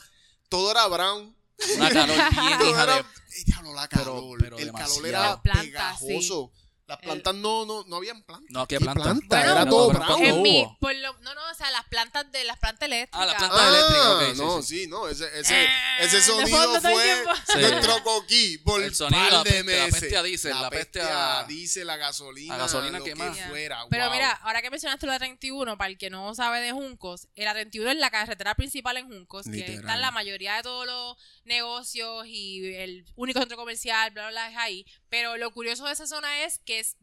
todo 0.50 0.70
era 0.72 0.86
brown. 0.88 1.36
Una 1.78 1.90
calor 1.92 2.16
bien, 2.32 2.62
hija 2.70 2.84
era, 2.84 2.96
de. 2.98 3.04
Diablo, 3.46 3.74
la 3.74 3.88
Pero- 3.90 4.04
calor, 4.04 4.38
pero 4.40 4.58
el 4.60 4.72
calor 4.72 4.88
demasiado. 5.02 5.08
era 5.08 5.20
Las 5.30 5.40
plantas, 5.42 6.00
pegajoso. 6.02 6.52
Las 6.92 7.00
plantas 7.00 7.36
no, 7.36 7.66
no, 7.66 7.86
no 7.88 7.96
habían 7.96 8.22
plantas. 8.24 8.52
No, 8.52 8.68
¿qué 8.68 8.78
¿Qué 8.78 8.84
planta? 8.84 9.04
planta? 9.04 9.26
Bueno, 9.38 9.52
era 9.54 9.64
no, 9.66 9.72
todo 9.72 9.88
brown. 9.90 10.06
¿cuándo 10.08 10.26
En 10.26 10.42
mi, 10.42 10.68
por 10.80 10.94
lo- 10.96 11.18
no, 11.22 11.34
no, 11.34 11.42
o 11.50 11.54
sea, 11.56 11.72
las 11.72 11.86
plantas 11.86 12.30
de 12.34 12.44
las 12.44 12.58
plantas 12.60 12.88
eléctricas. 12.88 13.22
Ah, 13.22 13.26
las 13.26 13.36
plantas 13.36 13.68
eléctricas, 13.68 14.08
ok, 14.08 14.22
sí, 14.36 14.42
no, 14.42 14.62
sí. 14.62 14.80
sí, 14.82 14.88
no, 14.88 15.08
ese, 15.08 15.40
ese, 15.40 15.64
Eh, 15.64 15.68
ese 16.02 16.16
de 16.18 16.22
sonido 16.22 16.82
fue. 16.82 17.24
Sí. 17.54 17.60
nuestro 17.60 18.04
coquí 18.04 18.58
por 18.60 18.82
El 18.84 18.94
sonido, 18.94 19.22
par 19.24 19.32
la 19.32 19.44
de 19.44 19.64
la 19.64 19.86
peste 19.88 20.18
a 20.18 20.24
diésel, 20.24 20.52
la 20.62 20.70
peste 20.70 21.02
a- 21.02 21.46
diésel, 21.48 21.88
la 21.88 21.96
gasolina, 21.96 22.56
a 22.56 22.58
gasolina 22.58 23.00
lo 23.00 23.06
que 23.06 23.16
Ya. 23.16 23.48
fuera. 23.50 23.86
Pero 23.90 24.04
wow. 24.06 24.14
mira, 24.14 24.32
ahora 24.44 24.62
que 24.62 24.70
mencionaste 24.70 25.06
la 25.08 25.18
31, 25.18 25.78
para 25.78 25.90
el 25.90 25.98
que 25.98 26.10
no 26.10 26.36
sabe 26.36 26.60
de 26.60 26.72
Juncos, 26.74 27.28
la 27.36 27.54
31 27.54 27.92
es 27.92 27.98
la 27.98 28.12
carretera 28.12 28.56
principal 28.56 28.98
en 28.98 29.08
Juncos, 29.08 29.46
que 29.46 29.52
Literal. 29.52 29.76
están 29.80 30.02
la 30.02 30.12
mayoría 30.12 30.56
de 30.58 30.64
todos 30.64 30.86
los 30.86 31.18
negocios 31.46 32.26
y 32.28 32.74
el 32.76 33.06
único 33.16 33.40
centro 33.40 33.58
comercial, 33.58 34.12
bla, 34.12 34.24
bla, 34.24 34.32
bla, 34.32 34.50
es 34.52 34.58
ahí. 34.58 34.86
Pero 35.10 35.38
lo 35.38 35.52
curioso 35.52 35.86
de 35.86 35.94
esa 35.94 36.08
zona 36.08 36.44
es 36.44 36.60
que 36.60 36.81
es, 36.82 36.98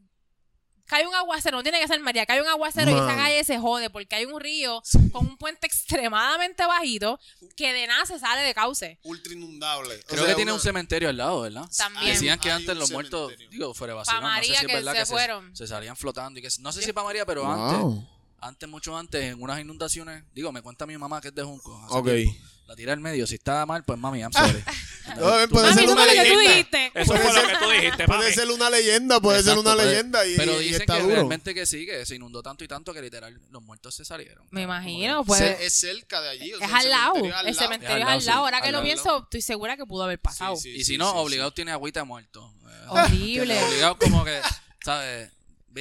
cae 0.85 1.05
un 1.05 1.13
aguacero, 1.13 1.57
no 1.57 1.63
tiene 1.63 1.79
que 1.79 1.87
ser 1.87 1.99
María, 1.99 2.25
cae 2.25 2.41
un 2.41 2.47
aguacero 2.47 2.89
y 2.89 2.93
esa 2.95 3.03
Man. 3.05 3.17
calle 3.17 3.43
se 3.43 3.59
jode 3.59 3.89
porque 3.91 4.15
hay 4.15 4.25
un 4.25 4.39
río 4.39 4.81
con 5.11 5.27
un 5.27 5.37
puente 5.37 5.67
extremadamente 5.67 6.65
bajito 6.65 7.19
que 7.55 7.73
de 7.73 7.85
nada 7.87 8.05
se 8.07 8.17
sale 8.17 8.41
de 8.41 8.53
cauce. 8.53 8.99
ultra 9.03 9.33
inundable. 9.33 9.95
O 9.95 10.05
Creo 10.07 10.19
sea, 10.23 10.29
que 10.29 10.35
tiene 10.35 10.51
una- 10.51 10.55
un 10.55 10.61
cementerio 10.63 11.09
al 11.09 11.17
lado, 11.17 11.41
¿verdad? 11.41 11.69
También. 11.77 12.13
Decían 12.13 12.39
que 12.39 12.49
Hay 12.49 12.57
antes 12.57 12.75
los 12.77 12.89
muertos, 12.91 13.33
digo, 13.51 13.73
fuera 13.73 13.93
de 13.93 13.97
vacilón, 13.97 14.23
no 14.23 14.35
sé 14.37 14.43
si 14.45 14.53
es 14.53 14.59
que 14.61 14.67
verdad 14.73 14.93
se 14.93 14.99
que 14.99 15.05
fueron. 15.05 15.55
se, 15.55 15.63
se 15.65 15.67
salían 15.67 15.95
flotando 15.95 16.39
y 16.39 16.41
que 16.41 16.49
no 16.59 16.71
sé 16.71 16.81
si 16.81 16.91
para 16.93 17.05
María, 17.05 17.25
pero 17.25 17.45
antes, 17.51 17.79
Wow. 17.81 18.07
antes 18.41 18.67
mucho 18.69 18.97
antes 18.97 19.23
en 19.23 19.41
unas 19.41 19.59
inundaciones, 19.59 20.23
digo, 20.33 20.51
me 20.51 20.61
cuenta 20.63 20.85
mi 20.87 20.97
mamá 20.97 21.21
que 21.21 21.27
es 21.27 21.35
de 21.35 21.43
Junco. 21.43 21.77
hace 21.85 21.93
Ok. 21.97 22.05
tiempo, 22.05 22.39
La 22.69 22.75
tira 22.75 22.93
al 22.93 22.99
medio, 22.99 23.25
si 23.25 23.33
está 23.33 23.65
mal, 23.65 23.83
pues 23.83 23.97
mami, 23.97 24.19
I'm 24.19 24.31
sorry. 24.31 24.63
No, 25.17 25.47
Tú- 25.47 25.55
puede 25.55 25.73
ser 25.73 25.83
eso 25.85 25.93
una 25.93 26.03
fue 26.03 26.15
lo 26.15 26.21
que 26.23 26.29
tú 26.29 26.37
leyenda. 26.37 26.51
dijiste. 26.53 26.91
Eso 26.93 27.13
fue 27.17 27.33
lo 27.33 27.47
que 27.47 27.55
tú 27.57 27.69
dijiste, 27.71 28.05
Puede 28.05 28.31
ser 28.31 28.51
una 28.51 28.69
leyenda, 28.69 29.19
puede 29.19 29.41
ser 29.41 29.57
una 29.57 29.73
puede- 29.73 29.87
leyenda 29.87 30.23
y, 30.27 30.35
Pero 30.37 30.61
y 30.61 30.65
dicen 30.65 30.81
está 30.81 30.97
que 30.97 31.01
duro. 31.01 31.15
realmente 31.15 31.53
que 31.55 31.65
sí, 31.65 31.87
que 31.87 32.05
se 32.05 32.15
inundó 32.15 32.43
tanto 32.43 32.63
y 32.63 32.67
tanto 32.67 32.93
que 32.93 33.01
literal 33.01 33.41
los 33.49 33.63
muertos 33.63 33.95
se 33.95 34.05
salieron. 34.05 34.45
Me 34.51 34.61
imagino, 34.61 35.25
pues. 35.25 35.41
Es 35.41 35.73
cerca 35.73 36.21
de 36.21 36.29
allí. 36.29 36.53
o 36.53 36.59
sea, 36.59 36.67
Es 36.67 36.73
al 36.75 36.89
lado, 36.91 37.13
el 37.43 37.55
cementerio 37.55 37.97
Es 37.97 38.05
al 38.07 38.25
lado. 38.25 38.39
Ahora 38.45 38.61
que 38.61 38.71
lo 38.71 38.83
pienso, 38.83 39.23
estoy 39.23 39.41
segura 39.41 39.75
que 39.77 39.85
pudo 39.87 40.03
haber 40.03 40.19
pasado. 40.19 40.55
Sí, 40.57 40.61
sí, 40.61 40.69
Y 40.75 40.79
si 40.83 40.91
sí, 40.91 40.97
no, 40.99 41.09
obligado 41.15 41.51
tiene 41.53 41.71
agüita 41.71 42.03
muerto. 42.03 42.53
Horrible. 42.89 43.63
Obligado 43.63 43.97
como 43.97 44.23
que, 44.23 44.39
¿sabes? 44.85 45.31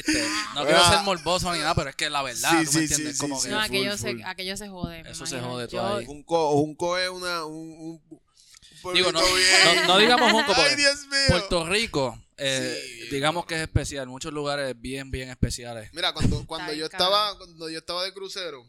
Viste, 0.07 0.28
no 0.55 0.64
quiero 0.64 0.78
Ah. 0.80 0.92
ser 0.94 1.03
morboso 1.05 1.53
ni 1.53 1.59
nada, 1.61 1.74
pero 1.74 1.90
es 1.90 1.96
que 1.96 2.09
la 2.11 2.22
verdad, 2.22 2.59
Sí, 2.61 2.64
tú 2.66 2.72
sí, 2.72 2.78
me 2.78 2.82
entiendes, 2.84 3.16
sí, 3.16 3.20
como 3.20 3.40
sí. 3.40 3.49
que... 3.49 3.51
No, 3.55 3.57
full, 3.59 3.64
aquello, 3.66 3.99
full. 3.99 4.18
se, 4.18 4.24
aquello 4.24 4.57
se 4.57 4.68
jode. 4.68 5.01
Eso 5.11 5.26
se 5.26 5.40
jode 5.40 5.68
todo 5.68 5.80
Yo- 5.90 5.96
ahí. 5.96 6.07
Junco, 6.07 6.51
Junco 6.53 6.99
es 6.99 7.09
una, 7.11 7.44
un, 7.44 7.70
un, 7.70 8.03
un 8.11 8.94
Digo, 8.94 9.11
no, 9.12 9.20
no, 9.20 9.84
no 9.86 9.99
digamos 9.99 10.30
Junco, 10.32 10.53
Ay, 10.55 10.55
porque 10.57 10.76
Dios 10.76 11.07
mío. 11.09 11.18
Puerto 11.28 11.66
Rico, 11.68 12.22
eh, 12.36 12.80
Sí, 13.03 13.09
digamos 13.11 13.44
que 13.46 13.57
es 13.57 13.61
especial, 13.62 14.07
muchos 14.07 14.32
lugares 14.32 14.80
bien, 14.80 15.11
bien 15.11 15.30
especiales. 15.30 15.90
Mira, 15.92 16.12
cuando, 16.12 16.46
cuando 16.46 16.72
yo 16.72 16.84
estaba, 16.86 17.36
cuando 17.36 17.68
yo 17.68 17.78
estaba 17.78 18.05
de 18.05 18.12
crucero, 18.12 18.64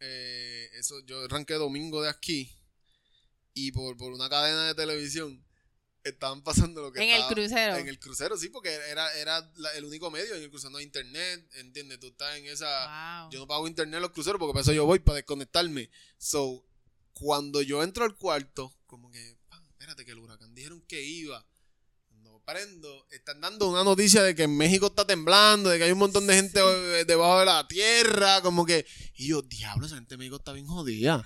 eh, 0.00 0.70
eso, 0.78 0.94
yo 1.06 1.24
arranqué 1.24 1.54
domingo 1.54 2.02
de 2.02 2.08
aquí 2.08 2.54
y 3.52 3.72
por, 3.72 3.96
por 3.96 4.12
una 4.12 4.28
cadena 4.28 4.66
de 4.68 4.74
televisión 4.76 5.44
estaban 6.08 6.42
pasando 6.42 6.82
lo 6.82 6.92
que 6.92 7.02
En 7.02 7.10
el 7.10 7.26
crucero. 7.26 7.76
En 7.76 7.88
el 7.88 7.98
crucero, 7.98 8.36
sí, 8.36 8.48
porque 8.48 8.74
era, 8.90 9.12
era 9.14 9.50
la- 9.56 9.72
el 9.74 9.84
único 9.84 10.10
medio. 10.10 10.34
En 10.34 10.42
el 10.42 10.50
crucero 10.50 10.70
no 10.70 10.78
hay 10.78 10.84
internet, 10.84 11.48
¿entiendes? 11.54 12.00
Tú 12.00 12.08
estás 12.08 12.36
en 12.36 12.46
esa... 12.46 13.22
Wow. 13.22 13.30
Yo 13.32 13.38
no 13.40 13.46
pago 13.46 13.66
internet 13.68 13.96
en 13.96 14.02
los 14.02 14.10
cruceros 14.12 14.38
porque 14.38 14.52
para 14.52 14.62
eso 14.62 14.72
yo 14.72 14.86
voy, 14.86 14.98
para 14.98 15.16
desconectarme. 15.16 15.90
So, 16.18 16.64
cuando 17.12 17.62
yo 17.62 17.82
entro 17.82 18.04
al 18.04 18.16
cuarto, 18.16 18.72
como 18.86 19.10
que, 19.10 19.36
"Pan, 19.48 19.64
espérate 19.66 20.04
que 20.04 20.12
el 20.12 20.18
huracán 20.18 20.54
dijeron 20.54 20.80
que 20.88 21.02
iba. 21.02 21.44
Cuando 22.08 22.40
prendo, 22.44 23.06
están 23.10 23.40
dando 23.40 23.68
una 23.68 23.82
noticia 23.84 24.22
de 24.22 24.34
que 24.34 24.44
en 24.44 24.56
México 24.56 24.86
está 24.86 25.06
temblando, 25.06 25.68
de 25.70 25.78
que 25.78 25.84
hay 25.84 25.92
un 25.92 25.98
montón 25.98 26.26
de 26.26 26.34
gente 26.34 26.60
debajo 27.04 27.40
de 27.40 27.46
la 27.46 27.66
tierra, 27.68 28.40
como 28.42 28.64
que... 28.64 28.86
Y 29.14 29.28
yo, 29.28 29.42
diablo, 29.42 29.86
esa 29.86 29.96
gente 29.96 30.14
de 30.14 30.18
México 30.18 30.36
está 30.36 30.52
bien 30.52 30.66
jodida. 30.66 31.24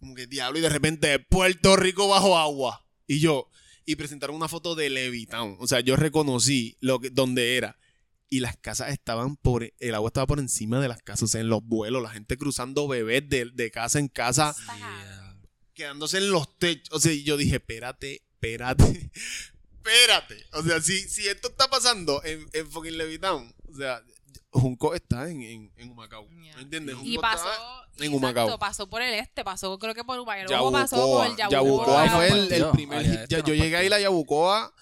Como 0.00 0.14
que, 0.14 0.26
diablo, 0.26 0.58
y 0.58 0.62
de 0.62 0.68
repente, 0.68 1.18
Puerto 1.18 1.76
Rico 1.76 2.08
bajo 2.08 2.36
agua. 2.38 2.84
Y 3.06 3.20
yo, 3.20 3.48
y 3.86 3.96
presentaron 3.96 4.36
una 4.36 4.48
foto 4.48 4.74
de 4.74 4.90
Levitown. 4.90 5.56
O 5.60 5.66
sea, 5.66 5.80
yo 5.80 5.96
reconocí 5.96 6.76
lo 6.80 7.00
que, 7.00 7.10
donde 7.10 7.56
era. 7.56 7.78
Y 8.30 8.40
las 8.40 8.56
casas 8.56 8.90
estaban 8.90 9.36
por. 9.36 9.72
El 9.78 9.94
agua 9.94 10.08
estaba 10.08 10.26
por 10.26 10.38
encima 10.38 10.80
de 10.80 10.88
las 10.88 11.02
casas. 11.02 11.24
O 11.24 11.26
sea, 11.28 11.40
en 11.40 11.48
los 11.48 11.62
vuelos, 11.62 12.02
la 12.02 12.10
gente 12.10 12.36
cruzando 12.36 12.88
bebés 12.88 13.28
de, 13.28 13.50
de 13.52 13.70
casa 13.70 13.98
en 13.98 14.08
casa, 14.08 14.56
quedándose 15.74 16.18
en 16.18 16.30
los 16.30 16.58
techos. 16.58 16.96
O 16.96 17.00
sea, 17.00 17.12
yo 17.12 17.36
dije, 17.36 17.56
espérate, 17.56 18.22
espérate, 18.34 19.10
espérate. 19.76 20.46
O 20.52 20.62
sea, 20.62 20.80
si, 20.80 20.98
si 21.00 21.28
esto 21.28 21.48
está 21.48 21.68
pasando 21.68 22.24
en, 22.24 22.46
en 22.52 22.70
fucking 22.70 22.96
Levitown, 22.96 23.54
o 23.68 23.76
sea, 23.76 24.02
Junco 24.54 24.94
está 24.94 25.28
en, 25.28 25.42
en, 25.42 25.72
en 25.76 25.90
Humacao. 25.90 26.26
¿Me 26.28 26.62
entiendes? 26.62 26.94
Y 27.02 27.16
Junco 27.16 27.20
pasó, 27.22 27.44
está 27.48 28.04
en 28.04 28.12
exacto, 28.12 28.16
Humacao. 28.16 28.58
pasó 28.58 28.88
por 28.88 29.02
el 29.02 29.14
este, 29.14 29.44
pasó 29.44 29.78
creo 29.78 29.94
que 29.94 30.04
por 30.04 30.18
Humacao, 30.18 30.46
luego 30.48 30.72
pasó 30.72 30.96
por 30.96 31.36
Yabucoa. 31.36 31.48
Yabucoa. 31.50 32.04
Yabucoa 32.06 32.10
fue 32.16 32.28
el, 32.28 32.52
el 32.52 32.70
primer 32.70 33.02
hit. 33.04 33.10
este 33.14 33.26
Ya- 33.28 33.38
nos 33.38 33.46
yo 33.48 33.54
llegué 33.54 33.76
ahí 33.76 33.88
partió. 33.90 33.96
a 33.96 34.00
Yabucoa 34.10 34.74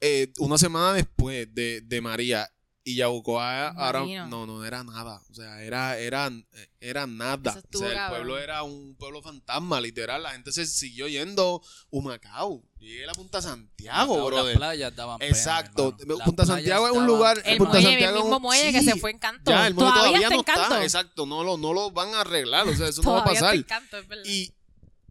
eh, 0.00 0.32
una 0.40 0.58
semana 0.58 0.92
después 0.92 1.54
de, 1.54 1.80
de 1.82 2.00
María. 2.00 2.50
Y 2.88 2.94
Yabucoa 2.94 3.70
ahora 3.70 4.04
no, 4.28 4.46
no 4.46 4.64
era 4.64 4.84
nada. 4.84 5.20
O 5.28 5.34
sea, 5.34 5.60
era, 5.60 5.98
era, 5.98 6.30
era 6.78 7.04
nada. 7.08 7.50
Eso 7.50 7.60
O 7.74 7.78
sea, 7.80 7.88
el 7.88 7.94
cabrón. 7.96 8.18
pueblo 8.18 8.38
era 8.38 8.62
un 8.62 8.94
pueblo 8.94 9.20
fantasma, 9.22 9.80
literal. 9.80 10.22
La 10.22 10.30
gente 10.30 10.52
se 10.52 10.66
siguió 10.66 11.08
yendo 11.08 11.60
Humacao. 11.90 12.62
Llegué 12.78 13.02
a 13.02 13.06
la 13.08 13.12
Punta 13.14 13.42
Santiago, 13.42 14.24
brother. 14.26 14.52
Las 14.52 14.56
playas 14.68 14.94
daban 14.94 15.18
pena, 15.18 15.28
Exacto. 15.36 15.96
Las 16.06 16.20
Punta 16.20 16.46
Santiago 16.46 16.86
es 16.86 16.92
un 16.92 17.06
lugar. 17.06 17.42
El 17.44 17.58
Punta 17.58 17.72
muelle, 17.72 17.88
Santiago 17.88 18.12
el 18.12 18.16
es 18.18 18.22
un- 18.22 18.30
mismo 18.30 18.40
muelle 18.40 18.72
que 18.72 18.80
sí. 18.80 18.86
se 18.86 18.96
fue 19.00 19.10
Encanto. 19.10 19.50
Ya, 19.50 19.66
el 19.66 19.74
muelle 19.74 19.90
todavía, 19.90 20.06
todavía, 20.08 20.26
está 20.28 20.34
no 20.36 20.40
Encanto. 20.42 20.62
está. 20.62 20.84
Exacto, 20.84 21.26
no 21.26 21.42
lo, 21.42 21.56
no 21.58 21.72
lo 21.72 21.90
van 21.90 22.14
a 22.14 22.20
arreglar. 22.20 22.68
O 22.68 22.74
sea, 22.76 22.86
eso 22.86 23.02
no 23.02 23.10
va 23.10 23.16
a 23.16 23.20
está 23.22 23.32
pasar. 23.32 23.54
Encanto, 23.56 23.96
es 23.98 24.06
verdad. 24.06 24.24
Y 24.26 24.52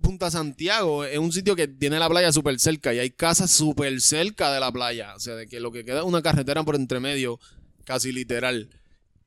Punta 0.02 0.32
Santiago 0.32 1.04
es 1.04 1.18
un 1.18 1.34
sitio 1.34 1.58
que 1.58 1.68
tiene 1.68 2.00
la 2.00 2.08
playa 2.08 2.32
súper 2.32 2.58
cerca 2.58 2.94
y 2.94 3.00
hay 3.00 3.10
casas 3.12 3.52
súper 3.52 4.00
cerca 4.00 4.54
de 4.54 4.62
la 4.62 4.72
playa. 4.72 5.14
O 5.16 5.20
sea, 5.20 5.36
de 5.36 5.46
que 5.48 5.60
lo 5.60 5.74
que 5.74 5.84
queda 5.84 6.00
es 6.00 6.06
una 6.06 6.22
carretera 6.22 6.64
por 6.64 6.76
entre 6.76 7.02
medio, 7.02 7.38
casi 7.86 8.12
literal. 8.12 8.70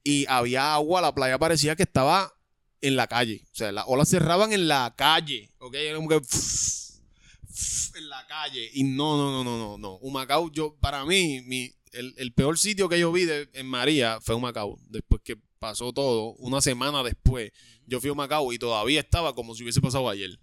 Y 0.05 0.27
había 0.29 0.75
agua, 0.75 1.01
la 1.01 1.15
playa 1.15 1.39
parecía 1.39 1.77
que 1.77 1.83
estaba 1.85 2.33
en 2.81 2.97
la 2.97 3.07
calle. 3.07 3.45
O 3.53 3.55
sea, 3.55 3.73
las 3.73 3.85
olas 3.89 4.09
cerraban 4.09 4.53
en 4.53 4.69
la 4.69 4.95
calle. 4.97 5.51
¿Ok? 5.59 5.75
Era 5.75 5.97
como 5.97 6.09
que. 6.09 6.21
en 7.97 8.09
la 8.09 8.27
calle. 8.27 8.71
Y 8.75 8.85
no, 8.85 9.17
no, 9.17 9.33
no, 9.33 9.45
no, 9.45 9.59
no, 9.59 9.79
no. 9.79 9.95
Humacao, 9.97 10.51
yo, 10.53 10.77
para 10.81 11.05
mí, 11.05 11.43
mi, 11.43 11.73
el, 11.93 12.15
el 12.17 12.33
peor 12.33 12.59
sitio 12.59 12.89
que 12.89 12.99
yo 12.99 13.11
vi 13.13 13.25
de- 13.25 13.49
en 13.55 13.67
María 13.67 14.21
fue 14.21 14.39
Macao. 14.39 14.79
Después 14.89 15.23
que 15.25 15.37
pasó 15.59 15.93
todo, 15.93 16.35
una 16.35 16.61
semana 16.61 17.03
después, 17.03 17.51
yo 17.87 18.01
fui 18.01 18.11
a 18.11 18.15
Macao 18.15 18.53
y 18.53 18.59
todavía 18.59 19.01
estaba 19.01 19.35
como 19.35 19.55
si 19.55 19.63
hubiese 19.65 19.81
pasado 19.81 20.09
ayer. 20.09 20.39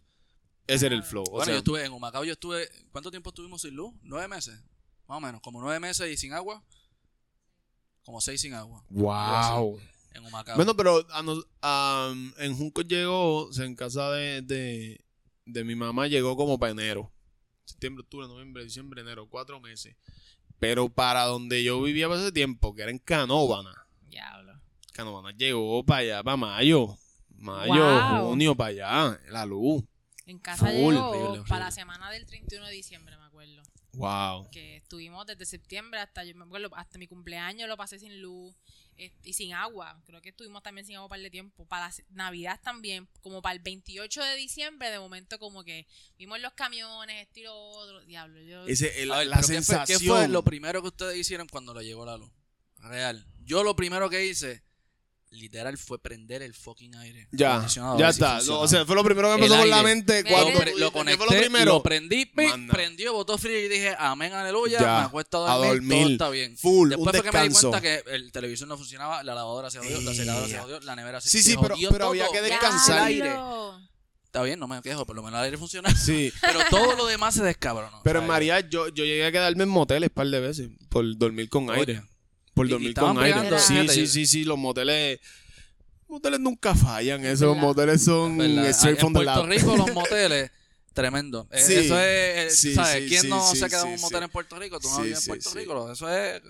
Ese 0.68 0.88
era 0.88 0.96
el 0.96 1.04
flow. 1.04 1.24
O 1.28 1.32
bueno, 1.32 1.46
sea, 1.46 1.54
yo 1.54 1.58
estuve 1.60 1.86
en 1.86 1.92
Humacao, 1.94 2.24
yo 2.26 2.34
estuve. 2.34 2.68
¿Cuánto 2.92 3.12
tiempo 3.12 3.30
estuvimos 3.30 3.62
sin 3.62 3.76
luz? 3.76 3.94
¿Nueve 4.02 4.28
meses? 4.28 4.60
Más 5.08 5.18
o 5.20 5.22
menos, 5.22 5.40
como 5.42 5.62
nueve 5.62 5.80
meses 5.80 6.12
y 6.12 6.18
sin 6.18 6.34
agua. 6.34 6.64
Como 8.06 8.22
seis 8.22 8.40
sin 8.42 8.54
agua. 8.54 8.84
wow. 8.90 9.80
En 10.14 10.24
Humacao. 10.26 10.56
Bueno, 10.56 10.78
pero 10.78 11.06
a 11.12 11.22
nos- 11.24 11.46
a, 11.62 12.10
um, 12.14 12.32
en 12.38 12.56
Junco 12.56 12.82
llegó, 12.84 13.48
o 13.48 13.54
sea, 13.54 13.66
en 13.66 13.76
casa 13.76 14.10
de, 14.12 14.42
de, 14.44 15.04
de 15.46 15.64
mi 15.66 15.76
mamá 15.76 16.08
llegó 16.08 16.38
como 16.38 16.58
para 16.58 16.72
enero. 16.72 17.12
Septiembre, 17.66 18.04
octubre, 18.04 18.26
noviembre, 18.28 18.64
diciembre, 18.64 19.02
enero, 19.02 19.28
cuatro 19.30 19.60
meses. 19.60 19.96
Pero 20.58 20.88
para 20.88 21.24
donde 21.26 21.64
yo 21.66 21.82
vivía 21.82 22.08
para 22.08 22.22
ese 22.22 22.32
tiempo, 22.32 22.74
que 22.74 22.84
era 22.84 22.92
en 22.92 23.00
Canóvana. 23.00 23.74
Diablo. 24.08 24.54
Canóvana 24.94 25.36
llegó 25.36 25.84
para 25.84 26.00
allá, 26.00 26.24
para 26.24 26.38
mayo. 26.38 26.96
Mayo, 27.38 27.74
Wow. 27.74 28.30
junio, 28.30 28.56
para 28.56 28.70
allá. 28.70 29.20
La 29.32 29.46
luz. 29.46 29.84
En 30.26 30.40
casa 30.40 30.68
Full. 30.68 30.74
llegó 30.94 31.10
Horrible, 31.10 31.28
horrible. 31.28 31.50
para 31.50 31.66
la 31.66 31.72
semana 31.72 32.10
del 32.12 32.26
31 32.26 32.66
de 32.68 32.72
diciembre, 32.74 33.18
me 33.18 33.26
acuerdo. 33.26 33.62
Wow. 33.96 34.50
Que 34.52 34.78
estuvimos 34.78 35.26
desde 35.26 35.46
septiembre 35.46 36.00
hasta, 36.00 36.24
yo 36.24 36.36
me 36.36 36.46
acuerdo, 36.46 36.70
hasta 36.76 36.98
mi 36.98 37.08
cumpleaños 37.08 37.68
lo 37.70 37.78
pasé 37.78 38.00
sin 38.00 38.22
luz 38.22 38.56
eh, 38.98 39.12
y 39.24 39.34
sin 39.34 39.54
agua. 39.54 40.02
Creo 40.06 40.22
que 40.22 40.30
estuvimos 40.30 40.64
también 40.64 40.86
sin 40.88 40.96
agua 40.98 41.10
para 41.10 41.22
el 41.22 41.32
tiempo. 41.32 41.66
Para 41.66 41.88
las- 41.88 42.04
Navidad 42.10 42.60
también, 42.64 43.08
como 43.22 43.42
para 43.42 43.54
el 43.54 43.60
28 43.60 44.24
de 44.24 44.36
diciembre, 44.36 44.90
de 44.90 45.00
momento 45.00 45.38
como 45.40 45.64
que 45.64 45.86
vimos 46.18 46.40
los 46.40 46.54
camiones, 46.54 47.28
esto 47.28 47.40
y 47.40 47.44
lo 47.44 47.56
otro. 47.56 48.06
Diablo, 48.06 48.42
yo... 48.42 48.66
Ese, 48.68 49.02
el- 49.04 49.12
A 49.12 49.18
ver, 49.20 49.28
la 49.28 49.36
pero 49.38 49.48
¿qué 49.48 49.54
fue- 49.54 49.64
sensación. 49.64 50.00
¿qué 50.00 50.08
fue, 50.08 50.28
lo 50.28 50.44
primero 50.44 50.82
que 50.82 50.88
ustedes 50.90 51.18
hicieron 51.18 51.48
cuando 51.48 51.74
le 51.74 51.84
llegó 51.86 52.06
la 52.06 52.18
luz? 52.18 52.32
Real. 52.80 53.26
Yo 53.44 53.64
lo 53.64 53.76
primero 53.76 54.10
que 54.10 54.26
hice, 54.26 54.64
literal, 55.36 55.78
fue 55.78 56.00
prender 56.02 56.42
el 56.42 56.54
fucking 56.54 56.96
aire. 56.96 57.28
ya, 57.32 57.66
ya 57.98 58.12
si 58.14 58.22
está. 58.22 58.40
o 58.54 58.68
sea, 58.68 58.86
fue 58.86 58.96
lo 58.96 59.04
primero 59.04 59.30
que 59.36 59.42
me 59.42 59.48
pasó 59.48 59.60
por 59.60 59.68
la 59.68 59.84
mente 59.84 60.24
cuando 60.24 60.50
lo, 60.52 60.54
Lo 60.54 60.60
pre- 60.60 60.72
tú 60.72 60.78
lo 60.80 60.86
dijiste, 60.86 60.86
¿qué 60.86 60.92
conecté, 60.92 61.18
fue 61.18 61.36
lo 61.36 61.42
primero? 61.42 61.74
lo 61.74 61.84
prendí, 61.84 62.32
Manda. 62.34 62.74
prendió, 62.74 63.14
botó 63.14 63.38
frío 63.38 63.60
y 63.60 63.68
dije, 63.68 63.96
amén, 63.98 64.34
aleluya, 64.34 64.80
Ya, 64.80 65.00
me 65.00 65.06
acuesto 65.06 65.46
a 65.48 65.54
a 65.54 65.58
dormir, 65.58 65.74
dormir. 65.76 66.02
todo 66.04 66.12
está 66.12 66.30
bien. 66.30 66.58
Full, 66.58 66.90
Después 66.90 67.08
un 67.08 67.12
fue 67.22 67.32
que 67.32 67.38
me 67.38 67.44
di 67.44 67.48
descanso. 67.50 67.70
cuenta 67.72 67.82
que 67.82 68.16
el 68.16 68.32
televisor 68.32 68.68
no 68.68 68.78
funcionaba, 68.78 69.24
la 69.24 69.36
lavadora 69.36 69.70
se 69.70 69.80
jodió, 69.80 70.02
la 70.02 70.14
secadora 70.14 70.48
se 70.48 70.58
jodió, 70.58 70.80
la 70.82 70.96
nevera 70.96 71.22
se 71.22 71.30
Sí, 71.30 71.42
sí, 71.44 71.52
se 71.52 71.58
pero- 71.58 71.76
jodió 71.76 71.90
pero 71.92 72.08
había 72.08 72.28
que 72.30 72.38
Ya, 72.38 72.42
descansar. 72.42 72.98
el 73.00 73.04
aire. 73.24 73.36
Está 74.26 74.44
bien, 74.44 74.60
no 74.60 74.68
me 74.68 74.82
quejo, 74.82 75.06
por 75.06 75.16
lo 75.16 75.24
menos 75.24 75.40
el 75.40 75.46
aire 75.46 75.58
funciona. 75.58 75.90
Sí. 75.96 76.30
Pero 76.42 76.60
todo 76.70 76.98
lo 76.98 77.06
demás 77.06 77.36
se 77.36 77.42
descabronó. 77.42 78.02
Pero 78.04 78.20
O 78.20 78.22
en 78.22 78.28
María 78.28 78.60
yo, 78.60 78.90
yo 78.90 79.06
llegué 79.06 79.26
a 79.26 79.32
quedarme 79.32 79.64
en 79.64 79.70
moteles 79.70 80.10
un 80.10 80.14
par 80.14 80.28
de 80.28 80.42
veces 80.42 80.70
por 80.90 81.06
dormir 81.18 81.48
con 81.48 81.70
aire. 81.72 82.04
Por 82.56 82.66
Y- 82.66 82.70
y 82.70 82.72
dormir 82.72 82.94
con 82.96 83.20
aire. 83.20 83.60
Sí, 83.60 83.88
sí, 83.88 84.08
sí, 84.08 84.26
sí, 84.26 84.44
los 84.44 84.58
moteles... 84.58 85.20
Moteles 86.08 86.40
nunca 86.40 86.74
fallan, 86.76 87.24
Es 87.26 87.34
esos 87.34 87.50
verdad. 87.50 87.62
moteles 87.62 88.04
son 88.04 88.40
straight 88.42 88.96
en 88.96 88.98
from 89.00 89.14
the 89.14 89.18
Puerto 89.24 89.42
lab. 89.46 89.50
Rico 89.50 89.76
los 89.76 89.92
moteles, 89.94 90.52
tremendo. 90.94 91.48
Eh, 91.52 91.62
Sí. 91.62 91.74
Eso 91.74 92.00
es, 92.00 92.00
eh, 92.00 92.48
Sí, 92.52 92.74
¿sabes? 92.76 93.04
sí, 93.04 93.10
¿Quién 93.10 93.22
sí, 93.24 93.28
no 93.28 93.52
sí, 93.52 93.58
se 93.58 93.68
queda 93.68 93.82
en 93.82 93.88
un 93.96 94.00
motel 94.02 94.20
sí. 94.20 94.24
en 94.24 94.30
Puerto 94.30 94.60
Rico? 94.60 94.80
Tú 94.80 94.88
no 94.90 94.96
Sí, 94.98 95.02
vives 95.04 95.20
en 95.20 95.26
Puerto 95.28 95.50
sí. 95.50 95.58
Rico. 95.58 95.92
Eso 95.92 96.10
es 96.10 96.42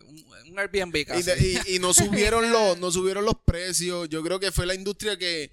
un, 0.49 0.59
Airbnb 0.59 0.95
Y, 0.97 1.05
casi. 1.05 1.23
de- 1.23 1.61
y- 1.67 1.75
y 1.75 1.79
no 1.79 1.93
subieron 1.93 2.51
los, 2.51 2.77
no 2.77 2.91
subieron 2.91 3.25
los 3.25 3.35
precios. 3.43 4.07
Yo 4.09 4.21
creo 4.23 4.39
que 4.39 4.51
fue 4.51 4.65
la 4.65 4.75
industria 4.75 5.17
que, 5.17 5.51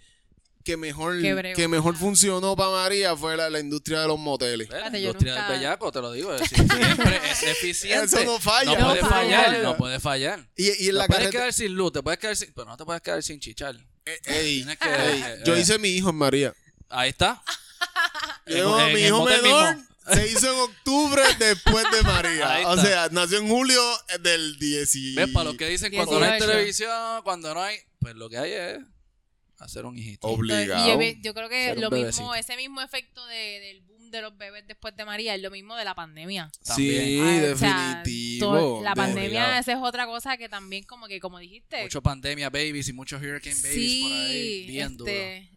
que 0.65 0.77
mejor, 0.77 1.21
Que 1.55 1.69
mejor 1.69 1.97
funcionó 1.97 2.55
para 2.57 2.71
María 2.71 3.17
fue 3.17 3.37
la, 3.37 3.51
la 3.51 3.61
industria 3.61 4.01
de 4.01 4.09
los 4.09 4.19
moteles. 4.19 4.69
La 4.69 4.87
industria 4.97 5.35
nunca- 5.35 5.49
del 5.51 5.59
bellaco, 5.59 5.93
te 5.93 6.01
lo 6.01 6.13
digo. 6.13 6.35
es- 6.35 6.49
siempre 6.49 7.21
es 7.31 7.43
eficiente. 7.43 8.05
Eso 8.05 8.25
no 8.25 8.39
falla. 8.39 8.73
No 8.79 8.79
No 8.79 8.89
puede 8.89 9.01
falla. 9.01 9.43
fallar, 9.45 9.63
no 9.63 9.77
puede 9.77 10.01
fallar. 10.01 10.49
Y, 10.57 10.65
y 10.67 10.69
en 10.69 10.77
Te 10.87 10.93
la 10.93 11.07
puedes 11.07 11.31
quedar 11.31 11.53
sin 11.53 11.75
luz, 11.75 11.93
te 11.93 12.03
puedes 12.03 12.19
quedar 12.19 12.37
sin... 12.37 12.53
Pero 12.53 12.67
no 12.67 12.77
te 12.77 12.85
puedes 12.85 13.03
quedar 13.03 13.23
sin 13.23 13.41
chichar. 13.41 13.77
Ey, 14.05 14.19
que- 14.65 14.89
ey, 14.89 15.23
eh, 15.27 15.43
yo 15.45 15.55
eh. 15.55 15.61
hice 15.61 15.79
mi 15.79 15.89
hijo 15.91 16.11
en 16.11 16.17
María. 16.17 16.53
Ahí 16.89 17.11
está. 17.11 17.43
Yo, 18.47 18.79
En- 18.81 18.89
en 18.89 18.95
mi 18.95 19.01
hijo 19.03 19.25
menor 19.25 19.77
mismo. 19.77 19.89
se 20.13 20.29
hizo 20.29 20.53
en 20.53 20.59
octubre 20.61 21.23
después 21.39 21.85
de 21.93 22.03
María. 22.03 22.69
O 22.69 22.77
sea, 22.77 23.09
nació 23.13 23.39
en 23.39 23.49
julio 23.49 23.81
del 24.21 24.59
10. 24.59 24.95
y- 24.97 25.15
¿Ves? 25.15 25.29
Para 25.31 25.45
los 25.45 25.57
que 25.57 25.69
dicen 25.69 25.93
cuando 25.93 26.19
no 26.19 26.25
hay 26.25 26.33
18. 26.33 26.53
televisión, 26.53 27.23
cuando 27.25 27.55
no 27.55 27.63
hay... 27.63 27.77
Pues 28.01 28.17
lo 28.17 28.29
que 28.29 28.37
hay 28.39 28.51
es 28.53 28.79
hacer 29.65 29.85
un 29.87 29.99
hijito. 29.99 30.27
Obligado. 30.29 31.03
Y 31.03 31.21
yo, 31.23 31.35
creo 31.35 31.49
que 31.49 31.67
Ser 31.69 31.79
lo 31.81 31.91
mismo, 31.91 32.35
ese 32.35 32.57
mismo 32.57 32.81
efecto 32.81 33.25
de- 33.27 33.61
del 33.61 33.81
boom 33.83 34.11
de 34.11 34.21
los 34.23 34.37
bebés 34.37 34.67
después 34.67 34.95
de 34.97 35.05
María 35.05 35.35
es 35.35 35.41
lo 35.41 35.51
mismo 35.51 35.75
de 35.77 35.85
la 35.85 35.95
pandemia. 35.95 36.51
Sí. 36.63 37.19
Ah, 37.21 37.53
o 37.55 37.57
sea, 37.57 38.03
definitivo. 38.03 38.81
la 38.83 38.91
De- 38.91 38.97
pandemia, 38.97 39.59
esa 39.59 39.73
es 39.73 39.79
otra 39.81 40.07
cosa 40.07 40.37
que 40.37 40.49
también, 40.49 40.85
como 40.85 41.07
que, 41.07 41.19
como 41.21 41.39
dijiste. 41.39 41.83
Mucho 41.83 42.03
pandemia 42.03 42.51
babies 42.51 42.89
y 42.89 42.93
muchos 42.93 43.21
hurricane 43.23 43.57
babies 43.63 44.03
por 44.03 44.13
ahí. 44.13 44.61
sí, 44.63 44.67
Bien 44.67 44.97
duro. 44.97 45.11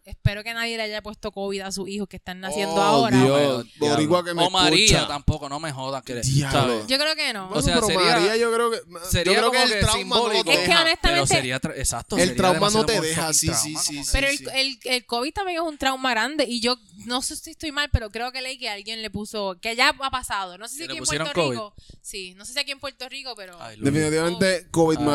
Espero 0.06 0.44
que 0.44 0.54
nadie 0.54 0.78
le 0.78 0.84
haya 0.84 1.02
puesto 1.02 1.32
COVID 1.32 1.62
a 1.62 1.72
sus 1.72 1.90
hijos 1.90 2.08
que 2.08 2.18
están 2.18 2.40
naciendo 2.40 2.76
Oh, 2.76 2.82
ahora. 2.82 3.18
Dios. 3.18 3.66
Pero, 3.80 4.24
que 4.24 4.34
me 4.36 4.46
o 4.46 4.50
María 4.52 5.08
tampoco, 5.08 5.50
no 5.50 5.60
me 5.60 5.72
jodan. 5.72 6.04
Que. 6.04 6.22
Yo 6.24 6.98
creo 6.98 7.16
que 7.16 7.34
no. 7.34 7.50
O 7.50 7.62
sea, 7.62 7.76
pero 7.76 7.88
sería- 7.88 8.02
María 8.18 8.38
yo 8.38 8.54
creo 8.54 8.72
que 8.72 8.78
Sería 9.10 9.34
yo 9.34 9.40
creo 9.40 9.52
que 9.52 9.58
que 9.58 9.64
el 9.64 9.80
trauma 9.80 10.16
no 10.16 10.16
lo 10.28 10.32
simbólico. 10.32 10.52
Es 10.52 10.56
que 10.60 10.62
deja. 10.68 10.82
honestamente- 10.82 11.02
Pero 11.02 11.26
sería, 11.28 11.62
tra- 11.62 11.74
exacto. 11.78 12.18
El 12.18 12.22
sería 12.30 12.36
trauma 12.38 12.70
no 12.70 12.86
te 12.86 13.02
deja, 13.02 13.34
sí, 13.34 13.48
trauma, 13.48 13.64
sí, 13.64 13.76
sí, 13.78 13.98
que- 13.98 14.04
sí. 14.04 14.10
Pero 14.12 14.28
el, 14.28 14.50
el, 14.54 14.80
el 14.84 15.06
COVID 15.06 15.34
también 15.34 15.58
es 15.62 15.68
un 15.68 15.78
trauma 15.78 16.12
grande 16.12 16.46
y 16.48 16.62
yo 16.62 16.78
no 17.06 17.22
sé 17.22 17.36
si 17.36 17.52
estoy 17.52 17.72
mal, 17.72 17.90
pero 17.92 18.12
creo 18.12 18.32
que 18.32 18.42
leí 18.42 18.58
que 18.60 18.70
alguien 18.70 19.02
le 19.02 19.10
puso, 19.10 19.58
que 19.60 19.76
ya 19.76 19.90
ha 20.00 20.12
pasado, 20.12 20.58
no 20.58 20.68
sé 20.68 20.74
si 20.76 20.80
¿Que 20.80 20.92
aquí 20.94 20.98
en 20.98 21.04
Puerto 21.06 21.34
COVID? 21.34 21.50
Rico, 21.52 21.74
sí, 22.02 22.34
no 22.36 22.46
sé 22.46 22.54
si 22.54 22.60
aquí 22.60 22.72
en 22.72 22.80
Puerto 22.80 23.10
Rico, 23.10 23.34
pero, 23.36 23.58
Ay. 23.62 23.78
Definitivamente 23.80 24.68
COVID 24.72 24.98
Ay, 25.00 25.06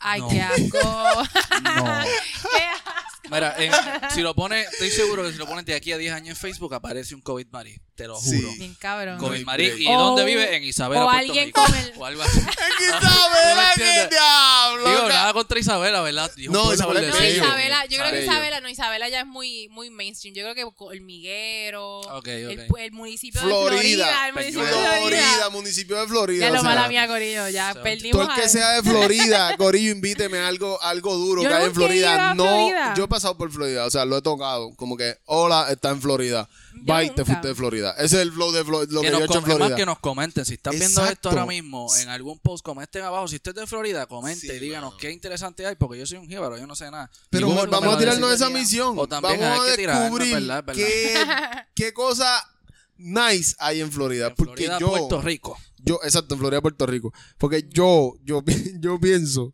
Marí. 0.00 0.20
Dios 0.20 0.20
mío. 0.20 0.20
Co- 0.20 0.20
ay, 0.20 0.20
No. 0.20 0.28
qué 0.28 0.40
asco, 0.42 1.22
No. 1.62 1.84
qué 2.04 2.64
asco. 2.64 2.90
Mira, 3.30 3.54
en- 3.58 3.72
si 4.10 4.22
lo 4.22 4.34
pones, 4.34 4.66
estoy 4.72 4.90
seguro 4.90 5.22
que 5.22 5.30
si 5.32 5.38
lo 5.38 5.46
pones 5.46 5.64
de 5.64 5.74
aquí 5.74 5.92
a 5.92 5.98
10 5.98 6.12
años 6.14 6.28
en 6.30 6.36
Facebook 6.36 6.74
aparece 6.74 7.14
un 7.14 7.20
COVID 7.20 7.46
Mari. 7.52 7.78
Te 7.94 8.08
lo 8.08 8.18
Sí. 8.18 8.40
juro. 8.40 8.52
Bien 8.56 8.74
cabrón. 8.74 9.18
COVID 9.18 9.44
break. 9.44 9.78
¿Y 9.78 9.86
O- 9.86 9.92
dónde 9.98 10.24
vive? 10.24 10.56
En 10.56 10.64
Isabela, 10.64 11.02
o 11.02 11.04
Puerto 11.04 11.20
alguien 11.20 11.46
Rico. 11.46 11.62
con 11.64 11.74
el- 11.76 11.92
O 11.96 12.06
algo 12.06 12.22
así. 12.22 12.40
Que 12.78 12.84
Isabela, 12.86 13.54
¿No 13.54 13.60
me 13.60 13.84
qué 13.84 14.08
diablo. 14.08 14.88
Digo, 14.88 15.08
nada 15.08 15.32
contra 15.34 15.58
Isabela, 15.60 16.00
¿verdad? 16.00 16.30
No, 16.48 16.72
Isabela 16.74 17.00
No, 17.02 17.16
de. 17.18 17.30
Isabela, 17.36 17.84
yo 17.86 17.98
creo 17.98 18.10
que. 18.10 18.22
Isabela, 18.24 18.60
no, 18.62 18.68
Isabela 18.70 19.08
ya 19.10 19.20
es 19.20 19.26
muy, 19.26 19.68
muy 19.68 19.90
mainstream. 19.90 20.34
Yo 20.34 20.42
creo 20.42 20.54
que 20.54 20.64
Hormiguero, 20.82 22.00
Ok, 22.00 22.26
El, 22.28 22.60
ok. 22.70 22.78
el 22.78 22.92
municipio 22.92 23.40
Florida. 23.40 23.70
de 23.70 23.80
Florida, 23.80 24.26
el 24.28 24.32
municipio 24.32 24.64
de 24.64 24.70
Peñuelas. 24.72 24.98
Florida. 25.00 25.22
Florida, 25.28 25.50
municipio 25.50 25.96
de 26.00 26.06
Florida. 26.08 26.46
Ya 26.48 26.54
lo 26.54 26.62
mala 26.62 26.88
mía, 26.88 27.06
Corillo, 27.06 27.48
ya 27.50 27.74
perdimos. 27.82 28.22
Todo 28.26 28.34
el 28.34 28.42
que 28.42 28.48
sea 28.48 28.70
de 28.72 28.82
Florida, 28.82 29.56
Corillo, 29.58 29.89
invíteme 29.90 30.38
a 30.38 30.48
algo, 30.48 30.80
algo 30.82 31.14
duro 31.16 31.42
Yo 31.42 31.48
que 31.48 31.54
hay 31.54 31.64
en 31.66 31.74
Florida. 31.74 32.30
a 32.30 32.34
No, 32.34 32.44
Florida. 32.44 32.94
yo 32.96 33.04
he 33.04 33.08
pasado 33.08 33.36
por 33.36 33.50
Florida, 33.50 33.84
o 33.86 33.90
sea, 33.90 34.04
lo 34.04 34.16
he 34.16 34.22
tocado. 34.22 34.74
Como 34.76 34.96
que, 34.96 35.18
hola, 35.26 35.66
está 35.70 35.90
en 35.90 36.00
Florida. 36.00 36.48
Bye, 36.82 37.10
te 37.10 37.22
nunca. 37.22 37.24
fuiste 37.26 37.48
de 37.48 37.54
Florida. 37.54 37.90
Ese 37.98 38.16
es 38.16 38.22
el 38.22 38.32
flow 38.32 38.52
de 38.52 38.64
Flo- 38.64 38.86
lo 38.88 39.00
que, 39.02 39.06
que 39.08 39.12
yo 39.12 39.18
he 39.18 39.20
nos, 39.20 39.30
hecho 39.30 39.38
en 39.40 39.44
más 39.48 39.56
Florida. 39.56 39.76
que 39.76 39.86
nos 39.86 39.98
comenten. 39.98 40.44
Si 40.44 40.54
están 40.54 40.78
viendo 40.78 41.04
esto 41.04 41.28
ahora 41.28 41.44
mismo 41.46 41.94
en 41.96 42.08
algún 42.08 42.38
post, 42.38 42.64
comenten 42.64 43.02
abajo. 43.02 43.28
Si 43.28 43.36
usted 43.36 43.50
es 43.50 43.56
de 43.56 43.66
Florida, 43.66 44.06
comente 44.06 44.40
Sí, 44.46 44.52
y 44.52 44.58
díganos 44.58 44.90
mano. 44.92 44.96
qué 44.98 45.10
interesante 45.10 45.66
hay, 45.66 45.74
porque 45.74 45.98
yo 45.98 46.06
soy 46.06 46.18
un 46.18 46.28
jíbaro, 46.28 46.56
yo 46.56 46.66
no 46.66 46.74
sé 46.76 46.90
nada. 46.90 47.10
Pero 47.28 47.48
Google 47.48 47.66
vamos 47.66 47.94
a 47.94 47.98
tirarnos 47.98 48.30
decir. 48.30 48.46
esa 48.46 48.56
misión. 48.58 48.98
O 48.98 49.06
también 49.06 49.40
vamos 49.40 49.60
hay 49.66 49.72
a 49.72 49.76
que 49.76 49.86
descubrir 49.86 50.34
¿verdad? 50.34 50.64
¿verdad? 50.64 50.74
Qué, 50.74 51.84
qué 51.84 51.92
cosa 51.92 52.48
nice 52.96 53.54
hay 53.58 53.80
en 53.80 53.90
Florida. 53.92 54.28
En 54.28 54.34
porque 54.34 54.64
Florida, 54.66 54.78
yo, 54.78 54.88
Puerto 54.90 55.20
Rico. 55.20 55.58
yo, 55.78 56.00
exacto, 56.02 56.34
en 56.34 56.40
Florida, 56.40 56.60
Puerto 56.62 56.86
Rico. 56.86 57.12
Porque 57.36 57.66
yo, 57.68 58.14
yo, 58.24 58.42
yo 58.80 58.98
pienso 59.00 59.52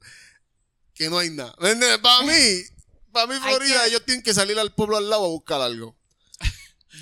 que 0.97 1.09
no 1.11 1.18
hay 1.18 1.30
nada. 1.30 1.55
Para 2.03 2.22
mí, 2.22 2.32
para 3.12 3.26
mí 3.26 3.34
Florida, 3.40 3.82
que- 3.82 3.88
ellos 3.90 4.03
tienen 4.05 4.22
que 4.24 4.34
salir 4.34 4.59
al 4.59 4.74
pueblo 4.74 4.97
al 4.97 5.09
lado 5.09 5.24
a 5.26 5.28
buscar 5.28 5.61
algo. 5.61 5.97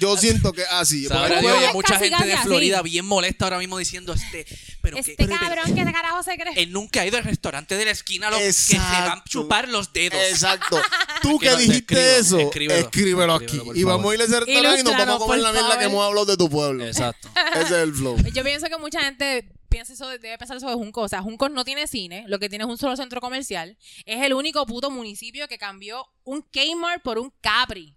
Yo 0.00 0.16
siento 0.18 0.52
que 0.52 0.64
así. 0.64 1.02
Dios, 1.02 1.12
es 1.12 1.44
hay 1.46 1.72
mucha 1.72 1.96
gente 1.98 2.26
de 2.26 2.32
así. 2.34 2.48
Florida 2.48 2.82
bien 2.82 3.04
molesta 3.06 3.44
ahora 3.44 3.58
mismo 3.58 3.78
diciendo 3.78 4.12
este, 4.12 4.44
pero 4.82 4.96
que 4.96 5.12
Este 5.12 5.28
cabrón, 5.28 5.72
¿qué 5.72 5.84
carajo 5.84 6.20
se 6.24 6.36
cree? 6.36 6.52
él 6.56 6.72
nunca 6.72 7.02
ha 7.02 7.06
ido 7.06 7.16
al 7.16 7.22
restaurante 7.24 7.76
de 7.76 7.84
la 7.84 7.92
esquina 7.92 8.28
lo 8.30 8.38
que 8.38 8.52
se 8.52 8.76
van 8.76 9.18
a 9.18 9.24
chupar 9.24 9.68
los 9.68 9.92
dedos. 9.92 10.18
Exacto. 10.30 10.80
Tú 11.22 11.38
Que 11.38 11.48
que 11.50 11.56
dijiste 11.56 12.18
eso, 12.18 12.40
escríbelo. 12.40 12.80
escríbelo, 12.80 13.34
aquí. 13.34 13.44
Escríbelo, 13.44 13.76
y 13.76 13.84
vamos 13.84 14.10
a 14.10 14.14
ir 14.16 14.20
a 14.20 14.24
ese 14.24 14.40
restaurante 14.40 14.80
y 14.80 14.82
nos 14.82 14.96
vamos 14.96 15.14
a 15.14 15.18
comer 15.18 15.38
la 15.40 15.52
mierda 15.52 15.78
que 15.78 15.84
hemos 15.84 16.04
hablado 16.04 16.26
de 16.26 16.36
tu 16.36 16.50
pueblo. 16.50 16.84
Exacto. 16.84 17.30
Ese 17.54 17.62
es 17.62 17.70
el 17.70 17.94
flow. 17.94 18.16
Yo 18.32 18.42
pienso 18.42 18.66
que 18.66 18.76
mucha 18.78 19.00
gente 19.00 19.48
piensa 19.74 19.92
eso, 19.92 20.08
de- 20.08 20.18
debe 20.18 20.38
pensar 20.38 20.56
eso 20.56 20.68
de 20.68 20.74
Junco. 20.74 21.00
O 21.02 21.08
sea, 21.08 21.20
Junco 21.22 21.48
no 21.48 21.64
tiene 21.64 21.86
cine, 21.86 22.24
lo 22.28 22.38
que 22.38 22.48
tiene 22.48 22.64
es 22.64 22.70
un 22.70 22.78
solo 22.78 22.96
centro 22.96 23.20
comercial. 23.20 23.76
Es 24.06 24.22
el 24.22 24.32
único 24.34 24.64
puto 24.66 24.90
municipio 24.90 25.48
que 25.48 25.58
cambió 25.58 26.06
un 26.22 26.42
Kmart 26.42 27.02
por 27.02 27.18
un 27.18 27.32
Capri. 27.40 27.96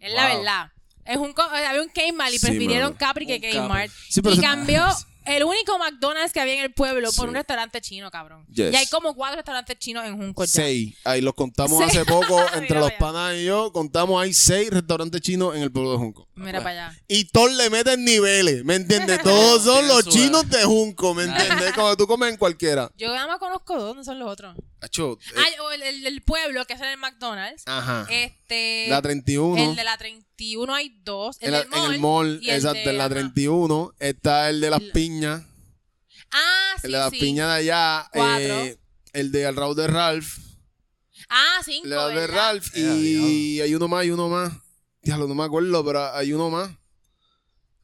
Es 0.00 0.12
la 0.14 0.34
verdad. 0.34 0.72
Es 1.04 1.16
un, 1.18 1.30
eh, 1.30 1.66
había 1.66 1.82
un 1.82 1.88
Kmart 1.90 2.32
y 2.32 2.38
Sí, 2.38 2.46
prefirieron. 2.46 2.94
Capri 2.94 3.26
que 3.26 3.34
Un 3.34 3.40
Capri. 3.40 3.58
Kmart. 3.58 3.92
Sí, 4.08 4.20
y 4.24 4.40
cambió 4.40 4.84
el 5.24 5.44
único 5.44 5.78
McDonald's 5.78 6.32
que 6.32 6.40
había 6.40 6.54
en 6.54 6.60
el 6.60 6.72
pueblo 6.72 7.08
por 7.12 7.24
Sí. 7.26 7.28
un 7.28 7.34
restaurante 7.34 7.80
chino, 7.80 8.10
cabrón. 8.10 8.44
Yes. 8.48 8.72
Y 8.72 8.76
hay 8.76 8.86
como 8.86 9.14
cuatro 9.14 9.36
restaurantes 9.36 9.78
chinos 9.78 10.04
en 10.06 10.16
Junco 10.16 10.44
ya. 10.44 10.50
Seis. 10.50 10.96
Ahí 11.04 11.20
los 11.20 11.34
contamos 11.34 11.78
Seis. 11.78 11.90
hace 11.90 12.04
poco 12.04 12.40
entre 12.54 12.78
los 12.78 12.92
panas 12.92 13.34
y 13.36 13.44
yo. 13.44 13.72
Contamos, 13.72 14.22
hay 14.22 14.32
seis 14.32 14.70
restaurantes 14.70 15.20
chinos 15.20 15.54
en 15.54 15.62
el 15.62 15.70
pueblo 15.72 15.92
de 15.92 15.98
Junco. 15.98 16.28
Mira 16.34 16.58
para 16.62 16.86
allá. 16.88 16.98
Y 17.08 17.24
todos 17.26 17.52
le 17.52 17.68
meten 17.70 18.04
niveles, 18.04 18.64
¿me 18.64 18.74
entiendes? 18.76 19.20
Todos 19.22 19.62
son 19.64 19.86
los 19.88 20.04
su- 20.04 20.10
chinos 20.10 20.48
de 20.48 20.64
Junco, 20.64 21.14
¿me 21.14 21.24
entiendes? 21.24 21.72
Como 21.74 21.96
tú 21.96 22.06
comes 22.06 22.30
en 22.30 22.36
cualquiera. 22.36 22.90
Yo 22.96 23.08
nada 23.08 23.26
más 23.26 23.38
conozco 23.38 23.78
dos, 23.78 23.94
no 23.96 24.02
son 24.04 24.18
los 24.18 24.28
otros. 24.28 24.56
Acho, 24.82 25.18
eh, 25.20 25.34
Ah, 25.36 25.62
o 25.62 25.70
el, 25.72 25.82
el, 25.82 26.06
el 26.06 26.22
pueblo, 26.22 26.64
que 26.66 26.72
es 26.72 26.80
el 26.80 26.96
McDonald's. 26.96 27.64
ajá. 27.66 28.06
Este. 28.10 28.86
La 28.88 29.02
31. 29.02 29.70
El 29.70 29.76
de 29.76 29.84
la 29.84 29.98
31 29.98 30.74
hay 30.74 30.88
dos. 31.02 31.36
El 31.40 31.46
en, 31.48 31.52
la- 31.52 31.58
del 31.60 31.68
mall, 31.70 31.84
en 31.86 31.92
el 31.92 32.00
mall, 32.00 32.38
y 32.42 32.48
el 32.50 32.56
exacto, 32.56 32.78
de- 32.78 32.90
en 32.90 32.98
la 32.98 33.04
ajá. 33.04 33.14
31 33.14 33.92
está 33.98 34.48
el 34.48 34.60
de 34.60 34.70
las 34.70 34.82
La- 34.82 34.92
piñas. 34.92 35.42
Ah, 36.32 36.74
sí, 36.80 36.86
el 36.86 36.92
de 36.92 36.98
las 36.98 37.10
sí. 37.10 37.18
piñas 37.20 37.48
de 37.48 37.54
allá. 37.54 38.08
Cuatro. 38.12 38.60
eh, 38.64 38.78
el 39.12 39.32
de 39.32 39.46
al 39.46 39.56
Raúl 39.56 39.76
de 39.76 39.86
Ralph. 39.86 40.38
Ah, 41.28 41.60
cinco. 41.64 41.84
El 41.84 41.90
de 41.90 41.96
Raúl 41.96 42.14
de. 42.14 42.26
Ralph. 42.26 42.68
Eh, 42.74 42.80
Y 42.80 43.60
hay 43.60 43.74
uno 43.74 43.88
más, 43.88 44.00
hay 44.02 44.10
uno 44.10 44.28
más. 44.28 44.52
Diablo, 45.02 45.26
no 45.28 45.34
me 45.34 45.44
acuerdo, 45.44 45.84
pero 45.84 46.14
hay 46.14 46.32
uno 46.32 46.48
más. 46.50 46.70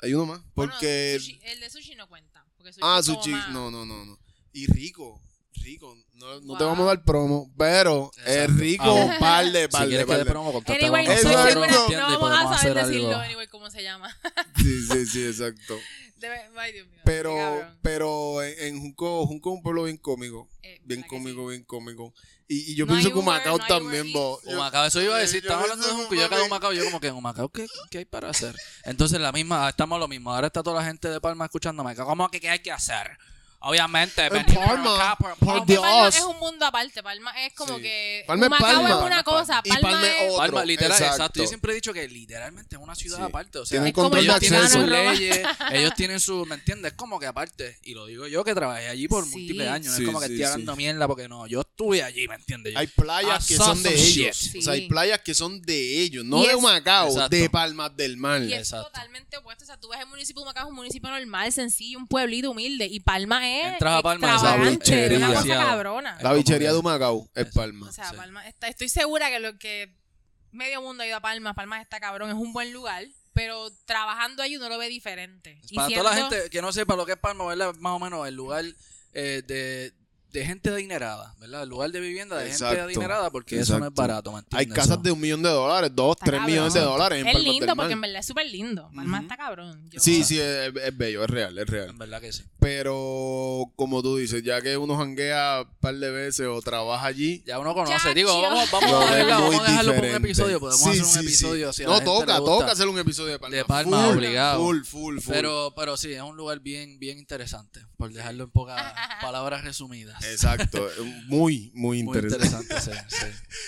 Hay 0.01 0.15
uno 0.15 0.27
más. 0.27 0.41
Bueno, 0.55 0.73
Porque. 0.73 1.17
sushi- 1.21 1.41
el 1.43 1.61
de 1.61 1.71
sushi 1.71 1.95
no 1.95 2.09
cuenta. 2.09 2.45
Porque 2.57 2.73
sushi 2.73 2.83
ah, 2.87 3.03
sushi. 3.03 3.31
más- 3.31 3.49
No, 3.51 3.71
no, 3.71 3.85
no, 3.85 4.05
no. 4.05 4.19
Y 4.53 4.67
rico. 4.67 5.21
Rico. 5.63 5.97
No, 6.17 6.41
no 6.41 6.57
te 6.59 6.65
vamos 6.65 6.81
a 6.81 6.85
dar 6.95 7.05
promo, 7.05 7.53
pero 7.57 8.11
es 8.25 8.57
rico. 8.57 8.85
Ah. 8.87 9.17
Par 9.21 9.53
de, 9.53 9.63
Si 9.63 9.69
par 9.69 9.83
de, 9.83 9.89
quieres 9.89 10.07
que 10.07 10.13
par 10.13 10.19
de. 10.19 10.25
promo, 10.25 10.63
Anyway, 10.67 11.07
no 11.07 12.19
vamos 12.21 12.57
a 12.57 12.59
saber 12.59 12.79
hacer 12.79 12.87
decirlo, 12.87 13.09
algo. 13.11 13.21
anyway, 13.21 13.47
cómo 13.49 13.71
se 13.71 13.83
llama. 13.83 14.17
Sí, 14.57 14.83
sí, 14.91 15.07
sí, 15.07 15.27
exacto. 15.27 15.79
Debe- 16.19 16.49
ay, 16.57 16.73
Dios 16.73 16.87
mío. 16.89 16.97
qué 16.97 17.03
Pero, 17.05 17.69
pero 17.83 18.43
en, 18.43 18.59
en 18.75 18.81
Junco, 18.81 19.27
Junco 19.27 19.51
es 19.51 19.57
un 19.57 19.63
pueblo 19.63 19.85
bien 19.85 19.99
cómico. 19.99 20.49
Eh, 20.63 20.81
Bien 20.85 21.01
¿verdad 21.01 21.03
que 21.03 21.09
cómico, 21.17 21.43
sí? 21.43 21.49
bien 21.51 21.65
cómico. 21.65 22.15
Y, 22.49 22.73
y 22.73 22.75
yo 22.75 22.87
No 22.87 22.93
pienso 22.93 23.09
que 23.11 23.15
Uber, 23.15 23.23
Humacao 23.25 23.59
también. 23.59 24.07
Yo- 24.13 24.41
Humacao, 24.47 24.87
eso 24.87 25.03
iba 25.03 25.17
a 25.17 25.19
decir, 25.19 25.43
estamos 25.43 25.65
hablando 25.65 25.87
de 25.87 25.93
Junco, 25.93 26.15
y 26.15 26.19
yo 26.19 26.25
acá 26.25 26.37
de 26.39 26.43
Humacao, 26.45 26.73
yo 26.73 26.85
como 26.85 27.01
que 27.01 27.09
en 27.09 27.15
Humacao, 27.15 27.51
¿qué, 27.51 27.67
qué 27.91 27.99
hay 27.99 28.05
para 28.07 28.31
hacer? 28.31 28.57
Entonces 28.85 29.21
la 29.21 29.31
misma, 29.33 29.69
estamos 29.69 30.01
lo 30.01 30.09
mismo, 30.09 30.33
ahora 30.33 30.47
está 30.47 30.63
toda 30.63 30.81
la 30.81 30.87
gente 30.87 31.09
de 31.09 31.21
Palma 31.21 31.45
escuchándome, 31.45 31.95
¿cómo 31.95 32.29
que 32.31 32.41
qué 32.41 32.49
hay 32.49 32.61
que 32.61 32.73
hacer? 32.73 33.19
Obviamente, 33.61 34.29
Palma, 34.31 35.17
por- 35.17 35.31
Es 35.31 35.79
Palma 35.81 36.27
un 36.29 36.39
mundo 36.39 36.65
aparte. 36.67 37.03
Palma 37.03 37.33
es 37.45 37.53
como 37.55 37.77
Sí. 37.77 37.83
que. 37.83 38.25
Palma 38.27 38.47
es 38.47 38.51
Humacao 38.53 38.83
Palma. 38.83 38.89
es 39.01 39.07
una 39.07 39.23
cosa. 39.25 39.61
Y 39.65 39.69
Palma, 39.71 39.91
Palma 39.91 40.07
es 40.09 40.15
es. 40.23 40.31
otra. 40.33 40.37
Palma, 40.47 40.65
literal, 40.65 40.93
exacto. 40.93 41.15
exacto. 41.17 41.41
Yo 41.43 41.47
siempre 41.49 41.73
he 41.73 41.75
dicho 41.75 41.93
que 41.93 42.07
literalmente 42.09 42.77
es 42.77 42.83
una 42.83 42.95
ciudad 42.95 43.19
Sí. 43.19 43.23
aparte. 43.25 43.59
O 43.59 43.67
sea, 43.67 43.77
Tienen 43.77 43.89
Es 43.89 43.95
como 43.95 44.05
control 44.11 44.25
de 44.25 44.31
ellos 44.31 44.41
tienen 44.41 44.61
acceso. 44.63 44.81
sus 44.81 44.89
leyes, 44.91 45.41
ellos 45.73 45.95
tienen 45.97 46.21
su, 46.21 46.47
¿me 46.47 46.55
entiendes? 46.55 46.93
Es 46.93 46.97
como 46.97 47.19
que 47.19 47.27
aparte, 47.27 47.79
y 47.83 47.95
lo 47.95 48.07
digo 48.07 48.27
yo 48.27 48.45
que 48.45 48.55
trabajé 48.55 48.89
allí 48.89 49.09
por 49.09 49.25
Sí. 49.25 49.31
múltiples 49.31 49.69
años, 49.69 49.87
no 49.93 49.97
Sí, 49.97 50.03
es 50.03 50.07
como 50.07 50.21
que 50.21 50.27
sí, 50.29 50.33
estoy 50.35 50.45
hablando 50.45 50.73
sí. 50.73 50.77
mierda 50.79 51.07
porque 51.09 51.29
no, 51.29 51.47
yo 51.47 51.61
estuve 51.63 52.03
allí, 52.03 52.29
¿me 52.29 52.35
entiendes? 52.37 52.73
Yo- 52.75 52.79
Hay 52.79 52.87
playas 52.87 53.45
I 53.45 53.49
que 53.49 53.57
saw 53.57 53.67
son 53.67 53.83
de 53.83 53.91
some 53.91 54.03
shit. 54.05 54.23
ellos. 54.27 54.51
O 54.59 54.63
sea, 54.63 54.73
hay 54.75 54.81
Sí. 54.83 54.87
playas 54.89 55.21
que 55.21 55.35
son 55.35 55.63
de 55.63 56.03
ellos, 56.03 56.25
no 56.25 56.39
Y 56.43 56.47
de 56.47 56.51
es- 56.51 56.55
Humacao, 56.57 57.09
Exacto. 57.09 57.37
de 57.37 57.51
Palmas 57.51 57.97
del 57.97 58.17
Mar. 58.17 58.43
Y 58.43 58.53
es 58.53 58.61
Exacto. 58.61 58.87
totalmente 58.87 59.37
opuesto. 59.39 59.65
O 59.65 59.67
sea, 59.67 59.77
tú 59.81 59.89
ves 59.89 60.01
el 60.01 60.07
municipio 60.07 60.41
de 60.43 60.45
Humacao, 60.45 60.65
es 60.65 60.71
un 60.71 60.77
municipio 60.77 61.11
normal, 61.11 61.53
sencillo, 61.53 61.99
un 61.99 62.07
pueblito 62.07 62.51
humilde. 62.51 62.87
Y 62.87 63.01
Palma 63.01 63.46
es. 63.47 63.73
Entras 63.75 63.99
a 63.99 64.03
Palma, 64.03 64.27
esa 64.29 64.35
extravagante, 64.37 64.79
bichería. 64.79 65.19
una 65.19 65.27
cosa 65.29 65.43
Demasiado. 65.43 65.69
cabrona. 65.71 66.19
La 66.23 66.33
bichería 66.33 66.73
de 66.73 66.79
Humacao 66.79 67.29
es. 67.35 67.47
Palma. 67.55 67.89
O 67.89 67.93
sea, 67.93 68.11
Sí. 68.11 68.17
Palma 68.17 68.47
está, 68.49 68.69
estoy 68.69 68.89
segura 68.89 69.29
que 69.31 69.41
lo 69.41 69.59
que 69.59 69.95
medio 70.53 70.81
mundo 70.83 71.03
ha 71.03 71.07
ido 71.07 71.17
a 71.17 71.21
Palma, 71.21 71.55
Palma 71.55 71.81
está 71.81 72.01
cabrón, 72.01 72.29
es 72.31 72.35
un 72.37 72.53
buen 72.53 72.73
lugar, 72.73 73.05
pero 73.35 73.71
trabajando 73.85 74.43
ahí 74.43 74.57
uno 74.57 74.69
lo 74.69 74.79
ve 74.79 74.89
diferente. 74.89 75.61
Y 75.71 75.77
Para 75.77 75.89
toda 75.89 76.03
la 76.05 76.13
siendo- 76.15 76.31
gente 76.37 76.51
que 76.51 76.63
no 76.63 76.73
sepa 76.73 76.97
lo 76.97 77.05
que 77.07 77.13
es 77.13 77.19
Palma, 77.19 77.45
¿verdad? 77.47 77.75
Más 77.79 77.93
o 77.93 77.99
menos 77.99 78.27
el 78.27 78.35
lugar 78.35 78.65
eh, 79.13 79.43
de, 79.47 79.93
de 80.37 80.45
gente 80.45 80.69
adinerada, 80.71 81.35
¿verdad? 81.41 81.63
El 81.63 81.69
lugar 81.71 81.91
de 81.91 81.99
vivienda 82.01 82.37
de 82.37 82.47
Exacto. 82.51 82.77
gente 82.77 82.83
adinerada 82.95 83.31
porque 83.31 83.59
eso 83.59 83.79
no 83.79 83.87
es 83.87 83.95
barato, 83.95 84.31
¿me 84.33 84.39
Hay 84.39 84.43
entiendes? 84.43 84.75
casas 84.75 84.91
Eso- 84.93 85.03
de 85.03 85.13
un 85.13 85.21
millón 85.21 85.43
de 85.43 85.49
dólares, 85.49 85.91
dos, 85.95 86.13
Está 86.17 86.27
tres 86.27 86.39
cabrón. 86.41 86.53
millones 86.53 86.75
de 86.75 86.81
dólares 86.81 87.21
en 87.21 87.27
Es 87.27 87.33
Palmas 87.35 87.53
lindo 87.53 87.77
porque 87.77 87.93
en 87.95 88.01
verdad 88.03 88.21
es 88.21 88.27
súper 88.27 88.47
lindo. 88.47 88.91
Palma 88.95 89.21
está 89.21 89.37
cabrón. 89.37 89.89
Yo- 89.91 89.99
Sí, 90.01 90.25
sí, 90.25 90.39
es, 90.39 90.73
es 90.75 90.97
bello, 90.97 91.25
es 91.25 91.31
real, 91.31 91.59
es 91.59 91.67
real. 91.67 91.89
En 91.91 91.99
verdad 91.99 92.21
que 92.21 92.33
sí. 92.33 92.45
Pero, 92.59 93.73
como 93.77 94.03
tú 94.03 94.17
dices, 94.17 94.43
ya 94.43 94.61
que 94.61 94.77
uno 94.77 94.97
janguea 94.97 95.63
un 95.63 95.75
par 95.81 95.95
de 95.97 96.11
veces 96.11 96.47
o 96.47 96.61
trabaja 96.61 97.07
allí, 97.07 97.43
Ya 97.47 97.59
uno 97.59 97.75
conoce. 97.75 98.13
Digo, 98.15 98.41
vamos, 98.43 98.71
vamos, 98.71 98.93
a, 98.93 98.99
ves 99.15 99.25
dejarlo, 99.27 99.47
muy 99.47 99.57
vamos 99.57 99.61
a 99.61 99.71
dejarlo 99.71 99.95
por 99.95 100.05
un 100.05 100.15
episodio. 100.15 100.61
Podemos 100.61 100.81
Sí, 100.83 100.89
hacer 100.91 101.03
un 101.03 101.09
sí, 101.09 101.19
sí. 101.21 101.27
episodio. 101.27 101.73
Si 101.73 101.83
a 101.85 101.87
no, 101.87 102.01
toca, 102.03 102.37
toca 102.37 102.73
hacer 102.73 102.87
un 102.89 102.99
episodio 102.99 103.33
de 103.33 103.39
Palma. 103.39 103.57
De 103.57 103.65
Palma, 103.65 104.07
Full, 104.09 104.17
obligado. 104.17 104.59
Full, 104.63 104.83
full, 104.85 105.19
full. 105.21 105.33
Pero, 105.35 105.73
pero 105.77 105.97
sí, 105.97 106.13
es 106.13 106.21
un 106.23 106.37
lugar 106.37 106.61
bien, 106.61 106.99
bien 106.99 107.19
interesante. 107.19 107.81
Por 107.97 108.13
dejarlo 108.13 108.45
en 108.45 108.51
pocas 108.51 108.77
palabras 109.23 109.65
resumidas. 109.65 110.23
Exacto, 110.33 110.89
muy, 111.27 111.71
muy 111.75 112.03
Muy 112.03 112.17
interesante. 112.17 112.63
interesante, 112.75 112.81
sí, 113.11 113.17
sí. 113.21 113.27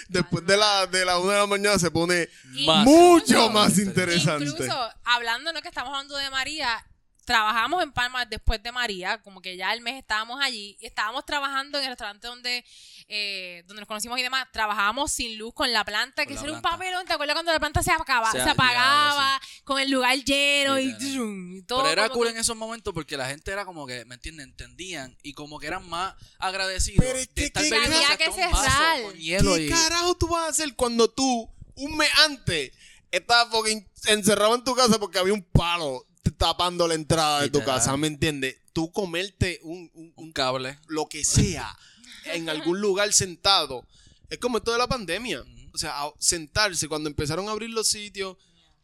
Después 0.08 0.44
de 0.46 0.56
la, 0.56 0.86
de 0.86 1.04
la 1.04 1.18
una 1.18 1.32
de 1.34 1.38
la 1.40 1.46
mañana 1.46 1.78
se 1.78 1.90
pone 1.90 2.28
Más. 2.66 2.84
mucho 2.84 3.50
más 3.50 3.78
interesante. 3.78 4.44
Incluso, 4.48 4.90
hablando, 5.04 5.52
¿no? 5.52 5.60
Que 5.62 5.68
estamos 5.68 5.90
hablando 5.90 6.16
de 6.16 6.30
María, 6.30 6.84
trabajamos 7.24 7.82
en 7.82 7.92
Palma 7.92 8.24
después 8.24 8.62
de 8.62 8.72
María, 8.72 9.20
como 9.22 9.42
que 9.42 9.56
ya 9.56 9.72
el 9.74 9.82
mes 9.82 9.96
estábamos 9.96 10.40
allí, 10.42 10.76
y 10.80 10.86
estábamos 10.86 11.26
trabajando 11.26 11.78
en 11.78 11.84
el 11.84 11.90
restaurante 11.90 12.26
donde, 12.26 12.64
eh, 13.10 13.62
donde 13.66 13.80
nos 13.80 13.88
conocimos 13.88 14.18
y 14.18 14.22
demás, 14.22 14.46
trabajábamos 14.52 15.10
sin 15.10 15.38
luz 15.38 15.54
con 15.54 15.72
la 15.72 15.82
planta, 15.84 16.26
que 16.26 16.34
eso 16.34 16.44
era 16.44 16.52
un 16.52 16.60
papelón, 16.62 17.06
¿te 17.06 17.14
acuerdas 17.14 17.34
cuando 17.34 17.52
la 17.52 17.58
planta 17.58 17.82
se, 17.82 17.90
acaba, 17.90 18.30
Se 18.30 18.42
se, 18.42 18.50
apagaba, 18.50 19.40
con 19.64 19.80
el 19.80 19.90
lugar 19.90 20.16
lleno 20.24 20.78
y, 20.78 21.62
todo? 21.66 21.80
Pero 21.84 21.92
era 21.92 22.08
cool 22.10 22.26
que- 22.26 22.32
en 22.34 22.38
esos 22.38 22.56
momentos 22.56 22.92
porque 22.92 23.16
la 23.16 23.26
gente 23.28 23.50
era 23.50 23.64
como 23.64 23.86
que, 23.86 24.04
¿me 24.04 24.16
entiendes? 24.16 24.46
Entendían 24.46 25.16
y 25.22 25.32
como 25.32 25.58
que 25.58 25.68
eran 25.68 25.88
más 25.88 26.14
agradecidos. 26.38 27.04
Pero 27.04 27.18
es 27.18 27.34
de 27.34 27.50
que 27.50 27.58
Había 27.60 28.16
que 28.16 28.24
hasta 28.24 28.30
un 28.46 28.52
vaso 28.52 28.62
cerrar. 28.70 29.02
con 29.02 29.14
hielo 29.14 29.54
¿Qué 29.54 29.66
y... 29.66 29.68
carajo 29.70 30.14
tú 30.16 30.28
vas 30.28 30.44
a 30.44 30.48
hacer 30.48 30.74
cuando 30.76 31.08
tú, 31.10 31.50
un 31.76 31.96
mes 31.96 32.10
antes, 32.26 32.72
estabas 33.10 33.48
encerrado 34.06 34.54
en 34.54 34.64
tu 34.64 34.74
casa 34.74 34.98
porque 34.98 35.18
había 35.18 35.32
un 35.32 35.42
palo 35.44 36.04
tapando 36.36 36.86
la 36.86 36.94
entrada 36.94 37.40
de 37.40 37.48
tu 37.50 37.64
casa? 37.64 37.96
¿Me 37.96 38.06
entiendes? 38.06 38.56
Tú 38.74 38.92
comerte 38.92 39.60
un, 39.62 39.90
un- 39.94 40.12
Un 40.14 40.32
cable. 40.32 40.78
lo 40.88 41.06
que 41.08 41.24
sea 41.24 41.74
en 42.34 42.48
algún 42.48 42.80
lugar 42.80 43.12
sentado. 43.12 43.86
Es 44.30 44.38
como 44.38 44.58
esto 44.58 44.72
de 44.72 44.78
la 44.78 44.86
pandemia. 44.86 45.42
O 45.72 45.78
sea, 45.78 46.02
a- 46.02 46.12
sentarse, 46.18 46.88
cuando 46.88 47.08
empezaron 47.08 47.48
a 47.48 47.52
abrir 47.52 47.70
los 47.70 47.88
sitios, 47.88 48.36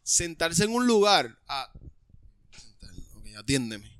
sentarse 0.03 0.65
en 0.65 0.71
un 0.71 0.87
lugar. 0.87 1.39
A, 1.49 1.71
ok, 3.17 3.27
atiéndeme. 3.39 3.93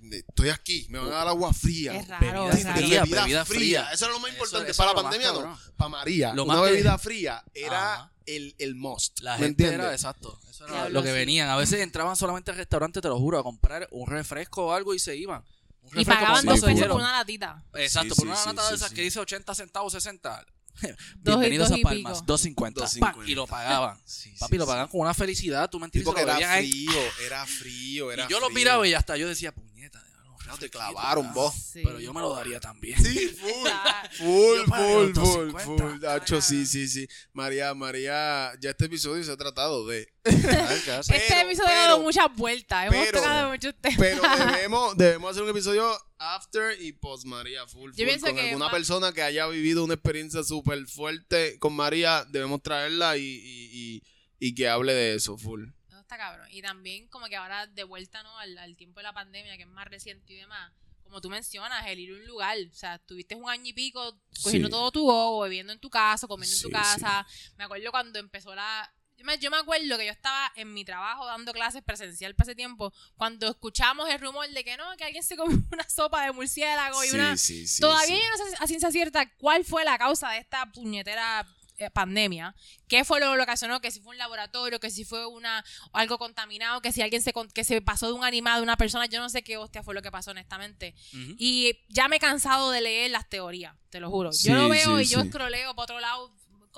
De- 0.00 0.18
Estoy 0.18 0.48
aquí, 0.50 0.86
me 0.88 0.98
van 0.98 1.08
a 1.08 1.16
dar 1.16 1.28
agua 1.28 1.52
fría. 1.52 1.94
Es 1.98 2.08
raro, 2.08 2.44
Bebida 2.46 2.52
es 2.58 2.64
raro. 2.64 2.76
fría, 2.78 3.00
bebida, 3.02 3.22
bebida 3.22 3.44
fría. 3.44 3.58
fría. 3.58 3.92
Eso 3.92 4.04
era 4.06 4.14
lo 4.14 4.20
más 4.20 4.30
importante. 4.30 4.70
eso 4.70 4.78
para 4.82 4.94
la 4.94 5.02
pandemia 5.02 5.32
no. 5.32 5.58
Para 5.76 5.88
María. 5.88 6.34
Lo 6.34 6.44
una 6.44 6.54
más 6.54 6.64
que- 6.66 6.70
bebida 6.72 6.98
fría 6.98 7.44
era 7.54 7.94
Ajá. 7.94 8.12
el, 8.26 8.54
el 8.58 8.74
must. 8.74 9.20
La 9.20 9.32
¿Me 9.32 9.44
gente 9.46 9.64
entiendes? 9.64 9.80
era 9.86 9.92
exacto. 9.94 10.38
Eso 10.48 10.64
era 10.64 10.74
Diablo, 10.74 10.90
lo 11.00 11.02
que 11.02 11.10
sí. 11.10 11.14
venían. 11.14 11.48
A 11.50 11.56
veces 11.56 11.80
entraban 11.80 12.16
solamente 12.16 12.50
al 12.52 12.56
restaurante, 12.56 13.00
te 13.00 13.08
lo 13.08 13.18
juro, 13.18 13.38
a 13.38 13.42
comprar 13.42 13.88
un 13.90 14.06
refresco 14.08 14.66
o 14.66 14.72
algo 14.72 14.94
y 14.94 14.98
se 14.98 15.16
iban. 15.16 15.44
Un 15.92 16.00
Y 16.00 16.04
pagaban 16.04 16.44
dos 16.44 16.60
pesos 16.60 16.86
por 16.88 16.96
una 16.96 17.12
latita. 17.12 17.62
Exacto, 17.74 18.14
Sí, 18.14 18.20
por 18.20 18.28
una 18.28 18.36
sí, 18.36 18.48
lata 18.48 18.62
sí, 18.62 18.68
de 18.70 18.74
esas 18.76 18.88
sí. 18.90 18.94
que 18.94 19.02
dice 19.02 19.20
80 19.20 19.54
centavos, 19.54 19.92
60. 19.92 20.44
Dos 20.80 20.90
y- 20.90 20.94
Bienvenidos 21.18 21.68
dos 21.70 21.76
a 21.76 21.80
y 21.80 21.82
Palmas, 21.82 22.12
pico. 22.20 22.24
250. 22.26 22.80
2.50. 22.84 23.00
Pa, 23.00 23.26
Y 23.26 23.34
lo 23.34 23.46
pagaban. 23.46 24.00
Sí, 24.06 24.30
Papi, 24.38 24.52
sí, 24.52 24.58
lo 24.58 24.64
sí. 24.64 24.68
pagaban 24.68 24.88
con 24.88 25.00
una 25.00 25.14
felicidad, 25.14 25.68
tú 25.68 25.80
me 25.80 25.86
Sí, 25.86 25.98
entiendes. 25.98 26.06
porque 26.06 26.22
era 26.22 26.56
frío, 26.58 26.92
era 27.26 27.46
frío, 27.46 28.12
era 28.12 28.24
Y 28.24 28.28
yo 28.28 28.38
lo 28.40 28.50
miraba 28.50 28.86
y 28.86 28.94
hasta 28.94 29.16
yo 29.16 29.28
decía, 29.28 29.52
puñeta. 29.52 30.02
No, 30.48 30.58
te 30.58 30.70
clavaron 30.70 31.24
¿verdad? 31.24 31.34
vos. 31.34 31.54
Sí. 31.54 31.80
Pero 31.84 32.00
yo 32.00 32.12
me 32.12 32.20
lo 32.20 32.34
daría 32.34 32.58
también. 32.60 33.02
Sí, 33.02 33.28
full. 33.28 33.68
Ah, 33.70 34.08
Full, 34.16 34.58
full, 34.64 34.66
full, 34.66 35.12
250. 35.12 35.64
full. 35.64 36.04
Hacho, 36.06 36.40
sí, 36.40 36.66
sí, 36.66 36.88
sí. 36.88 37.06
María, 37.32 37.74
María, 37.74 38.52
ya 38.60 38.70
este 38.70 38.86
episodio 38.86 39.22
se 39.24 39.30
ha 39.32 39.36
tratado 39.36 39.86
de. 39.86 40.08
Este 40.24 40.46
Pero, 40.46 41.40
episodio 41.48 41.68
ha 41.68 41.74
dado 41.74 42.00
muchas 42.00 42.26
vueltas. 42.36 42.86
Hemos 42.86 43.06
pero- 43.06 43.18
tocado 43.20 43.50
muchos 43.50 43.74
temas. 43.80 43.98
Pero 43.98 44.22
debemos, 44.52 44.96
debemos 44.96 45.30
hacer 45.30 45.42
un 45.42 45.50
episodio 45.50 45.90
after 46.18 46.80
y 46.80 46.92
post 46.92 47.24
María, 47.26 47.66
full, 47.66 47.90
full. 47.90 47.98
Yo 47.98 48.04
pienso 48.06 48.26
con 48.26 48.34
que 48.36 48.42
alguna 48.48 48.66
más- 48.66 48.74
persona 48.74 49.12
que 49.12 49.22
haya 49.22 49.46
vivido 49.46 49.84
una 49.84 49.94
experiencia 49.94 50.42
súper 50.42 50.86
fuerte 50.86 51.58
con 51.58 51.74
María, 51.74 52.24
debemos 52.30 52.62
traerla 52.62 53.16
y, 53.16 53.22
y, 53.22 53.70
y, 53.72 54.02
y 54.48 54.54
que 54.54 54.68
hable 54.68 54.92
de 54.94 55.14
eso, 55.14 55.36
full. 55.38 55.68
Está 56.08 56.16
cabrón. 56.16 56.48
Y 56.50 56.62
también 56.62 57.06
como 57.08 57.26
que 57.26 57.36
ahora 57.36 57.66
de 57.66 57.84
vuelta, 57.84 58.22
¿no? 58.22 58.38
Al, 58.38 58.56
al 58.56 58.78
tiempo 58.78 58.98
de 59.00 59.04
la 59.04 59.12
pandemia, 59.12 59.58
que 59.58 59.64
es 59.64 59.68
más 59.68 59.86
reciente 59.88 60.32
y 60.32 60.36
demás. 60.36 60.72
Como 61.02 61.20
tú 61.20 61.28
mencionas, 61.28 61.86
el 61.86 61.98
ir 61.98 62.10
a 62.12 62.14
un 62.14 62.26
lugar. 62.26 62.56
O 62.72 62.74
sea, 62.74 62.98
tuviste 62.98 63.34
un 63.34 63.46
año 63.50 63.66
y 63.66 63.72
pico 63.74 64.18
cogiendo 64.42 64.68
Sí. 64.68 64.72
todo 64.72 64.90
tu 64.90 65.04
gogo, 65.04 65.40
bebiendo 65.42 65.70
en 65.70 65.78
tu 65.78 65.90
casa, 65.90 66.26
comiendo 66.26 66.56
en 66.56 66.62
tu 66.62 66.70
casa. 66.70 67.26
Me 67.58 67.64
acuerdo 67.64 67.90
cuando 67.90 68.18
empezó 68.18 68.54
la... 68.54 68.90
Yo 69.18 69.24
me, 69.26 69.36
yo 69.38 69.50
me 69.50 69.58
acuerdo 69.58 69.98
que 69.98 70.06
yo 70.06 70.12
estaba 70.12 70.50
en 70.56 70.72
mi 70.72 70.82
trabajo 70.82 71.26
dando 71.26 71.52
clases 71.52 71.82
presencial 71.82 72.34
para 72.34 72.46
ese 72.50 72.54
tiempo, 72.54 72.90
cuando 73.16 73.48
escuchamos 73.48 74.08
el 74.08 74.18
rumor 74.20 74.48
de 74.48 74.64
que 74.64 74.76
no, 74.78 74.96
que 74.96 75.04
alguien 75.04 75.22
se 75.24 75.36
comió 75.36 75.58
una 75.72 75.86
sopa 75.90 76.24
de 76.24 76.32
murciélago 76.32 77.04
y 77.04 77.10
una... 77.10 77.34
Todavía 77.80 78.16
yo 78.16 78.30
no 78.30 78.36
sé 78.50 78.56
a 78.60 78.66
ciencia 78.66 78.90
cierta 78.92 79.28
cuál 79.36 79.64
fue 79.64 79.84
la 79.84 79.98
causa 79.98 80.30
de 80.30 80.38
esta 80.38 80.64
puñetera 80.72 81.44
pandemia. 81.92 82.54
¿Qué 82.88 83.04
fue 83.04 83.20
lo 83.20 83.32
que 83.34 83.40
ocasionó? 83.40 83.80
Que 83.80 83.90
si 83.90 84.00
fue 84.00 84.12
un 84.12 84.18
laboratorio, 84.18 84.80
que 84.80 84.90
si 84.90 85.04
fue 85.04 85.26
una 85.26 85.64
algo 85.92 86.18
contaminado, 86.18 86.80
que 86.80 86.92
si 86.92 87.02
alguien 87.02 87.22
se, 87.22 87.32
que 87.54 87.64
se 87.64 87.80
pasó 87.80 88.06
de 88.08 88.12
un 88.12 88.24
animal, 88.24 88.60
de 88.60 88.62
una 88.64 88.76
persona, 88.76 89.06
yo 89.06 89.20
no 89.20 89.28
sé 89.28 89.42
qué 89.42 89.56
hostia 89.56 89.82
fue 89.82 89.94
lo 89.94 90.02
que 90.02 90.10
pasó 90.10 90.32
honestamente. 90.32 90.94
Y 91.38 91.78
ya 91.88 92.08
me 92.08 92.16
he 92.16 92.20
cansado 92.20 92.70
de 92.70 92.80
leer 92.80 93.10
las 93.10 93.28
teorías, 93.28 93.74
te 93.90 94.00
lo 94.00 94.10
juro. 94.10 94.32
Sí, 94.32 94.48
yo 94.48 94.54
lo 94.54 94.68
veo 94.68 94.98
sí, 94.98 95.04
y 95.04 95.06
yo 95.06 95.22
sí. 95.22 95.28
scrolleo 95.28 95.74
para 95.74 95.84
otro 95.84 96.00
lado, 96.00 96.32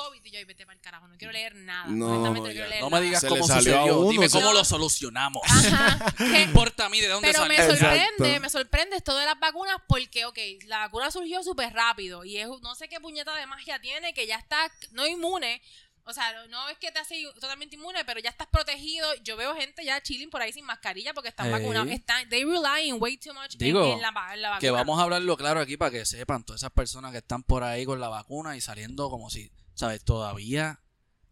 COVID, 0.05 0.25
y 0.25 0.31
yo, 0.31 0.39
"Ay, 0.39 0.45
vete 0.45 0.65
para 0.67 0.75
el 0.77 0.81
carajo, 0.81 1.09
no 1.09 1.17
quiero 1.17 1.33
leer 1.33 1.55
nada. 1.57 1.87
No, 1.89 2.09
no, 2.19 2.35
no 2.35 2.43
quiero 2.43 2.61
ya. 2.61 2.67
leer 2.69 2.81
No 2.81 2.87
me 2.91 2.93
nada. 2.97 3.03
digas 3.05 3.21
Se 3.21 3.29
cómo 3.29 3.41
le 3.43 3.47
salió 3.47 3.77
a 3.79 3.81
sucedió. 3.83 3.99
uno, 4.01 4.11
Dime 4.11 4.29
cómo 4.31 4.53
lo 4.53 4.65
solucionamos. 4.65 5.43
Ajá. 5.49 6.15
¿Qué 6.17 6.43
importa 6.43 6.87
a 6.87 6.89
mí 6.89 7.01
de 7.01 7.09
dónde 7.09 7.31
Pero 7.31 7.47
me? 7.47 7.55
Exacto. 7.55 7.77
sorprende, 7.77 8.41
me 8.41 8.51
sorprende 8.51 8.97
esto 8.97 9.17
de 9.17 9.25
las 9.27 9.39
vacunas 9.39 9.77
porque, 9.89 10.25
ok, 10.25 10.39
la 10.67 10.79
vacuna 10.79 11.11
surgió 11.11 11.43
súper 11.43 11.73
rápido 11.73 12.25
y 12.25 12.37
es 12.39 12.49
no 12.63 12.75
sé 12.75 12.89
qué 12.89 13.01
puñeta 13.01 13.35
de 13.35 13.47
magia 13.47 13.81
tiene 13.81 14.15
que 14.15 14.27
ya 14.27 14.37
está 14.37 14.71
no 14.93 15.07
inmune. 15.07 15.61
O 16.05 16.13
sea, 16.15 16.33
no- 16.49 16.69
es 16.71 16.79
que 16.79 16.91
te 16.91 16.99
hace 16.99 17.23
totalmente 17.35 17.77
inmune, 17.77 18.05
pero 18.05 18.19
ya 18.21 18.31
estás 18.31 18.49
protegido. 18.49 19.07
Yo 19.23 19.37
veo 19.37 19.55
gente 19.55 19.85
ya 19.85 20.03
chilling 20.03 20.31
por 20.31 20.41
ahí 20.43 20.51
sin 20.53 20.65
mascarilla 20.65 21.13
porque 21.15 21.29
están 21.29 21.53
vacunados. 21.53 21.89
Están, 21.93 22.29
they 22.31 22.43
relying 22.43 22.95
way 22.99 23.17
too 23.19 23.33
much 23.35 23.53
en- 23.53 23.59
Digo, 23.59 23.93
en, 23.93 24.01
la, 24.01 24.11
va- 24.11 24.35
en 24.35 24.43
la 24.43 24.49
vacuna. 24.49 24.61
Que 24.61 24.71
vamos 24.71 24.99
a 24.99 25.03
hablarlo 25.05 25.37
claro 25.37 25.61
aquí 25.61 25.77
para 25.77 25.91
que 25.93 26.05
sepan 26.07 26.43
todas 26.43 26.63
esas 26.63 26.73
personas 26.73 27.13
que 27.13 27.19
están 27.19 27.43
por 27.45 27.63
ahí 27.63 27.85
con 27.85 28.01
la 28.01 28.09
vacuna 28.09 28.57
y 28.57 28.61
saliendo 28.61 29.09
como 29.11 29.31
si, 29.31 29.53
¿sabes? 29.81 30.05
Todavía 30.05 30.81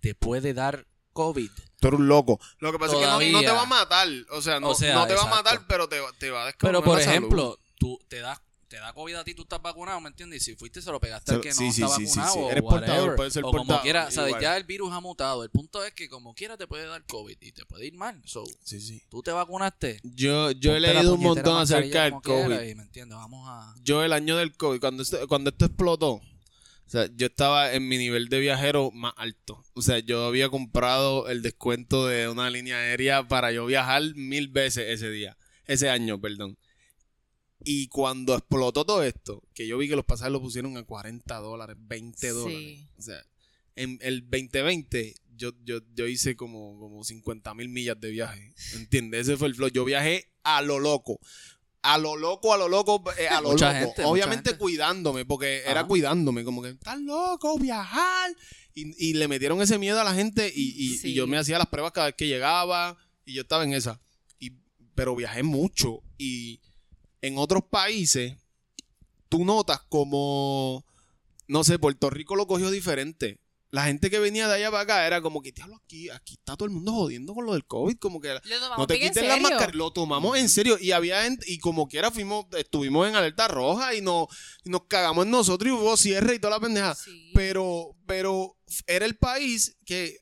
te 0.01 0.15
puede 0.15 0.55
dar 0.55 0.87
COVID. 1.13 1.51
Tú 1.81 1.89
eres 1.89 2.01
un 2.01 2.09
loco. 2.09 2.41
Lo 2.59 2.73
que 2.73 2.79
pasa 2.79 2.95
es 2.95 3.01
que 3.19 3.31
no, 3.33 3.41
te 3.41 3.51
va 3.51 3.63
a 3.63 3.67
matar. 3.67 4.09
O 4.31 4.43
sea, 4.43 4.59
no, 4.59 4.71
O 4.71 4.75
sea, 4.75 4.95
no 4.95 5.07
te 5.07 5.15
va 5.15 5.23
a 5.23 5.27
matar, 5.27 5.67
pero 5.69 5.89
te, 5.89 6.01
va- 6.01 6.13
te 6.19 6.31
va 6.31 6.49
a 6.49 6.53
Pero 6.59 6.81
descabronar 6.81 6.85
por 6.85 6.99
la 6.99 7.05
salud. 7.05 7.17
ejemplo, 7.17 7.59
tú 7.79 7.99
te 8.09 8.21
das 8.21 8.41
te 8.69 8.77
da 8.77 8.93
COVID 8.93 9.15
a 9.15 9.25
ti, 9.25 9.33
tú 9.35 9.43
estás 9.45 9.63
vacunado, 9.63 9.99
¿me 9.99 10.09
entiendes? 10.11 10.43
Y 10.43 10.45
si 10.45 10.55
fuiste, 10.55 10.83
se 10.83 10.91
lo 10.93 11.01
pegaste 11.01 11.33
al 11.33 11.41
que 11.41 11.49
no 11.49 11.55
sí, 11.55 11.73
sí, 11.73 11.83
está 11.83 11.97
sí, 11.97 12.07
sí, 12.07 12.19
vacunado 12.19 12.35
sí. 12.35 12.41
o 12.41 12.51
Eres 12.51 12.63
portador, 12.63 13.17
puede 13.17 13.31
ser 13.31 13.45
o 13.45 13.47
como 13.47 13.59
portador, 13.61 13.83
quiera, 13.83 14.11
¿sabes? 14.11 14.35
Ya 14.43 14.59
el 14.59 14.65
virus 14.65 14.93
ha 14.93 15.01
mutado. 15.01 15.43
El 15.43 15.49
punto 15.49 15.83
es 15.85 15.95
que 15.95 16.07
como 16.11 16.35
quiera 16.35 16.59
te 16.59 16.67
puede 16.67 16.87
dar 16.87 17.03
COVID 17.07 17.39
y 17.41 17.53
te 17.53 17.65
puede 17.65 17.87
ir 17.87 17.95
mal. 17.95 18.21
So, 18.27 18.45
Sí, 18.63 18.79
sí. 18.83 19.03
tú 19.09 19.23
te 19.23 19.31
vacunaste. 19.33 20.01
Yo, 20.03 20.51
yo 20.51 20.77
he 20.77 20.81
leído 20.81 21.15
un 21.15 21.23
montón 21.23 21.57
acerca 21.63 22.03
del 22.03 22.11
como 22.11 22.21
quiera 22.23 22.57
COVID. 22.59 22.69
y, 22.69 22.75
¿Me 22.75 22.83
entiendes? 22.83 23.17
Vamos 23.17 23.49
a... 23.49 23.75
Yo 23.83 24.05
el 24.05 24.13
año 24.13 24.37
del 24.37 24.55
COVID, 24.55 24.81
cuando 24.81 25.03
esto, 25.03 25.27
cuando 25.29 25.49
esto 25.49 25.65
explotó, 25.65 26.21
o 26.89 26.91
sea, 26.91 27.07
yo 27.15 27.27
estaba 27.27 27.75
en 27.75 27.87
mi 27.87 27.99
nivel 27.99 28.31
de 28.31 28.41
viajero 28.41 28.91
más 28.93 29.13
alto. 29.19 29.63
O 29.75 29.83
sea, 29.83 29.99
yo 29.99 30.25
había 30.25 30.49
comprado 30.49 31.29
el 31.29 31.43
descuento 31.43 32.07
de 32.07 32.29
una 32.31 32.49
línea 32.49 32.79
aérea 32.79 33.29
para 33.29 33.53
yo 33.53 33.67
viajar 33.67 34.03
mil 34.15 34.49
veces 34.49 34.87
ese 34.89 35.11
día, 35.11 35.37
ese 35.67 35.91
año, 35.91 36.19
perdón. 36.19 36.57
Y 37.63 37.89
cuando 37.89 38.35
explotó 38.35 38.87
todo 38.87 39.03
esto, 39.03 39.43
que 39.53 39.67
yo 39.67 39.77
vi 39.77 39.87
que 39.87 39.97
los 39.97 40.07
pasajes 40.07 40.33
lo 40.33 40.41
pusieron 40.41 40.79
a 40.79 40.85
40 40.85 41.37
dólares, 41.41 41.77
20 41.79 42.19
Sí. 42.19 42.35
dólares. 42.35 42.79
O 42.97 43.03
sea, 43.03 43.23
en 43.77 43.99
el 44.01 44.23
2020 44.23 45.15
yo, 45.37 45.53
yo, 45.65 45.81
yo 45.95 46.07
hice 46.07 46.37
como, 46.37 46.79
como 46.81 47.05
50 47.05 47.53
mil 47.55 47.69
millas 47.69 48.01
de 48.01 48.11
viaje. 48.11 48.55
¿Entiendes? 48.77 49.29
Ese 49.29 49.37
fue 49.37 49.49
el 49.49 49.55
flow. 49.55 49.69
Yo 49.69 49.85
viajé 49.85 50.31
a 50.43 50.63
lo 50.63 50.79
loco. 50.79 51.21
A 51.95 51.99
lo 51.99 52.17
loco, 52.17 52.53
a 52.53 52.59
lo 52.59 52.69
loco, 52.69 53.03
eh, 53.19 53.29
a 53.29 53.41
lo 53.41 53.51
Mucha 53.53 53.73
loco. 53.73 53.87
gente, 53.95 54.05
Obviamente 54.05 54.57
cuidándome, 54.59 55.25
porque 55.25 55.63
era 55.67 55.85
cuidándome, 55.87 56.45
como 56.45 56.63
que, 56.63 56.71
estás 56.71 57.01
loco, 57.01 57.59
viajar. 57.59 58.31
Y, 58.75 59.09
y 59.11 59.15
le 59.15 59.27
metieron 59.29 59.61
ese 59.63 59.79
miedo 59.79 60.01
a 60.01 60.05
la 60.05 60.15
gente 60.15 60.53
y, 60.55 60.75
y- 60.77 60.99
Sí. 60.99 61.09
y 61.11 61.15
yo 61.15 61.27
me 61.27 61.39
hacía 61.39 61.59
las 61.59 61.67
pruebas 61.69 61.93
cada 61.93 62.07
vez 62.09 62.15
que 62.17 62.27
llegaba 62.29 62.97
y 63.25 63.35
yo 63.35 63.43
estaba 63.43 63.65
en 63.65 63.73
esa. 63.73 64.01
Y, 64.39 64.53
pero 64.95 65.17
viajé 65.17 65.43
mucho 65.43 66.03
y 66.17 66.61
en 67.23 67.39
otros 67.39 67.63
países 67.69 68.35
tú 69.29 69.45
notas 69.45 69.81
como, 69.89 70.85
no 71.49 71.65
sé, 71.65 71.79
Puerto 71.79 72.11
Rico 72.11 72.37
lo 72.37 72.47
cogió 72.47 72.71
diferente. 72.71 73.41
La 73.71 73.85
gente 73.85 74.09
que 74.09 74.19
venía 74.19 74.49
de 74.49 74.55
allá 74.55 74.71
para 74.71 74.83
acá 74.83 75.07
era 75.07 75.21
como 75.21 75.43
que, 75.43 75.53
diablo, 75.53 75.77
aquí, 75.77 76.09
aquí 76.09 76.35
está 76.35 76.57
todo 76.57 76.65
el 76.65 76.71
mundo 76.71 76.93
jodiendo 76.93 77.35
con 77.35 77.45
lo 77.45 77.53
del 77.53 77.67
COVID, 77.67 77.99
como 77.99 78.19
que 78.21 78.41
no 78.79 78.87
te 78.87 78.99
quiten 78.99 79.29
las 79.29 79.41
mascarillas. 79.41 79.75
Lo 79.75 79.93
tomamos 79.93 80.39
en 80.39 80.49
serio. 80.49 80.79
Y 80.81 80.93
había 80.93 81.23
gente, 81.23 81.45
y 81.47 81.59
como 81.59 81.87
quiera 81.87 82.11
fuimos, 82.11 82.47
estuvimos 82.57 83.07
en 83.07 83.17
alerta 83.17 83.47
roja 83.47 83.95
y 83.95 84.01
nos, 84.01 84.29
y 84.65 84.71
nos 84.71 84.87
cagamos 84.87 85.27
en 85.27 85.33
nosotros 85.33 85.69
y 85.69 85.73
hubo 85.73 85.97
cierre 85.99 86.37
y 86.37 86.39
toda 86.39 86.55
la 86.55 86.61
pendeja. 86.61 86.95
Sí. 86.95 87.31
Pero, 87.35 87.95
pero 88.07 88.57
era 88.87 89.05
el 89.05 89.19
país 89.19 89.77
que 89.85 90.17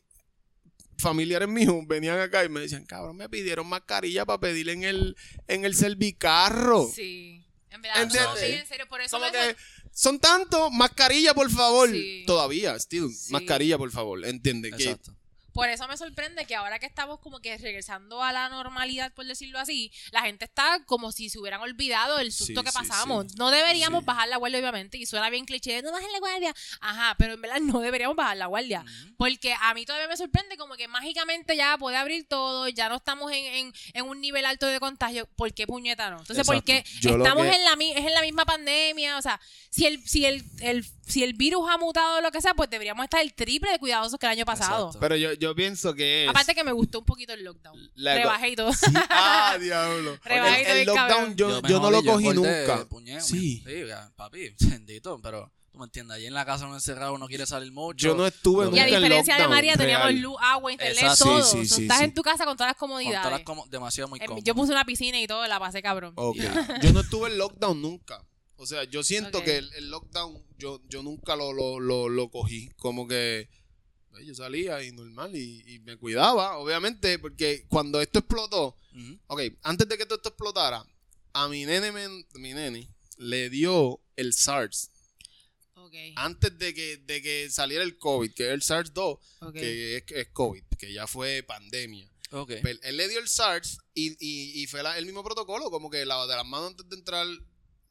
familiares 0.99 1.49
míos 1.49 1.77
venían 1.87 2.19
acá 2.19 2.45
y 2.45 2.49
me 2.49 2.61
decían, 2.61 2.85
cabrón, 2.85 3.17
me 3.17 3.29
pidieron 3.29 3.69
mascarilla 3.69 4.25
para 4.25 4.41
pedir 4.41 4.71
en 4.71 4.83
el, 4.83 5.17
en 5.47 5.65
el 5.65 5.77
servicarro. 5.77 6.91
Sí. 6.93 7.47
En 7.71 7.83
verdad, 7.83 8.09
tomamos 8.09 8.41
bien 8.41 8.61
en 8.61 8.67
serio. 8.67 8.89
Por 8.89 9.01
eso 9.01 9.19
Como 9.19 9.31
me 9.31 9.33
que 9.33 9.57
son 9.97 10.19
tantos, 10.19 10.71
mascarilla, 10.73 11.33
por 11.33 11.51
favor. 11.51 11.91
Sí. 11.91 12.25
Todavía, 12.27 12.77
still, 12.79 13.09
Sí. 13.15 13.33
mascarilla, 13.33 13.79
por 13.79 13.91
favor. 13.91 14.23
Entiende 14.27 14.71
que 14.71 14.83
Exacto. 14.85 15.16
Por 15.57 15.69
eso 15.71 15.89
me 15.89 15.97
sorprende 15.97 16.45
que 16.45 16.55
ahora 16.55 16.79
que 16.79 16.87
estamos 16.87 17.19
como 17.19 17.41
que 17.41 17.57
regresando 17.59 18.23
a 18.23 18.33
la 18.33 18.49
normalidad, 18.49 19.13
por 19.13 19.25
decirlo 19.27 19.59
así, 19.59 19.91
la 20.13 20.21
gente 20.23 20.45
está 20.45 20.85
como 20.87 21.11
si 21.11 21.31
se 21.31 21.39
hubieran 21.41 21.61
olvidado 21.63 22.19
el 22.21 22.31
susto 22.31 22.61
Sí, 22.61 22.67
que 22.67 22.73
pasamos. 22.73 23.27
sí. 23.33 23.35
No 23.39 23.51
deberíamos 23.51 24.05
bajar 24.05 24.29
la 24.29 24.37
guardia, 24.37 24.61
obviamente, 24.61 24.99
y 24.99 25.07
suena 25.07 25.31
bien 25.31 25.47
cliché, 25.47 25.83
no 25.83 25.91
bajen 25.93 26.13
la 26.13 26.19
guardia. 26.19 26.55
Ajá, 26.81 27.15
pero 27.19 27.33
en 27.35 27.41
verdad 27.41 27.59
no 27.61 27.81
deberíamos 27.81 28.15
bajar 28.17 28.37
la 28.37 28.47
guardia. 28.47 28.85
Porque 29.17 29.55
a 29.61 29.73
mí 29.75 29.85
todavía 29.87 30.07
me 30.09 30.17
sorprende 30.17 30.57
como 30.57 30.77
que 30.77 30.87
mágicamente 30.89 31.57
ya 31.57 31.77
puede 31.79 31.97
abrir 31.97 32.29
todo, 32.29 32.69
ya 32.69 32.89
no 32.91 32.97
estamos 32.97 33.33
en, 33.33 33.45
en, 33.47 33.73
en 33.95 34.05
un 34.05 34.21
nivel 34.21 34.45
alto 34.45 34.67
de 34.67 34.79
contagio. 34.79 35.27
¿Por 35.37 35.53
qué 35.55 35.67
puñeta 35.67 36.11
no? 36.11 36.19
Entonces, 36.21 36.47
¿por 36.47 36.63
qué 36.63 36.79
Exacto. 36.79 37.01
Yo 37.01 37.17
lo 37.17 37.25
estamos 37.25 37.47
que- 37.47 37.57
en, 37.57 37.65
la, 37.65 37.73
es 37.99 38.07
en 38.07 38.15
la 38.15 38.21
misma 38.21 38.45
pandemia? 38.45 39.17
O 39.17 39.23
sea, 39.23 39.41
si 39.71 39.87
el, 39.87 40.07
si 40.07 40.27
el, 40.27 40.45
el- 40.61 40.85
si 41.07 41.23
el 41.23 41.35
virus 41.35 41.69
ha 41.71 41.79
mutado 41.79 42.19
o 42.19 42.21
lo 42.21 42.31
que 42.33 42.41
sea, 42.41 42.55
pues 42.55 42.69
deberíamos 42.69 43.05
estar 43.05 43.21
el 43.23 43.33
triple 43.33 43.71
de 43.71 43.79
cuidadosos 43.79 44.19
que 44.19 44.27
el 44.27 44.33
año 44.33 44.45
pasado. 44.45 44.87
Exacto. 44.87 44.99
Pero 45.01 45.17
yo, 45.17 45.33
yo 45.35 45.55
pienso 45.55 45.95
que 45.95 46.25
es... 46.25 46.29
Aparte 46.31 46.55
que 46.55 46.65
me 46.65 46.73
gustó 46.73 46.99
un 46.99 47.05
poquito 47.05 47.33
el 47.33 47.45
lockdown. 47.45 47.79
La- 47.95 48.17
Rebajé 48.17 48.49
y 48.51 48.57
todo. 48.57 48.73
Sí. 48.73 48.87
Ah, 49.11 49.57
diablo. 49.61 50.19
Rebajito 50.25 50.71
el, 50.71 50.77
el 50.79 50.85
bien 50.85 50.97
lockdown 50.97 51.37
yo, 51.37 51.63
yo 51.63 51.81
no 51.81 51.91
lo 51.91 52.03
cogí 52.03 52.29
nunca. 52.31 52.87
Sí. 53.21 53.63
Sí, 53.65 53.87
ya, 53.87 54.11
papi, 54.17 54.55
bendito, 54.61 55.21
pero 55.23 55.53
tú 55.71 55.79
me 55.79 55.85
entiendes, 55.85 56.17
allí 56.17 56.27
en 56.27 56.35
la 56.35 56.45
casa 56.45 56.67
uno 56.67 56.75
encerrado, 56.75 57.15
uno 57.15 57.29
quiere 57.29 57.47
salir 57.47 57.71
mucho. 57.71 58.09
Yo 58.09 58.15
no 58.17 58.27
estuve 58.27 58.65
Y 58.65 58.69
a 58.69 58.71
Y 58.71 58.79
a 58.81 58.85
nunca 58.85 58.97
en 58.97 59.03
diferencia 59.03 59.37
de 59.37 59.49
María, 59.49 59.77
teníamos 59.77 60.07
real. 60.09 60.21
luz, 60.21 60.37
agua, 60.41 60.73
internet, 60.73 60.97
Exacto. 60.99 61.25
todo. 61.25 61.43
Sí, 61.43 61.51
sí, 61.51 61.59
O 61.59 61.65
sea, 61.67 61.77
sí, 61.77 61.83
estás 61.83 61.99
sí. 61.99 62.05
en 62.05 62.15
tu 62.15 62.23
casa 62.23 62.45
con 62.45 62.57
todas 62.57 62.71
las 62.71 62.77
con 62.77 62.89
todas 62.89 63.03
comodidades. 63.05 63.45
las 63.47 63.71
demasiado 63.71 64.09
muy 64.09 64.19
cómodo. 64.19 64.43
Yo 64.43 64.55
puse 64.55 64.73
una 64.73 64.85
piscina 64.85 65.21
y 65.21 65.27
todo, 65.27 65.47
la 65.47 65.59
pasé 65.61 65.83
cabrón. 65.83 66.13
Ok. 66.17 66.39
Yo 66.83 66.93
no 66.93 67.01
estuve 67.01 67.29
en 67.31 67.39
lockdown 67.39 67.81
nunca. 67.81 68.25
O 68.57 68.67
sea, 68.67 68.85
yo 68.85 69.03
siento 69.03 69.43
que 69.45 69.59
el, 69.59 69.73
el 69.75 69.91
lockdown 69.91 70.43
yo, 70.59 70.81
yo 70.89 71.03
nunca 71.03 71.37
lo, 71.37 71.53
lo, 71.53 71.79
lo, 71.81 72.09
lo 72.09 72.31
cogí. 72.31 72.69
Como 72.77 73.07
que 73.07 73.49
pues, 74.11 74.25
yo 74.27 74.35
salía 74.35 74.83
y 74.83 74.93
normal 74.93 75.37
y, 75.37 75.63
y 75.67 75.79
me 75.81 75.97
cuidaba, 75.97 76.57
obviamente, 76.59 77.19
porque 77.19 77.67
cuando 77.69 78.01
esto 78.01 78.21
explotó, 78.21 78.77
Ujú. 78.95 79.19
ok, 79.27 79.41
antes 79.63 79.89
de 79.89 79.99
que 79.99 80.07
todo 80.07 80.17
esto 80.17 80.31
explotara, 80.31 80.85
a 81.35 81.49
mi 81.49 81.67
nene, 81.67 81.93
men- 81.93 82.27
mi 82.35 82.55
nene 82.55 82.89
le 83.19 83.51
dio 83.51 84.01
el 84.17 84.33
SARS. 84.33 84.91
Ok, 85.75 85.95
Antes 86.17 86.59
de 86.59 86.73
que, 86.75 86.97
de 86.97 87.23
que 87.23 87.49
saliera 87.51 87.85
el 87.85 87.97
COVID, 87.99 88.33
que 88.33 88.45
es 88.49 88.53
el 88.55 88.63
SARS-2, 88.63 89.19
ok. 89.41 89.53
que 89.53 89.97
es, 89.99 90.05
es 90.09 90.29
COVID, 90.33 90.65
que 90.79 90.93
ya 90.93 91.07
fue 91.07 91.43
pandemia. 91.43 92.11
Ok. 92.31 92.55
Pero 92.63 92.79
él 92.83 92.97
le 92.97 93.09
dio 93.09 93.21
el 93.21 93.29
SARS 93.29 93.79
y, 93.95 94.13
y, 94.19 94.63
y 94.63 94.67
fue 94.67 94.83
la- 94.83 94.97
el 94.99 95.05
mismo 95.05 95.23
protocolo, 95.23 95.71
como 95.71 95.91
que 95.91 96.05
lávate 96.07 96.35
las 96.35 96.47
manos 96.47 96.71
antes 96.71 96.89
de 96.89 96.97
entrar, 96.97 97.27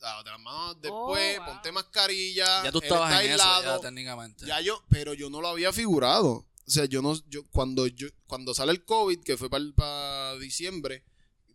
lávate 0.01 0.29
las 0.29 0.39
manos 0.39 0.81
después, 0.81 1.37
Oh, 1.37 1.43
wow. 1.43 1.53
ponte 1.53 1.71
mascarilla. 1.71 2.63
Ya 2.63 2.71
tú 2.71 2.79
estabas 2.79 3.11
está 3.11 3.23
en 3.23 3.31
eso, 3.31 3.43
aislado. 3.43 3.77
ya 3.81 3.87
técnicamente. 3.87 4.45
Ya 4.45 4.61
yo, 4.61 4.83
pero 4.89 5.13
yo 5.13 5.29
no 5.29 5.41
lo 5.41 5.47
había 5.49 5.71
figurado. 5.73 6.45
O 6.67 6.71
sea, 6.71 6.85
yo 6.85 7.01
no, 7.01 7.15
yo, 7.29 7.43
cuando 7.51 7.85
yo, 7.87 8.07
cuando 8.27 8.53
sale 8.53 8.71
el 8.71 8.83
COVID, 8.85 9.21
que 9.23 9.37
fue 9.37 9.49
para 9.49 10.35
diciembre 10.39 11.03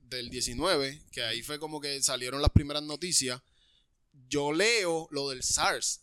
del 0.02 0.30
19, 0.30 1.04
que 1.12 1.22
ahí 1.24 1.42
fue 1.42 1.58
como 1.58 1.80
que 1.80 2.00
salieron 2.02 2.40
las 2.42 2.50
primeras 2.52 2.82
noticias, 2.82 3.40
yo 4.28 4.52
leo 4.52 5.08
lo 5.10 5.28
del 5.30 5.42
SARS. 5.42 6.02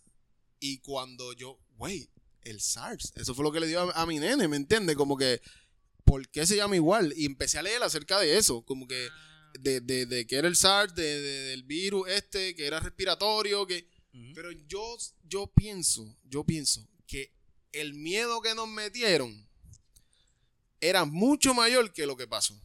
Y 0.59 0.79
cuando 0.79 1.33
yo, 1.33 1.57
güey, 1.77 2.09
el 2.41 2.59
SARS, 2.61 3.13
eso 3.15 3.33
fue 3.35 3.43
lo 3.43 3.51
que 3.51 3.59
le 3.59 3.67
dio 3.67 3.81
a, 3.81 4.01
a 4.01 4.05
mi 4.05 4.19
nene, 4.19 4.47
¿me 4.47 4.57
entiendes? 4.57 4.95
Como 4.95 5.17
que, 5.17 5.41
¿por 6.03 6.27
qué 6.29 6.45
se 6.45 6.55
llama 6.55 6.75
igual? 6.75 7.13
Y 7.15 7.25
empecé 7.25 7.59
a 7.59 7.63
leer 7.63 7.83
acerca 7.83 8.19
de 8.19 8.37
eso, 8.37 8.61
como 8.63 8.87
que 8.87 9.07
Ah, 9.11 9.26
de, 9.59 9.81
de, 9.81 10.05
de 10.05 10.25
que 10.27 10.35
era 10.37 10.47
el 10.47 10.55
SARS, 10.55 10.93
de, 10.95 11.21
de- 11.21 11.41
del 11.49 11.63
virus 11.63 12.07
este, 12.09 12.55
que 12.55 12.65
era 12.67 12.79
respiratorio, 12.79 13.65
que... 13.67 13.87
Pero 14.33 14.51
yo, 14.67 14.97
yo 15.27 15.47
pienso, 15.47 16.17
yo 16.23 16.43
pienso 16.43 16.87
que 17.05 17.31
el 17.71 17.93
miedo 17.93 18.41
que 18.41 18.55
nos 18.55 18.67
metieron 18.67 19.47
era 20.81 21.05
mucho 21.05 21.53
mayor 21.53 21.93
que 21.93 22.05
lo 22.07 22.17
que 22.17 22.27
pasó. 22.27 22.59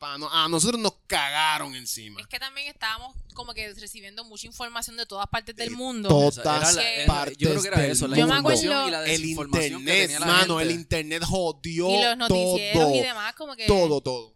A 0.00 0.48
nosotros 0.48 0.80
nos 0.80 0.94
cagaron 1.06 1.74
encima. 1.74 2.20
Es 2.20 2.26
que 2.28 2.38
también 2.40 2.66
estábamos 2.68 3.14
como 3.34 3.52
que 3.54 3.72
recibiendo 3.74 4.24
mucha 4.24 4.46
información 4.46 4.96
de 4.96 5.04
todas 5.06 5.26
partes 5.28 5.54
del 5.54 5.68
De 5.70 5.74
mundo. 5.76 6.08
Todas 6.08 6.38
era- 6.76 7.06
partes 7.06 7.36
yo 7.38 7.50
creo 7.50 7.62
que 7.62 7.68
era 7.68 7.80
del 7.82 7.90
eso, 7.90 8.08
la 8.08 8.16
mundo. 8.16 8.20
Yo 8.20 8.26
me 8.26 8.38
información 8.38 8.88
y 8.88 8.90
la 8.90 9.04
El 9.04 9.20
desinformación 9.20 9.68
que 9.70 9.76
internet, 9.78 10.00
tenía 10.06 10.20
la 10.20 10.26
mano, 10.26 10.60
el 10.60 10.70
internet 10.70 11.22
jodió 11.24 11.90
y 11.90 12.02
los 12.04 12.16
noticieros 12.16 12.82
todo. 12.84 12.94
y 12.96 13.00
demás, 13.00 13.34
como 13.34 13.54
que. 13.54 13.66
Todo, 13.66 14.00
todo. 14.00 14.35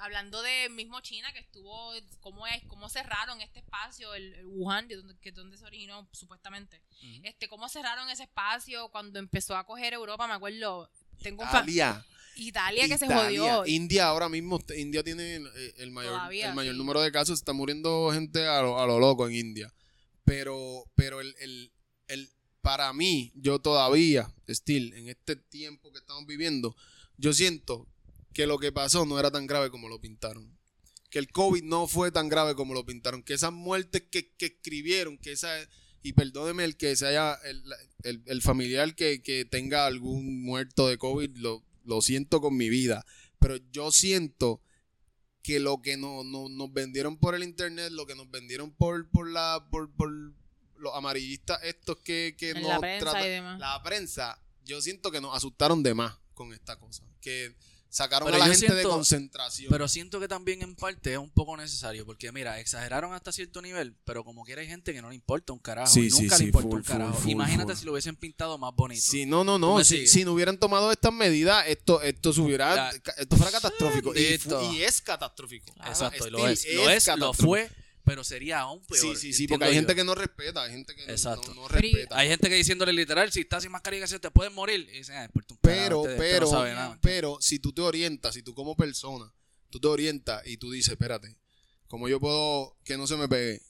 Hablando 0.00 0.42
de 0.42 0.68
mismo 0.70 1.00
China, 1.00 1.32
que 1.32 1.38
estuvo, 1.40 1.92
cómo 2.20 2.46
es, 2.46 2.62
cómo 2.66 2.88
cerraron 2.88 3.40
este 3.40 3.60
espacio, 3.60 4.14
el, 4.14 4.34
el 4.34 4.46
Wuhan, 4.46 4.88
de 4.88 4.96
donde, 4.96 5.16
que 5.18 5.28
es 5.30 5.34
donde 5.34 5.56
se 5.56 5.64
originó, 5.64 6.08
supuestamente. 6.12 6.82
Este, 7.22 7.48
cómo 7.48 7.68
cerraron 7.68 8.08
ese 8.10 8.24
espacio 8.24 8.88
cuando 8.90 9.18
empezó 9.18 9.56
a 9.56 9.64
coger 9.64 9.92
Europa, 9.94 10.26
me 10.26 10.34
acuerdo. 10.34 10.90
Tengo 11.22 11.42
un 11.42 11.48
Italia. 11.48 12.04
Italia 12.36 12.88
que 12.88 12.96
se 12.98 13.06
jodió. 13.06 13.66
India 13.66 14.06
ahora 14.06 14.28
mismo, 14.28 14.58
India 14.76 15.02
tiene 15.02 15.36
eh, 15.36 15.74
el 15.78 15.90
mayor, 15.90 16.12
Todavía, 16.14 16.48
el 16.48 16.54
mayor 16.54 16.74
sí. 16.74 16.78
número 16.78 17.00
de 17.02 17.12
casos. 17.12 17.38
Está 17.38 17.52
muriendo 17.52 18.10
gente 18.12 18.46
a 18.46 18.62
lo, 18.62 18.78
a 18.80 18.86
lo 18.86 18.98
loco 18.98 19.26
en 19.28 19.34
India. 19.34 19.72
Pero, 20.24 20.84
pero 20.94 21.20
el, 21.20 21.34
el, 21.40 21.72
el- 22.08 22.30
para 22.62 22.92
mí, 22.92 23.32
yo 23.34 23.58
todavía, 23.58 24.30
still, 24.48 24.92
en 24.94 25.08
este 25.08 25.34
tiempo 25.34 25.90
que 25.92 25.98
estamos 25.98 26.26
viviendo, 26.26 26.76
yo 27.16 27.32
siento 27.32 27.86
que 28.40 28.46
lo 28.46 28.58
que 28.58 28.72
pasó 28.72 29.04
no 29.04 29.18
era 29.18 29.30
tan 29.30 29.46
grave 29.46 29.70
como 29.70 29.88
lo 29.88 30.00
pintaron. 30.00 30.56
Que 31.10 31.18
el 31.18 31.30
COVID 31.30 31.62
no 31.64 31.86
fue 31.86 32.10
tan 32.10 32.28
grave 32.28 32.54
como 32.54 32.72
lo 32.72 32.86
pintaron. 32.86 33.22
Que 33.22 33.34
esas 33.34 33.52
muertes 33.52 34.04
que, 34.10 34.32
que 34.36 34.46
escribieron, 34.46 35.18
que 35.18 35.32
esa 35.32 35.50
y 36.02 36.14
perdóneme 36.14 36.64
el 36.64 36.78
que 36.78 36.96
se 36.96 37.06
haya, 37.06 37.34
el, 37.44 37.62
el- 38.04 38.22
el 38.24 38.40
familiar 38.40 38.94
que, 38.94 39.20
que 39.20 39.44
tenga 39.44 39.84
algún 39.86 40.42
muerto 40.42 40.88
de 40.88 40.96
COVID, 40.96 41.36
lo, 41.36 41.62
lo 41.84 42.00
siento 42.00 42.40
con 42.40 42.56
mi 42.56 42.70
vida. 42.70 43.04
Pero 43.38 43.58
yo 43.72 43.92
siento 43.92 44.62
que 45.42 45.60
lo 45.60 45.82
que 45.82 45.98
no, 45.98 46.24
no- 46.24 46.48
nos 46.48 46.72
vendieron 46.72 47.18
por 47.18 47.34
el 47.34 47.42
internet, 47.42 47.90
lo 47.92 48.06
que 48.06 48.14
nos 48.14 48.30
vendieron 48.30 48.70
por, 48.70 49.10
por 49.10 49.28
la, 49.30 49.66
por, 49.70 49.90
por 49.94 50.10
los 50.78 50.94
amarillistas 50.94 51.60
estos 51.64 51.98
que, 51.98 52.34
que 52.38 52.54
nos 52.54 52.62
la 52.68 52.80
prensa 52.80 53.10
tratan- 53.10 53.26
y 53.26 53.28
demás. 53.28 53.60
la 53.60 53.82
prensa, 53.82 54.42
yo 54.64 54.80
siento 54.80 55.10
que 55.10 55.20
nos 55.20 55.36
asustaron 55.36 55.82
de 55.82 55.92
más 55.92 56.16
con 56.32 56.54
esta 56.54 56.78
cosa. 56.78 57.04
Que 57.20 57.54
sacaron 57.90 58.26
Pero 58.30 58.42
a 58.42 58.46
la 58.46 58.54
gente 58.54 58.72
de 58.72 58.82
concentración. 58.84 59.68
Pero 59.70 59.88
siento 59.88 60.20
que 60.20 60.28
también 60.28 60.62
en 60.62 60.74
parte 60.76 61.12
es 61.12 61.18
un 61.18 61.28
poco 61.30 61.56
necesario, 61.56 62.06
porque 62.06 62.32
mira, 62.32 62.58
exageraron 62.60 63.12
hasta 63.12 63.32
cierto 63.32 63.60
nivel, 63.60 63.94
pero 64.04 64.24
como 64.24 64.44
quiera 64.44 64.62
hay 64.62 64.68
gente 64.68 64.92
que 64.92 65.02
no 65.02 65.08
le 65.10 65.16
importa 65.16 65.52
un 65.52 65.58
carajo, 65.58 65.92
Sí, 65.92 66.06
y 66.06 66.10
sí, 66.10 66.22
nunca 66.22 66.36
sí, 66.36 66.42
le 66.44 66.48
importa 66.48 66.68
full, 66.68 66.76
un 66.78 66.82
carajo. 66.84 67.12
full, 67.14 67.22
full, 67.22 67.30
Imagínate 67.32 67.76
si 67.76 67.84
lo 67.84 67.92
hubiesen 67.92 68.16
pintado 68.16 68.56
más 68.58 68.74
bonito. 68.74 69.02
Sí, 69.04 69.26
no, 69.26 69.44
no, 69.44 69.54
¿Tú 69.54 69.60
no. 69.78 69.84
Si, 69.84 70.24
no 70.24 70.32
hubieran 70.32 70.56
tomado 70.58 70.92
estas 70.92 71.12
medidas, 71.12 71.64
esto, 71.66 72.00
esto 72.02 72.32
se 72.32 72.40
hubiera, 72.40 72.74
La- 72.74 72.90
esto 73.18 73.36
fuera 73.36 73.50
catastrófico. 73.52 74.14
Y, 74.14 74.82
es 74.82 75.00
catastrófico. 75.02 75.72
Exacto, 75.84 76.26
y 76.26 76.30
lo 76.30 76.38
Still 76.38 76.50
es, 76.52 76.74
lo 76.76 76.90
es, 76.90 77.06
lo 77.18 77.32
fue, 77.34 77.70
pero 78.04 78.24
sería 78.24 78.60
aún 78.60 78.84
peor. 78.86 79.00
Sí, 79.00 79.16
sí, 79.16 79.32
sí, 79.32 79.46
porque 79.48 79.66
hay 79.66 79.72
yo. 79.72 79.80
gente 79.80 79.94
que 79.94 80.04
no 80.04 80.14
respeta, 80.14 80.62
hay 80.64 80.72
gente 80.72 80.94
que 80.94 81.06
no- 81.06 81.12
Exacto. 81.12 81.54
no, 81.54 81.68
respeta. 81.68 82.18
Hay 82.18 82.28
gente 82.28 82.48
que 82.48 82.54
diciéndole 82.56 82.92
literal, 82.92 83.30
si 83.32 83.40
estás 83.40 83.62
sin 83.62 83.72
mascarilla, 83.72 84.06
se 84.06 84.18
te 84.18 84.30
puedes 84.30 84.52
morir. 84.52 84.88
Y 84.92 84.98
dicen, 84.98 85.30
Pero, 85.60 86.00
este- 86.02 86.12
este 86.14 86.16
pero, 86.18 86.46
no 86.46 86.50
sabe 86.52 86.74
nada. 86.74 86.98
pero, 87.02 87.38
si 87.40 87.58
tú 87.58 87.72
te 87.72 87.82
orientas, 87.82 88.34
si 88.34 88.42
tú 88.42 88.54
como 88.54 88.76
persona, 88.76 89.32
tú 89.70 89.78
te 89.80 89.88
orientas 89.88 90.46
y 90.46 90.56
tú 90.56 90.70
dices, 90.70 90.92
espérate, 90.92 91.36
¿cómo 91.88 92.08
yo 92.08 92.18
puedo 92.20 92.76
que 92.84 92.96
no 92.96 93.06
se 93.06 93.16
me 93.16 93.28
pegue? 93.28 93.60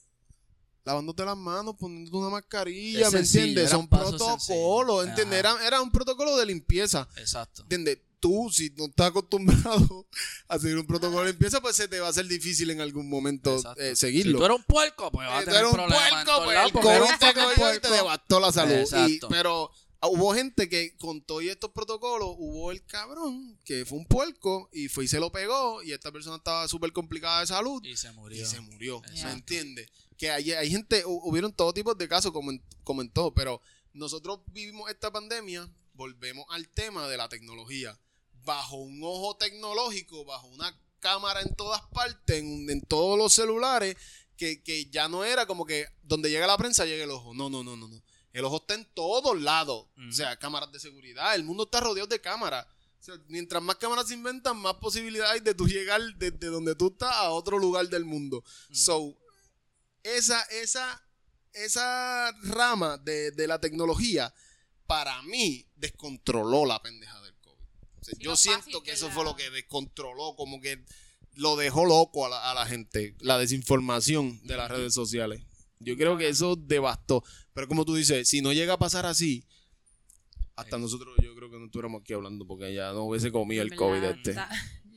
Lavándote 0.85 1.25
las 1.25 1.37
manos, 1.37 1.75
poniéndote 1.79 2.17
una 2.17 2.31
mascarilla, 2.31 3.07
Es 3.07 3.13
¿me 3.13 3.19
sencillo, 3.19 3.45
entiendes? 3.45 3.71
Son 3.71 3.87
protocolos. 3.89 5.07
¿entiendes? 5.07 5.39
Era, 5.39 5.67
era 5.67 5.81
un 5.83 5.91
protocolo 5.93 6.37
de 6.39 6.47
limpieza. 6.47 7.07
Exacto. 7.17 7.63
¿Entiendes? 7.63 7.99
Tú, 8.19 8.51
si 8.53 8.69
no 8.77 8.85
estás 8.87 9.09
acostumbrado 9.09 10.07
a 10.49 10.59
seguir 10.59 10.77
un 10.79 10.87
protocolo 10.87 11.21
de 11.25 11.31
limpieza, 11.33 11.61
pues 11.63 11.75
se 11.77 11.89
te 11.89 12.01
va 12.01 12.09
a 12.09 12.11
hacer 12.11 12.27
difícil 12.27 12.69
en 12.71 12.81
algún 12.83 13.09
momento 13.09 13.57
eh, 13.79 13.91
Si 13.91 13.97
seguirlo. 13.97 14.39
tú 14.39 14.45
eres 14.45 14.57
un 14.59 14.65
puerco, 14.65 15.11
pues 15.11 15.27
vas 15.27 15.39
a 15.39 15.41
Eh, 15.43 15.45
tú 15.47 15.51
tener 15.53 15.65
un 15.67 15.73
puerco, 15.73 16.45
pues 16.45 16.59
el 16.59 16.73
COVID 16.73 17.81
te 17.81 17.89
y 17.89 17.93
devastó 17.93 18.41
la 18.41 18.53
salud. 18.53 18.75
Y- 18.75 18.79
Exacto. 18.81 19.29
pero 19.31 19.71
ah, 19.73 19.77
hubo 20.03 20.35
gente 20.35 20.69
que 20.69 20.97
con 20.97 21.21
todos 21.23 21.43
estos 21.45 21.71
protocolos, 21.73 22.35
hubo 22.39 22.71
el 22.71 22.85
cabrón 22.85 23.59
que 23.65 23.85
fue 23.85 23.99
un 23.99 24.07
puerco 24.07 24.69
y 24.73 24.89
fue 24.89 25.05
y 25.05 25.09
se 25.09 25.21
lo 25.21 25.31
pegó 25.31 25.83
y 25.83 25.93
esta 25.93 26.11
persona 26.11 26.37
estaba 26.37 26.67
súper 26.69 26.93
complicada 26.93 27.41
de 27.41 27.47
salud 27.47 27.85
Y 27.85 27.97
se 27.97 28.11
murió. 28.13 28.43
y 28.43 28.47
se 28.47 28.61
murió. 28.61 29.01
¿Me 29.03 29.09
Exacto. 29.09 29.33
entiendes? 29.37 29.89
Que 30.17 30.31
hay, 30.31 30.53
hay 30.53 30.71
gente, 30.71 31.05
hu- 31.05 31.21
hubieron 31.25 31.53
todo 31.53 31.73
tipo 31.75 31.95
de 31.95 32.09
casos 32.09 32.33
como 32.33 32.51
en, 32.51 32.63
como 32.85 33.03
en 33.03 33.11
todo, 33.11 33.33
pero 33.35 33.61
nosotros 33.93 34.41
vivimos 34.53 34.91
esta 34.91 35.11
pandemia, 35.11 35.69
volvemos 35.95 36.45
al 36.51 36.69
tema 36.69 37.09
de 37.09 37.17
la 37.17 37.29
tecnología. 37.29 37.99
Bajo 38.45 38.77
un 38.77 39.01
ojo 39.03 39.37
tecnológico, 39.37 40.25
bajo 40.25 40.47
una 40.49 40.75
cámara 40.99 41.41
en 41.43 41.55
todas 41.55 41.83
partes, 41.93 42.39
en, 42.39 42.69
en 42.71 42.81
todos 42.83 43.19
los 43.19 43.33
celulares, 43.35 43.97
que, 44.37 44.63
que 44.63 44.87
ya 44.87 45.09
no 45.09 45.25
era 45.25 45.45
como 45.47 45.67
que 45.67 45.87
donde 46.03 46.31
llega 46.31 46.47
la 46.47 46.57
prensa 46.57 46.87
llega 46.87 47.05
el 47.05 47.11
ojo. 47.11 47.35
No, 47.35 47.51
no, 47.51 47.63
no, 47.63 47.77
no, 47.77 47.87
no. 47.89 48.03
El 48.33 48.45
ojo 48.45 48.59
está 48.59 48.75
en 48.75 48.85
todos 48.95 49.41
lados. 49.41 49.87
O 50.09 50.13
sea, 50.13 50.37
cámaras 50.37 50.71
de 50.73 50.79
seguridad. 50.81 51.35
El 51.35 51.45
mundo 51.45 51.65
está 51.65 51.81
rodeado 51.81 52.07
de 52.07 52.21
cámaras. 52.21 52.67
O 53.01 53.03
sea, 53.03 53.15
mientras 53.29 53.63
más 53.63 53.77
cámaras 53.77 54.09
se 54.09 54.15
inventan, 54.15 54.57
más 54.59 54.75
posibilidades 54.75 55.33
hay 55.33 55.41
de 55.41 55.55
tú 55.55 55.67
llegar 55.67 56.01
desde 56.17 56.47
donde 56.49 56.75
tú 56.75 56.89
estás 56.89 57.13
a 57.15 57.31
otro 57.31 57.59
lugar 57.59 57.89
del 57.89 58.05
mundo. 58.05 58.45
So, 58.73 59.17
esa, 60.03 60.41
esa, 60.45 61.03
esa 61.55 62.31
rama 62.43 62.99
de, 62.99 63.31
de 63.33 63.47
la 63.47 63.59
tecnología, 63.61 64.33
para 64.87 65.23
mí, 65.23 65.67
descontroló 65.77 66.67
la 66.67 66.81
pendeja 66.83 67.21
del 67.23 67.35
COVID. 67.41 67.65
O 68.01 68.05
sea, 68.05 68.15
Sí, 68.17 68.23
yo 68.23 68.37
siento 68.37 68.81
que 68.83 68.91
que 68.91 68.93
eso 68.93 69.09
la- 69.09 69.15
fue 69.15 69.25
lo 69.25 69.35
que 69.37 69.51
descontroló, 69.51 70.37
como 70.37 70.61
que 70.61 70.85
lo 71.35 71.57
dejó 71.57 71.87
loco 71.87 72.27
a 72.27 72.29
la, 72.29 72.51
a 72.51 72.55
la 72.55 72.67
gente, 72.67 73.15
la 73.21 73.39
desinformación 73.39 74.45
de 74.47 74.57
las 74.57 74.71
redes 74.71 74.93
sociales. 74.95 75.43
Yo 75.81 75.97
creo 75.97 76.17
que 76.19 76.29
eso 76.29 76.57
devastó. 76.57 77.25
Pero 77.55 77.67
como 77.67 77.85
tú 77.85 77.95
dices, 77.95 78.29
si 78.29 78.43
no 78.43 78.53
llega 78.53 78.75
a 78.75 78.79
pasar 78.79 79.07
así, 79.07 79.45
hasta 80.57 80.79
nosotros 80.79 81.17
yo 81.23 81.35
creo 81.35 81.51
que 81.51 81.59
no 81.59 81.65
estuviéramos 81.67 82.03
aquí 82.03 82.13
hablando 82.13 82.47
porque 82.47 82.75
ya 82.75 82.93
no 82.93 83.05
hubiese 83.05 83.33
comido 83.33 83.63
el. 83.63 83.75
COVID 83.75 84.05
este. 84.05 84.31
Está- 84.31 84.49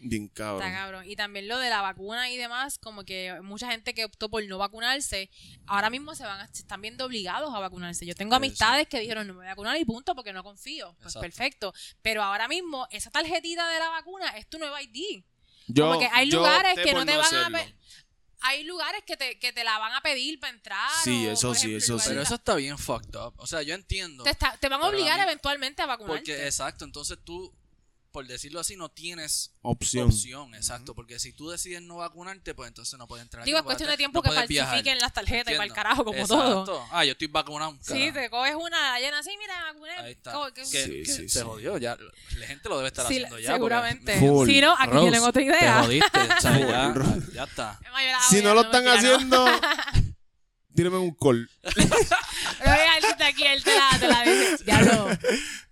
Bien 0.05 0.27
cabrón. 0.27 0.61
Está 0.68 0.73
cabrón. 0.77 1.05
Y 1.10 1.15
también 1.15 1.47
lo 1.47 1.57
de 1.57 1.69
la 1.69 1.81
vacuna 1.81 2.30
y 2.30 2.35
demás, 2.35 2.77
como 2.77 3.05
que 3.05 3.39
mucha 3.41 3.72
gente 3.72 3.93
que 3.93 4.03
optó 4.03 4.30
por 4.30 4.45
no 4.45 4.57
vacunarse, 4.57 5.30
ahora 5.65 5.89
mismo 5.89 6.14
se 6.14 6.26
van 6.26 6.41
a- 6.41 6.47
se 6.47 6.64
están 6.64 6.81
viendo 6.81 7.05
obligados 7.05 7.55
a 7.55 7.60
vacunarse. 7.60 8.05
Yo 8.05 8.14
tengo 8.14 8.31
Eso. 8.35 8.38
amistades 8.43 8.89
que 8.89 8.99
dijeron 8.99 9.26
no 9.26 9.34
me 9.34 9.38
voy 9.38 9.45
a 9.45 9.51
vacunar 9.51 9.77
y 9.80 9.85
punto 9.85 10.14
porque 10.14 10.34
no 10.34 10.43
confío. 10.43 10.88
Pues 10.95 11.15
Exacto. 11.15 11.22
perfecto. 11.22 11.73
Pero 12.01 12.22
ahora 12.22 12.49
mismo 12.49 12.85
esa 12.91 13.11
tarjetita 13.11 13.69
de 13.72 13.80
la 13.80 13.88
vacuna 13.88 14.27
es 14.31 14.49
tu 14.49 14.60
nueva 14.60 14.81
ID. 14.84 15.23
Yo, 15.68 15.88
como 15.88 15.99
que 16.01 16.10
hay 16.11 16.30
lugares 16.30 16.76
que 16.76 16.91
no 16.93 17.05
te 17.05 17.15
van 17.15 17.34
a 17.34 17.47
hacerlo. 17.47 17.60
Hay 18.44 18.64
lugares 18.65 19.03
que 19.06 19.18
te, 19.18 19.40
que 19.40 19.52
te 19.53 19.64
la 19.64 19.78
van 19.80 19.94
a 19.94 20.02
pedir 20.02 20.40
para 20.40 20.53
entrar. 20.53 20.90
Sí, 21.03 21.28
o, 21.28 21.32
eso 21.32 21.53
sí, 21.53 21.68
ejemplo, 21.76 21.78
eso 21.78 21.99
sí. 21.99 22.06
Pero 22.10 22.22
eso 22.22 22.36
está 22.36 22.56
bien 22.56 22.78
fucked 22.78 23.15
up. 23.15 23.34
O 23.38 23.48
sea, 23.48 23.61
yo 23.64 23.74
entiendo. 23.74 24.24
te, 24.24 24.30
está- 24.32 24.57
te 24.57 24.70
van 24.70 24.82
a 24.82 24.88
obligar 24.88 25.18
mí- 25.18 25.24
eventualmente 25.24 25.82
a 25.82 25.86
vacunarte. 25.86 26.18
Porque, 26.32 26.45
exacto, 26.45 26.86
entonces 26.86 27.18
tú, 27.24 27.53
por 28.14 28.26
decirlo 28.27 28.60
así, 28.60 28.77
no 28.77 28.90
tienes 28.90 29.52
Opción. 29.64 30.07
opción. 30.07 30.53
exacto. 30.56 30.94
Porque 30.95 31.19
si 31.19 31.34
tú 31.34 31.49
decides 31.49 31.81
no 31.81 31.98
vacunarte, 31.98 32.53
pues 32.53 32.68
entonces 32.69 32.98
no 32.98 33.07
puedes 33.07 33.23
entrar. 33.23 33.44
Digo, 33.44 33.57
es 33.57 33.64
cuestión 33.64 33.90
de 33.90 33.98
tiempo 33.98 34.22
no 34.23 34.31
que 34.31 34.48
viajar. 34.48 34.69
falsifiquen 34.76 34.99
las 34.99 35.11
tarjetas 35.14 35.53
y 35.53 35.57
para 35.57 35.65
el 35.68 35.73
carajo, 35.73 36.06
como 36.06 36.18
Exacto. 36.19 36.64
todo. 36.64 36.85
Ah, 36.91 37.03
yo 37.03 37.14
estoy 37.14 37.27
vacunado. 37.27 37.76
Sí, 37.81 37.94
carajo. 38.11 38.14
te 38.19 38.30
coges 38.30 38.56
una 38.56 38.99
llena 38.99 39.19
así, 39.19 39.31
mira, 39.40 39.53
me 39.60 39.73
vacuné. 39.73 39.91
Ahí 39.98 40.11
está. 40.11 40.34
Sí, 40.64 41.03
sí, 41.06 41.27
se 41.27 41.27
sí. 41.27 41.40
jodió. 41.41 41.77
Ya, 41.80 41.98
la 42.38 42.45
gente 42.48 42.69
lo 42.69 42.77
debe 42.77 42.88
estar 42.90 43.07
Sí, 43.07 43.15
haciendo 43.15 43.40
ya. 43.40 43.53
seguramente. 43.53 44.19
Full. 44.19 44.48
Si 44.48 44.61
no, 44.61 44.73
aquí 44.77 44.91
Rose, 44.91 45.02
tienen 45.02 45.22
otra 45.23 45.41
Te 45.41 45.45
idea. 45.48 45.84
jodiste. 45.84 46.19
o 46.19 46.41
sea, 46.41 46.60
ya, 46.60 46.94
ya 47.34 47.44
está. 47.44 47.80
Si 48.30 48.41
no 48.44 48.53
lo 48.53 48.61
están 48.61 48.88
haciendo, 48.88 49.45
tíreme 50.75 50.97
un 50.97 51.13
call. 51.15 51.49
Él 51.63 53.03
está 53.09 53.27
aquí, 53.27 53.43
él 53.43 53.63
te 53.63 53.71
la, 53.75 53.99
te 53.99 54.07
la 54.07 54.21
dice. 54.23 54.63
Ya 54.65 54.81
lo. 54.81 55.09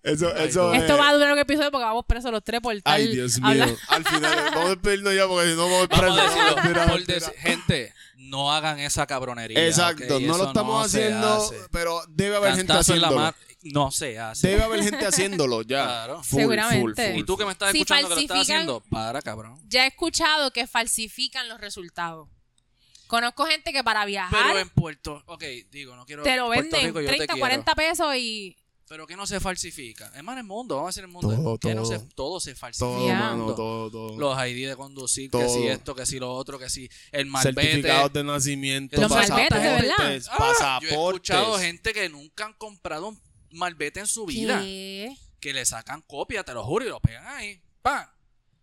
Eso, 0.03 0.31
Ay, 0.35 0.47
eso 0.47 0.67
no. 0.67 0.73
es- 0.73 0.81
Esto 0.81 0.97
va 0.97 1.09
a 1.09 1.13
durar 1.13 1.31
un 1.33 1.39
episodio 1.39 1.71
porque 1.71 1.85
vamos 1.85 2.05
presos 2.07 2.31
los 2.31 2.43
tres 2.43 2.59
por 2.61 2.73
tal. 2.81 2.93
Ay, 2.93 3.07
Dios 3.09 3.39
mío. 3.39 3.47
hablar- 3.63 3.75
Al 3.87 4.03
final, 4.05 4.35
vamos 4.51 4.65
a 4.65 4.69
despedirnos 4.69 5.15
ya 5.15 5.27
porque 5.27 5.49
si 5.51 5.55
no 5.55 5.69
vamos 5.69 5.87
Vamos 5.89 6.19
a 6.19 6.23
decirlo. 6.23 6.87
Por 6.87 7.35
gente, 7.37 7.93
no 8.15 8.51
hagan 8.51 8.79
esa 8.79 9.05
cabronería. 9.05 9.65
Exacto, 9.65 10.19
no 10.19 10.37
lo 10.37 10.47
estamos 10.47 10.73
no 10.75 10.81
haciendo, 10.81 11.51
pero 11.71 12.01
debe 12.09 12.37
haber 12.37 12.55
gente 12.55 12.67
Cantazo 12.67 12.93
haciéndolo. 12.93 13.15
mar 13.21 13.35
no 13.63 13.91
se 13.91 14.17
hace. 14.17 14.47
Debe 14.47 14.63
haber 14.63 14.83
gente 14.83 15.05
haciéndolo 15.05 15.61
ya. 15.61 15.83
Claro. 15.83 16.23
Full, 16.23 16.39
Seguramente. 16.39 16.79
full, 16.81 16.93
full, 16.95 17.19
Y 17.19 17.23
tú 17.23 17.37
que 17.37 17.45
me 17.45 17.51
estás 17.51 17.71
Si 17.71 17.81
escuchando 17.81 18.09
que 18.09 18.15
lo 18.15 18.21
estás 18.21 18.39
haciendo, 18.41 18.81
para, 18.89 19.21
cabrón. 19.21 19.59
Ya 19.67 19.83
he 19.85 19.87
escuchado 19.89 20.51
que 20.51 20.65
falsifican 20.65 21.47
los 21.47 21.61
resultados. 21.61 22.27
Conozco 23.11 23.45
gente 23.45 23.73
que 23.73 23.83
para 23.83 24.05
viajar 24.05 24.41
Pero 24.47 24.59
en 24.59 24.69
Puerto, 24.69 25.21
ok, 25.25 25.43
digo, 25.69 25.97
no 25.97 26.05
quiero. 26.05 26.23
te 26.23 26.37
lo 26.37 26.45
Puerto 26.45 26.63
venden 26.63 26.85
Rico, 26.87 27.01
yo 27.01 27.07
te 27.09 27.15
30, 27.17 27.33
quiero. 27.33 27.39
40 27.41 27.75
pesos 27.75 28.15
y. 28.15 28.55
Pero 28.87 29.05
que 29.05 29.17
no 29.17 29.27
se 29.27 29.41
falsifica. 29.41 30.11
Es 30.15 30.23
más, 30.23 30.33
en 30.33 30.39
el 30.39 30.43
mundo, 30.45 30.75
vamos 30.77 30.87
a 30.87 30.91
decir 30.91 31.03
el 31.03 31.09
mundo. 31.09 31.29
Todo, 31.35 31.57
que 31.57 31.75
no 31.75 31.83
todo. 31.83 31.91
se, 31.91 31.99
todo 32.15 32.39
se 32.39 32.55
falsifica. 32.55 32.87
Todo, 32.87 33.07
mano, 33.09 33.53
todo, 33.53 33.91
todo. 33.91 34.17
Los 34.17 34.37
ID 34.47 34.69
de 34.69 34.75
conducir, 34.77 35.29
que 35.29 35.49
si 35.49 35.67
esto, 35.67 35.93
que 35.93 36.05
si 36.05 36.19
lo 36.19 36.31
otro, 36.33 36.57
que 36.57 36.69
si 36.69 36.89
el 37.11 37.25
malvete. 37.25 37.61
Certificados 37.61 38.13
de 38.13 38.23
nacimiento, 38.23 39.01
Los 39.01 39.09
malbetes, 39.11 39.61
de 39.61 39.69
verdad. 39.69 39.95
pasaportes, 39.97 40.27
Ah, 40.29 40.79
Yo 40.81 40.87
he 40.87 40.91
pasaportes. 40.91 40.91
escuchado 40.91 41.59
gente 41.59 41.91
que 41.93 42.07
nunca 42.07 42.45
han 42.45 42.53
comprado 42.53 43.09
un 43.09 43.19
malvete 43.51 43.99
en 43.99 44.07
su 44.07 44.25
vida. 44.25 44.61
¿Qué? 44.61 45.17
Que 45.41 45.51
le 45.53 45.65
sacan 45.65 46.01
copia, 46.01 46.43
te 46.45 46.53
lo 46.53 46.63
juro, 46.63 46.85
y 46.85 46.89
lo 46.89 47.01
pegan 47.01 47.27
ahí. 47.27 47.61
¡Pam! 47.81 48.05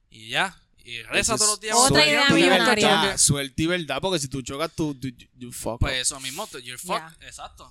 Y 0.08 0.30
ya. 0.30 0.58
Y 0.88 1.02
reza 1.02 1.34
Eso 1.34 1.36
todos 1.36 1.50
los 1.50 1.60
días. 1.60 1.76
Otra 1.76 2.06
idea 2.06 2.30
millonaria. 2.30 2.88
verdad, 2.88 3.18
Suerte 3.18 3.62
y 3.62 3.66
verdad, 3.66 3.98
porque 4.00 4.18
si 4.18 4.28
tú 4.28 4.40
chocas, 4.40 4.70
tú, 4.74 4.94
tú 4.94 5.08
you- 5.36 5.52
fuck 5.52 5.78
Pues 5.80 5.96
eso 6.00 6.18
mismo, 6.20 6.48
you're 6.62 6.78
fuck. 6.78 7.02
Exacto. 7.20 7.70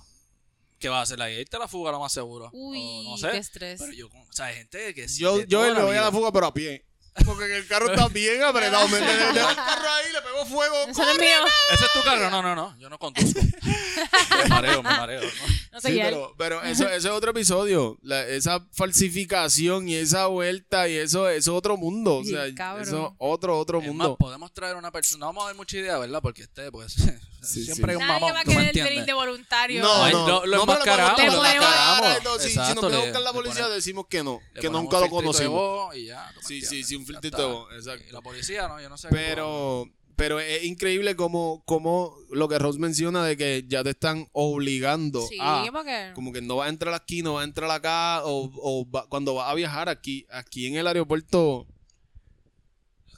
¿Qué 0.78 0.88
vas 0.88 1.00
a 1.00 1.02
hacer 1.02 1.20
ahí? 1.20 1.40
Irte 1.40 1.56
a 1.56 1.58
la 1.58 1.66
fuga 1.66 1.90
lo 1.90 1.98
más 1.98 2.12
seguro. 2.12 2.48
Uy, 2.52 2.78
O 3.08 3.10
no 3.10 3.18
sé. 3.18 3.32
qué 3.32 3.38
estrés. 3.38 3.80
Pero 3.80 3.92
yo, 3.92 4.06
o 4.06 4.32
sea, 4.32 4.46
hay 4.46 4.54
gente 4.56 4.94
que 4.94 5.08
sí. 5.08 5.20
Yo, 5.20 5.42
yo 5.46 5.62
me 5.74 5.82
voy 5.82 5.96
a 5.96 6.02
la 6.02 6.12
fuga, 6.12 6.30
pero 6.30 6.46
a 6.46 6.54
pie. 6.54 6.84
Porque 7.24 7.44
en 7.46 7.52
el 7.52 7.66
carro 7.66 7.90
está 7.90 8.08
bien 8.08 8.42
apretado. 8.42 8.88
Me, 8.88 8.98
el 8.98 9.04
carro 9.04 9.88
ahí, 9.90 10.12
le 10.12 10.22
pego 10.22 10.46
fuego. 10.46 10.76
Eso 10.88 11.02
no 11.04 11.10
es 11.10 11.18
mío. 11.18 11.28
¿Ese 11.72 11.84
es 11.84 11.92
tu 11.92 12.02
carro? 12.02 12.30
No, 12.30 12.42
no, 12.42 12.54
no. 12.54 12.78
Yo 12.78 12.88
no 12.88 12.98
conduzco. 12.98 13.40
me 14.42 14.48
mareo, 14.48 14.82
me 14.82 14.90
mareo. 14.90 15.20
¿no? 15.22 15.28
No 15.72 15.80
sé 15.80 15.90
Sí, 15.92 15.98
pero, 16.02 16.34
pero 16.38 16.62
eso, 16.62 16.84
eso 16.88 17.08
es 17.08 17.14
otro 17.14 17.30
episodio. 17.30 17.98
La- 18.02 18.26
esa 18.26 18.64
falsificación 18.72 19.88
y 19.88 19.94
esa 19.96 20.26
vuelta 20.26 20.88
y 20.88 20.96
eso, 20.96 21.28
eso 21.28 21.50
es 21.52 21.56
otro 21.56 21.76
mundo. 21.76 22.16
O 22.18 22.24
Sí, 22.24 22.30
sea, 22.30 22.52
cabrón. 22.54 22.82
eso 22.88 23.06
es 23.08 23.14
otro, 23.18 23.58
otro 23.58 23.78
Es 23.78 23.86
más, 23.86 23.94
mundo. 23.94 24.16
podemos 24.16 24.52
traer 24.52 24.76
una 24.76 24.90
persona. 24.90 25.20
No 25.20 25.26
vamos 25.26 25.44
a 25.44 25.46
dar 25.48 25.56
mucha 25.56 25.76
idea, 25.76 25.98
¿verdad? 25.98 26.20
Porque 26.22 26.42
este, 26.42 26.70
pues, 26.70 26.96
Sí, 27.42 27.64
siempre 27.64 27.94
sí. 27.94 27.98
hay 28.00 28.02
un 28.02 28.08
Nadie 28.08 28.20
mamón. 28.20 28.34
va 28.36 28.40
a 28.40 28.44
¿tú 28.44 28.50
me 28.50 28.70
querer 28.72 28.84
venir 28.90 29.04
de 29.06 29.12
voluntario. 29.12 29.82
No, 29.82 30.10
no, 30.10 30.26
lo- 30.28 30.46
lo 30.46 30.56
no, 30.58 30.66
pero 30.66 30.72
enmascaramos, 30.74 31.12
podemos 31.14 31.34
lo 31.36 31.44
enmascaramos. 31.44 32.22
todo. 32.22 32.38
Si- 32.40 32.48
Si, 32.50 32.56
nos 32.56 32.90
le- 32.90 32.96
buscar 32.98 33.20
la 33.22 33.30
le 33.30 33.34
policía, 33.34 33.54
ponemos- 33.62 33.74
decimos 33.74 34.06
que 34.08 34.22
no, 34.24 34.40
Le 34.54 34.60
que 34.60 34.70
nunca 34.70 35.00
lo 35.00 35.08
conocimos. 35.08 35.96
Y 35.96 36.06
ya, 36.06 36.30
¿tú 36.34 36.40
me 36.40 36.46
Sí, 36.46 36.62
sí, 36.62 36.84
sí, 36.84 36.96
un 36.96 37.06
filtrito 37.06 37.36
de 37.38 37.44
voz, 37.52 37.72
exacto. 37.74 38.12
La 38.12 38.20
policía, 38.20 38.68
¿no? 38.68 38.80
Yo 38.80 38.88
no 38.88 38.96
sé. 38.98 39.08
Pero, 39.10 39.86
pero 40.16 40.40
es 40.40 40.64
increíble 40.64 41.14
como, 41.14 41.62
como 41.64 42.16
lo 42.30 42.48
que 42.48 42.58
Rose 42.58 42.80
menciona 42.80 43.24
de 43.24 43.36
que 43.36 43.64
ya 43.68 43.84
te 43.84 43.90
están 43.90 44.28
obligando 44.32 45.24
Sí, 45.28 45.38
a 45.40 45.62
porque. 45.62 46.10
como 46.14 46.32
que 46.32 46.42
no 46.42 46.56
vas 46.56 46.66
a 46.66 46.70
entrar 46.70 46.92
aquí, 46.94 47.22
no 47.22 47.34
vas 47.34 47.42
a 47.42 47.44
entrar 47.44 47.70
acá, 47.70 48.22
o, 48.24 48.50
o 48.60 48.90
va- 48.90 49.06
cuando 49.08 49.34
vas 49.34 49.48
a 49.48 49.54
viajar 49.54 49.88
aquí, 49.88 50.26
aquí 50.30 50.66
en 50.66 50.74
el 50.76 50.86
aeropuerto 50.88 51.66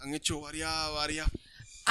han 0.03 0.15
hecho 0.15 0.41
varias, 0.41 0.93
varias. 0.95 1.29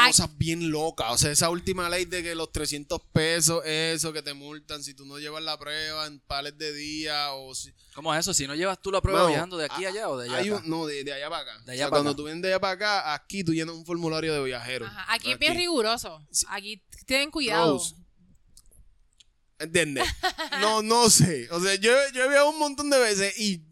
Cosas 0.08 0.38
bien 0.38 0.72
locas. 0.72 1.12
O 1.12 1.18
sea, 1.18 1.32
esa 1.32 1.50
última 1.50 1.90
ley 1.90 2.06
de 2.06 2.24
que 2.24 2.36
los 2.36 2.52
300 2.52 3.02
pesos, 3.14 3.64
eso 3.66 4.12
que 4.14 4.22
te 4.22 4.34
multan 4.34 4.84
si 4.84 4.94
tú 4.94 5.06
no 5.06 5.20
llevas 5.20 5.44
la 5.44 5.58
prueba 5.60 6.06
en 6.08 6.20
pales 6.22 6.58
de 6.58 6.74
día 6.74 7.34
o 7.34 7.54
si... 7.56 7.74
¿Cómo 7.94 8.14
es 8.14 8.20
eso? 8.22 8.34
Si 8.34 8.48
no 8.48 8.56
llevas 8.56 8.82
tú 8.82 8.92
la 8.92 9.02
prueba 9.02 9.20
Mano, 9.20 9.30
viajando 9.32 9.58
de 9.58 9.66
aquí 9.66 9.86
a 9.86 9.90
allá 9.90 10.10
o 10.10 10.18
de 10.18 10.28
allá. 10.30 10.38
Hay 10.38 10.48
acá? 10.50 10.58
un- 10.64 10.70
no, 10.70 10.86
de, 10.86 11.04
de 11.04 11.14
allá 11.14 11.30
para 11.30 11.42
acá. 11.44 11.54
De 11.64 11.72
O 11.72 11.72
allá 11.72 11.76
sea, 11.78 11.86
para 11.90 11.90
cuando 11.90 12.10
acá. 12.12 12.18
tú 12.18 12.24
vienes 12.26 12.42
de 12.42 12.48
allá 12.50 12.60
para 12.60 12.74
acá, 12.74 13.14
aquí 13.14 13.44
tú 13.44 13.54
llenas 13.54 13.76
un 13.76 13.86
formulario 13.86 14.34
de 14.34 14.44
viajero. 14.44 14.86
Ajá, 14.86 15.06
Aquí 15.14 15.32
es 15.32 15.40
bien 15.40 15.56
riguroso. 15.56 16.26
Aquí 16.50 16.82
tienen 17.06 17.32
cuidado. 17.32 17.74
Rose. 17.74 17.96
¿Entiendes? 19.60 20.06
No, 20.62 20.82
no 20.82 21.10
sé. 21.10 21.50
O 21.52 21.60
sea, 21.60 21.76
yo, 21.76 21.92
yo 22.14 22.24
he 22.24 22.30
viajado 22.30 22.50
un 22.52 22.60
montón 22.60 22.90
de 22.90 22.98
veces 23.00 23.38
y 23.40 23.66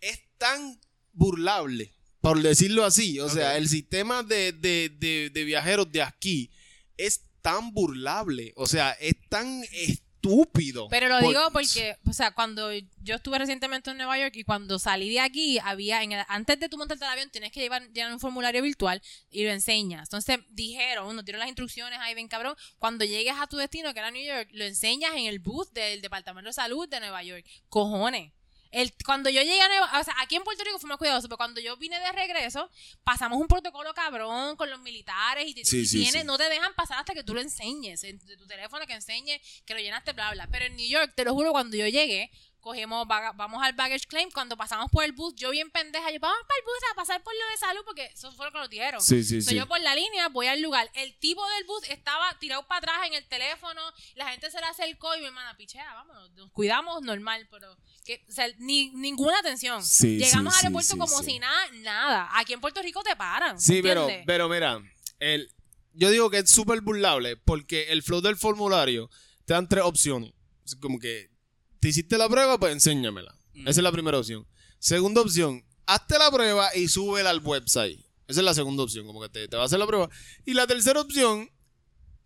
es 0.00 0.20
tan 0.36 0.78
burlable, 1.12 1.95
por 2.20 2.42
decirlo 2.42 2.84
así. 2.84 3.20
O 3.20 3.28
sea, 3.28 3.56
el 3.56 3.68
sistema 3.68 4.22
de, 4.22 4.52
de, 4.52 4.90
de, 4.98 5.30
de 5.32 5.44
viajeros 5.44 5.90
de 5.92 6.02
aquí 6.02 6.50
es 6.96 7.22
tan 7.42 7.72
burlable. 7.72 8.52
O 8.56 8.66
sea, 8.66 8.92
es 8.92 9.14
tan 9.28 9.62
estúpido. 9.72 10.88
Pero 10.88 11.08
lo 11.08 11.20
Por- 11.20 11.28
digo 11.28 11.42
porque, 11.52 11.96
o 12.04 12.12
sea, 12.12 12.32
cuando 12.32 12.72
yo 12.72 13.14
estuve 13.14 13.38
recientemente 13.38 13.90
en 13.90 13.96
Nueva 13.98 14.18
York 14.18 14.34
y 14.34 14.42
cuando 14.42 14.78
salí 14.80 15.08
de 15.10 15.20
aquí, 15.20 15.58
había, 15.62 16.02
en 16.02 16.12
el- 16.12 16.24
antes 16.28 16.58
de 16.58 16.68
tú 16.68 16.76
montarte 16.78 17.04
al 17.04 17.12
avión, 17.12 17.30
tienes 17.30 17.52
que 17.52 17.60
llevar, 17.60 17.88
llenar 17.92 18.12
un 18.12 18.18
formulario 18.18 18.60
virtual 18.62 19.00
y 19.30 19.44
lo 19.44 19.50
enseñas. 19.50 20.08
Entonces 20.08 20.38
dijeron, 20.50 21.14
nos 21.14 21.24
dieron 21.24 21.38
las 21.40 21.48
instrucciones 21.48 21.98
ahí, 22.00 22.14
ven 22.14 22.26
cabrón, 22.26 22.56
cuando 22.78 23.04
llegues 23.04 23.34
a 23.38 23.46
tu 23.46 23.56
destino, 23.56 23.92
que 23.92 24.00
era 24.00 24.10
New 24.10 24.26
York, 24.26 24.48
lo 24.52 24.64
enseñas 24.64 25.12
en 25.14 25.26
el 25.26 25.38
booth 25.38 25.70
del 25.72 26.00
Departamento 26.00 26.48
de 26.48 26.54
Salud 26.54 26.88
de 26.88 26.98
Nueva 26.98 27.22
York. 27.22 27.46
Cojones. 27.68 28.32
El, 28.70 28.92
cuando 29.04 29.30
yo 29.30 29.40
llegué 29.42 29.60
a 29.60 29.68
Nueva 29.68 30.00
o 30.00 30.04
sea, 30.04 30.14
aquí 30.20 30.36
en 30.36 30.42
Puerto 30.44 30.62
Rico 30.64 30.78
fue 30.78 30.88
más 30.88 30.98
cuidadoso, 30.98 31.28
pero 31.28 31.36
cuando 31.36 31.60
yo 31.60 31.76
vine 31.76 31.98
de 32.00 32.12
regreso, 32.12 32.70
pasamos 33.04 33.40
un 33.40 33.48
protocolo 33.48 33.92
cabrón 33.94 34.56
con 34.56 34.68
los 34.70 34.80
militares 34.80 35.46
y, 35.48 35.54
te- 35.54 35.64
Sí, 35.64 35.80
y 35.80 35.86
sí, 35.86 35.98
tienes- 36.02 36.22
sí. 36.22 36.26
no 36.26 36.36
te 36.38 36.48
dejan 36.48 36.74
pasar 36.74 36.98
hasta 36.98 37.14
que 37.14 37.22
tú 37.24 37.34
lo 37.34 37.40
enseñes, 37.40 38.02
en 38.04 38.18
tu 38.18 38.46
teléfono 38.46 38.86
que 38.86 38.94
enseñe 38.94 39.40
que 39.64 39.74
lo 39.74 39.80
llenaste, 39.80 40.12
bla, 40.12 40.32
bla. 40.32 40.48
Pero 40.50 40.66
en 40.66 40.76
New 40.76 40.88
York, 40.88 41.12
te 41.14 41.24
lo 41.24 41.32
juro, 41.34 41.52
cuando 41.52 41.76
yo 41.76 41.86
llegué, 41.86 42.30
cogemos, 42.66 43.06
vamos 43.06 43.62
al 43.62 43.74
baggage 43.74 44.08
claim, 44.08 44.28
cuando 44.32 44.56
pasamos 44.56 44.90
por 44.90 45.04
el 45.04 45.12
bus, 45.12 45.36
yo 45.36 45.50
bien 45.50 45.70
pendeja, 45.70 46.10
yo, 46.10 46.18
vamos 46.18 46.38
para 46.48 46.58
el 46.58 46.64
bus 46.64 46.74
a 46.90 46.94
pasar 46.96 47.22
por 47.22 47.32
lo 47.32 47.50
de 47.52 47.56
salud, 47.58 47.80
porque 47.84 48.06
eso 48.06 48.32
fue 48.32 48.46
lo 48.46 48.50
que 48.50 48.58
nos 48.58 48.68
dijeron. 48.68 49.00
Sí, 49.00 49.22
sí, 49.22 49.40
So, 49.40 49.50
sí. 49.50 49.56
yo 49.56 49.68
por 49.68 49.78
la 49.78 49.94
línea 49.94 50.28
voy 50.30 50.48
al 50.48 50.60
lugar. 50.60 50.90
El 50.94 51.16
tipo 51.20 51.48
del 51.50 51.64
bus 51.64 51.88
estaba 51.88 52.36
tirado 52.40 52.66
para 52.66 52.78
atrás 52.78 53.06
en 53.06 53.14
el 53.14 53.24
teléfono. 53.28 53.80
La 54.16 54.30
gente 54.30 54.50
se 54.50 54.58
le 54.58 54.66
acercó 54.66 55.14
y 55.14 55.20
mi 55.20 55.26
hermana, 55.26 55.56
pichea, 55.56 55.94
vámonos, 55.94 56.32
nos 56.32 56.50
cuidamos 56.50 57.02
normal, 57.02 57.46
pero 57.52 57.76
que, 58.04 58.24
o 58.28 58.32
sea, 58.32 58.48
ni, 58.58 58.90
ninguna 58.90 59.38
atención. 59.38 59.84
Sí, 59.84 60.18
Llegamos 60.18 60.52
sí, 60.54 60.58
al 60.58 60.66
aeropuerto 60.66 60.94
sí, 60.94 60.98
como 60.98 61.22
si 61.22 61.38
nada, 61.38 61.68
nada. 61.74 62.28
Aquí 62.32 62.52
en 62.52 62.60
Puerto 62.60 62.82
Rico 62.82 63.00
te 63.04 63.14
paran. 63.14 63.60
Sí, 63.60 63.80
pero, 63.80 64.08
pero 64.26 64.48
mira, 64.48 64.82
el, 65.20 65.52
yo 65.92 66.10
digo 66.10 66.30
que 66.30 66.38
es 66.38 66.50
súper 66.50 66.80
burlable 66.80 67.36
porque 67.36 67.92
el 67.92 68.02
flow 68.02 68.20
del 68.22 68.36
formulario 68.36 69.08
te 69.44 69.54
dan 69.54 69.68
tres 69.68 69.84
opciones. 69.84 70.32
Es 70.64 70.74
como 70.74 70.98
que 70.98 71.35
te 71.80 71.88
hiciste 71.88 72.18
la 72.18 72.28
prueba, 72.28 72.58
pues 72.58 72.72
enséñamela. 72.72 73.34
Mm. 73.54 73.68
Esa 73.68 73.80
es 73.80 73.84
la 73.84 73.92
primera 73.92 74.18
opción. 74.18 74.46
Segunda 74.78 75.20
opción, 75.20 75.64
hazte 75.86 76.18
la 76.18 76.30
prueba 76.30 76.68
y 76.74 76.88
súbela 76.88 77.30
al 77.30 77.40
website. 77.40 77.98
Esa 78.28 78.40
es 78.40 78.44
la 78.44 78.54
segunda 78.54 78.82
opción, 78.82 79.06
como 79.06 79.20
que 79.22 79.28
te, 79.28 79.48
te 79.48 79.56
va 79.56 79.62
a 79.62 79.66
hacer 79.66 79.78
la 79.78 79.86
prueba. 79.86 80.08
Y 80.44 80.54
la 80.54 80.66
tercera 80.66 81.00
opción 81.00 81.50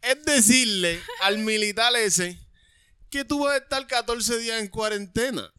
es 0.03 0.25
decirle 0.25 1.01
al 1.23 1.39
militar 1.39 1.95
ese 1.97 2.39
que 3.11 3.25
tú 3.25 3.41
vas 3.41 3.55
a 3.55 3.57
estar 3.59 3.87
14 3.87 4.39
días 4.39 4.61
en 4.61 4.69
cuarentena. 4.69 5.53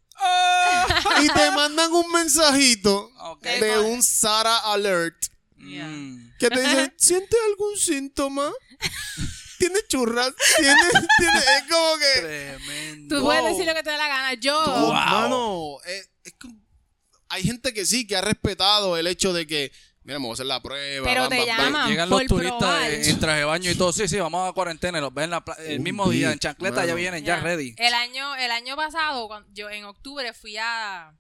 y 1.23 1.27
te 1.27 1.51
mandan 1.51 1.91
un 1.91 2.11
mensajito 2.11 3.09
de 3.43 3.80
un 3.80 4.01
Sara 4.03 4.57
Alert 4.72 5.31
Mm. 5.63 6.38
que 6.39 6.49
te 6.49 6.59
dice, 6.59 6.93
¿sientes 6.97 7.39
algún 7.49 7.77
síntoma? 7.77 8.51
¿Tienes 9.61 9.88
churras? 9.88 10.33
¿Tienes, 10.57 10.91
tienes? 11.17 11.45
Es 11.47 11.63
como 11.69 11.97
que... 11.97 12.21
Tremendo. 12.21 13.15
Tú 13.17 13.23
puedes 13.25 13.43
decir 13.45 13.65
lo 13.65 13.73
que 13.73 13.83
te 13.83 13.91
dé 13.91 13.97
la 13.97 14.07
gana. 14.07 14.33
Yo. 14.35 14.59
Wow. 14.65 14.93
Mano, 14.93 15.77
es, 15.85 16.09
es 16.23 16.33
que 16.33 16.47
hay 17.29 17.43
gente 17.43 17.73
que 17.73 17.85
sí, 17.85 18.05
que 18.07 18.15
ha 18.15 18.21
respetado 18.21 18.97
el 18.97 19.07
hecho 19.07 19.31
de 19.33 19.47
que, 19.47 19.71
mira, 20.03 20.19
voy 20.19 20.31
a 20.31 20.33
hacer 20.33 20.45
la 20.47 20.61
prueba. 20.61 21.05
Pero 21.07 21.21
bam, 21.21 21.29
te 21.29 21.38
bam, 21.38 21.47
bam. 21.47 21.57
llaman. 21.65 21.89
Llegan 21.89 22.09
los 22.09 22.25
turistas 22.25 22.57
probar. 22.59 22.91
en, 22.91 23.05
en 23.05 23.19
traje 23.19 23.39
de 23.39 23.45
baño 23.45 23.71
y 23.71 23.75
todo. 23.75 23.93
Sí, 23.93 24.07
sí, 24.07 24.17
vamos 24.17 24.49
a 24.49 24.53
cuarentena. 24.53 24.97
y 24.97 25.01
Los 25.01 25.13
ven 25.13 25.29
la 25.29 25.43
el 25.59 25.77
Un 25.77 25.83
mismo 25.83 26.09
día 26.09 26.31
en 26.31 26.39
chancleta. 26.39 26.75
mano. 26.77 26.88
Ya 26.88 26.93
vienen, 26.95 27.23
ya 27.23 27.38
Ya. 27.38 27.43
ready. 27.43 27.73
El 27.77 27.93
año, 27.93 28.35
el 28.35 28.51
año 28.51 28.75
pasado, 28.75 29.27
cuando 29.27 29.47
yo 29.53 29.69
en 29.69 29.85
octubre 29.85 30.33
fui 30.33 30.57
a, 30.57 31.13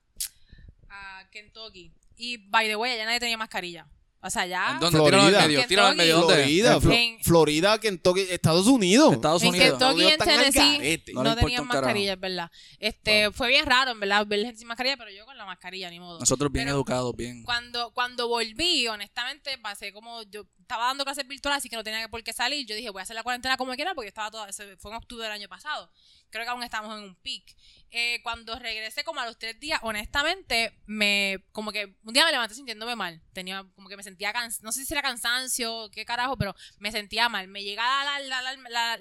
a 0.89 1.29
Kentucky. 1.31 1.93
Y 2.17 2.37
by 2.49 2.67
the 2.67 2.75
way, 2.75 2.91
allá 2.93 3.05
nadie 3.05 3.19
tenía 3.19 3.37
mascarilla. 3.37 3.87
O 4.23 4.29
sea, 4.29 4.45
ya. 4.45 4.73
¿En 4.73 4.79
¿Dónde? 4.79 4.97
Florida. 4.99 5.17
Tíralo 5.17 5.37
al 5.39 5.47
medio. 5.47 5.67
Tíralo 5.67 5.87
al 5.89 5.95
medio. 5.95 6.17
¿Dónde? 6.19 6.33
Florida, 6.35 6.73
En 6.75 6.81
Flo- 6.81 6.93
En- 6.93 7.23
Florida, 7.23 7.79
Kentucky, 7.79 8.21
Estados 8.29 8.67
Unidos. 8.67 9.13
Estados 9.13 9.41
En 9.41 9.49
Unidos. 9.49 9.69
Kentucky 9.79 10.01
y 10.01 10.05
en 10.05 10.11
Están 10.11 10.29
al 10.29 10.35
Tennessee 10.37 10.77
garete. 10.77 11.13
No 11.13 11.19
no, 11.19 11.23
le 11.23 11.29
importa 11.31 11.45
tenían 11.45 11.61
un 11.63 11.67
carajo. 11.67 11.85
mascarilla, 11.85 12.13
es 12.13 12.19
verdad. 12.19 12.51
Este, 12.79 13.31
fue 13.31 13.47
bien 13.49 13.65
raro, 13.65 13.91
en 13.91 13.99
verdad, 13.99 14.25
ver 14.27 14.39
gente 14.41 14.57
sin 14.59 14.67
mascarilla, 14.67 14.97
pero 14.97 15.09
yo 15.11 15.25
con 15.25 15.30
la 15.41 15.47
mascarilla, 15.47 15.89
ni 15.89 15.99
modo. 15.99 16.19
Nosotros 16.19 16.51
bien 16.51 16.65
Pero 16.65 16.75
educados, 16.77 17.15
bien. 17.15 17.43
Cuando, 17.43 17.91
cuando 17.93 18.27
volví, 18.27 18.87
honestamente, 18.87 19.57
pasé 19.57 19.91
como 19.91 20.23
yo 20.23 20.45
estaba 20.59 20.85
dando 20.87 21.03
clases 21.03 21.27
virtuales, 21.27 21.57
así 21.57 21.69
que 21.69 21.75
no 21.75 21.83
tenía 21.83 22.07
por 22.07 22.23
qué 22.23 22.31
salir. 22.31 22.65
Yo 22.65 22.75
dije, 22.75 22.89
voy 22.89 23.01
a 23.01 23.03
hacer 23.03 23.15
la 23.15 23.23
cuarentena 23.23 23.57
como 23.57 23.73
quiera, 23.75 23.93
porque 23.93 24.07
estaba 24.07 24.31
toda, 24.31 24.47
fue 24.77 24.91
en 24.91 24.97
octubre 24.97 25.23
del 25.23 25.33
año 25.33 25.49
pasado. 25.49 25.91
Creo 26.29 26.45
que 26.45 26.49
aún 26.49 26.63
estamos 26.63 26.97
en 26.97 27.03
un 27.03 27.15
peak. 27.15 27.43
Eh, 27.89 28.21
cuando 28.23 28.57
regresé 28.57 29.03
como 29.03 29.19
a 29.19 29.25
los 29.25 29.37
tres 29.37 29.59
días, 29.59 29.81
honestamente, 29.83 30.79
me, 30.85 31.43
como 31.51 31.73
que 31.73 31.97
un 32.03 32.13
día 32.13 32.23
me 32.23 32.31
levanté 32.31 32.55
sintiéndome 32.55 32.95
mal. 32.95 33.21
Tenía, 33.33 33.65
como 33.75 33.89
que 33.89 33.97
me 33.97 34.03
sentía 34.03 34.31
cansancio, 34.31 34.63
no 34.63 34.71
sé 34.71 34.85
si 34.85 34.93
era 34.93 35.01
cansancio, 35.01 35.89
qué 35.91 36.05
carajo, 36.05 36.37
pero 36.37 36.55
me 36.79 36.91
sentía 36.91 37.27
mal. 37.27 37.49
Me 37.49 37.63
llegaba 37.63 38.05
la, 38.05 38.19
la, 38.41 38.55
la, 38.69 38.97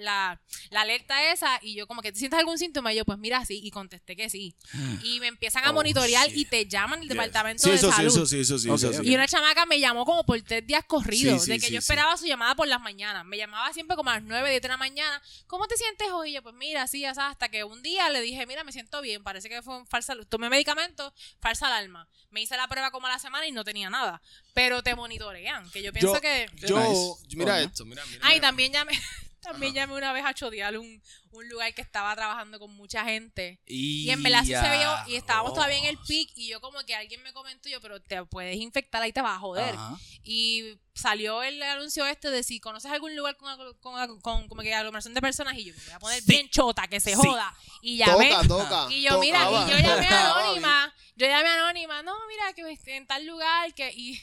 la, 0.70 0.80
alerta 0.80 1.30
esa 1.30 1.60
y 1.62 1.76
yo 1.76 1.86
como 1.86 2.02
que, 2.02 2.10
¿te 2.10 2.18
sientes 2.18 2.38
algún 2.40 2.58
síntoma? 2.58 2.92
Y 2.92 2.96
yo, 2.96 3.04
pues 3.04 3.18
mira, 3.18 3.44
sí, 3.44 3.60
y 3.62 3.70
contesté 3.70 4.16
que 4.16 4.28
sí. 4.28 4.56
Y 5.04 5.20
me 5.20 5.28
empiezan 5.28 5.64
a 5.64 5.70
Oh, 5.70 5.74
monitorear. 5.74 6.29
Y 6.34 6.44
te 6.44 6.66
llaman 6.66 7.00
del 7.00 7.08
Yes. 7.08 7.16
departamento 7.16 7.62
Sí, 7.62 7.70
de 7.70 7.76
eso 7.76 7.90
sí, 7.90 7.96
salud. 7.96 8.08
eso 8.12 8.26
sí, 8.26 8.40
eso 8.40 8.58
sí, 8.58 8.70
eso 8.70 8.88
ok. 8.88 8.94
sí. 8.96 9.00
Y 9.08 9.14
una 9.14 9.26
chamaca 9.28 9.66
me 9.66 9.78
llamó 9.80 10.04
como 10.04 10.24
por 10.24 10.40
tres 10.42 10.66
días 10.66 10.84
corridos, 10.86 11.40
Sí, 11.40 11.46
sí, 11.46 11.50
de 11.52 11.58
que 11.58 11.66
sí, 11.66 11.72
yo 11.72 11.80
sí. 11.80 11.84
esperaba 11.84 12.16
su 12.16 12.26
llamada 12.26 12.54
por 12.54 12.66
las 12.68 12.80
mañanas. 12.80 13.24
Me 13.24 13.36
llamaba 13.36 13.72
siempre 13.72 13.96
como 13.96 14.10
a 14.10 14.14
las 14.14 14.22
9, 14.22 14.50
10 14.50 14.62
de 14.62 14.68
la 14.68 14.76
mañana. 14.76 15.20
¿Cómo 15.46 15.66
te 15.66 15.76
sientes 15.76 16.08
hoy? 16.12 16.30
Y 16.30 16.32
yo, 16.34 16.42
pues 16.42 16.54
mira, 16.54 16.82
así, 16.82 17.04
hasta 17.04 17.48
que 17.48 17.64
un 17.64 17.82
día 17.82 18.08
le 18.10 18.20
dije, 18.20 18.46
mira, 18.46 18.64
me 18.64 18.72
siento 18.72 19.00
bien, 19.02 19.22
parece 19.22 19.48
que 19.48 19.62
fue 19.62 19.76
un 19.76 19.86
falsa, 19.86 20.14
tomé 20.28 20.48
medicamentos, 20.50 21.12
falsa 21.40 21.66
alarma. 21.66 22.06
Me 22.30 22.40
hice 22.42 22.56
la 22.56 22.68
prueba 22.68 22.90
como 22.90 23.06
a 23.06 23.10
la 23.10 23.18
semana 23.18 23.46
y 23.46 23.52
no 23.52 23.64
tenía 23.64 23.90
nada. 23.90 24.22
Pero 24.54 24.82
te 24.82 24.94
monitorean, 24.94 25.68
que 25.70 25.82
yo 25.82 25.92
pienso 25.92 26.14
Yo, 26.14 26.20
que... 26.20 26.46
yo, 26.66 26.78
Nice. 26.78 27.36
mira 27.36 27.60
esto, 27.60 27.84
mira, 27.84 28.04
mira. 28.06 28.20
Ay, 28.22 28.36
mira. 28.36 28.48
también 28.48 28.72
llamé, 28.72 28.92
también 29.40 29.74
llamé 29.74 29.94
una 29.94 30.12
vez 30.12 30.24
a 30.24 30.34
chodear 30.34 30.76
un, 30.78 31.02
un 31.32 31.48
lugar 31.48 31.72
que 31.74 31.82
estaba 31.82 32.14
trabajando 32.14 32.58
con 32.58 32.74
mucha 32.74 33.04
gente. 33.04 33.60
Y 33.66 34.10
en 34.10 34.22
verdad 34.22 34.40
sí 34.44 34.54
se 34.54 34.76
vio, 34.78 34.94
y 35.06 35.16
estábamos 35.16 35.54
todavía 35.54 35.78
en 35.78 35.84
el 35.86 35.98
peak, 35.98 36.30
y 36.34 36.48
yo 36.48 36.60
como 36.60 36.78
que 36.84 36.94
alguien 36.94 37.22
me 37.22 37.32
comentó, 37.32 37.68
yo, 37.68 37.80
pero 37.80 38.00
te 38.00 38.24
puedes 38.26 38.56
infectar 38.56 39.02
ahí 39.02 39.12
te 39.12 39.22
vas 39.22 39.36
a 39.36 39.40
joder. 39.40 39.74
Ajá. 39.74 39.98
Y 40.22 40.78
salió 40.94 41.42
el 41.42 41.62
anuncio 41.62 42.04
este 42.06 42.30
de 42.30 42.42
si 42.42 42.60
conoces 42.60 42.90
algún 42.90 43.16
lugar 43.16 43.36
con, 43.36 43.74
con, 43.80 44.20
con 44.20 44.48
como 44.48 44.62
que 44.62 44.74
aglomeración 44.74 45.14
de 45.14 45.20
personas, 45.20 45.56
y 45.56 45.64
yo 45.64 45.74
me 45.74 45.84
voy 45.84 45.92
a 45.94 45.98
poner 45.98 46.22
bien 46.24 46.48
chota, 46.50 46.86
que 46.88 47.00
se 47.00 47.10
Sí. 47.10 47.16
joda. 47.16 47.54
Y 47.82 47.96
llamé. 47.96 48.30
Toca, 48.30 48.48
toca. 48.48 48.86
Y 48.92 49.02
yo, 49.02 49.18
mira, 49.18 49.48
y 49.50 49.70
yo 49.70 49.78
llamé 49.78 50.06
Tocaba, 50.08 50.40
anónima, 50.44 50.94
yo 51.16 51.26
llamé 51.26 51.48
anónima, 51.48 52.02
no, 52.02 52.14
mira, 52.28 52.52
que 52.52 52.96
en 52.96 53.06
tal 53.06 53.24
lugar, 53.26 53.72
que, 53.74 53.90
y 53.92 54.20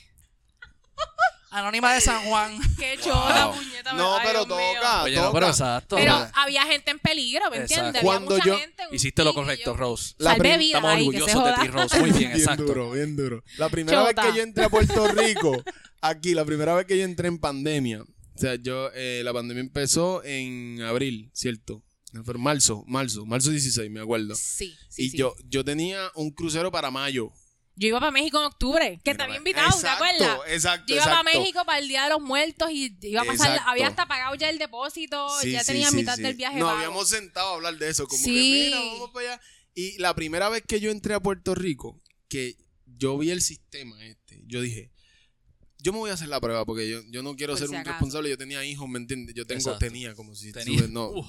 Anónima 1.49 1.94
de 1.94 2.02
San 2.02 2.24
Juan. 2.26 2.57
qué 2.80 2.98
chota, 3.02 3.48
Wow. 3.48 3.56
puñeta. 3.56 3.94
No, 3.94 4.18
ay, 4.18 4.22
pero 4.26 4.45
Dios 4.45 4.57
mío. 4.57 4.68
toca. 4.76 5.03
Oye, 5.03 5.15
no, 5.15 5.32
pero 5.32 5.48
exacto. 5.48 5.95
Pero 5.95 6.28
había 6.34 6.64
gente 6.65 6.91
en 6.91 6.99
peligro, 6.99 7.49
¿me 7.49 7.57
Exacto. 7.57 7.74
entiendes? 7.88 8.02
Cuando 8.03 8.36
había 8.36 8.44
mucha 8.45 8.49
yo- 8.56 8.60
gente 8.60 8.84
Hiciste 8.91 9.24
lo 9.24 9.34
correcto, 9.34 9.72
yo- 9.72 9.78
Rose. 9.78 10.14
La 10.18 10.34
Estamos 10.34 10.91
ahí, 10.91 11.10
que 11.10 11.18
se 11.19 11.24
orgullosos 11.24 11.45
de 11.45 11.53
ti, 11.61 11.68
Rose. 11.69 11.99
Muy 11.99 12.10
bien, 12.11 12.19
bien 12.30 12.32
exacto. 12.34 12.64
duro, 12.64 12.91
bien 12.91 13.15
duro. 13.15 13.44
La 13.57 13.69
primera 13.69 14.03
Chota. 14.06 14.22
vez 14.24 14.32
que 14.32 14.38
yo 14.38 14.44
entré 14.44 14.64
a 14.65 14.69
Puerto 14.69 15.07
Rico, 15.14 15.64
aquí, 16.02 16.34
la 16.34 16.45
primera 16.45 16.76
vez 16.76 16.86
que 16.86 16.98
yo 16.98 17.03
entré 17.06 17.28
en 17.28 17.40
pandemia, 17.40 18.02
o 18.02 18.40
sea, 18.40 18.56
yo, 18.56 18.90
eh, 18.94 19.22
la 19.24 19.34
pandemia 19.34 19.61
empezó 19.61 20.24
en 20.24 20.82
abril, 20.82 21.32
¿cierto? 21.34 21.84
Fue 22.24 22.36
en 22.36 22.41
marzo, 22.41 22.84
marzo, 22.88 23.26
marzo 23.26 23.52
16, 23.52 23.90
me 23.91 23.99
acuerdo. 24.02 24.34
Sí, 24.36 24.76
sí, 24.90 25.03
y 25.06 25.10
sí. 25.10 25.18
yo, 25.18 25.36
yo 25.45 25.64
tenía 25.65 26.10
un 26.15 26.32
crucero 26.32 26.72
para 26.72 26.90
mayo. 26.91 27.32
Yo 27.80 27.88
iba 27.90 27.99
para 27.99 28.12
México 28.12 28.40
en 28.40 28.45
octubre, 28.45 28.99
que 29.04 29.14
te 29.14 29.22
había 29.24 29.38
invitado, 29.38 29.80
¿te 29.80 29.88
acuerdas? 29.88 30.40
Exacto, 30.48 30.86
Yo 30.88 30.95
iba 30.95 31.06
para. 31.06 31.24
México 31.24 31.64
para 31.64 31.78
el 31.80 31.88
Día 31.88 32.04
de 32.06 32.10
los 32.10 32.22
Muertos 32.22 32.70
y 32.72 32.98
iba 33.04 33.22
a 33.22 33.26
pasar, 33.26 33.48
Exacto. 33.52 33.70
había 33.70 33.88
hasta 33.88 34.08
pagado 34.08 34.34
ya 34.36 34.49
el 34.49 34.58
depósito, 34.58 35.30
Sí, 35.41 35.52
ya 35.52 35.60
sí, 35.64 35.68
tenía 35.74 35.90
sí, 35.91 35.95
mitad 35.95 36.18
del 36.18 36.34
viaje 36.34 36.58
Nos 36.58 36.70
pago. 36.70 36.78
habíamos 36.80 37.08
sentado 37.10 37.49
a 37.52 37.56
hablar 37.56 37.78
de 37.78 37.90
eso, 37.90 38.08
como 38.08 38.24
que 38.24 38.30
mira, 38.32 38.80
vamos 38.80 39.12
para 39.12 39.34
allá. 39.34 39.41
Y 39.76 39.98
la 39.99 40.16
primera 40.16 40.49
vez 40.49 40.64
que 40.68 40.80
yo 40.80 40.90
entré 40.90 41.14
a 41.14 41.20
Puerto 41.20 41.54
Rico, 41.54 42.02
que 42.28 42.56
yo 42.86 43.16
vi 43.18 43.30
el 43.30 43.41
sistema 43.44 44.04
este, 44.06 44.41
yo 44.48 44.60
dije, 44.62 44.91
yo 45.88 45.93
me 45.93 45.99
voy 45.99 46.09
a 46.09 46.15
hacer 46.15 46.27
la 46.27 46.41
prueba 46.41 46.65
porque 46.65 46.89
yo, 46.89 46.99
yo 47.09 47.23
no 47.23 47.34
quiero 47.38 47.53
Por 47.53 47.59
ser 47.59 47.68
si 47.69 47.73
un 47.73 47.80
acaso. 47.80 47.93
responsable. 47.93 48.30
Yo 48.30 48.38
tenía 48.38 48.65
hijos, 48.65 48.89
¿me 48.89 48.99
entiendes? 48.99 49.34
Yo 49.34 49.45
tengo, 49.45 49.59
Exacto. 49.59 49.80
tenía 49.80 50.14
como 50.15 50.35
si 50.35 50.51
Tenía. 50.51 50.85
no, 50.89 51.11
Uh. 51.11 51.26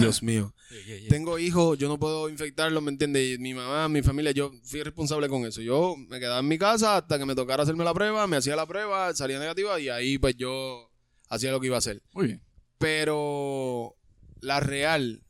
Dios 0.00 0.24
mío. 0.24 0.52
Yeah, 0.70 0.84
yeah, 0.86 0.98
yeah. 0.98 1.08
Tengo 1.08 1.38
hijos, 1.38 1.78
yo 1.78 1.86
no 1.86 1.98
puedo 2.00 2.28
infectarlos, 2.28 2.82
¿me 2.82 2.90
entiendes? 2.90 3.36
Y 3.36 3.38
mi 3.38 3.54
mamá, 3.54 3.88
mi 3.88 4.02
familia, 4.02 4.32
yo 4.32 4.50
fui 4.64 4.82
responsable 4.82 5.28
con 5.28 5.46
eso. 5.46 5.60
Yo 5.62 5.94
me 5.96 6.18
quedaba 6.18 6.40
en 6.40 6.48
mi 6.48 6.58
casa 6.58 6.96
hasta 6.96 7.16
que 7.18 7.24
me 7.26 7.34
tocara 7.36 7.62
hacerme 7.62 7.84
la 7.84 7.94
prueba, 7.94 8.26
me 8.26 8.36
hacía 8.36 8.56
la 8.56 8.66
prueba, 8.66 9.14
salía 9.14 9.38
negativa 9.38 9.78
y 9.78 9.88
ahí 9.88 10.18
pues 10.18 10.34
yo 10.36 10.90
hacía 11.28 11.52
lo 11.52 11.60
que 11.60 11.66
iba 11.68 11.76
a 11.76 11.78
hacer. 11.78 12.02
Muy 12.12 12.26
bien. 12.26 12.42
Pero 12.78 13.96
la 14.40 14.58
real, 14.58 15.22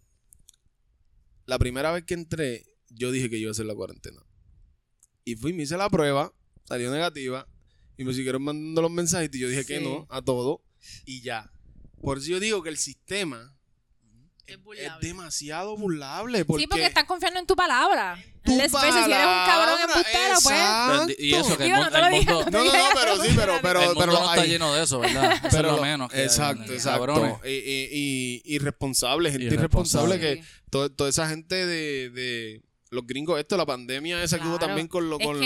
la 1.46 1.58
primera 1.58 1.92
vez 1.92 2.04
que 2.04 2.14
entré, 2.14 2.64
yo 2.88 3.10
dije 3.10 3.28
que 3.28 3.36
iba 3.36 3.50
a 3.50 3.52
hacer 3.52 3.66
la 3.66 3.74
cuarentena. 3.74 4.22
Y 5.24 5.36
fui, 5.36 5.52
me 5.52 5.64
hice 5.64 5.76
la 5.76 5.90
prueba, 5.90 6.32
salió 6.64 6.90
negativa, 6.90 7.46
y 8.02 8.04
me 8.04 8.12
siguieron 8.14 8.42
mandando 8.42 8.82
los 8.82 8.90
mensajes 8.90 9.30
y 9.32 9.38
yo 9.38 9.48
dije 9.48 9.64
que 9.64 9.80
no 9.80 10.06
a 10.10 10.20
todo, 10.22 10.62
y 11.06 11.20
ya. 11.22 11.50
Por 12.00 12.18
eso 12.18 12.28
yo 12.28 12.40
digo 12.40 12.62
que 12.62 12.68
el 12.68 12.76
sistema 12.78 13.54
Es 14.46 14.58
demasiado 15.00 15.76
burlable. 15.76 16.44
Porque 16.44 16.62
Sí, 16.64 16.66
porque 16.66 16.84
están 16.86 17.06
confiando 17.06 17.38
en 17.40 17.46
tu 17.46 17.54
palabra. 17.56 18.22
tu 18.44 18.50
Les 18.56 18.70
veces 18.72 18.92
si 19.04 19.12
eres 19.12 19.26
un 19.26 19.44
cabrón 19.46 19.78
palabra, 19.78 19.82
embustero, 19.84 21.04
pues. 21.06 21.18
Y 21.18 21.32
eso 21.34 21.56
que 21.56 21.66
el, 21.66 21.70
no 21.70 22.10
mundo, 22.10 22.44
no 22.50 22.50
No, 22.50 22.64
no, 22.64 22.72
pero 22.94 23.22
sí, 23.22 23.32
pero, 23.36 23.58
pero, 23.62 23.80
el 23.80 23.86
mundo 23.86 24.00
pero 24.00 24.12
no 24.12 24.18
está 24.18 24.32
hay- 24.42 24.50
lleno 24.50 24.74
de 24.74 24.82
eso, 24.82 24.98
¿verdad? 24.98 25.32
Eso 25.32 25.48
pero- 25.56 25.70
es 25.70 25.76
lo 25.76 25.82
menos 25.82 26.10
que 26.10 26.24
exacto, 26.24 26.64
hay, 26.68 26.74
exacto. 26.76 27.40
Y, 27.44 27.48
y, 27.50 27.88
y- 27.92 28.42
irresponsable, 28.56 29.30
gente 29.30 29.46
irresponsable, 29.46 30.16
Irresponsable. 30.16 30.40
que 30.42 30.70
to- 30.70 30.90
toda 30.92 31.08
esa 31.08 31.28
gente 31.28 31.54
de, 31.64 32.10
de 32.10 32.62
los 32.90 33.06
gringos, 33.06 33.38
esto, 33.38 33.56
la 33.56 33.64
pandemia 33.64 34.22
esa 34.24 34.38
que 34.38 34.44
hubo 34.48 34.58
Claro. 34.58 34.66
también 34.66 34.88
con, 34.88 35.08
lo, 35.08 35.18
Es 35.20 35.26
con, 35.26 35.36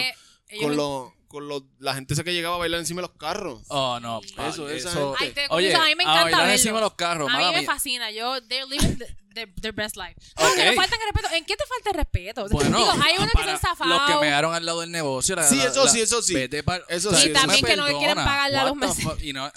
con, 0.61 0.71
me- 0.71 0.77
lo- 0.77 1.15
con 1.37 1.49
lo- 1.49 1.67
la 1.81 1.95
gente 1.95 2.15
esa 2.15 2.25
que 2.25 2.33
llegaba 2.33 2.55
a 2.55 2.59
bailar 2.59 2.81
encima 2.81 3.03
de 3.03 3.09
los 3.09 3.17
carros. 3.19 3.61
Oh, 3.69 4.01
no. 4.01 4.23
pa- 4.35 4.49
Eso, 4.49 4.69
esa 4.71 4.89
eso. 4.89 5.15
Ay, 5.19 5.33
te- 5.33 5.47
Oye, 5.51 5.75
a 5.75 5.85
mí 5.85 5.95
me 5.95 6.05
a 6.05 6.07
encanta 6.07 6.23
bailar 6.23 6.41
verlo. 6.41 6.53
encima 6.55 6.75
de 6.77 6.81
los 6.81 6.95
carros, 6.95 7.31
A 7.31 7.37
mí 7.37 7.45
me 7.45 7.59
mía. 7.61 7.67
fascina. 7.67 8.11
Yo, 8.11 8.41
they're 8.49 8.65
living 8.67 8.97
the- 8.97 9.17
their, 9.35 9.55
their 9.61 9.75
best 9.75 9.97
life. 9.97 10.15
Ok. 10.37 10.45
Oye, 10.55 10.65
le 10.71 10.75
faltan 10.77 10.99
el 10.99 11.13
respeto. 11.13 11.35
¿En 11.35 11.45
qué 11.45 11.57
te 11.57 11.65
falta 11.67 11.91
el 11.91 11.97
respeto? 11.97 12.47
Bueno, 12.51 12.79
Digo, 12.79 12.91
hay 13.05 13.17
unos 13.19 13.31
que 13.33 13.45
se 13.45 13.59
zafado. 13.59 13.91
Los 13.91 14.03
que 14.11 14.15
me 14.21 14.27
dejaron 14.27 14.55
al 14.55 14.65
lado 14.65 14.81
del 14.81 14.91
negocio. 14.91 15.37
la- 15.37 15.47
Sí, 15.47 15.61
eso 15.61 15.85
la- 15.85 15.91
sí, 15.91 16.01
eso 16.01 16.23
sí. 16.23 16.33
Vete 16.33 16.63
pa- 16.63 16.81
Eso 16.89 17.11
o 17.11 17.13
sea, 17.13 17.21
sí, 17.21 17.29
Y 17.29 17.33
también 17.35 17.63
que 17.65 17.77
no 17.77 17.85
quieren 17.85 18.01
perdona. 18.01 18.25
pagarle 18.25 18.57
a 18.59 18.65
los 18.65 18.77
meses. 18.77 19.05
Y 19.23 19.33
no- 19.35 19.53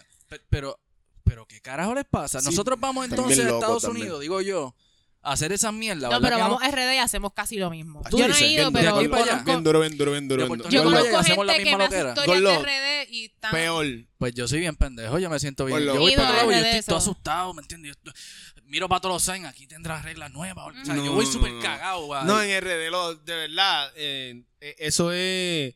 pero, 0.49 0.77
pero, 1.23 1.45
¿qué 1.45 1.61
carajo 1.61 1.95
les 1.95 2.05
pasa? 2.05 2.39
Sí, 2.41 2.45
Nosotros 2.47 2.77
vamos 2.79 3.05
entonces 3.05 3.39
a 3.39 3.49
Estados 3.51 3.83
también. 3.83 4.03
Unidos, 4.07 4.19
digo 4.21 4.41
yo, 4.41 4.75
a 4.75 4.88
hacer 5.21 5.51
esas 5.51 5.73
mierdas. 5.73 6.03
No, 6.11 6.19
¿verdad 6.19 6.37
pero 6.37 6.39
vamos 6.39 6.63
a 6.63 6.69
RD 6.71 6.95
y 6.95 6.97
hacemos 6.97 7.33
casi 7.33 7.57
lo 7.57 7.69
mismo. 7.69 8.01
Tú 8.09 8.17
Yo 8.17 8.27
no 8.27 8.35
he 8.35 8.47
ido, 8.47 8.71
pero 8.71 8.95
aquí 8.95 9.07
para 9.07 9.23
allá. 9.23 9.31
conozco, 9.31 9.45
Bien 9.51 9.63
duro, 9.63 9.79
bien 9.81 9.97
duro, 9.97 10.11
bien 10.11 10.27
duro. 10.27 10.43
De 10.43 10.47
bien 10.47 10.59
Puerto 10.59 10.63
duro. 10.69 10.83
yo 10.83 10.83
conozco 10.83 11.11
y 11.11 11.15
hacemos 11.19 11.45
la 11.45 11.53
gente 11.53 11.63
que 11.63 11.69
misma 11.77 11.89
me 11.89 11.95
hace 11.97 12.09
historias 12.21 12.63
de 12.63 13.05
RD 13.05 13.09
y 13.11 13.25
están... 13.25 13.51
Peor. 13.51 13.85
Pues 14.17 14.33
yo 14.33 14.47
soy 14.47 14.59
bien 14.59 14.75
pendejo, 14.75 15.19
yo 15.19 15.29
me 15.29 15.39
siento 15.39 15.65
bien. 15.65 15.79
Yo 15.83 15.99
voy 15.99 16.15
para 16.15 16.43
yo 16.43 16.51
estoy 16.51 16.81
todo 16.83 16.97
asustado, 16.97 17.53
¿me 17.53 17.61
entiendes? 17.61 17.95
Yo 18.03 18.11
estoy- 18.11 18.21
miro 18.65 18.87
para 18.87 19.01
todos 19.01 19.15
los 19.15 19.23
signs, 19.35 19.47
aquí 19.47 19.65
tendrás 19.67 20.03
reglas 20.03 20.31
nuevas. 20.31 20.67
O 20.67 20.85
sea, 20.85 20.93
No, 20.93 21.03
yo 21.03 21.13
voy 21.13 21.25
súper 21.25 21.57
cagado. 21.59 22.05
güey. 22.05 22.23
No, 22.25 22.41
en 22.41 22.61
RD, 22.61 22.89
lo- 22.91 23.15
de 23.15 23.35
verdad, 23.35 23.91
eh, 23.95 24.43
eh, 24.61 24.75
eso 24.79 25.11
es 25.11 25.73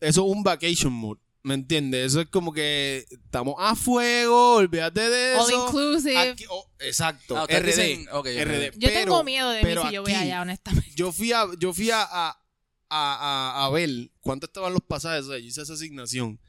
eso 0.00 0.26
es 0.26 0.32
un 0.36 0.42
vacation 0.42 0.92
mood, 0.92 1.18
¿me 1.42 1.54
entiendes? 1.54 2.06
Eso 2.08 2.20
es 2.20 2.28
como 2.28 2.52
que 2.52 3.06
estamos 3.10 3.54
a 3.58 3.74
fuego, 3.74 4.56
olvídate 4.56 5.08
de 5.08 5.34
All 5.36 5.48
eso. 5.50 5.66
inclusive. 5.66 6.16
Aquí- 6.18 6.44
oh, 6.48 6.70
exacto, 6.80 7.36
Ah, 7.36 7.46
RD. 7.48 7.66
dicen- 7.66 8.06
RD. 8.08 8.72
Yo 8.76 8.88
Pero- 8.88 9.00
tengo 9.00 9.24
miedo 9.24 9.50
de 9.50 9.62
mí 9.64 9.70
si 9.86 9.92
yo 9.94 10.02
voy 10.02 10.12
aquí, 10.12 10.22
allá, 10.24 10.42
honestamente. 10.42 10.90
Yo 10.94 11.12
fui 11.12 11.32
a, 11.32 11.46
yo 11.58 11.72
fui 11.72 11.90
a, 11.90 12.02
a, 12.02 12.38
a, 12.90 13.64
a- 13.66 13.70
ver 13.70 13.90
cuánto 14.20 14.46
estaban 14.46 14.72
los 14.72 14.82
pasajes, 14.82 15.26
o 15.26 15.28
sea, 15.30 15.38
yo 15.38 15.46
hice 15.46 15.62
esa 15.62 15.74
asignación 15.74 16.40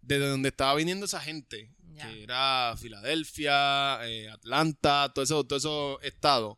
desde 0.00 0.28
donde 0.28 0.48
estaba 0.48 0.74
viniendo 0.74 1.06
esa 1.06 1.20
gente, 1.20 1.70
que 2.00 2.22
era 2.22 2.74
Filadelfia, 2.78 3.98
eh, 4.08 4.28
Atlanta, 4.30 5.10
todo 5.14 5.24
eso, 5.24 5.44
todos 5.44 5.62
esos 5.62 5.98
estados. 6.02 6.56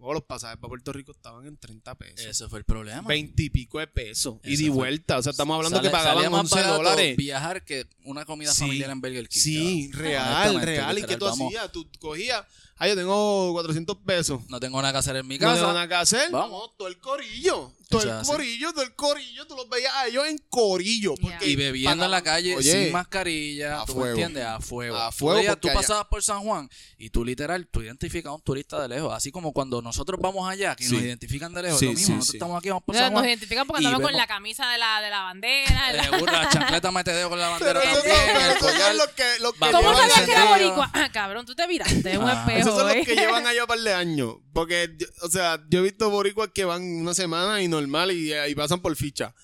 Los 0.00 0.22
pasajes 0.22 0.56
para 0.58 0.68
Puerto 0.68 0.92
Rico 0.92 1.10
estaban 1.12 1.46
en 1.46 1.56
30 1.56 1.94
pesos. 1.96 2.24
Ese 2.26 2.48
fue 2.48 2.60
el 2.60 2.64
problema. 2.64 3.02
20 3.02 3.42
y 3.42 3.50
pico 3.50 3.78
de 3.80 3.86
pesos. 3.88 4.36
Y 4.44 4.56
de 4.56 4.66
fue. 4.66 4.70
vuelta. 4.76 5.18
O 5.18 5.22
sea, 5.22 5.30
estamos 5.32 5.56
hablando 5.56 5.76
Sale- 5.78 5.88
que 5.88 5.92
pagaban 5.92 6.30
más 6.30 6.40
11 6.42 6.54
barato 6.54 6.76
dólares. 6.76 7.16
viajar 7.16 7.64
que 7.64 7.86
una 8.04 8.24
comida 8.24 8.52
Sí. 8.52 8.60
familiar 8.60 8.90
en 8.90 9.00
Burger 9.00 9.28
King. 9.28 9.40
Sí, 9.40 9.90
cabrón. 9.90 10.06
real, 10.06 10.62
real. 10.62 10.98
¿Y 10.98 11.02
qué 11.02 11.16
tú 11.16 11.24
vamos. 11.24 11.48
hacías? 11.48 11.72
Tú 11.72 11.88
cogías, 11.98 12.44
ah, 12.76 12.86
yo 12.88 12.94
tengo 12.94 13.52
400 13.52 13.96
pesos. 13.98 14.40
No 14.48 14.60
tengo 14.60 14.80
nada 14.80 14.92
que 14.92 14.98
hacer 14.98 15.16
en 15.16 15.26
mi 15.26 15.36
No 15.36 15.40
casa. 15.48 15.60
tengo 15.60 15.72
nada 15.72 15.88
que 15.88 15.94
hacer. 15.94 16.30
Vamos, 16.30 16.76
todo 16.78 16.86
el 16.88 16.98
corillo. 16.98 17.72
Todo 17.88 18.02
el 18.20 18.26
corillo, 18.26 18.72
todo 18.72 18.82
el 18.82 18.94
corillo. 18.94 19.46
Tú 19.46 19.56
los 19.56 19.68
veías 19.68 19.94
a 19.94 20.06
ellos 20.08 20.26
en 20.26 20.36
corillo. 20.50 21.14
Porque 21.20 21.46
y 21.48 21.56
bebiendo 21.56 22.04
en 22.04 22.10
la 22.10 22.20
calle 22.22 22.54
Oye, 22.56 22.84
sin 22.84 22.92
mascarilla, 22.92 23.80
a 23.82 23.86
tú 23.86 23.94
fuego. 23.94 24.04
me 24.04 24.10
entiendes, 24.22 24.44
a 24.44 24.60
fuego. 24.60 24.96
A 24.96 25.10
Tú 25.10 25.16
fuego, 25.16 25.40
porque 25.46 25.56
tú 25.60 25.68
allá- 25.68 25.80
pasabas 25.80 26.04
por 26.06 26.22
San 26.22 26.40
Juan 26.40 26.68
y 26.98 27.08
tú 27.10 27.24
literal, 27.24 27.66
tú 27.66 27.80
identificas 27.80 28.30
a 28.30 28.34
un 28.34 28.42
turista 28.42 28.80
de 28.82 28.88
lejos, 28.88 29.12
así 29.14 29.30
como 29.32 29.52
cuando 29.52 29.80
nosotros 29.80 30.20
vamos 30.20 30.48
allá, 30.50 30.76
que 30.76 30.84
Sí. 30.84 30.92
nos 30.94 31.02
identifican 31.02 31.54
de 31.54 31.62
lejos, 31.62 31.78
Sí, 31.78 31.86
lo 31.86 31.92
mismo, 31.92 32.06
sí, 32.06 32.12
nosotros 32.12 32.30
sí. 32.30 32.36
estamos 32.36 32.58
aquí, 32.58 32.68
vamos 32.68 32.84
por 32.84 32.94
Nos, 32.94 33.02
San 33.02 33.12
nos 33.12 33.20
Juan. 33.20 33.28
identifican 33.30 33.66
porque 33.66 33.86
andamos 33.86 34.06
con 34.06 34.16
la 34.18 34.26
camisa 34.26 34.70
de 34.70 34.78
la, 34.78 35.00
de 35.00 35.10
la 35.10 35.20
bandera. 35.22 35.86
de 35.88 35.96
la- 35.96 36.04
Seguro, 36.04 36.32
la 36.32 36.48
chancleta 36.50 36.90
mete 36.92 37.12
dedo 37.12 37.28
con 37.30 37.38
la 37.38 37.48
bandera 37.48 37.80
Pero 37.80 37.94
también, 37.94 38.14
pero 38.60 38.92
los 38.94 39.08
que, 39.08 39.24
los 39.40 39.52
que 39.54 39.58
¿Cómo 39.72 39.96
sabías 39.96 40.20
que 40.26 40.32
era 40.32 40.44
boricua? 40.44 40.90
Ah, 40.92 41.10
cabrón, 41.12 41.46
tú 41.46 41.54
te 41.54 41.66
miraste 41.66 42.18
un 42.18 42.28
Ah. 42.28 42.32
espejo. 42.40 42.58
Esos 42.58 42.78
son 42.78 42.90
¿eh? 42.90 42.96
los 42.98 43.06
que 43.06 43.14
llevan 43.14 43.46
allá 43.46 43.62
un 43.62 43.66
par 43.68 43.78
de 43.80 43.94
años. 43.94 44.34
Porque, 44.52 44.90
o 45.22 45.28
sea, 45.30 45.58
yo 45.70 45.78
he 45.78 45.82
visto 45.82 46.10
boricuas 46.10 46.50
que 46.52 46.64
van 46.64 46.82
una 46.82 47.14
semana 47.14 47.62
y 47.62 47.68
normal 47.80 48.12
y, 48.12 48.32
y 48.34 48.54
pasan 48.54 48.80
por 48.80 48.94
ficha. 48.96 49.34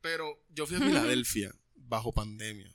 Pero 0.00 0.44
yo 0.50 0.66
fui 0.66 0.76
a 0.76 0.80
Filadelfia 0.80 1.54
bajo 1.74 2.12
pandemia. 2.12 2.74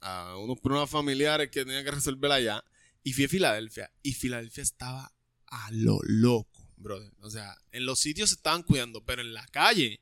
A 0.00 0.36
unos 0.38 0.58
problemas 0.60 0.88
familiares 0.88 1.50
que 1.50 1.64
tenía 1.64 1.84
que 1.84 1.90
resolver 1.90 2.32
allá. 2.32 2.64
Y 3.02 3.12
fui 3.12 3.24
a 3.24 3.28
Filadelfia. 3.28 3.90
Y 4.02 4.14
Filadelfia 4.14 4.62
estaba 4.62 5.12
a 5.46 5.70
lo 5.72 5.98
loco, 6.04 6.72
brother. 6.76 7.12
O 7.20 7.30
sea, 7.30 7.56
en 7.72 7.84
los 7.84 7.98
sitios 7.98 8.30
se 8.30 8.36
estaban 8.36 8.62
cuidando, 8.62 9.04
pero 9.04 9.20
en 9.22 9.34
la 9.34 9.46
calle, 9.48 10.00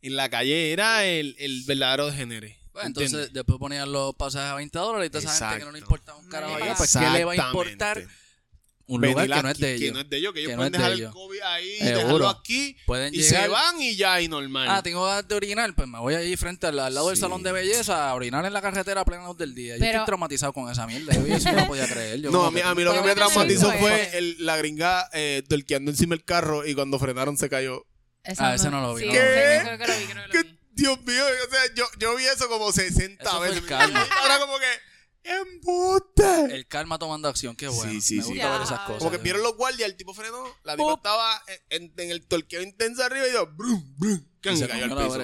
en 0.00 0.16
la 0.16 0.28
calle 0.28 0.72
era 0.72 1.04
el, 1.04 1.34
el 1.38 1.64
verdadero 1.64 2.06
degenere. 2.06 2.58
Bueno, 2.72 2.88
entonces 2.88 3.32
después 3.32 3.58
ponían 3.58 3.92
los 3.92 4.14
pasajes 4.14 4.50
a 4.50 4.54
20 4.54 4.78
dólares 4.78 5.06
y 5.08 5.10
toda 5.10 5.24
esa 5.24 5.50
gente 5.50 5.58
que 5.60 5.64
no 5.66 5.72
le 5.72 5.78
importaba 5.80 6.18
un 6.18 6.28
carajo 6.28 6.54
allá, 6.54 6.74
pues 6.76 6.92
¿qué 6.92 7.10
le 7.10 7.24
va 7.24 7.32
a 7.32 7.36
importar. 7.36 8.06
Un 8.86 9.00
lugar 9.00 9.28
que 9.28 9.42
no 9.42 9.48
es 9.50 9.58
de 9.58 9.66
Que 9.66 9.74
ellos? 9.84 9.94
no 9.94 10.00
es 10.00 10.10
de 10.10 10.16
ellos, 10.18 10.32
que 10.34 10.40
ellos 10.40 10.50
Que 10.50 10.56
no 10.56 10.60
pueden 10.60 10.72
de 10.72 10.78
dejar 10.78 10.92
el. 10.92 11.10
COVID 11.10 11.40
ahí, 11.40 11.78
Seguro. 11.78 11.96
dejarlo 11.98 12.28
aquí 12.28 12.76
Pueden 12.86 13.14
y 13.14 13.18
llegar 13.18 13.42
se 13.42 13.48
van 13.48 13.80
y 13.82 13.96
ya, 13.96 14.20
y 14.20 14.28
normal. 14.28 14.68
Ah, 14.70 14.82
tengo 14.82 15.04
ganas 15.04 15.26
de 15.28 15.34
orinar, 15.34 15.74
pues 15.74 15.88
me 15.88 15.98
voy 15.98 16.14
allí 16.14 16.36
frente 16.36 16.66
al, 16.66 16.78
al 16.78 16.94
lado 16.94 17.08
del 17.08 17.16
Sí. 17.16 17.20
salón 17.22 17.42
de 17.42 17.52
belleza 17.52 18.10
a 18.10 18.14
orinar 18.14 18.44
en 18.44 18.52
la 18.52 18.60
carretera 18.62 19.02
a 19.02 19.04
plena 19.04 19.26
luz 19.26 19.36
del 19.38 19.54
día. 19.54 19.74
Yo 19.76 19.80
Pero- 19.80 19.90
estoy 19.92 20.06
traumatizado 20.06 20.52
con 20.52 20.70
esa 20.70 20.86
mierda. 20.86 21.12
Yo 21.14 21.26
eso 21.34 21.52
no 21.52 21.66
podía 21.66 21.86
creer. 21.88 22.20
Yo 22.20 22.30
no, 22.30 22.44
a 22.44 22.50
mí, 22.50 22.56
que- 22.60 22.62
a 22.66 22.74
mí 22.74 22.82
lo 22.82 22.92
que 22.94 23.02
me 23.02 23.14
traumatizó 23.14 23.72
fue 23.72 24.16
el- 24.18 24.36
la 24.44 24.56
gringa 24.56 25.08
eh, 25.12 25.42
del 25.48 25.64
que 25.64 25.76
andó 25.76 25.90
encima 25.90 26.14
del 26.14 26.24
carro 26.24 26.66
y 26.66 26.74
cuando 26.74 26.98
frenaron 26.98 27.36
se 27.36 27.48
cayó. 27.48 27.86
Eso 28.24 28.42
Ah, 28.44 28.54
ese 28.54 28.70
no 28.70 28.80
lo 28.80 28.94
vi, 28.94 29.02
Sí, 29.02 29.06
no 29.08 29.14
lo 29.14 29.18
vi. 29.20 29.26
ese 29.26 29.62
creo 29.64 29.78
que 29.78 29.86
lo 29.86 29.98
vi, 29.98 30.04
creo 30.04 30.22
que 30.22 30.28
lo 30.28 30.32
Que, 30.32 30.42
vi. 30.48 30.58
Dios 30.74 30.98
mío, 31.04 31.22
o 31.24 31.50
sea, 31.52 31.74
yo, 31.74 31.84
yo 31.98 32.16
vi 32.16 32.24
eso 32.24 32.48
como 32.48 32.72
60 32.72 33.22
Eso 33.24 33.40
veces. 33.40 33.62
Ahora 33.70 34.38
como 34.38 34.58
que, 34.58 34.66
¡embuste! 35.24 36.54
El 36.54 36.66
karma 36.66 36.98
tomando 36.98 37.28
acción, 37.28 37.56
qué 37.56 37.68
bueno. 37.68 37.92
Sí, 37.92 38.00
sí, 38.00 38.16
me 38.16 38.22
sí. 38.22 38.28
gusta 38.30 38.50
ver 38.50 38.58
Ya. 38.58 38.64
esas 38.64 38.80
cosas. 38.80 38.98
Como 38.98 39.10
que 39.10 39.18
vieron 39.18 39.42
los 39.42 39.56
guardias, 39.56 39.88
el 39.88 39.96
tipo 39.96 40.14
frenó, 40.14 40.44
la 40.64 40.76
tipa 40.76 40.94
estaba 40.94 41.42
en, 41.70 41.92
el 41.96 42.26
torqueo 42.26 42.62
intenso 42.62 43.02
arriba 43.04 43.28
y 43.28 43.32
yo, 43.32 43.46
brum, 43.46 43.94
brum, 43.96 44.14
Y 44.14 44.40
can, 44.40 44.56
se 44.56 44.68
cayó 44.68 44.84
al 44.84 44.90
la 44.90 45.04
piso. 45.06 45.20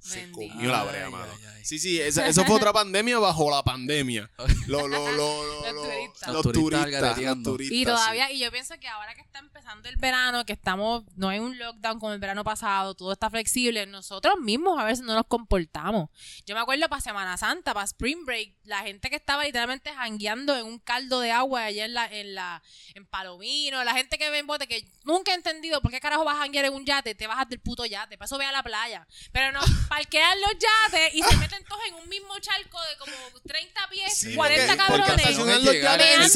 Se 0.00 0.30
comió 0.30 0.70
la 0.70 0.82
Ay, 0.82 0.88
brea, 0.88 1.06
ay, 1.06 1.12
mano. 1.12 1.32
Ay. 1.60 1.64
Sí, 1.64 1.78
sí, 1.78 2.00
esa, 2.00 2.26
eso 2.26 2.44
fue 2.44 2.56
otra 2.56 2.72
pandemia 2.72 3.18
bajo 3.18 3.50
la 3.50 3.62
pandemia. 3.62 4.30
Lo, 4.66 4.86
lo, 4.88 5.10
lo, 5.10 5.12
lo, 5.16 5.62
Los 5.62 5.74
lo- 5.74 5.82
turistas. 5.82 6.28
los 6.28 6.44
Los 6.44 6.52
turistas 6.52 7.18
los 7.18 7.42
turistas, 7.42 7.74
Y 7.76 7.78
sí. 7.80 7.84
todavía, 7.84 8.30
y 8.32 8.38
yo 8.38 8.50
pienso 8.52 8.78
que 8.78 8.88
ahora 8.88 9.14
que 9.14 9.20
está 9.20 9.38
empezando 9.40 9.88
el 9.88 9.96
verano, 9.96 10.44
que 10.44 10.52
estamos, 10.52 11.04
no 11.16 11.28
hay 11.28 11.38
un 11.40 11.58
lockdown 11.58 11.98
como 11.98 12.12
el 12.12 12.18
verano 12.20 12.44
pasado, 12.44 12.94
todo 12.94 13.12
está 13.12 13.30
flexible, 13.30 13.84
nosotros 13.86 14.34
mismos 14.40 14.78
a 14.78 14.84
veces 14.84 15.04
no 15.04 15.14
nos 15.14 15.26
comportamos. 15.26 16.08
Yo 16.46 16.54
me 16.54 16.60
acuerdo 16.60 16.88
para 16.88 17.00
Semana 17.00 17.36
Santa, 17.36 17.74
para 17.74 17.84
Spring 17.84 18.24
Break, 18.24 18.54
la 18.64 18.80
gente 18.82 19.10
que 19.10 19.16
estaba 19.16 19.44
literalmente 19.44 19.90
jangueando 19.92 20.56
en 20.56 20.66
un 20.66 20.78
caldo 20.78 21.20
de 21.20 21.32
agua 21.32 21.64
allá 21.64 21.84
en 21.84 21.94
la, 21.94 22.06
en 22.06 22.34
la, 22.34 22.62
en 22.94 23.06
Palomino, 23.06 23.82
la 23.84 23.94
gente 23.94 24.18
que 24.18 24.30
ve 24.30 24.38
en 24.38 24.46
bote, 24.46 24.66
que 24.68 24.86
nunca 25.04 25.32
he 25.32 25.34
entendido 25.34 25.80
por 25.80 25.90
qué 25.90 26.00
carajo 26.00 26.24
vas 26.24 26.36
a 26.36 26.40
janguear 26.40 26.66
en 26.66 26.74
un 26.74 26.84
yate, 26.84 27.14
te 27.14 27.26
bajas 27.26 27.48
del 27.48 27.60
puto 27.60 27.84
yate, 27.86 28.16
para 28.16 28.26
eso 28.26 28.38
ve 28.38 28.44
a 28.46 28.52
la 28.52 28.62
playa. 28.62 29.06
Pero 29.32 29.50
no, 29.52 29.60
parquean 29.88 30.40
los 30.40 30.52
yates 30.52 31.14
y 31.14 31.22
se 31.22 31.36
meten 31.38 31.49
todos 31.68 31.80
en 31.88 31.94
un 31.94 32.08
mismo 32.08 32.38
charco 32.40 32.78
de 32.82 32.96
como 32.98 33.12
30 33.46 33.88
pies, 33.90 34.14
Sí, 34.16 34.34
40 34.34 34.66
porque- 34.86 34.90
porque 34.90 35.02
cabrones. 35.06 35.38
Meando 35.38 35.72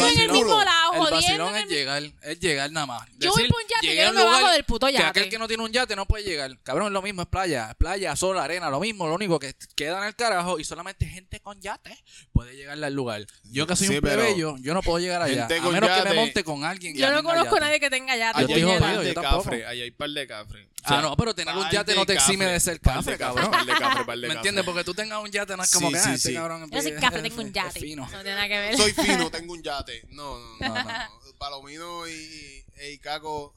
en 0.09 0.21
el 0.21 0.31
mismo 0.33 0.65
lado, 0.65 0.93
El 0.93 0.99
jodiendo 0.99 1.17
vacilón 1.17 1.49
en 1.51 1.55
es 1.57 1.63
el 1.63 1.69
llegar, 1.69 2.03
es 2.23 2.41
llegar 2.41 2.73
nada 2.73 2.87
más. 2.87 3.09
Yo 3.19 3.31
voy 3.33 3.49
por 3.49 3.61
un 3.63 3.69
yate, 3.69 3.97
yo 3.97 4.13
no 4.13 4.19
me 4.19 4.25
bajo 4.25 4.49
del 4.51 4.65
puto 4.65 4.87
Que 4.87 4.93
yate. 4.95 5.05
aquel 5.07 5.29
que 5.31 5.39
no 5.39 5.49
tiene 5.49 5.63
un 5.63 5.73
yate 5.73 5.97
no 5.97 6.07
puede 6.07 6.25
llegar. 6.25 6.57
Cabrón, 6.63 6.89
es 6.89 6.93
lo 6.93 7.03
mismo, 7.03 7.23
es 7.23 7.29
playa, 7.29 7.69
es 7.71 7.77
playa, 7.77 8.15
sol, 8.17 8.39
arena, 8.39 8.71
lo 8.71 8.81
mismo, 8.81 9.07
lo 9.07 9.15
único 9.15 9.39
que 9.39 9.55
queda 9.77 9.99
en 9.99 10.05
el 10.05 10.15
carajo 10.17 10.59
y 10.59 10.65
solamente 10.65 11.07
gente 11.07 11.41
con 11.41 11.61
yate 11.61 11.97
puede 12.33 12.57
llegar 12.57 12.83
al 12.83 12.95
lugar. 12.95 13.27
Yo 13.45 13.67
que 13.67 13.77
soy 13.77 13.89
Sí, 13.89 13.95
un 13.97 14.01
plebeyo, 14.01 14.57
yo 14.61 14.75
no 14.75 14.83
puedo 14.83 14.99
llegar 14.99 15.23
allá. 15.23 15.47
A 15.47 15.71
menos 15.71 15.91
que 15.91 16.09
me 16.09 16.15
monte 16.15 16.45
con 16.45 16.65
alguien. 16.65 16.95
que 16.95 17.01
Yo 17.01 17.11
no 17.11 17.19
tenga 17.19 17.31
conozco 17.31 17.55
a 17.57 17.59
yate. 17.59 17.67
nadie 17.67 17.81
que 17.81 17.91
tenga 17.91 18.17
yate. 18.17 18.41
Yo 18.47 18.55
Allá 18.55 18.73
hay 18.75 18.81
par 18.81 19.01
de 19.01 19.15
cafre, 19.15 19.67
allá 19.67 19.83
hay 19.85 19.91
par 19.91 20.11
de 20.11 20.27
cafre. 20.27 20.69
O 20.87 20.93
Ah, 20.93 21.01
no, 21.01 21.17
pero 21.17 21.35
tener 21.35 21.55
un 21.57 21.69
yate 21.71 21.95
no 21.95 22.05
te 22.05 22.13
exime 22.15 22.45
de 22.47 22.61
ser 22.61 22.79
cafre, 22.81 23.13
de 23.13 23.19
cabrón. 23.19 23.51
¿Me 24.21 24.35
entiendes? 24.35 24.65
Porque 24.65 24.85
tú 24.85 24.93
tengas 24.95 25.23
un 25.23 25.31
yate 25.31 25.57
no 25.57 25.63
es 25.63 25.71
como 25.71 25.89
Sí, 25.89 25.95
que 25.95 26.01
sí, 26.01 26.09
ah, 26.09 26.15
este 26.15 26.29
sí. 26.29 26.35
cabrón 26.35 26.71
Yo 26.71 26.83
soy 26.83 26.93
cafre, 26.95 27.23
tengo 27.23 27.41
un 27.43 27.53
yate. 27.53 27.81
fino. 27.81 28.03
No 28.03 28.11
tiene 28.23 28.35
nada 28.35 28.49
que 28.49 28.59
ver. 28.59 28.77
Soy 28.77 28.93
fino, 29.07 29.31
tengo 29.31 29.53
un 29.55 29.63
yate. 29.63 30.03
No, 30.11 30.39
no, 30.39 30.59
no. 30.61 30.69
No, 30.69 30.75
no, 30.75 30.85
no. 30.85 31.39
Palomino 31.39 32.07
y, 32.09 32.65
y 32.93 32.99
Caco. 32.99 33.55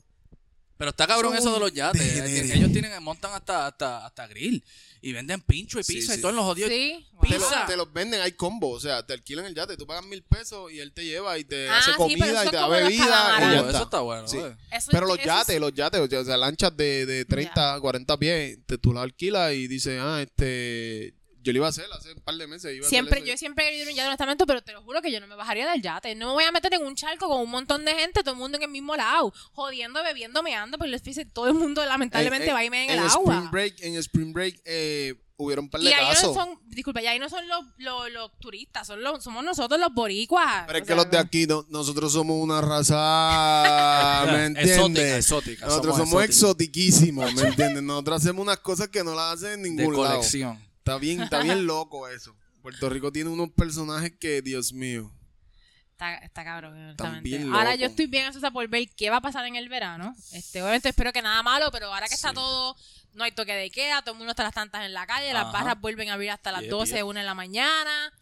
Pero 0.77 0.91
está 0.91 1.07
cabrón 1.07 1.31
Son 1.33 1.39
eso 1.39 1.53
de 1.53 1.59
los 1.59 1.73
yates. 1.73 2.01
Ellos 2.55 2.71
tienen, 2.71 3.01
montan 3.03 3.33
hasta, 3.33 3.67
hasta, 3.67 4.05
hasta 4.05 4.27
grill. 4.27 4.63
Y 5.01 5.13
venden 5.13 5.41
pincho 5.41 5.79
y 5.79 5.83
pizza 5.83 6.13
sí. 6.13 6.19
y 6.19 6.21
todos 6.21 6.33
los 6.35 6.43
jodidos. 6.43 6.69
Sí. 6.69 7.05
Te, 7.21 7.37
lo- 7.39 7.45
te 7.67 7.77
los 7.77 7.93
venden, 7.93 8.21
hay 8.21 8.31
combo. 8.33 8.69
O 8.71 8.79
sea, 8.79 9.05
te 9.05 9.13
alquilan 9.13 9.45
el 9.45 9.55
yate, 9.55 9.77
tú 9.77 9.85
pagas 9.87 10.05
mil 10.05 10.23
pesos 10.23 10.71
y 10.71 10.79
él 10.79 10.91
te 10.91 11.03
lleva 11.05 11.37
y 11.37 11.43
te 11.43 11.67
Ah, 11.69 11.77
hace 11.79 11.91
sí, 11.91 11.95
pero 11.97 12.09
comida 12.09 12.43
y 12.43 12.45
es 12.45 12.51
te 12.51 12.55
da 12.57 12.61
como 12.63 12.73
los 12.73 12.83
bebida. 12.83 13.03
y 13.37 13.41
ya 13.55 13.69
eso 13.69 13.83
está. 13.83 13.99
bueno. 14.01 14.27
Sí. 14.27 14.37
eh. 14.37 14.55
Eso- 14.71 14.91
Pero 14.91 15.07
los 15.07 15.17
eso 15.19 15.25
yates, 15.27 15.55
es- 15.55 15.61
los 15.61 15.73
yates, 15.73 15.99
o 16.13 16.25
sea, 16.25 16.37
lanchas 16.37 16.75
de, 16.77 17.05
de 17.05 17.25
30, 17.25 17.79
40 17.81 18.17
pies, 18.17 18.59
te, 18.65 18.77
tú 18.77 18.93
las 18.93 19.03
alquilas 19.03 19.53
y 19.53 19.67
dices, 19.67 19.99
ah, 20.01 20.21
este, 20.21 21.13
yo 21.47 21.53
lo 21.53 21.57
iba 21.57 21.65
a 21.67 21.69
hacer 21.69 21.85
hace 21.97 22.13
un 22.13 22.21
par 22.21 22.35
de 22.35 22.47
meses. 22.47 22.75
Iba 22.75 22.87
Siempre, 22.87 23.23
yo 23.25 23.35
siempre 23.37 23.65
he 23.65 23.71
querido 23.71 23.83
ir 23.83 23.89
a 23.89 23.91
un 23.91 23.95
yate, 23.97 24.07
honestamente, 24.09 24.45
pero 24.45 24.61
te 24.61 24.71
lo 24.73 24.81
juro 24.83 25.01
que 25.01 25.11
yo 25.11 25.19
no 25.19 25.27
me 25.27 25.35
bajaría 25.35 25.69
del 25.71 25.81
yate. 25.81 26.13
No 26.15 26.27
me 26.27 26.33
voy 26.33 26.43
a 26.43 26.51
meter 26.51 26.73
en 26.73 26.85
un 26.85 26.95
charco 26.95 27.27
con 27.27 27.41
un 27.41 27.49
montón 27.49 27.83
de 27.85 27.93
gente, 27.95 28.21
todo 28.21 28.31
el 28.33 28.37
mundo 28.39 28.57
en 28.57 28.63
el 28.63 28.69
mismo 28.69 28.95
lado, 28.95 29.33
jodiendo, 29.53 30.03
bebiendo, 30.03 30.43
meando, 30.43 30.77
pues 30.77 30.89
les 30.89 31.03
dice, 31.03 31.25
todo 31.25 31.47
el 31.47 31.53
mundo 31.53 31.83
lamentablemente 31.85 32.49
En- 32.49 32.55
va 32.55 32.63
y 32.63 32.69
me 32.69 32.85
en 32.85 32.91
el 32.91 32.99
en 32.99 33.03
agua. 33.05 33.33
Spring 33.35 33.51
Break, 33.51 33.75
en 33.81 33.95
Spring 33.97 34.33
Break 34.33 34.61
eh, 34.65 35.15
hubieron 35.39 35.65
un 35.65 35.69
par 35.69 35.81
Y 35.81 35.85
de 35.85 35.93
ahí 35.93 36.01
no 36.07 36.09
casos. 36.13 36.33
son, 36.33 36.59
disculpa, 36.65 36.99
y 37.01 37.05
ahí 37.07 37.19
no 37.19 37.29
son 37.29 37.47
los, 37.47 37.63
los, 37.77 38.11
los 38.11 38.39
turistas, 38.39 38.87
son 38.87 39.03
los, 39.03 39.23
somos 39.23 39.43
nosotros 39.43 39.79
los 39.79 39.93
boricuas. 39.93 40.63
Pero 40.65 40.79
es 40.79 40.83
que 40.83 40.87
sea, 40.87 40.95
los 40.95 41.11
de 41.11 41.17
aquí, 41.19 41.45
no- 41.45 41.65
nosotros 41.69 42.11
somos 42.11 42.41
una 42.41 42.59
raza, 42.61 44.25
¿me 44.31 44.45
Exótica, 44.47 44.61
entiendes? 44.85 45.17
exótica. 45.25 45.65
Nosotros 45.67 45.97
somos, 45.97 46.23
exotiquísimos, 46.23 47.33
¿me 47.33 47.41
entiendes? 47.49 47.83
Nosotros 47.83 48.21
hacemos 48.21 48.41
unas 48.43 48.57
cosas 48.59 48.87
que 48.89 49.03
no 49.03 49.13
las 49.15 49.35
hacen 49.35 49.65
en 49.65 49.75
De 49.75 49.83
ningún 49.83 50.03
lado. 50.03 50.21
Está 50.87 50.99
bien, 50.99 51.21
está 51.21 51.41
bien 51.41 51.67
loco 51.67 52.07
eso. 52.07 52.33
Puerto 52.61 52.89
Rico 52.89 53.11
tiene 53.11 53.29
unos 53.29 53.49
personajes 53.49 54.13
que, 54.17 54.41
Dios 54.41 54.71
mío. 54.71 55.11
Está, 55.91 56.15
está 56.15 56.45
cabrón, 56.45 56.95
bien 57.23 57.51
Ahora 57.53 57.75
yo 57.75 57.87
estoy 57.87 58.05
bien 58.05 58.27
ansiosa 58.27 58.51
por 58.51 58.65
ver 58.69 58.87
qué 58.95 59.09
va 59.09 59.17
a 59.17 59.21
pasar 59.21 59.45
en 59.47 59.57
el 59.57 59.67
verano. 59.67 60.15
Este, 60.31 60.61
obviamente 60.61 60.87
espero 60.87 61.11
que 61.11 61.21
nada 61.21 61.43
malo, 61.43 61.71
pero 61.71 61.93
ahora 61.93 62.07
que 62.07 62.13
está 62.13 62.31
todo, 62.31 62.77
no 63.13 63.25
hay 63.25 63.33
toque 63.33 63.53
de 63.53 63.69
queda, 63.69 64.01
todo 64.01 64.13
el 64.13 64.17
mundo 64.19 64.31
está 64.31 64.43
a 64.43 64.45
las 64.45 64.53
tantas 64.53 64.85
en 64.85 64.93
la 64.93 65.05
calle, 65.05 65.33
las 65.33 65.51
barras 65.51 65.77
vuelven 65.81 66.09
a 66.09 66.13
abrir 66.13 66.31
hasta 66.31 66.53
las 66.53 66.61
Yep, 66.61 66.71
12, 66.71 66.95
yep. 66.95 67.05
1 67.05 67.19
en 67.19 67.25
la 67.25 67.33
mañana. 67.33 68.13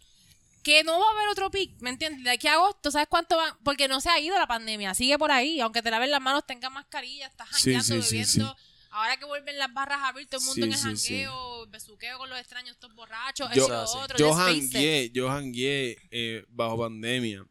Que 0.63 0.83
no 0.83 0.99
va 0.99 1.05
a 1.05 1.11
haber 1.11 1.27
otro 1.27 1.51
pic, 1.51 1.79
¿me 1.81 1.91
entiendes? 1.91 2.23
De 2.23 2.31
aquí 2.31 2.47
a 2.47 2.53
agosto, 2.53 2.89
¿sabes 2.89 3.07
cuánto 3.07 3.37
va? 3.37 3.59
Porque 3.63 3.87
no 3.87 4.01
se 4.01 4.09
ha 4.09 4.19
ido 4.19 4.35
la 4.39 4.47
pandemia, 4.47 4.95
sigue 4.95 5.19
por 5.19 5.31
ahí. 5.31 5.61
Aunque 5.61 5.83
te 5.83 5.91
laves 5.91 6.09
las 6.09 6.21
manos, 6.21 6.47
tengas 6.47 6.71
mascarilla, 6.71 7.27
estás 7.27 7.49
jangueando, 7.49 7.83
sí, 7.83 8.01
sí, 8.01 8.17
bebiendo. 8.17 8.57
Ahora 8.97 9.17
que 9.17 9.25
vuelven 9.25 9.57
las 9.59 9.73
barras 9.73 9.99
a 10.01 10.07
abrir, 10.07 10.25
todo 10.27 10.39
el 10.39 10.45
mundo 10.45 10.55
Sí, 10.55 10.61
en 10.63 10.71
el 10.71 10.77
sí, 10.77 11.07
sí. 11.07 11.13
jangueo, 11.23 11.67
besuqueo 11.67 12.17
con 12.17 12.29
los 12.29 12.39
extraños, 12.39 12.71
estos 12.71 12.95
borrachos, 12.95 13.49
Yo- 13.53 13.65
eso, 13.65 13.99
otro. 13.99 14.17
Yo 14.17 14.33
jangué, 14.33 15.09
yo 15.13 15.27
jangué 15.27 15.97
eh, 16.11 16.45
bajo 16.47 16.77
pandemia. 16.77 17.45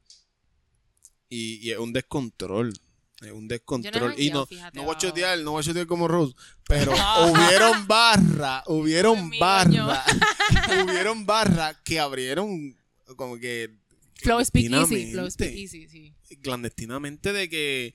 Y, 1.29 1.57
y 1.67 1.71
es 1.73 1.79
un 1.79 1.93
descontrol. 1.93 2.73
Es 3.21 3.31
un 3.33 3.47
descontrol. 3.47 4.13
y 4.17 4.29
jangueo, 4.29 4.35
no, 4.41 4.47
fíjate, 4.47 4.79
no 4.79 4.85
voy 4.85 4.95
a 4.95 4.99
chotear, 4.99 5.39
no 5.41 5.51
voy 5.53 5.61
a 5.61 5.65
chotear 5.65 5.87
como 5.87 6.09
Rose. 6.09 6.35
Pero 6.67 6.93
hubieron 7.31 7.87
barra, 7.87 8.63
hubieron 8.67 9.31
barra, 9.39 10.05
hubieron 10.85 11.27
barra 11.27 11.79
que 11.85 12.01
abrieron 12.01 12.75
como 13.17 13.39
que 13.39 13.71
Flow 14.17 14.43
speak 14.43 14.73
easy, 14.73 15.13
flow 15.13 15.31
speak 15.31 15.55
easy, 15.55 15.87
sí. 15.89 16.15
clandestinamente 16.43 17.35
de 17.35 17.51
que 17.51 17.95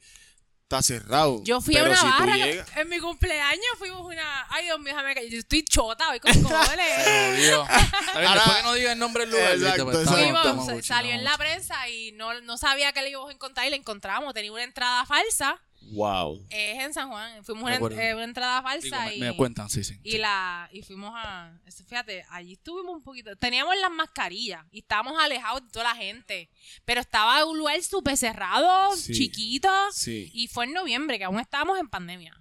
está 0.70 0.84
cerrado. 0.84 1.42
Yo 1.44 1.62
fui 1.62 1.74
Pero 1.74 1.88
a 1.88 1.90
una 1.90 1.98
si 1.98 2.06
tú 2.06 2.12
barra 2.12 2.38
llegas- 2.38 2.68
en 2.78 2.90
mi 2.90 3.00
cumpleaños 3.00 3.66
fuimos 3.80 4.02
una 4.06 4.46
ay 4.52 4.66
Dios 4.66 4.78
mío 4.80 4.94
déjame 4.96 5.28
yo 5.30 5.40
estoy 5.40 5.64
chota 5.64 6.08
hoy 6.12 6.20
con 6.20 6.32
cojones 6.44 6.80
Ahora- 8.14 8.34
después 8.36 8.58
que 8.58 8.64
no 8.64 8.74
diga 8.76 8.92
el 8.92 9.00
nombre 9.00 9.24
del 9.26 9.32
lugar, 9.32 9.54
Exacto. 9.56 9.86
Pues, 9.86 9.98
exacto. 9.98 10.20
estamos- 10.20 10.20
Fuimos, 10.44 10.46
estamos 10.68 10.86
sa- 10.86 10.96
salió 10.96 11.12
mucho, 11.12 11.18
en 11.20 11.24
la 11.24 11.38
prensa 11.40 11.90
y 11.90 12.12
no, 12.12 12.40
no 12.42 12.58
sabía 12.60 12.94
que 12.94 13.02
le 13.02 13.10
íbamos 13.10 13.30
a 13.30 13.34
encontrar 13.34 13.66
y 13.66 13.72
le 13.72 13.78
encontramos 13.78 14.32
tenía 14.36 14.52
una 14.52 14.64
entrada 14.64 15.06
falsa 15.08 15.60
Wow. 15.82 16.46
es 16.50 16.80
en 16.84 16.94
San 16.94 17.10
Juan 17.10 17.44
fuimos 17.44 17.64
Me 17.72 17.78
una, 17.78 18.04
eh, 18.04 18.24
entrada 18.24 18.62
falsa 18.62 19.06
Digo, 19.06 19.16
y, 19.16 19.20
me, 19.20 19.32
me 19.32 19.38
cuentan, 19.38 19.70
sí, 19.70 19.84
sí. 19.84 20.00
y 20.04 20.12
sí. 20.12 20.18
la 20.20 20.70
y 20.72 20.82
fuimos 20.84 21.14
a 21.16 21.52
eso, 21.66 21.84
fíjate 21.84 22.26
allí 22.30 22.54
estuvimos 22.54 22.94
un 22.96 23.02
poquito 23.02 23.36
teníamos 23.38 23.76
las 23.82 23.92
mascarillas 23.92 24.64
y 24.72 24.80
estábamos 24.80 25.20
alejados 25.20 25.64
de 25.64 25.70
toda 25.70 25.86
la 25.86 25.96
gente 25.96 26.50
pero 26.86 27.02
estaba 27.02 27.44
un 27.46 27.58
lugar 27.58 27.82
súper 27.82 28.18
cerrado 28.18 28.96
Sí. 28.96 29.14
chiquito 29.14 29.70
Sí. 29.92 30.30
y 30.34 30.48
fue 30.48 30.66
en 30.66 30.74
noviembre 30.74 31.18
que 31.18 31.24
aún 31.26 31.40
estábamos 31.40 31.80
en 31.80 31.88
pandemia 31.90 32.36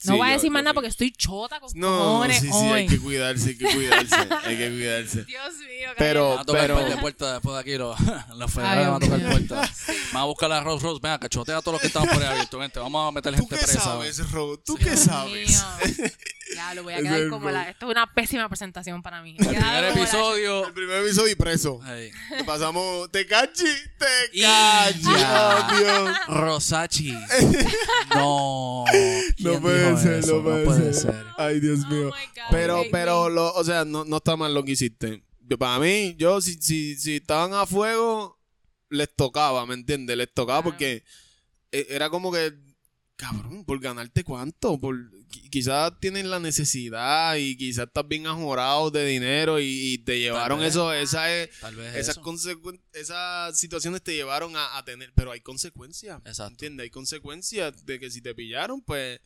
Sí, 0.00 0.08
no 0.10 0.16
voy 0.18 0.28
a 0.28 0.32
decir 0.32 0.46
yo 0.48 0.52
más 0.52 0.62
nada 0.62 0.74
porque 0.74 0.88
estoy 0.88 1.10
chota 1.10 1.58
con 1.58 1.70
No, 1.74 1.88
cojones 1.98 2.40
sí, 2.40 2.46
sí, 2.46 2.52
hoy. 2.54 2.70
hay 2.72 2.86
que 2.86 2.98
cuidarse, 3.00 3.48
hay 3.50 3.58
que 3.58 3.64
cuidarse, 3.74 4.14
hay 4.44 4.56
que 4.56 4.70
cuidarse. 4.70 5.24
Dios 5.26 5.54
mío, 5.58 5.88
Pero- 5.98 6.30
Van 6.30 6.38
a 6.38 6.44
tocar 6.44 6.60
pero- 6.68 7.00
puertas 7.00 7.32
después 7.32 7.54
de 7.54 7.60
aquí, 7.60 7.76
los, 7.76 7.98
los 8.36 8.40
Ay, 8.42 8.48
federales 8.48 8.86
van 8.86 8.94
a 8.94 9.00
tocar 9.00 9.18
mío. 9.18 9.30
puertas. 9.30 9.70
Van 10.12 10.22
a 10.22 10.24
buscar 10.26 10.52
a 10.52 10.60
Rose 10.62 10.84
Rose, 10.84 11.00
venga, 11.02 11.18
cachotea 11.18 11.56
a 11.58 11.62
todos 11.62 11.72
los 11.74 11.80
que 11.80 11.88
estamos 11.88 12.08
por 12.10 12.22
ahí 12.22 12.28
abiertos, 12.28 12.60
vente, 12.60 12.78
vamos 12.78 13.08
a 13.08 13.10
meter 13.12 13.32
¿Tú 13.34 13.38
gente 13.40 13.56
qué 13.56 13.62
presa. 13.64 13.80
sabes, 13.80 14.30
Ro? 14.30 14.56
¿Tú 14.58 14.76
qué 14.76 14.96
sabes? 14.96 15.64
Ya, 16.54 16.74
lo 16.74 16.82
voy 16.82 16.94
a 16.94 16.98
quedar 16.98 17.20
es 17.20 17.28
como 17.30 17.50
la. 17.50 17.68
Esto 17.70 17.86
es 17.86 17.92
una 17.92 18.12
pésima 18.12 18.48
presentación 18.48 19.02
para 19.02 19.22
mí. 19.22 19.36
El 19.38 19.46
primer 19.46 19.84
episodio. 19.84 20.66
El 20.66 20.72
primer 20.72 21.04
episodio 21.04 21.32
y 21.32 21.34
preso. 21.34 21.80
Le 21.84 22.44
pasamos, 22.44 23.10
te 23.10 23.26
cachi, 23.26 23.64
te 23.98 24.06
Y 24.38 24.42
cachi. 24.42 25.02
ya. 25.02 25.68
Oh, 25.70 25.76
Dios. 25.78 26.16
Rosachi. 26.28 27.14
No. 28.14 28.84
¿quién 29.36 29.52
No 29.54 29.60
puede 29.60 29.96
ser, 29.98 30.12
eso? 30.14 30.36
no 30.36 30.42
puede, 30.42 30.94
ser. 30.94 30.94
ser. 30.94 31.26
Ay, 31.36 31.60
Dios 31.60 31.80
Oh 31.84 31.88
mío. 31.88 32.10
Pero, 32.50 32.82
pero, 32.90 33.28
lo, 33.28 33.52
o 33.54 33.64
sea, 33.64 33.84
no, 33.84 34.04
no 34.04 34.16
está 34.16 34.36
mal 34.36 34.54
lo 34.54 34.64
que 34.64 34.72
hiciste. 34.72 35.22
Yo, 35.40 35.58
para 35.58 35.78
mí, 35.78 36.14
yo, 36.18 36.40
si, 36.40 36.54
si, 36.54 36.96
si 36.96 37.16
estaban 37.16 37.52
a 37.54 37.66
fuego, 37.66 38.38
les 38.90 39.14
tocaba, 39.14 39.64
¿me 39.66 39.74
entiendes? 39.74 40.16
Les 40.16 40.32
tocaba 40.32 40.62
Claro. 40.62 40.70
porque 40.76 41.04
eh, 41.72 41.86
era 41.90 42.08
como 42.10 42.32
que, 42.32 42.52
cabrón, 43.18 43.64
por 43.64 43.80
ganarte 43.80 44.22
cuánto, 44.24 44.78
por 44.80 44.94
qui- 45.28 45.50
quizás 45.50 45.92
tienen 46.00 46.30
la 46.30 46.38
necesidad 46.38 47.34
y 47.36 47.56
quizás 47.56 47.88
estás 47.88 48.06
bien 48.08 48.26
ajorado 48.28 48.90
de 48.90 49.04
dinero 49.04 49.58
y, 49.60 49.64
y 49.66 49.98
te 49.98 50.20
llevaron 50.20 50.60
vez. 50.60 50.68
eso, 50.70 50.92
esa 50.92 51.34
es, 51.36 51.50
Tal 51.60 51.74
vez 51.76 51.94
esas, 51.96 52.16
eso. 52.18 52.72
esas 52.94 53.58
situaciones 53.58 54.02
te 54.02 54.14
llevaron 54.14 54.56
a, 54.56 54.78
a 54.78 54.84
tener, 54.84 55.12
pero 55.14 55.32
hay 55.32 55.40
consecuencias, 55.40 56.18
Exacto. 56.24 56.52
¿entiendes? 56.52 56.84
Hay 56.84 56.90
consecuencias 56.90 57.84
de 57.84 57.98
que 57.98 58.10
si 58.10 58.22
te 58.22 58.34
pillaron, 58.34 58.80
pues 58.82 59.20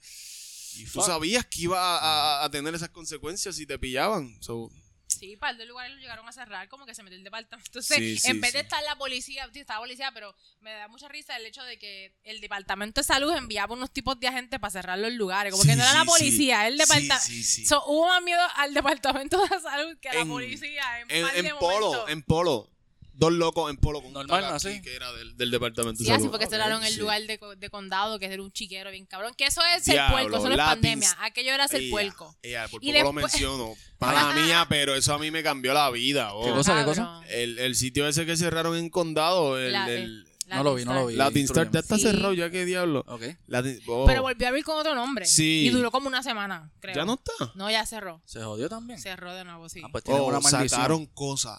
Y 0.78 0.84
tú 0.86 1.02
sabías 1.02 1.44
que 1.46 1.62
iba 1.62 1.78
a, 1.78 1.98
a- 2.40 2.44
a 2.46 2.50
tener 2.50 2.74
esas 2.74 2.88
consecuencias 2.88 3.54
si 3.56 3.66
te 3.66 3.78
pillaban. 3.78 4.36
So, 4.40 4.70
Sí, 5.18 5.36
par 5.36 5.56
de 5.56 5.66
lugares 5.66 5.94
lo 5.94 6.00
llegaron 6.00 6.28
a 6.28 6.32
cerrar, 6.32 6.68
como 6.68 6.86
que 6.86 6.94
se 6.94 7.02
metió 7.02 7.16
el 7.18 7.24
departamento. 7.24 7.68
Entonces, 7.68 7.96
Sí, 7.96 8.18
sí, 8.18 8.28
en 8.30 8.40
vez 8.40 8.52
de 8.52 8.60
sí. 8.60 8.64
estar 8.64 8.82
la 8.82 8.96
policía, 8.96 9.48
sí, 9.52 9.60
estaba 9.60 9.80
policía, 9.80 10.10
pero 10.12 10.34
me 10.60 10.72
da 10.72 10.88
mucha 10.88 11.08
risa 11.08 11.36
el 11.36 11.46
hecho 11.46 11.62
de 11.64 11.78
que 11.78 12.12
el 12.24 12.40
departamento 12.40 13.00
de 13.00 13.04
salud 13.04 13.34
enviaba 13.36 13.74
unos 13.74 13.90
tipos 13.92 14.18
de 14.20 14.28
agentes 14.28 14.58
para 14.60 14.70
cerrar 14.70 14.98
los 14.98 15.12
lugares. 15.12 15.52
Como 15.52 15.64
que 15.64 15.76
no 15.76 15.82
era 15.82 15.94
la 15.94 16.04
policía, 16.04 16.66
el 16.68 16.78
departamento. 16.78 17.14
sí, 17.20 17.42
sí. 17.42 17.64
hubo 17.86 18.06
más 18.08 18.22
miedo 18.22 18.42
al 18.56 18.74
departamento 18.74 19.40
de 19.46 19.60
salud 19.60 19.96
que 20.00 20.08
a 20.08 20.14
la 20.14 20.20
En- 20.20 20.28
policía. 20.28 21.00
En, 21.00 21.10
en, 21.36 21.46
en 21.46 21.56
polo, 21.58 22.08
en 22.08 22.22
polo. 22.22 22.68
Dos 23.14 23.32
locos 23.32 23.70
en 23.70 23.76
polo 23.76 24.02
con 24.02 24.12
Normal, 24.12 24.44
un 24.48 24.54
así. 24.54 24.80
que 24.82 24.94
era 24.96 25.12
del, 25.12 25.36
del 25.36 25.50
departamento 25.50 25.98
de 26.02 26.06
Sí, 26.06 26.12
así 26.12 26.28
porque 26.28 26.46
cerraron 26.46 26.82
el 26.84 26.92
sí. 26.94 26.98
lugar 27.00 27.22
de, 27.22 27.38
co- 27.38 27.54
de 27.56 27.70
condado, 27.70 28.18
que 28.18 28.26
era 28.26 28.42
un 28.42 28.50
chiquero 28.52 28.90
bien 28.90 29.06
cabrón. 29.06 29.34
Que 29.36 29.46
eso 29.46 29.60
es 29.76 29.86
el 29.88 29.94
Diablo, 29.94 30.14
puerco, 30.16 30.36
eso 30.38 30.46
no 30.46 30.52
es 30.52 30.56
Latin- 30.58 30.68
pandemia. 30.74 31.16
Aquello 31.20 31.52
era 31.52 31.68
ser 31.68 31.82
Ea, 31.82 31.90
puerco. 31.90 32.36
por 32.70 32.82
Y 32.84 32.92
poco 32.92 32.98
lo 33.04 33.12
después- 33.12 33.32
menciono. 33.32 33.74
Para 33.98 34.32
mía, 34.34 34.66
pero 34.68 34.94
eso 34.94 35.14
a 35.14 35.18
mí 35.18 35.30
me 35.30 35.42
cambió 35.42 35.74
la 35.74 35.90
vida. 35.90 36.34
oh. 36.34 36.44
¿Qué 36.44 36.50
cosa, 36.52 36.78
qué 36.78 36.84
cosa? 36.84 37.20
El, 37.28 37.58
el 37.58 37.74
sitio 37.76 38.06
ese 38.08 38.26
que 38.26 38.36
cerraron 38.36 38.76
en 38.76 38.90
condado, 38.90 39.58
el, 39.58 39.72
La- 39.72 39.88
el 39.90 40.24
La 40.48 40.56
No 40.56 40.64
lo 40.64 40.74
vi, 40.74 40.84
no 40.84 40.92
lo 40.92 41.06
vi. 41.06 41.14
Latin 41.14 41.44
Star, 41.44 41.70
ya 41.70 41.80
está 41.80 41.96
Sí. 41.96 42.02
cerrado, 42.02 42.32
ya 42.34 42.50
qué 42.50 42.64
diablo. 42.64 43.04
Ok. 43.06 43.22
Latin- 43.46 43.80
oh. 43.86 44.04
Pero 44.06 44.22
volvió 44.22 44.46
a 44.46 44.48
abrir 44.50 44.64
con 44.64 44.76
otro 44.78 44.94
nombre. 44.94 45.24
Sí. 45.24 45.66
Y 45.66 45.70
duró 45.70 45.90
como 45.90 46.08
una 46.08 46.22
semana, 46.22 46.70
creo. 46.80 46.94
¿Ya 46.94 47.04
no 47.04 47.14
está? 47.14 47.52
No, 47.54 47.70
ya 47.70 47.86
cerró. 47.86 48.20
Se 48.26 48.42
jodió 48.42 48.68
también. 48.68 48.98
Cerró 49.00 49.34
de 49.34 49.44
nuevo, 49.44 49.68
sí. 49.68 49.80
Ah, 49.84 49.88
pues 49.90 50.02
tiene 50.04 50.20
Oh, 50.20 50.40
sacaron 50.42 51.06
cosas. 51.06 51.58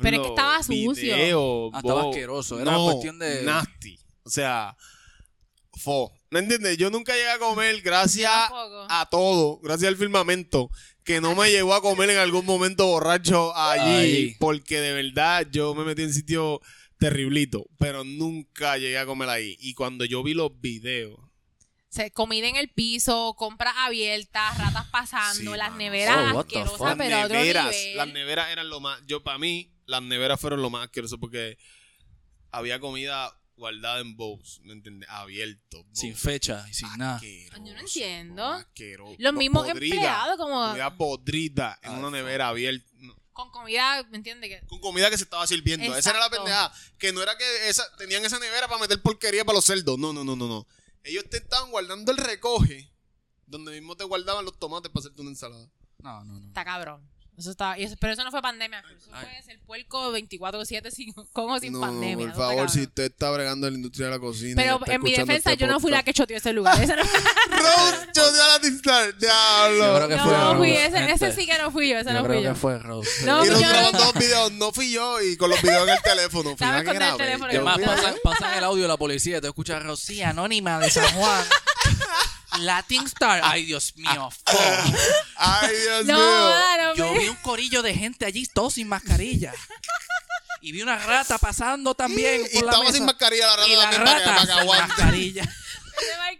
Pero 0.00 0.16
es 0.16 0.22
que 0.22 0.28
Los 0.28 0.38
estaba 0.38 0.62
sucio. 0.62 0.92
videos, 1.14 1.70
Ah, 1.74 1.78
estaba 1.78 2.02
asqueroso. 2.08 2.60
Era 2.60 2.72
no, 2.72 2.84
cuestión 2.84 3.18
de- 3.18 3.42
Nasty. 3.42 3.98
O 4.24 4.30
sea, 4.30 4.76
fo. 5.74 6.12
¿Me 6.30 6.38
entiendes? 6.38 6.78
Yo 6.78 6.90
nunca 6.90 7.12
llegué 7.14 7.30
a 7.30 7.38
comer 7.38 7.80
gracias 7.82 8.30
a 8.32 9.08
todo, 9.10 9.58
gracias 9.62 9.88
al 9.88 9.96
firmamento, 9.96 10.70
que 11.04 11.20
no 11.20 11.34
me 11.34 11.50
llevó 11.50 11.74
a 11.74 11.82
comer 11.82 12.08
en 12.10 12.18
algún 12.18 12.46
momento 12.46 12.86
borracho 12.86 13.54
allí, 13.56 14.34
porque 14.38 14.80
de 14.80 14.94
verdad 14.94 15.46
yo 15.50 15.74
me 15.74 15.84
metí 15.84 16.02
en 16.02 16.14
sitio 16.14 16.60
terriblito, 16.98 17.66
pero 17.78 18.02
nunca 18.04 18.78
llegué 18.78 18.96
a 18.98 19.04
comer 19.04 19.28
ahí. 19.28 19.56
Y 19.60 19.74
cuando 19.74 20.04
yo 20.06 20.22
vi 20.22 20.32
los 20.34 20.58
videos, 20.60 21.18
Se, 21.90 22.10
comida 22.12 22.48
en 22.48 22.56
el 22.56 22.70
piso, 22.70 23.34
compras 23.36 23.74
abiertas, 23.76 24.56
ratas 24.56 24.86
pasando, 24.90 25.52
Sí, 25.52 25.58
las 25.58 25.74
neveras 25.74 26.32
Oh, 26.34 26.40
asquerosas, 26.40 26.94
pero 26.96 27.16
a 27.16 27.24
otro 27.26 27.36
neveras, 27.36 27.70
nivel. 27.70 27.96
las 27.98 28.08
neveras 28.08 28.50
eran 28.50 28.70
lo 28.70 28.80
más, 28.80 29.02
yo 29.06 29.22
para 29.22 29.36
mí, 29.38 29.71
las 29.86 30.02
neveras 30.02 30.40
fueron 30.40 30.62
lo 30.62 30.70
más 30.70 30.84
asqueroso 30.84 31.18
porque 31.18 31.58
había 32.50 32.80
comida 32.80 33.36
guardada 33.56 34.00
en 34.00 34.16
bowls, 34.16 34.60
¿me 34.64 34.72
entiendes? 34.72 35.08
Abierto. 35.10 35.84
Sin 35.92 36.10
bowls. 36.10 36.22
fecha 36.22 36.66
y 36.68 36.74
sin 36.74 36.88
nada. 36.96 37.20
Yo 37.20 37.58
no 37.74 37.80
entiendo. 37.80 38.44
asqueroso. 38.44 39.16
Los 39.18 39.32
mismos 39.34 39.66
Podrida, 39.66 39.94
empleados, 39.94 40.36
como 40.36 40.66
Comida 40.68 40.96
podrida 40.96 41.78
en 41.82 41.92
Ay, 41.92 41.98
una 41.98 42.10
nevera 42.10 42.48
abierta. 42.48 42.86
no, 42.94 43.14
con 43.32 43.50
comida, 43.50 44.02
¿me 44.10 44.18
entiendes? 44.18 44.50
Que 44.50 44.66
Con 44.66 44.80
comida 44.80 45.08
que 45.10 45.16
se 45.16 45.24
estaba 45.24 45.46
sirviendo. 45.46 45.94
Esa 45.96 46.10
era 46.10 46.20
la 46.20 46.28
pendejada. 46.30 46.72
Que 46.98 47.12
no 47.12 47.22
era 47.22 47.36
que 47.38 47.68
esa, 47.68 47.84
tenían 47.96 48.24
esa 48.24 48.38
nevera 48.38 48.68
para 48.68 48.80
meter 48.80 49.00
porquería 49.00 49.44
para 49.44 49.56
los 49.56 49.64
cerdos. 49.64 49.98
No, 49.98 50.12
no, 50.12 50.22
no, 50.22 50.36
no, 50.36 50.48
no. 50.48 50.66
Ellos 51.04 51.24
te 51.30 51.38
estaban 51.38 51.70
guardando 51.70 52.12
el 52.12 52.18
recoge. 52.18 52.90
Donde 53.46 53.72
mismo 53.72 53.96
te 53.96 54.04
guardaban 54.04 54.44
los 54.44 54.58
tomates 54.58 54.90
para 54.90 55.00
hacerte 55.00 55.20
una 55.20 55.30
ensalada. 55.30 55.68
No, 55.98 56.24
no, 56.24 56.40
no. 56.40 56.46
está 56.48 56.64
cabrón. 56.64 57.08
Eso 57.38 57.50
está, 57.50 57.78
y 57.78 57.84
eso- 57.84 57.96
pero 57.98 58.12
eso 58.12 58.22
no 58.24 58.30
fue 58.30 58.42
pandemia. 58.42 58.80
Eso 58.94 59.10
fue 59.10 59.42
ser 59.42 59.58
puerco 59.60 60.12
24-7 60.12 60.90
sin, 60.90 61.12
con 61.32 61.50
o 61.50 61.58
sin 61.58 61.72
no, 61.72 61.80
pandemia. 61.80 62.26
por 62.28 62.36
favor, 62.36 62.70
si 62.70 62.82
usted 62.82 63.04
está 63.04 63.30
bregando 63.30 63.66
en 63.66 63.72
la 63.72 63.76
industria 63.78 64.06
de 64.08 64.12
la 64.12 64.18
cocina. 64.18 64.60
Pero 64.62 64.78
en 64.86 65.02
mi 65.02 65.12
defensa, 65.12 65.50
este 65.52 65.56
yo 65.56 65.66
no 65.66 65.80
fui 65.80 65.90
la 65.90 66.02
que 66.02 66.12
choteó 66.12 66.36
ese 66.36 66.52
lugar. 66.52 66.80
Ese 66.82 66.94
no, 66.94 67.02
Rose, 67.02 68.06
yo 68.14 68.32
dio 68.32 68.46
la 68.46 68.60
Tinstar. 68.60 69.16
Diablo. 69.18 69.78
Yo 69.86 69.96
creo 69.96 70.08
que 70.08 70.16
no, 70.16 70.24
fue 70.24 70.32
no 70.38 70.56
fui, 70.58 70.70
ese, 70.72 70.98
gente. 70.98 71.12
ese 71.12 71.32
sí 71.32 71.46
que 71.46 71.58
no 71.58 71.70
fui 71.70 71.88
yo, 71.88 71.96
ese 71.98 72.10
Yo 72.10 72.12
no 72.18 72.24
creo 72.24 72.36
fui 72.36 72.44
yo. 72.44 72.52
que 72.52 72.58
fue 72.60 72.78
Rose. 72.78 73.10
No, 73.24 73.42
y 73.44 73.46
yo 73.46 73.52
nos 73.52 73.62
no- 73.62 73.68
grabando 73.68 73.98
dos 73.98 74.14
videos. 74.14 74.52
No 74.52 74.72
fui 74.72 74.92
yo 74.92 75.20
y 75.22 75.36
con 75.38 75.48
los 75.50 75.62
videos 75.62 75.88
en 75.88 75.94
el 75.94 76.02
teléfono. 76.02 76.56
Fui 76.56 76.66
la 76.66 76.84
que 76.84 76.90
el 76.90 76.96
grabé. 76.96 77.48
pasan, 77.84 78.14
pasan 78.22 78.58
el 78.58 78.64
audio 78.64 78.82
de 78.82 78.88
la 78.88 78.96
policía 78.98 79.40
te 79.40 79.46
escuchas 79.46 79.82
a 79.84 79.96
sí, 79.96 80.22
anónima 80.22 80.78
de 80.78 80.90
San 80.90 81.10
Juan. 81.14 81.44
Latin 82.58 83.04
Star. 83.06 83.40
Ay, 83.44 83.64
Dios 83.64 83.94
mío. 83.96 84.30
fuck. 84.30 84.60
Ay, 85.36 85.76
Dios 85.76 86.04
No, 86.06 86.16
mío. 86.18 86.50
mano, 86.50 86.94
Yo 86.94 87.12
me- 87.12 87.18
vi 87.20 87.28
un 87.28 87.36
corillo 87.36 87.82
de 87.82 87.94
gente 87.94 88.24
allí, 88.26 88.46
todos 88.46 88.74
sin 88.74 88.88
mascarilla. 88.88 89.52
Y 90.60 90.70
vi 90.72 90.82
una 90.82 90.96
rata 90.98 91.38
pasando 91.38 91.94
también. 91.94 92.42
Y 92.52 92.54
por 92.54 92.64
la 92.64 92.70
estaba 92.70 92.84
mesa. 92.84 92.96
sin 92.96 93.04
mascarilla 93.06 93.46
la 93.48 93.56
rata 93.56 93.68
Y 93.68 93.74
la 93.74 93.82
también 93.82 94.04
para 94.04 94.18
que, 94.18 94.24
rata 94.24 94.30
para 94.34 94.40
que 94.46 94.52
sin 94.52 94.60
aguante. 94.60 94.86
mascarilla. 94.88 95.54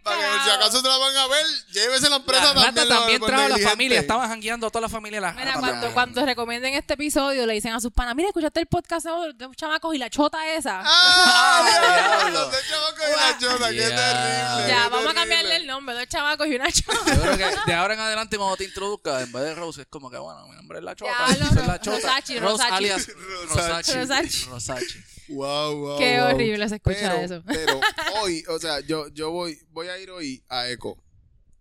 Para 0.02 0.16
que 0.16 0.44
si 0.44 0.50
acaso 0.50 0.82
te 0.82 0.88
la 0.88 0.96
van 0.96 1.16
a 1.16 1.26
ver, 1.28 1.44
llévese 1.72 2.08
la 2.08 2.16
empresa 2.16 2.42
La 2.42 2.48
también. 2.54 2.74
rata 2.74 2.84
la- 2.84 2.96
también 2.98 3.18
por 3.20 3.28
trajo 3.28 3.42
a 3.42 3.44
la 3.44 3.48
negligente. 3.50 3.70
familia. 3.70 4.00
Estaban 4.00 4.28
jangueando 4.28 4.66
a 4.66 4.70
toda 4.70 4.80
la 4.82 4.88
familia. 4.88 5.20
La 5.20 5.32
Mira, 5.32 5.44
rata 5.44 5.58
cuando, 5.60 5.72
también. 5.72 5.92
cuando 5.92 6.26
recomienden 6.26 6.74
este 6.74 6.94
episodio, 6.94 7.46
le 7.46 7.54
dicen 7.54 7.72
a 7.72 7.80
sus 7.80 7.92
panas, 7.92 8.14
mira, 8.16 8.28
escuchaste 8.28 8.60
el 8.60 8.66
podcast 8.66 9.06
de 9.06 9.34
los 9.46 9.56
chamacos 9.56 9.94
y 9.94 9.98
la 9.98 10.08
chota 10.08 10.38
esa. 10.54 10.82
¡Ah! 10.84 11.62
chota, 13.42 13.70
qué 13.70 13.76
terrible. 13.76 13.96
ya, 13.96 14.64
qué 14.66 14.72
vamos 14.72 14.84
a 14.84 14.90
terrible. 14.90 15.14
cambiarle 15.14 15.56
el 15.56 15.66
nombre, 15.66 15.94
dos 15.94 16.06
chamacos 16.08 16.46
y 16.46 16.54
una 16.54 16.70
chota. 16.72 17.14
Yo 17.14 17.22
creo 17.22 17.36
que 17.36 17.56
de 17.66 17.74
ahora 17.74 17.94
en 17.94 18.00
adelante, 18.00 18.36
cuando 18.36 18.56
te 18.56 18.64
introduzcas, 18.64 19.22
en 19.24 19.32
vez 19.32 19.42
de 19.42 19.54
Rose, 19.54 19.82
es 19.82 19.86
como 19.88 20.10
que, 20.10 20.18
bueno, 20.18 20.46
mi 20.48 20.56
nombre 20.56 20.78
es 20.78 20.84
La 20.84 20.94
Chota. 20.94 21.12
Ya, 21.28 21.66
La 21.66 21.80
Chota. 21.80 21.96
Rosachi, 21.96 22.38
Rose 22.38 22.52
Rosachi. 22.52 22.74
alias 22.74 23.08
Rosachi. 23.48 23.92
Rosachi. 23.92 24.44
Rosachi. 24.46 24.98
Wow, 25.28 25.76
wow. 25.76 25.98
Qué 25.98 26.18
wow. 26.18 26.34
horrible 26.34 26.68
se 26.68 26.74
escucha 26.76 26.98
pero, 27.00 27.14
eso. 27.16 27.42
Pero 27.46 27.80
hoy, 28.22 28.44
o 28.48 28.58
sea, 28.58 28.80
yo, 28.80 29.08
yo 29.08 29.30
voy, 29.30 29.58
voy 29.70 29.88
a 29.88 29.98
ir 29.98 30.10
hoy 30.10 30.44
a 30.48 30.68
Eco. 30.68 31.02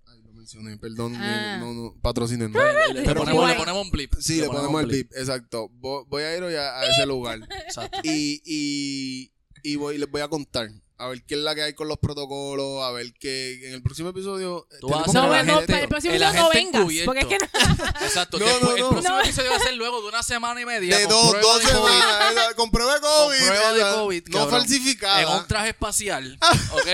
Ay, 0.07 0.21
lo 0.23 0.33
mencioné, 0.33 0.77
perdón. 0.77 1.15
Ah. 1.15 1.57
No, 1.59 1.73
no, 1.73 1.95
patrocinen. 2.01 2.51
Le, 2.51 2.93
le 2.93 3.03
Pero 3.03 3.21
ponemos, 3.21 3.49
le 3.49 3.55
ponemos 3.55 3.85
un 3.85 3.91
blip. 3.91 4.13
Sí, 4.19 4.41
le 4.41 4.47
ponemos 4.47 4.81
el 4.81 4.87
bip, 4.87 5.11
exacto. 5.15 5.69
Voy, 5.73 6.03
voy 6.07 6.23
a 6.23 6.35
ir 6.35 6.43
hoy 6.43 6.55
a, 6.55 6.79
a 6.79 6.85
ese 6.85 7.05
lugar. 7.05 7.39
Exacto. 7.65 7.99
Y, 8.03 8.41
y, 8.45 9.31
y 9.63 9.75
voy, 9.75 9.97
les 9.97 10.09
voy 10.09 10.21
a 10.21 10.27
contar. 10.27 10.69
A 11.01 11.07
ver 11.07 11.23
qué 11.23 11.33
es 11.35 11.41
la 11.41 11.55
que 11.55 11.63
hay 11.63 11.73
con 11.73 11.87
los 11.87 11.97
protocolos. 11.97 12.83
A 12.83 12.91
ver 12.91 13.11
qué. 13.19 13.67
En 13.67 13.73
el 13.73 13.81
próximo 13.81 14.09
episodio. 14.09 14.67
Tú 14.79 14.87
vas 14.89 15.01
a 15.01 15.03
tenemos 15.03 15.07
hacer 15.09 15.21
No, 15.21 15.23
un 15.25 15.31
la 15.31 15.43
no, 15.43 15.53
no, 15.53 15.59
gente- 15.59 15.73
agente- 15.73 15.73
para 15.73 15.81
el 15.83 15.89
próximo 15.89 16.13
el 16.13 16.21
episodio 16.21 16.41
no 16.43 16.49
agente 16.49 16.77
vengas. 16.79 17.05
Porque 17.05 17.19
es 17.21 17.25
que 17.25 17.37
no. 17.39 17.45
Exacto. 18.05 18.39
No, 18.39 18.45
después, 18.45 18.61
no, 18.63 18.75
El 18.77 18.87
próximo 18.89 19.15
No. 19.15 19.21
episodio 19.21 19.49
va 19.51 19.55
a 19.55 19.59
ser 19.59 19.73
luego 19.75 20.01
de 20.01 20.07
una 20.09 20.23
semana 20.23 20.61
y 20.61 20.65
media. 20.65 20.97
de 20.97 21.03
con 21.05 21.13
dos, 21.13 21.29
prueba 21.31 21.53
dos 21.53 21.63
semanas. 21.63 22.31
esa- 22.31 22.53
Con 22.55 22.71
prueba 22.71 22.93
de 22.95 23.01
COVID. 23.01 23.37
Con 23.39 23.47
prueba 23.47 23.73
de 23.73 23.79
esa, 23.81 23.93
COVID, 23.95 24.23
No 24.27 24.37
cabrón. 24.39 24.59
falsificada. 24.59 25.21
En 25.21 25.27
un 25.29 25.47
traje 25.47 25.69
espacial. 25.69 26.37
¿Ok? 26.71 26.85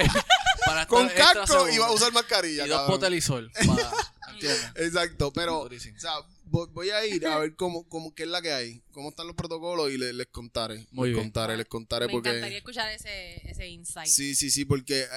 Para 0.66 0.82
estar 0.82 0.88
con 0.88 1.10
casco 1.10 1.70
y 1.70 1.78
va 1.78 1.88
a 1.88 1.92
usar 1.92 2.12
mascarilla. 2.14 2.66
Y 2.66 2.70
dos 2.70 2.78
cabrón. 2.80 2.96
potes 2.96 3.10
de 3.10 3.16
lisol. 3.16 3.52
para- 3.52 3.92
¿Entiendes? 4.34 4.72
Exacto, 4.76 5.34
pero, 5.34 5.62
o 5.62 5.70
sea, 5.70 6.14
voy, 6.50 6.68
voy 6.72 6.90
a 6.90 7.06
ir 7.06 7.26
a 7.28 7.38
ver 7.40 7.56
cómo, 7.56 7.88
cómo, 7.90 8.14
qué 8.16 8.24
es 8.24 8.30
la 8.30 8.42
que 8.42 8.52
hay, 8.52 8.82
cómo 8.92 9.10
están 9.10 9.28
los 9.28 9.36
protocolos 9.36 9.92
y 9.92 9.98
le- 9.98 10.14
les 10.14 10.28
contaré. 10.28 10.88
Muy 10.92 11.10
les 11.10 11.16
bien. 11.16 11.26
contaré, 11.28 11.58
les 11.58 11.68
contaré 11.68 12.08
Me 12.08 12.14
porque... 12.14 12.30
encantaría 12.30 12.58
escuchar 12.60 12.92
ese, 12.92 13.36
ese 13.50 13.68
insight. 13.68 14.08
Sí, 14.08 14.36
sí, 14.36 14.50
sí, 14.50 14.66
porque 14.66 15.02
eh, 15.02 15.08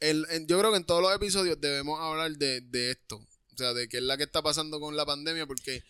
el- 0.00 0.26
yo 0.46 0.58
creo 0.58 0.70
que 0.70 0.76
en 0.78 0.84
todos 0.84 1.02
los 1.02 1.14
episodios 1.14 1.60
debemos 1.60 1.98
hablar 2.00 2.32
de, 2.36 2.60
de 2.62 2.90
esto. 2.92 3.16
O 3.16 3.56
sea, 3.58 3.74
de 3.74 3.88
qué 3.88 3.96
es 3.98 4.02
la 4.04 4.16
que 4.16 4.22
está 4.24 4.40
pasando 4.42 4.78
con 4.78 4.96
la 4.96 5.04
pandemia, 5.04 5.44
porque 5.46 5.82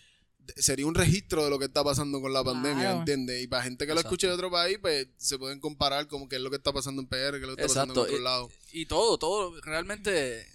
sería 0.57 0.87
un 0.87 0.95
registro 0.95 1.45
de 1.45 1.51
lo 1.51 1.59
que 1.59 1.67
está 1.67 1.85
pasando 1.85 2.23
con 2.23 2.33
la 2.33 2.43
pandemia, 2.43 2.81
Claro. 2.85 2.99
¿entiendes? 3.01 3.43
Y 3.43 3.47
para 3.47 3.63
gente 3.65 3.85
que 3.85 3.93
lo 3.93 4.01
Exacto. 4.01 4.09
escuche 4.15 4.27
de 4.29 4.33
otro 4.33 4.51
país, 4.51 4.79
pues 4.81 5.07
se 5.19 5.37
pueden 5.39 5.61
comparar 5.61 6.07
como 6.09 6.27
qué 6.31 6.37
es 6.37 6.43
lo 6.43 6.49
que 6.49 6.57
está 6.57 6.73
pasando 6.73 7.03
en 7.03 7.09
PR, 7.09 7.33
qué 7.33 7.43
es 7.43 7.49
lo 7.49 7.57
que 7.57 7.63
está 7.63 7.75
pasando 7.75 7.95
en 7.95 8.01
otro 8.01 8.17
Y- 8.19 8.23
lado. 8.23 8.51
Y 8.73 8.87
todo, 8.87 9.19
todo, 9.19 9.61
realmente, 9.61 10.47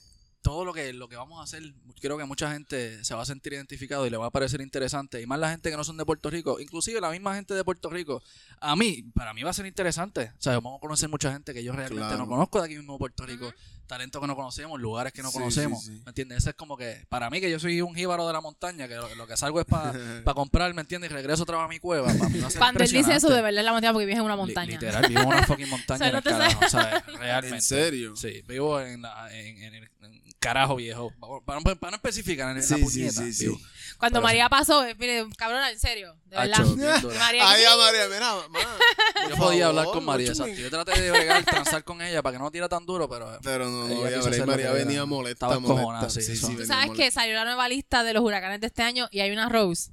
todo 0.44 0.64
lo 0.66 0.74
que, 0.74 0.94
lo 0.94 1.08
que 1.08 1.16
vamos 1.16 1.40
a 1.40 1.44
hacer, 1.44 1.64
creo 2.00 2.18
que 2.18 2.26
mucha 2.26 2.52
gente 2.52 3.04
se 3.04 3.16
va 3.16 3.24
a 3.24 3.26
sentir 3.26 3.54
identificado 3.54 4.06
y 4.06 4.10
le 4.12 4.18
va 4.18 4.28
a 4.28 4.30
parecer 4.30 4.62
interesante. 4.62 5.22
Y 5.22 5.26
más 5.26 5.40
la 5.40 5.50
gente 5.50 5.72
que 5.72 5.78
no 5.78 5.84
son 5.84 5.98
de 5.98 6.06
Puerto 6.06 6.30
Rico, 6.30 6.60
inclusive 6.60 7.00
la 7.02 7.10
misma 7.10 7.34
gente 7.34 7.54
de 7.56 7.64
Puerto 7.64 7.90
Rico. 7.90 8.22
A 8.60 8.76
mí, 8.76 9.04
para 9.16 9.34
mí 9.34 9.42
va 9.42 9.50
a 9.50 9.54
ser 9.54 9.66
interesante. 9.66 10.32
O 10.38 10.42
sea, 10.42 10.54
vamos 10.56 10.78
a 10.78 10.82
conocer 10.82 11.10
mucha 11.10 11.32
gente 11.32 11.54
que 11.54 11.64
yo 11.64 11.72
realmente 11.74 12.06
Claro. 12.08 12.18
no 12.18 12.28
conozco 12.28 12.60
de 12.60 12.66
aquí 12.66 12.76
mismo 12.76 12.94
de 12.94 13.00
Puerto 13.00 13.26
Rico. 13.26 13.52
Talentos 13.88 14.22
que 14.22 14.28
no 14.28 14.36
conocemos, 14.36 14.80
lugares 14.80 15.12
que 15.12 15.22
no 15.22 15.30
Sí, 15.30 15.38
conocemos. 15.38 15.84
sí, 15.84 15.96
sí. 15.98 16.02
¿Me 16.06 16.10
entiendes? 16.10 16.38
Eso 16.40 16.50
es 16.52 16.56
como 16.56 16.78
que, 16.78 17.06
para 17.10 17.30
mí 17.30 17.42
que 17.42 17.50
yo 17.52 17.60
soy 17.60 17.82
un 17.82 17.94
jíbaro 17.96 18.26
de 18.28 18.34
la 18.34 18.40
montaña, 18.42 18.88
que 18.88 18.96
lo, 18.96 19.14
lo 19.16 19.28
que 19.28 19.36
salgo 19.38 19.60
es 19.60 19.66
para 19.66 19.92
comprar, 20.36 20.74
¿me 20.74 20.82
entiendes? 20.82 21.12
Y 21.12 21.14
regreso 21.14 21.44
otra 21.44 21.58
vez 21.58 21.66
a 21.66 21.68
mi 21.68 21.80
cueva. 21.80 22.12
Cuando 22.58 22.84
él 22.84 22.90
dice 22.92 23.16
eso, 23.16 23.30
de 23.30 23.42
verdad 23.42 23.60
es 23.60 23.66
la 23.66 23.72
montaña 23.74 23.92
porque 23.94 24.06
vives 24.06 24.20
en 24.20 24.26
una 24.26 24.36
Li- 24.36 24.42
montaña. 24.42 24.72
Literal, 24.72 25.06
vivo 25.08 25.22
en 25.22 25.28
una 25.28 25.44
fucking 25.46 25.70
montaña 25.70 25.96
O 25.96 25.98
sea, 26.00 26.10
en 26.10 26.16
el 26.16 26.24
carajo, 26.24 26.70
¿sabes? 26.70 27.06
Realmente. 27.20 27.56
¿En 27.58 27.62
serio? 27.62 28.16
Sí, 28.16 28.42
vivo 28.48 28.80
en, 28.82 29.02
la, 29.02 29.34
en, 29.38 29.62
en 29.76 30.23
carajo 30.44 30.76
viejo. 30.76 31.12
Para, 31.46 31.60
no- 31.62 31.76
para 31.76 31.92
no 31.92 31.96
especificar 31.96 32.56
en 32.56 32.62
Sí, 32.64 32.72
la 32.72 32.78
sí, 32.78 32.84
puñeta. 32.84 33.12
sí, 33.22 33.34
sí. 33.34 33.58
Cuando 33.98 34.22
María 34.22 34.50
pasó, 34.50 34.84
eh, 34.86 34.96
mire, 35.00 35.26
cabrona, 35.38 35.70
en 35.72 35.80
serio, 35.80 36.16
de 36.26 36.36
verdad. 36.36 36.60
Acho. 36.60 37.08
María, 37.18 37.50
Ay, 37.50 37.64
a 37.64 37.78
María, 37.78 38.08
mira, 38.08 38.34
ma, 38.50 38.60
Yo 39.30 39.36
podía 39.38 39.68
hablar 39.68 39.86
con 39.86 40.04
María, 40.04 40.30
exacto. 40.30 40.54
Yo 40.54 40.70
traté 40.70 41.00
de 41.00 41.12
bregar, 41.12 41.46
transar 41.46 41.84
con 41.86 42.02
ella 42.02 42.22
para 42.22 42.36
que 42.38 42.44
no 42.44 42.52
tira 42.52 42.68
tan 42.68 42.86
duro, 42.86 43.08
pero... 43.08 43.38
Pero 43.44 43.70
no, 43.70 43.88
no, 43.88 44.08
Ella 44.08 44.46
María 44.46 44.68
que 44.74 44.74
venía 44.80 45.06
molesta, 45.06 45.46
Estaba 45.46 45.60
molesta. 45.62 46.10
sí. 46.10 46.38
¿Tú 46.40 46.48
venía 46.50 46.66
sabes 46.66 46.92
que 46.98 47.12
salió 47.12 47.34
la 47.36 47.46
nueva 47.46 47.70
lista 47.70 48.04
de 48.04 48.14
los 48.14 48.24
huracanes 48.24 48.60
de 48.60 48.68
este 48.68 48.82
año 48.84 49.08
y 49.12 49.22
hay 49.22 49.32
una 49.32 49.48
Rose? 49.48 49.92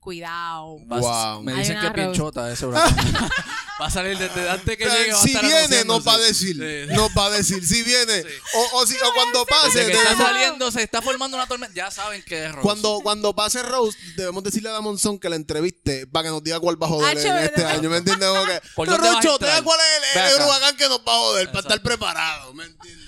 Cuidado. 0.00 0.78
Wow. 0.86 1.42
Me 1.42 1.52
Hay 1.52 1.58
dicen 1.58 1.80
que 1.80 1.86
es 1.88 1.92
bien 1.92 2.06
Rose. 2.08 2.18
chota 2.18 2.50
ese 2.52 2.64
huracán. 2.64 2.94
va 3.80 3.86
a 3.86 3.90
salir 3.90 4.16
desde 4.16 4.48
antes 4.48 4.76
que 4.76 4.86
O 4.86 4.90
sea, 4.90 4.98
llegue. 4.98 5.12
va 5.12 5.18
a 5.18 5.22
si 5.22 5.28
estar 5.34 5.44
viene, 5.44 5.84
nos 5.84 6.06
va 6.06 6.14
a 6.14 6.18
decir. 6.18 6.56
Sí. 6.56 6.94
Nos 6.94 7.10
va 7.10 7.26
a 7.26 7.30
decir. 7.30 7.66
Si 7.66 7.82
viene. 7.82 8.22
Sí. 8.22 8.28
O, 8.54 8.78
o, 8.78 8.86
si, 8.86 8.94
o 8.96 9.12
cuando 9.14 9.44
pase. 9.46 9.78
Desde 9.78 9.92
que 9.92 9.98
está 9.98 10.10
debemos- 10.10 10.26
saliendo, 10.26 10.70
se 10.70 10.82
está 10.82 11.02
formando 11.02 11.36
una 11.36 11.46
tormenta. 11.46 11.74
Ya 11.74 11.90
saben 11.90 12.22
que 12.22 12.46
es 12.46 12.52
Rose. 12.52 12.62
cuando, 12.62 13.00
cuando 13.02 13.34
pase 13.34 13.62
Rose, 13.62 13.98
debemos 14.16 14.42
decirle 14.42 14.70
a 14.70 14.72
la 14.72 14.80
Monzón 14.80 15.18
que 15.18 15.28
la 15.28 15.36
entreviste 15.36 16.06
para 16.06 16.24
que 16.24 16.30
nos 16.30 16.42
diga 16.42 16.58
cuál 16.60 16.80
va 16.82 16.86
a 16.86 16.90
joder 16.90 17.16
Ah, 17.18 17.44
este 17.44 17.64
año. 17.64 17.90
¿Me 17.90 17.98
entiendes? 17.98 18.28
Como 18.28 18.44
que, 18.46 18.60
¿Por 18.74 18.88
a 18.90 18.96
te 18.96 19.46
da 19.46 19.62
cuál 19.62 19.78
es 19.80 20.16
el, 20.16 20.22
el 20.22 20.34
acá. 20.34 20.46
huracán 20.46 20.76
que 20.76 20.88
nos 20.88 20.98
va 21.00 21.14
a 21.14 21.18
joder 21.18 21.46
para 21.48 21.58
Exacto. 21.60 21.74
estar 21.74 21.82
preparado. 21.82 22.54
¿Me 22.54 22.64
entiendes? 22.64 23.05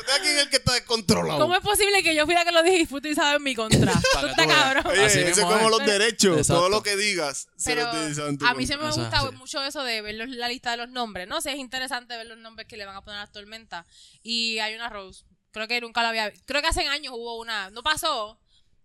Chotea 0.00 0.18
quién 0.22 0.36
es 0.36 0.42
el 0.42 0.50
que 0.50 0.56
está 0.56 0.72
descontrolado. 0.74 1.40
¿Cómo 1.40 1.54
es 1.54 1.60
posible 1.60 2.02
que 2.02 2.14
yo 2.14 2.24
fui 2.24 2.34
la 2.34 2.44
que 2.44 2.52
lo 2.52 2.62
dije 2.62 2.80
y 2.80 2.86
fue 2.86 2.98
utilizado 2.98 3.36
en 3.36 3.42
mi 3.42 3.54
contra? 3.54 3.92
Tú 4.12 4.26
veas. 4.36 4.46
cabrón. 4.46 4.86
Oye, 4.86 5.04
Así 5.04 5.18
eso 5.20 5.28
es 5.28 5.36
mismo 5.36 5.50
como 5.52 5.64
es. 5.70 5.76
los 5.78 5.86
derechos. 5.86 6.38
Exacto. 6.38 6.60
Todo 6.60 6.68
lo 6.68 6.82
que 6.82 6.96
digas 6.96 7.48
se 7.56 7.70
Pero 7.74 7.84
lo 7.84 7.90
utilizan 7.98 8.28
en 8.28 8.38
tu 8.38 8.46
a 8.46 8.54
mí 8.54 8.66
se 8.66 8.74
contra. 8.74 8.84
me 8.86 8.90
es 8.90 8.96
gusta 9.10 9.18
así. 9.26 9.36
mucho 9.36 9.62
eso 9.64 9.82
de 9.82 10.02
ver 10.02 10.14
los- 10.14 10.28
la 10.28 10.48
lista 10.48 10.70
de 10.70 10.76
los 10.76 10.88
nombres. 10.90 11.26
No 11.28 11.40
sé, 11.40 11.52
es 11.52 11.58
interesante 11.58 12.16
ver 12.16 12.26
los 12.26 12.38
nombres 12.38 12.66
que 12.68 12.76
le 12.76 12.86
van 12.86 12.96
a 12.96 13.02
poner 13.02 13.18
a 13.18 13.22
las 13.22 13.32
tormentas. 13.32 13.86
Y 14.22 14.58
hay 14.60 14.74
una 14.74 14.88
Rose. 14.88 15.24
Creo 15.50 15.66
que 15.66 15.80
nunca 15.80 16.02
la 16.02 16.10
había 16.10 16.32
Creo 16.46 16.60
que 16.62 16.68
hace 16.68 16.86
años 16.86 17.12
hubo 17.16 17.38
una. 17.38 17.70
No 17.70 17.82
pasó, 17.82 18.38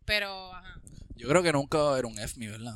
pero 0.06 0.54
ajá. 0.54 0.80
Yo 1.16 1.28
creo 1.30 1.44
que 1.44 1.52
nunca 1.54 1.78
va 1.78 1.90
a 1.90 1.92
haber 1.94 2.06
un 2.06 2.18
FMI, 2.18 2.48
¿verdad? 2.48 2.76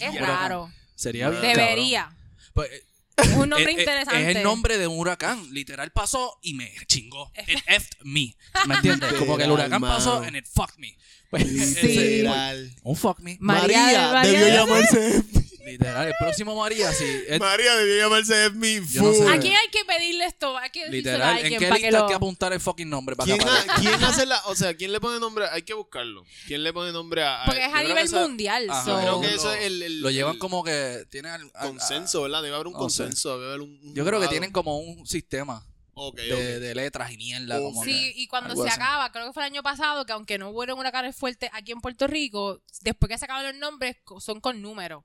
es 0.00 0.20
raro. 0.20 0.70
Sería 0.94 1.28
bien 1.30 1.42
Debería. 1.42 2.14
Pues, 2.54 2.70
eh, 2.70 2.84
Es 3.22 3.28
un 3.36 3.48
nombre 3.50 3.62
es- 3.62 3.68
es- 3.68 3.78
interesante. 3.80 4.30
Es 4.30 4.36
el 4.36 4.42
nombre 4.42 4.78
de 4.78 4.86
un 4.86 4.98
huracán. 4.98 5.52
Literal 5.52 5.90
pasó 5.92 6.38
y 6.42 6.54
me 6.54 6.72
chingó. 6.86 7.30
It 7.46 7.58
effed 7.66 7.96
me. 8.04 8.36
¿Me 8.66 8.74
entiendes? 8.76 9.12
Como 9.14 9.36
que 9.36 9.44
el 9.44 9.50
huracán 9.50 9.80
pasó 9.80 10.18
and 10.22 10.36
it 10.36 10.46
fucked 10.46 10.78
me. 10.78 10.96
Pues, 11.30 11.46
Literal. 11.46 12.74
un 12.84 12.96
fuck 12.96 13.18
me. 13.20 13.36
María 13.40 14.10
María, 14.12 14.22
debió 14.22 14.44
de- 14.46 14.52
llamarse 14.52 15.22
Literal. 15.72 16.06
El 16.08 16.14
próximo 16.18 16.56
María, 16.56 16.92
sí. 16.92 17.04
es- 17.26 17.38
María 17.40 17.74
debió 17.76 17.96
llamarse 18.04 18.46
F.Me. 18.46 18.80
Yo 18.90 19.02
no 19.02 19.12
sé. 19.12 19.22
full. 19.22 19.32
Aquí 19.32 19.48
hay 19.48 19.68
que 19.70 19.84
pedirle 19.84 20.24
esto. 20.26 20.56
Hay 20.58 20.70
que 20.70 20.86
decírselo 20.88 21.24
a 21.24 21.34
literal. 21.34 21.38
¿En 21.38 21.44
alguien 21.44 21.60
qué 21.60 21.66
para 21.66 21.74
lista 21.76 21.90
que 21.90 21.96
hay 21.96 22.02
lo... 22.02 22.08
que 22.08 22.14
apuntar 22.14 22.52
el 22.52 22.60
fucking 22.60 22.88
nombre? 22.88 23.16
Para 23.16 23.26
¿Quién, 23.34 23.48
ha- 23.48 24.08
hace 24.08 24.26
la, 24.26 24.40
o 24.46 24.54
sea, 24.54 24.74
quién 24.74 24.92
le 24.92 25.00
pone 25.00 25.18
nombre? 25.20 25.46
Hay 25.50 25.62
que 25.62 25.74
buscarlo. 25.74 26.24
¿Quién 26.46 26.62
le 26.62 26.72
pone 26.72 26.92
nombre 26.92 27.22
a, 27.22 27.42
a 27.42 27.46
Porque 27.46 27.60
es 27.64 27.68
a 27.68 27.70
creo 27.70 27.82
que 27.82 27.88
nivel 27.88 28.04
esa- 28.04 28.20
mundial. 28.20 28.70
Ajá, 28.70 28.84
so- 28.84 28.90
Yo 28.90 28.98
creo 29.00 29.12
Lo- 29.12 29.20
que 29.20 29.34
eso 29.34 29.52
es 29.52 29.64
el, 29.64 29.82
el- 29.82 30.00
Lo 30.00 30.10
llevan 30.10 30.34
el 30.34 30.38
como 30.38 30.64
que 30.64 31.04
tiene 31.10 31.28
al- 31.28 31.50
al- 31.54 31.68
consenso, 31.68 32.22
¿verdad? 32.22 32.42
Debe 32.42 32.54
haber 32.54 32.66
un 32.68 32.72
No 32.74 32.88
sé. 32.90 33.02
consenso, 33.04 33.38
debe 33.38 33.48
haber 33.50 33.60
un, 33.62 33.70
un 33.82 33.94
Yo 33.94 34.04
creo 34.04 34.04
que 34.20 34.26
jurado. 34.26 34.30
tienen 34.30 34.52
como 34.52 34.78
un 34.78 35.06
sistema 35.06 35.64
Ok, 36.00 36.16
de, 36.16 36.32
ok. 36.32 36.38
de 36.62 36.74
letras 36.76 37.10
y 37.10 37.16
mierda. 37.16 37.58
Oh, 37.58 37.64
como 37.64 37.82
Sí, 37.84 37.90
que 37.90 38.20
y 38.20 38.26
cuando 38.28 38.50
algo 38.50 38.62
se 38.62 38.68
así. 38.70 38.78
acaba, 38.80 39.10
creo 39.10 39.26
que 39.26 39.32
fue 39.32 39.42
el 39.42 39.52
año 39.52 39.62
pasado, 39.64 40.06
que 40.06 40.12
aunque 40.12 40.38
no 40.38 40.50
hubo 40.50 40.62
una 40.76 40.92
cara 40.92 41.12
fuerte 41.12 41.50
aquí 41.52 41.72
en 41.72 41.80
Puerto 41.80 42.06
Rico, 42.06 42.62
después 42.82 43.10
que 43.10 43.18
se 43.18 43.24
acaban 43.24 43.44
los 43.44 43.56
nombres, 43.56 43.96
co- 44.04 44.20
son 44.20 44.40
con 44.40 44.62
números. 44.62 45.02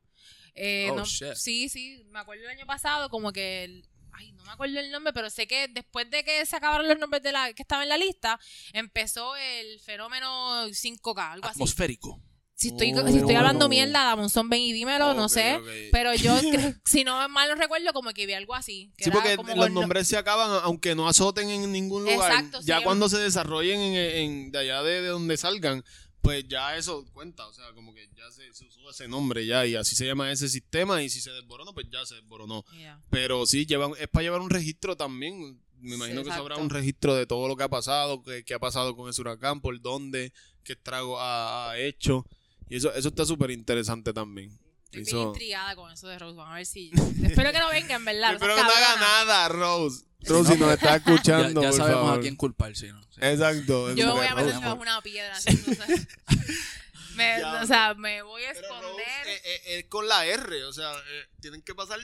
Eh, 0.55 0.89
Oh, 0.91 0.95
no- 0.97 1.05
shit. 1.05 1.33
Sí, 1.35 1.69
sí, 1.69 2.03
me 2.09 2.19
acuerdo 2.19 2.43
el 2.43 2.49
año 2.49 2.65
pasado 2.65 3.09
como 3.09 3.31
que... 3.31 3.63
el- 3.63 3.85
ay, 4.11 4.31
no 4.33 4.43
me 4.45 4.51
acuerdo 4.51 4.79
el 4.79 4.91
nombre, 4.91 5.11
pero 5.13 5.29
sé 5.31 5.47
que 5.47 5.67
después 5.67 6.09
de 6.11 6.23
que 6.23 6.45
se 6.45 6.55
acabaron 6.55 6.87
los 6.87 6.99
nombres 6.99 7.23
de 7.23 7.31
la 7.31 7.51
que 7.53 7.63
estaban 7.63 7.83
en 7.83 7.89
la 7.89 7.97
lista, 7.97 8.39
empezó 8.71 9.35
el 9.35 9.79
fenómeno 9.79 10.67
5K, 10.69 11.31
algo 11.33 11.45
así. 11.47 11.53
Atmosférico. 11.55 12.21
Si 12.55 12.67
estoy, 12.69 12.93
Oh. 12.93 13.07
si 13.07 13.17
estoy 13.17 13.33
hablando 13.35 13.67
mierda, 13.67 14.03
Damonzón, 14.05 14.47
ven 14.49 14.61
y 14.61 14.71
dímelo, 14.71 15.15
no 15.15 15.25
Ok, 15.25 15.29
sé. 15.31 15.59
Pero 15.91 16.13
yo, 16.13 16.31
si 16.85 17.03
no 17.03 17.27
mal 17.27 17.49
no 17.49 17.55
recuerdo, 17.55 17.91
como 17.93 18.11
que 18.11 18.27
vi 18.27 18.33
algo 18.33 18.53
así. 18.53 18.91
que 18.95 19.05
Sí, 19.05 19.09
porque 19.11 19.35
como 19.35 19.55
los 19.55 19.71
nombres 19.71 20.07
se 20.07 20.15
acaban 20.17 20.61
aunque 20.63 20.93
no 20.93 21.07
azoten 21.09 21.49
en 21.49 21.71
ningún 21.71 22.03
lugar. 22.05 22.31
Exacto, 22.31 22.61
sí, 22.61 22.67
ya 22.67 22.77
es- 22.77 22.83
cuando 22.83 23.09
se 23.09 23.17
desarrollen 23.17 23.79
en, 23.81 23.95
en- 23.95 24.51
de 24.51 24.59
allá 24.59 24.83
de, 24.83 25.01
de 25.01 25.07
donde 25.07 25.35
salgan, 25.35 25.83
pues 26.23 26.47
ya 26.47 26.77
eso 26.77 27.05
cuenta. 27.13 27.45
O 27.45 27.53
sea, 27.53 27.71
como 27.73 27.93
que 27.93 28.09
ya 28.15 28.31
se, 28.31 28.51
se 28.53 28.65
usó 28.65 28.89
ese 28.89 29.09
nombre 29.09 29.45
ya 29.45 29.65
y 29.65 29.75
así 29.75 29.93
se 29.93 30.05
llama 30.05 30.31
ese 30.31 30.47
sistema. 30.47 31.03
Y 31.03 31.09
si 31.09 31.19
se 31.19 31.31
desboronó, 31.31 31.73
pues 31.73 31.87
ya 31.91 32.05
se 32.05 32.15
desboronó. 32.15 32.63
Yeah. 32.71 33.03
Pero 33.09 33.45
sí, 33.45 33.65
llevan, 33.65 33.91
es 33.99 34.07
para 34.07 34.23
llevar 34.23 34.39
un 34.39 34.49
registro 34.49 34.95
también. 34.95 35.61
Me 35.81 35.95
imagino 35.95 36.21
Sí, 36.23 36.29
que 36.29 36.33
habrá 36.33 36.55
un 36.55 36.69
registro 36.69 37.13
de 37.13 37.27
todo 37.27 37.49
lo 37.49 37.57
que 37.57 37.63
ha 37.63 37.69
pasado, 37.69 38.23
qué, 38.23 38.45
qué 38.45 38.53
ha 38.53 38.59
pasado 38.59 38.95
con 38.95 39.09
ese 39.09 39.19
huracán, 39.19 39.59
por 39.59 39.81
dónde, 39.81 40.31
qué 40.63 40.73
estrago 40.73 41.19
ha, 41.19 41.71
ha 41.71 41.77
hecho. 41.77 42.25
Y 42.69 42.77
eso, 42.77 42.93
eso 42.93 43.09
está 43.09 43.25
súper 43.25 43.51
interesante 43.51 44.13
también. 44.13 44.57
Estoy 44.93 45.13
bien 45.15 45.27
intrigada 45.27 45.75
con 45.75 45.91
eso 45.91 46.07
de 46.07 46.17
Rose. 46.19 46.37
Vamos 46.37 46.53
a 46.53 46.55
ver 46.55 46.65
si. 46.65 46.89
Espero 47.23 47.51
que 47.51 47.59
no 47.59 47.67
venga, 47.69 47.95
en 47.95 48.05
verdad. 48.05 48.33
Espero 48.35 48.55
que 48.55 48.61
no 48.61 48.69
haga 48.69 48.95
nada, 48.95 49.49
Rose. 49.49 50.05
Si 50.23 50.33
nos 50.33 50.49
está 50.73 50.77
Ya, 50.89 50.95
escuchando, 50.95 51.61
ya 51.61 51.69
por 51.69 51.77
sabemos 51.77 52.01
favor. 52.03 52.17
a 52.19 52.21
quién 52.21 52.35
culpar, 52.35 52.75
sí, 52.75 52.87
¿no? 52.87 53.01
Sí. 53.03 53.19
Exacto. 53.21 53.89
es 53.89 53.95
Yo 53.95 54.11
voy 54.13 54.21
que 54.21 54.27
a 54.27 54.35
meter 54.35 54.43
Rose, 54.53 54.59
debajo 54.59 54.75
de 54.75 54.81
una 54.81 55.01
piedra. 55.01 55.35
así, 55.35 55.63
no 55.67 55.85
sé. 55.85 56.07
Me- 57.15 57.39
Ya, 57.39 57.61
o 57.61 57.65
sea, 57.67 57.93
me 57.93 58.21
voy 58.23 58.43
a 58.43 58.53
Pero 58.53 58.61
esconder. 58.61 58.91
Rose, 58.91 59.03
eh, 59.33 59.41
eh, 59.45 59.79
es 59.79 59.85
con 59.85 60.07
la 60.07 60.25
R, 60.25 60.63
o 60.63 60.73
sea, 60.73 60.91
eh, 60.93 61.27
tienen 61.41 61.61
que 61.61 61.75
pasar 61.75 61.99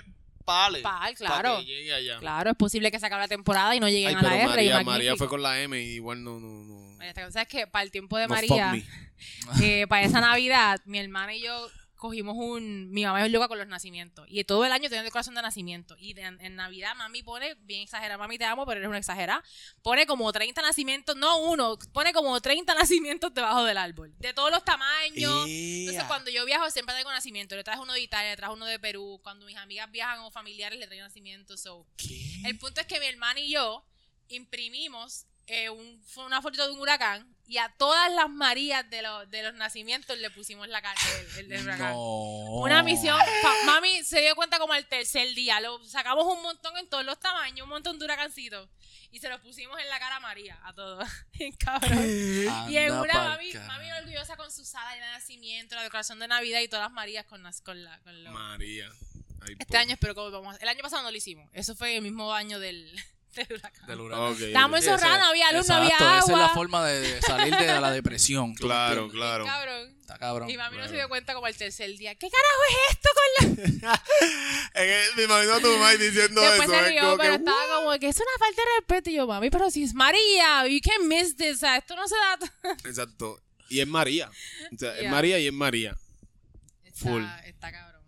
pales. 0.45 0.81
Pal, 0.83 1.13
Para 1.15 1.15
claro. 1.15 1.57
que 1.59 1.65
llegue 1.65 1.93
allá. 1.93 2.17
Claro, 2.19 2.51
es 2.51 2.55
posible 2.57 2.91
que 2.91 2.99
se 2.99 3.05
acabe 3.07 3.21
la 3.23 3.27
temporada 3.27 3.75
y 3.75 3.79
no 3.79 3.87
lleguen 3.89 4.09
Ay, 4.09 4.15
a 4.15 4.21
la 4.21 4.35
R. 4.35 4.43
y 4.43 4.47
María, 4.47 4.73
magnífico. 4.75 4.91
María 4.91 5.15
fue 5.15 5.27
con 5.29 5.41
la 5.41 5.59
M 5.61 5.81
y 5.81 5.93
igual 5.95 6.23
no, 6.23 6.39
no, 6.39 6.63
no. 6.63 6.97
María 6.97 7.09
está- 7.09 7.31
¿Sabes 7.31 7.47
qué? 7.47 7.65
Para 7.67 7.83
el 7.83 7.91
tiempo 7.91 8.17
de 8.17 8.27
no 8.27 8.35
María, 8.35 8.73
eh, 9.63 9.85
para 9.87 10.03
esa 10.05 10.21
Navidad, 10.21 10.79
mi 10.85 10.99
hermana 10.99 11.33
y 11.35 11.41
yo 11.41 11.69
cogimos 11.99 12.35
un... 12.37 12.89
Mi 12.91 13.03
mamá 13.03 13.23
es 13.25 13.31
loca 13.31 13.47
con 13.47 13.57
los 13.57 13.67
nacimientos. 13.67 14.25
Y 14.29 14.43
todo 14.45 14.65
el 14.65 14.71
año 14.71 14.89
tenía 14.89 15.03
decoración 15.03 15.35
de 15.35 15.41
nacimiento. 15.41 15.95
Y 15.99 16.13
de- 16.13 16.21
en, 16.23 16.55
Navidad 16.55 16.95
mami 16.95 17.21
pone, 17.21 17.55
bien 17.61 17.81
exagerada, 17.81 18.17
mami 18.17 18.37
te 18.37 18.45
amo, 18.45 18.65
pero 18.65 18.79
eres 18.79 18.87
una 18.87 18.97
exagerada, 18.97 19.43
pone 19.83 20.07
como 20.07 20.31
30 20.31 20.61
nacimientos, 20.61 21.15
no 21.15 21.39
uno, 21.41 21.77
pone 21.93 22.13
como 22.13 22.39
30 22.39 22.73
nacimientos 22.73 23.33
debajo 23.33 23.63
del 23.65 23.77
árbol. 23.77 24.15
De 24.17 24.33
todos 24.33 24.49
los 24.49 24.63
tamaños. 24.63 25.45
Entonces 25.47 26.03
cuando 26.05 26.31
yo 26.31 26.45
viajo 26.45 26.71
siempre 26.71 26.93
traigo 26.93 27.11
nacimiento. 27.11 27.55
Le 27.55 27.63
traje 27.63 27.81
uno 27.81 27.93
de 27.93 28.01
Italia, 28.01 28.31
le 28.31 28.37
traje 28.37 28.53
uno 28.53 28.65
de 28.65 28.79
Perú. 28.79 29.19
Cuando 29.21 29.45
mis 29.45 29.57
amigas 29.57 29.91
viajan 29.91 30.19
o 30.19 30.31
familiares 30.31 30.79
le 30.79 30.87
traigo 30.87 31.03
nacimiento. 31.03 31.57
So. 31.57 31.85
¿Qué? 31.97 32.41
El 32.45 32.57
punto 32.57 32.81
es 32.81 32.87
que 32.87 32.99
mi 32.99 33.07
hermana 33.07 33.39
y 33.41 33.51
yo 33.51 33.85
imprimimos 34.29 35.25
eh, 35.49 35.69
un- 35.69 36.01
una 36.17 36.41
foto 36.41 36.65
de 36.65 36.71
un 36.73 36.79
huracán 36.79 37.35
y 37.47 37.57
a 37.57 37.69
todas 37.77 38.11
las 38.13 38.29
Marías 38.29 38.87
de, 38.89 39.01
los 39.01 39.29
de 39.31 39.41
los 39.43 39.53
nacimientos 39.55 40.17
le 40.17 40.29
pusimos 40.29 40.67
la 40.67 40.81
cara 40.81 40.99
del, 41.35 41.49
del 41.49 41.63
huracán. 41.63 41.91
No. 41.91 41.99
Una 42.61 42.83
misión. 42.83 43.19
Mami 43.65 44.03
se 44.03 44.21
dio 44.21 44.35
cuenta 44.35 44.59
como 44.59 44.73
al 44.73 44.85
tercer 44.87 45.33
día. 45.33 45.59
Lo 45.59 45.83
sacamos 45.85 46.25
un 46.25 46.41
montón 46.43 46.77
en 46.77 46.87
todos 46.89 47.03
los 47.03 47.19
tamaños, 47.19 47.63
un 47.63 47.69
montón 47.69 47.97
de 47.97 48.05
huracancitos. 48.05 48.69
Y 49.11 49.19
se 49.19 49.27
los 49.29 49.41
pusimos 49.41 49.79
en 49.79 49.89
la 49.89 49.97
cara 49.97 50.17
a 50.17 50.19
María, 50.19 50.59
a 50.63 50.73
todos. 50.73 51.07
Cabrón. 51.59 52.05
Y 52.69 52.77
en 52.77 52.93
una 52.93 53.13
mami, 53.15 53.51
mami 53.65 53.91
orgullosa 53.93 54.37
con 54.37 54.51
su 54.51 54.63
sala 54.63 54.93
de 54.93 54.99
nacimiento, 54.99 55.73
la 55.75 55.81
decoración 55.81 56.19
de 56.19 56.27
Navidad 56.27 56.59
y 56.59 56.67
todas 56.67 56.85
las 56.85 56.91
Marías 56.93 57.25
con, 57.25 57.41
las- 57.41 57.61
con 57.61 57.83
la. 57.83 57.97
Con 58.01 58.23
los- 58.23 58.31
María. 58.33 58.87
Ay, 59.41 59.55
Este 59.57 59.77
año 59.77 59.93
espero 59.93 60.13
que 60.13 60.21
vamos. 60.21 60.55
El 60.61 60.67
año 60.69 60.81
pasado 60.83 61.01
no 61.01 61.09
lo 61.09 61.17
hicimos. 61.17 61.49
Eso 61.53 61.73
fue 61.75 61.95
el 61.95 62.03
mismo 62.03 62.31
año 62.33 62.59
del, 62.59 62.93
del 63.47 63.57
huracán. 63.57 63.87
Del 63.87 63.99
huracán. 64.01 64.25
Ok, 64.33 64.39
Estábamos. 64.41 64.79
Sí, 64.83 64.89
encerrados, 64.89 65.19
no 65.19 65.25
había 65.25 65.51
luz, 65.53 65.67
no 65.67 65.75
había 65.75 65.95
agua. 65.97 66.19
Esa 66.19 66.31
es 66.31 66.37
la 66.37 66.49
forma 66.49 66.85
de 66.85 67.21
salir 67.21 67.55
de 67.55 67.67
la 67.79 67.91
depresión. 67.91 68.55
¿tú 68.55 68.63
me 68.63 68.69
Claro, 68.73 69.09
claro. 69.09 69.45
Cabrón. 69.45 69.95
Está 69.99 70.17
cabrón. 70.17 70.49
Y 70.49 70.57
mami 70.57 70.77
no 70.77 70.83
se 70.83 70.89
claro. 70.89 70.97
dio 71.03 71.09
cuenta 71.09 71.33
como 71.35 71.45
el 71.47 71.55
tercer 71.55 71.95
día. 71.97 72.15
¿Qué 72.15 72.29
carajo 72.29 72.61
es 72.69 72.95
esto 72.95 73.09
con 73.13 73.81
la.? 73.81 74.03
Me 75.17 75.23
imagino 75.23 75.53
a 75.53 75.59
tu 75.59 75.67
mamá 75.67 75.91
diciendo 75.91 76.41
Después 76.41 76.61
eso. 76.61 76.71
se 76.71 76.79
es 76.79 76.87
rió, 76.89 77.01
como 77.01 77.17
pero 77.17 77.29
que, 77.29 77.35
estaba 77.35 77.75
como 77.75 77.99
que 77.99 78.07
es 78.07 78.15
una 78.17 78.37
falta 78.39 78.61
de 78.61 78.67
respeto. 78.79 79.09
Y 79.11 79.13
yo, 79.13 79.27
mami, 79.27 79.49
pero 79.51 79.69
si 79.69 79.83
es 79.83 79.93
María, 79.93 80.65
you 80.67 80.79
can 80.83 81.07
miss 81.07 81.35
this. 81.35 81.57
O 81.57 81.59
sea, 81.59 81.77
esto 81.77 81.95
no 81.95 82.07
se 82.07 82.15
da. 82.15 82.73
Exacto. 82.89 83.39
Y 83.69 83.81
es 83.81 83.87
María. 83.87 84.31
O 84.73 84.77
sea, 84.79 84.97
es. 84.97 85.09
María 85.11 85.37
y 85.39 85.45
es 85.47 85.53
María. 85.53 85.95
Full. 86.95 87.21
Está, 87.21 87.45
está 87.45 87.71
cabrón. 87.71 88.01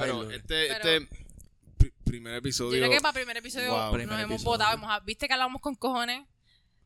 Pero 0.00 0.30
este, 0.30 0.66
Pero- 0.68 0.88
este 0.88 1.23
pri- 2.04 2.12
primer 2.12 2.32
Yo 2.34 2.38
episodio. 2.38 2.78
creo 2.80 2.90
que 2.90 3.00
para 3.00 3.10
el 3.18 3.24
primer 3.24 3.36
episodio 3.38 3.70
Wow. 3.70 3.78
nos 3.80 3.92
Primer 3.94 4.20
hemos 4.20 4.30
episodio. 4.36 4.50
votado. 4.50 4.74
hemos- 4.74 5.04
Viste 5.04 5.26
que 5.26 5.32
hablamos 5.34 5.60
con 5.60 5.74
cojones. 5.74 6.20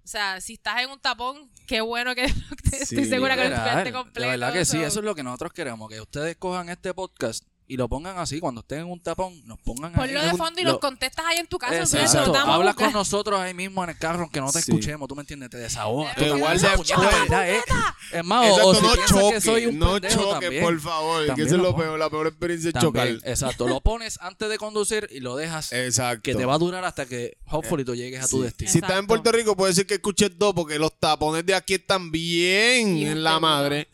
O 0.04 0.10
sea, 0.10 0.40
si 0.40 0.54
estás 0.54 0.80
en 0.82 0.90
un 0.90 0.98
tapón, 1.00 1.50
qué 1.66 1.80
bueno 1.82 2.14
que 2.14 2.24
estoy 2.72 3.04
segura 3.04 3.36
que 3.36 3.48
lo 3.48 3.54
escuchaste 3.54 3.92
completo. 3.92 4.20
De 4.20 4.26
verdad 4.38 4.52
que 4.54 4.64
sí, 4.64 4.78
so- 4.78 4.86
eso 4.86 4.98
es 5.00 5.04
lo 5.04 5.14
que 5.14 5.22
nosotros 5.22 5.52
queremos, 5.52 5.88
que 5.90 6.00
ustedes 6.00 6.36
cojan 6.36 6.68
este 6.70 6.94
podcast 6.94 7.44
y 7.68 7.76
lo 7.76 7.88
pongan 7.88 8.18
así, 8.18 8.40
cuando 8.40 8.62
estén 8.62 8.80
en 8.80 8.86
un 8.90 8.98
tapón, 9.00 9.40
nos 9.46 9.58
pongan 9.60 9.92
Ponlo 9.92 10.02
ahí. 10.18 10.24
de 10.24 10.30
en 10.30 10.32
un- 10.32 10.38
fondo 10.38 10.60
y 10.60 10.64
lo- 10.64 10.72
los 10.72 10.80
contestas 10.80 11.24
ahí 11.26 11.36
en 11.38 11.46
tu 11.46 11.58
casa. 11.58 12.00
Exacto. 12.00 12.34
Habla 12.34 12.72
con 12.74 12.92
nosotros 12.94 13.38
ahí 13.38 13.52
mismo 13.54 13.84
en 13.84 13.90
el 13.90 13.98
carro, 13.98 14.22
aunque 14.22 14.40
no 14.40 14.46
te 14.50 14.62
Sí. 14.62 14.70
escuchemos, 14.70 15.06
tú 15.06 15.14
me 15.14 15.20
entiendes, 15.22 15.50
te 15.50 15.58
desahogas. 15.58 16.14
Pero 16.16 16.36
igual 16.38 16.60
también, 16.60 16.70
se- 16.86 16.94
puñeta, 16.94 17.10
puede- 17.10 17.20
¿verdad, 17.28 17.50
eh? 17.50 17.60
Es 18.12 18.24
más, 18.24 18.50
o- 18.62 18.74
si 18.74 18.82
no 18.82 18.96
choque, 19.06 19.34
que 19.34 19.40
soy 19.42 19.66
un 19.66 19.78
no 19.78 19.92
pendejo 19.92 20.22
choque, 20.22 20.40
también, 20.46 20.64
por 20.64 20.80
favor, 20.80 21.34
que 21.34 21.42
esa 21.42 21.54
es 21.56 21.60
lo 21.60 21.76
peor, 21.76 21.98
la 21.98 22.08
peor 22.10 22.26
experiencia 22.28 22.70
es 22.74 22.80
chocar. 22.80 23.06
Exacto, 23.08 23.68
lo 23.68 23.80
pones 23.82 24.18
antes 24.22 24.48
de 24.48 24.56
conducir 24.58 25.06
y 25.12 25.20
lo 25.20 25.36
dejas 25.36 25.72
Exacto. 25.72 26.22
que 26.22 26.34
te 26.34 26.44
va 26.46 26.54
a 26.54 26.58
durar 26.58 26.84
hasta 26.84 27.04
que, 27.06 27.36
hopefully, 27.50 27.84
tú 27.84 27.94
llegues 27.94 28.24
a 28.24 28.28
tu 28.28 28.38
Sí. 28.38 28.42
destino. 28.44 28.70
Si 28.70 28.78
estás 28.78 28.98
en. 28.98 29.06
Puerto 29.06 29.30
Rico, 29.30 29.56
puede 29.56 29.74
ser 29.74 29.86
que 29.86 29.94
escuches 29.94 30.38
dos, 30.38 30.54
porque 30.54 30.78
los 30.78 30.98
tapones 30.98 31.44
de 31.44 31.54
aquí 31.54 31.74
están 31.74 32.10
bien 32.10 32.98
en 32.98 33.22
la 33.22 33.38
madre. 33.40 33.88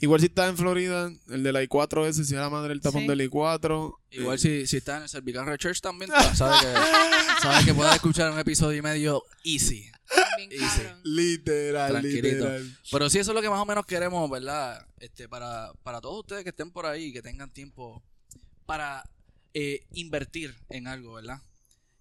Igual 0.00 0.20
si 0.20 0.26
estás 0.26 0.48
en 0.48 0.56
Florida, 0.56 1.10
el 1.28 1.42
de 1.42 1.52
la 1.52 1.62
I4 1.62 2.06
ese, 2.06 2.24
si 2.24 2.34
es 2.34 2.40
la 2.40 2.48
madre 2.50 2.72
el 2.72 2.80
tapón 2.80 3.02
Sí. 3.02 3.08
del 3.08 3.20
I4. 3.30 3.96
Igual 4.10 4.36
eh, 4.36 4.38
si, 4.38 4.66
si 4.66 4.76
estás 4.76 4.98
en 4.98 5.02
el 5.04 5.08
Cervical 5.08 5.44
Research 5.46 5.80
también, 5.80 6.10
pues, 6.14 6.38
sabes 6.38 6.60
que, 6.60 6.72
sabes 7.42 7.64
que 7.64 7.74
puedes 7.74 7.94
escuchar 7.96 8.30
un 8.32 8.38
episodio 8.38 8.78
y 8.78 8.82
medio 8.82 9.22
easy. 9.44 9.90
Bien 10.36 10.52
Easy. 10.52 10.82
cabrón. 10.82 11.00
Literal, 11.04 11.90
Tranquilito. 11.90 12.26
literal. 12.28 12.76
Pero 12.90 13.10
sí, 13.10 13.18
eso 13.18 13.32
es 13.32 13.34
lo 13.34 13.42
que 13.42 13.50
más 13.50 13.60
o 13.60 13.66
menos 13.66 13.84
queremos, 13.86 14.30
¿verdad? 14.30 14.86
Este, 15.00 15.28
para, 15.28 15.72
para 15.82 16.00
todos 16.00 16.20
ustedes 16.20 16.44
que 16.44 16.50
estén 16.50 16.70
por 16.70 16.86
ahí 16.86 17.06
y 17.06 17.12
que 17.12 17.20
tengan 17.20 17.50
tiempo 17.52 18.02
para 18.66 19.02
eh, 19.54 19.84
invertir 19.92 20.54
en 20.68 20.86
algo, 20.86 21.14
¿verdad? 21.14 21.40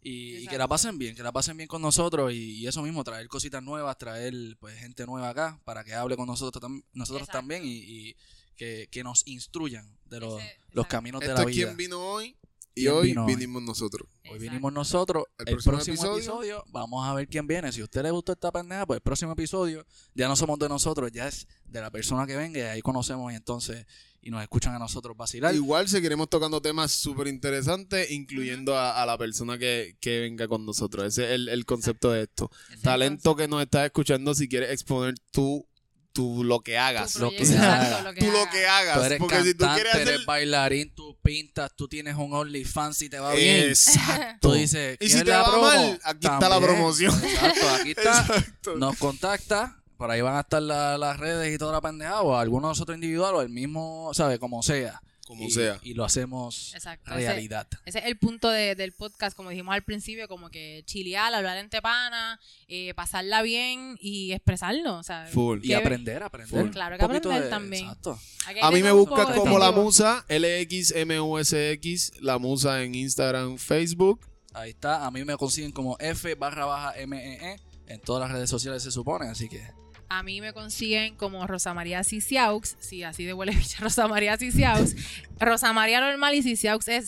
Y, 0.09 0.37
y 0.37 0.47
que 0.47 0.57
la 0.57 0.67
pasen 0.67 0.97
bien, 0.97 1.15
que 1.15 1.23
la 1.23 1.31
pasen 1.31 1.57
bien 1.57 1.67
con 1.67 1.81
nosotros 1.81 2.31
y, 2.31 2.59
y 2.59 2.67
eso 2.67 2.81
mismo, 2.81 3.03
traer 3.03 3.27
cositas 3.27 3.61
nuevas, 3.61 3.97
traer 3.97 4.33
pues 4.59 4.77
gente 4.79 5.05
nueva 5.05 5.29
acá 5.29 5.59
para 5.65 5.83
que 5.83 5.93
hable 5.93 6.15
con 6.15 6.27
nosotros, 6.27 6.63
tam- 6.63 6.83
nosotros 6.93 7.23
Exacto. 7.27 7.39
también 7.39 7.63
y, 7.65 7.69
y 8.09 8.15
que, 8.55 8.87
que 8.89 9.03
nos 9.03 9.23
instruyan 9.27 9.97
de 10.05 10.19
los, 10.21 10.41
Ese- 10.41 10.57
los 10.71 10.87
caminos 10.87 11.19
de 11.21 11.27
Esto 11.27 11.43
la 11.43 11.49
es 11.49 11.55
vida. 11.55 11.65
quien 11.67 11.77
vino 11.77 11.99
hoy 11.99 12.37
Y 12.73 12.83
¿Quién 12.83 12.93
hoy 12.93 13.15
vinimos 13.25 13.61
nosotros. 13.63 14.07
Hoy 14.31 14.37
vinimos 14.39 14.71
nosotros. 14.71 15.23
El 15.39 15.47
El, 15.49 15.53
próximo 15.55 15.73
próximo, 15.75 15.95
episodio. 15.95 16.17
episodio, 16.17 16.63
vamos 16.67 17.07
a 17.07 17.13
ver 17.15 17.27
quién 17.27 17.45
viene. 17.47 17.71
Si 17.71 17.81
a 17.81 17.83
usted 17.85 18.03
le 18.03 18.11
gustó 18.11 18.31
esta 18.33 18.51
pendeja, 18.51 18.85
pues 18.85 18.97
el 18.97 19.01
próximo 19.01 19.31
episodio 19.33 19.85
ya 20.13 20.27
no 20.27 20.35
somos 20.35 20.57
de 20.59 20.69
nosotros, 20.69 21.11
ya 21.11 21.27
es 21.27 21.47
de 21.65 21.81
la 21.81 21.89
persona 21.91 22.25
que 22.27 22.35
venga 22.37 22.59
y 22.59 22.61
ahí 22.61 22.81
conocemos 22.81 23.33
y 23.33 23.35
entonces 23.35 23.85
y 24.27 24.29
nos 24.29 24.41
escuchan 24.41 24.75
a 24.75 24.79
nosotros 24.79 25.15
vacilar. 25.15 25.55
Igual 25.55 25.87
seguiremos 25.87 26.29
tocando 26.29 26.61
temas 26.61 26.91
súper 26.91 27.27
interesantes, 27.27 28.11
incluyendo 28.11 28.77
a, 28.77 29.01
a 29.01 29.05
la 29.05 29.17
persona 29.17 29.57
que, 29.57 29.95
que 30.01 30.19
venga 30.19 30.49
con 30.49 30.65
nosotros. 30.65 31.05
Ese 31.05 31.23
es 31.23 31.31
el, 31.31 31.47
el 31.47 31.65
concepto 31.65 32.11
de 32.11 32.23
esto. 32.23 32.51
Es 32.73 32.81
Talento 32.81 33.37
que 33.37 33.47
nos 33.47 33.61
estás 33.63 33.85
escuchando, 33.85 34.35
si 34.35 34.49
quieres 34.49 34.71
exponer 34.71 35.15
tú, 35.31 35.65
tú 36.11 36.43
lo 36.43 36.59
que 36.59 36.77
hagas. 36.77 37.13
Tu 37.13 37.19
lo 37.19 37.29
que 37.31 37.43
hagas. 37.57 38.03
lo 38.03 38.13
que 38.13 38.19
Tú 38.19 38.31
lo 38.31 38.49
que 38.49 38.67
hagas. 38.67 38.97
Tú 38.97 39.03
eres 39.05 39.19
porque 39.19 39.43
si 39.43 39.53
tú 39.53 39.65
quieres 39.73 39.93
hacer... 39.95 40.07
eres 40.09 40.25
bailarín, 40.25 40.93
tú 40.93 41.17
pintas, 41.23 41.71
tú 41.73 41.87
tienes 41.87 42.15
un 42.17 42.33
OnlyFans 42.33 43.01
y 43.03 43.09
te 43.09 43.19
va 43.19 43.33
bien. 43.33 43.69
Exacto. 43.69 44.49
Tú 44.49 44.55
dices, 44.55 44.95
Y 44.95 45.05
¿quieres 45.05 45.19
si 45.19 45.23
te 45.23 45.31
la 45.31 45.37
va 45.43 45.51
promo? 45.51 45.61
mal, 45.67 46.01
aquí 46.03 46.27
está 46.27 46.49
la 46.49 46.59
promoción. 46.59 47.13
Exacto, 47.23 47.69
aquí 47.69 47.91
está. 47.91 48.19
Exacto. 48.27 48.75
Nos 48.75 48.97
contacta, 48.97 49.81
por 49.97 50.09
ahí 50.11 50.21
van 50.21 50.35
a 50.35 50.41
estar 50.41 50.61
la- 50.61 50.97
las 50.97 51.17
redes 51.19 51.53
y 51.53 51.57
toda 51.57 51.73
la 51.73 51.81
pendejada, 51.81 52.21
o 52.21 52.35
alguno 52.35 52.67
de 52.67 52.71
nosotros 52.71 52.95
individual, 52.95 53.35
o 53.35 53.41
el 53.41 53.49
mismo, 53.49 54.11
¿sabes? 54.13 54.39
Como 54.39 54.61
sea. 54.63 55.01
Como 55.25 55.43
Y- 55.43 55.51
sea. 55.51 55.77
Y 55.83 55.93
lo 55.93 56.05
hacemos 56.05 56.73
Exacto, 56.73 57.13
realidad. 57.13 57.67
Ese 57.85 57.99
es 57.99 58.05
el 58.05 58.17
punto 58.17 58.49
de- 58.49 58.75
del 58.75 58.93
podcast, 58.93 59.35
como 59.35 59.49
dijimos 59.49 59.73
al 59.75 59.83
principio, 59.83 60.29
como 60.29 60.49
que 60.49 60.83
chilear, 60.85 61.33
hablar 61.33 61.57
en 61.57 61.69
tepana, 61.69 62.39
eh, 62.69 62.93
pasarla 62.93 63.41
bien 63.41 63.97
y 63.99 64.31
expresarlo. 64.31 64.95
O 64.97 65.03
sea, 65.03 65.25
Full. 65.27 65.59
Y 65.65 65.73
aprender, 65.73 66.23
aprender. 66.23 66.47
Full. 66.61 66.69
Claro 66.69 66.97
que 66.97 67.03
aprender 67.03 67.43
de- 67.43 67.49
también. 67.49 67.87
Exacto. 67.87 68.17
A 68.61 68.71
mí 68.71 68.81
me 68.81 68.91
buscas 68.93 69.25
como 69.35 69.59
la 69.59 69.73
musa, 69.73 70.23
LXMUSX, 70.29 72.21
la 72.21 72.37
musa 72.37 72.81
en 72.83 72.95
Instagram, 72.95 73.57
Facebook. 73.57 74.21
Ahí 74.53 74.69
está. 74.71 75.05
A 75.05 75.11
mí 75.11 75.25
me 75.25 75.35
consiguen 75.35 75.71
como 75.73 75.97
F 75.99 76.35
barra 76.35 76.65
baja 76.65 76.93
MEE 77.05 77.59
en 77.87 77.99
todas 78.01 78.21
las 78.21 78.31
redes 78.31 78.49
sociales 78.49 78.81
se 78.81 78.91
supone, 78.91 79.27
así 79.27 79.49
que 79.49 79.61
A 80.09 80.23
mí 80.23 80.39
me 80.39 80.53
consiguen 80.53 81.15
como 81.15 81.45
Rosa 81.47 81.73
María 81.73 82.01
Ciciaux, 82.03 82.75
sí, 82.79 83.03
así 83.03 83.25
de 83.25 83.33
huele 83.33 83.51
bicha, 83.55 83.79
Rosa 83.81 84.07
María 84.07 84.37
Ciciaux. 84.37 84.95
Rosa 85.39 85.71
María 85.73 86.01
normal 86.01 86.33
y 86.33 86.41
Ciciaux 86.41 86.87
es 86.87 87.07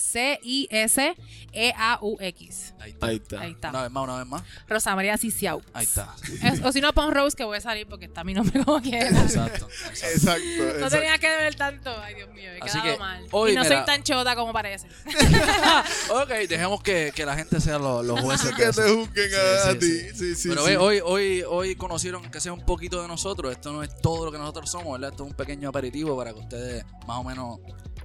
C-I-S-E-A-U-X. 1.53 2.73
ahí 2.79 2.91
está. 2.91 3.07
Ahí 3.07 3.15
está. 3.15 3.39
Ahí 3.41 3.51
está. 3.51 3.69
Una 3.69 3.81
vez 3.83 3.91
más, 3.91 4.03
una 4.03 4.17
vez 4.19 4.27
más. 4.27 4.43
Rosa 4.67 4.95
María 4.95 5.17
Ciciaux. 5.17 5.63
Ahí 5.73 5.85
está. 5.85 6.13
Es- 6.43 6.61
o 6.63 6.71
si 6.71 6.79
no, 6.81 6.93
pon 6.93 7.11
Rose 7.13 7.35
que 7.35 7.43
voy 7.43 7.57
a 7.57 7.61
salir 7.61 7.87
porque 7.87 8.05
está 8.05 8.23
mi 8.23 8.33
nombre 8.35 8.63
como 8.63 8.81
quiera. 8.81 9.07
Exacto. 9.09 9.67
exacto. 9.89 10.05
Exacto. 10.05 10.43
No 10.57 10.63
exacto. 10.65 10.89
tenía 10.97 11.17
que 11.17 11.27
ver 11.27 11.55
tanto. 11.55 11.89
Ay, 12.03 12.15
Dios 12.15 12.29
mío, 12.29 12.51
he 12.51 12.59
Así 12.61 12.79
quedado 12.79 12.93
que, 12.93 12.99
mal. 12.99 13.25
hoy, 13.31 13.51
y 13.51 13.55
no 13.55 13.63
mira- 13.63 13.77
soy 13.77 13.85
tan 13.85 14.03
chota 14.03 14.35
como 14.35 14.53
parece. 14.53 14.87
ok, 16.11 16.29
dejemos 16.47 16.81
que, 16.83 17.11
que 17.15 17.25
la 17.25 17.35
gente 17.35 17.59
sea 17.61 17.79
los, 17.79 18.05
los 18.05 18.19
jueces 18.21 18.51
que 18.55 18.65
te 18.71 18.81
juzguen 18.93 19.31
a, 19.33 19.37
Sí, 19.63 19.69
a 19.69 19.71
sí, 19.71 19.79
ti. 19.79 19.87
sí. 19.87 20.09
Sí, 20.15 20.35
sí, 20.35 20.49
Pero 20.49 20.63
ve, 20.65 20.77
hoy, 20.77 21.01
hoy, 21.03 21.43
hoy 21.47 21.75
conocieron 21.75 22.29
que 22.29 22.39
sea 22.39 22.53
un 22.53 22.63
poquito 22.65 22.88
de 22.89 23.07
nosotros. 23.07 23.51
Esto 23.51 23.71
no 23.71 23.83
es 23.83 23.95
todo 24.01 24.25
lo 24.25 24.31
que 24.31 24.37
nosotros 24.37 24.69
somos, 24.69 24.93
¿verdad? 24.93 25.11
Esto 25.11 25.23
es 25.23 25.29
un 25.31 25.35
pequeño 25.35 25.69
aperitivo 25.69 26.17
para 26.17 26.33
que 26.33 26.39
ustedes 26.39 26.85
más 27.07 27.19
o 27.19 27.23
menos 27.23 27.59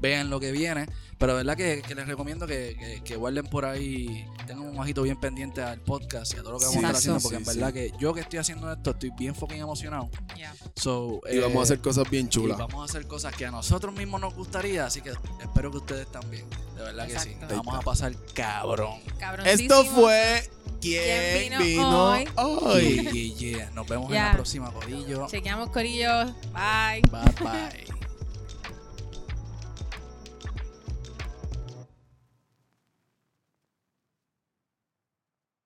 vean 0.04 0.28
lo 0.30 0.38
que 0.38 0.52
viene. 0.52 0.86
Pero 1.16 1.36
verdad 1.36 1.56
que, 1.56 1.80
que 1.80 1.94
les 1.94 2.06
recomiendo 2.08 2.46
que, 2.46 2.76
que- 2.78 3.02
que 3.04 3.16
guarden 3.16 3.46
por 3.46 3.64
ahí, 3.64 4.26
tengan 4.46 4.66
un 4.66 4.78
ojito 4.78 5.02
bien 5.02 5.18
pendiente 5.18 5.62
al 5.62 5.80
podcast 5.80 6.34
y 6.34 6.38
a 6.38 6.42
todo 6.42 6.52
lo 6.54 6.58
que 6.58 6.66
vamos 6.66 6.84
a 6.84 6.88
estar 6.88 6.94
Exacto. 6.96 7.16
haciendo. 7.16 7.22
Porque 7.22 7.36
en 7.38 7.44
Sí, 7.46 7.58
verdad 7.60 7.72
que 7.72 7.92
yo 8.00 8.12
que 8.12 8.20
estoy 8.20 8.38
haciendo 8.40 8.70
esto 8.72 8.90
estoy 8.90 9.10
bien 9.16 9.34
fucking 9.34 9.58
emocionado. 9.60 10.10
Ya. 10.36 10.52
So, 10.76 11.20
Y 11.32 11.38
vamos 11.38 11.56
a 11.56 11.60
eh, 11.60 11.62
hacer 11.62 11.78
cosas 11.80 12.10
bien 12.10 12.26
y 12.26 12.28
chulas. 12.28 12.58
vamos 12.58 12.82
a 12.82 12.84
hacer 12.84 13.06
cosas 13.06 13.34
que 13.34 13.46
a 13.46 13.50
nosotros 13.50 13.94
mismos 13.94 14.20
nos 14.20 14.34
gustaría. 14.34 14.84
Así 14.86 15.00
que 15.00 15.10
espero 15.40 15.70
que 15.70 15.78
ustedes 15.78 16.06
también. 16.08 16.44
De 16.76 16.82
verdad 16.82 17.06
que 17.06 17.18
sí. 17.18 17.28
Exacto. 17.30 17.46
La 17.54 17.62
Vamos 17.62 17.76
a 17.78 17.80
pasar 17.82 18.12
cabrón. 18.34 18.98
Esto 19.46 19.84
fue 19.86 20.50
¿Quién, 20.80 21.02
¿Quién 21.04 21.42
vino 21.44 21.58
vino, 21.60 22.04
hoy? 22.10 22.28
hoy? 22.36 22.82
Yeah, 23.00 23.12
yeah, 23.12 23.34
yeah. 23.36 23.70
Nos 23.70 23.86
vemos 23.86 24.10
en 24.10 24.16
la 24.16 24.32
próxima, 24.32 24.70
Corillo. 24.72 25.26
Chequeamos, 25.28 25.70
Corillo. 25.70 26.26
Bye. 26.52 27.00
Bye 27.10 27.34
bye. 27.40 28.03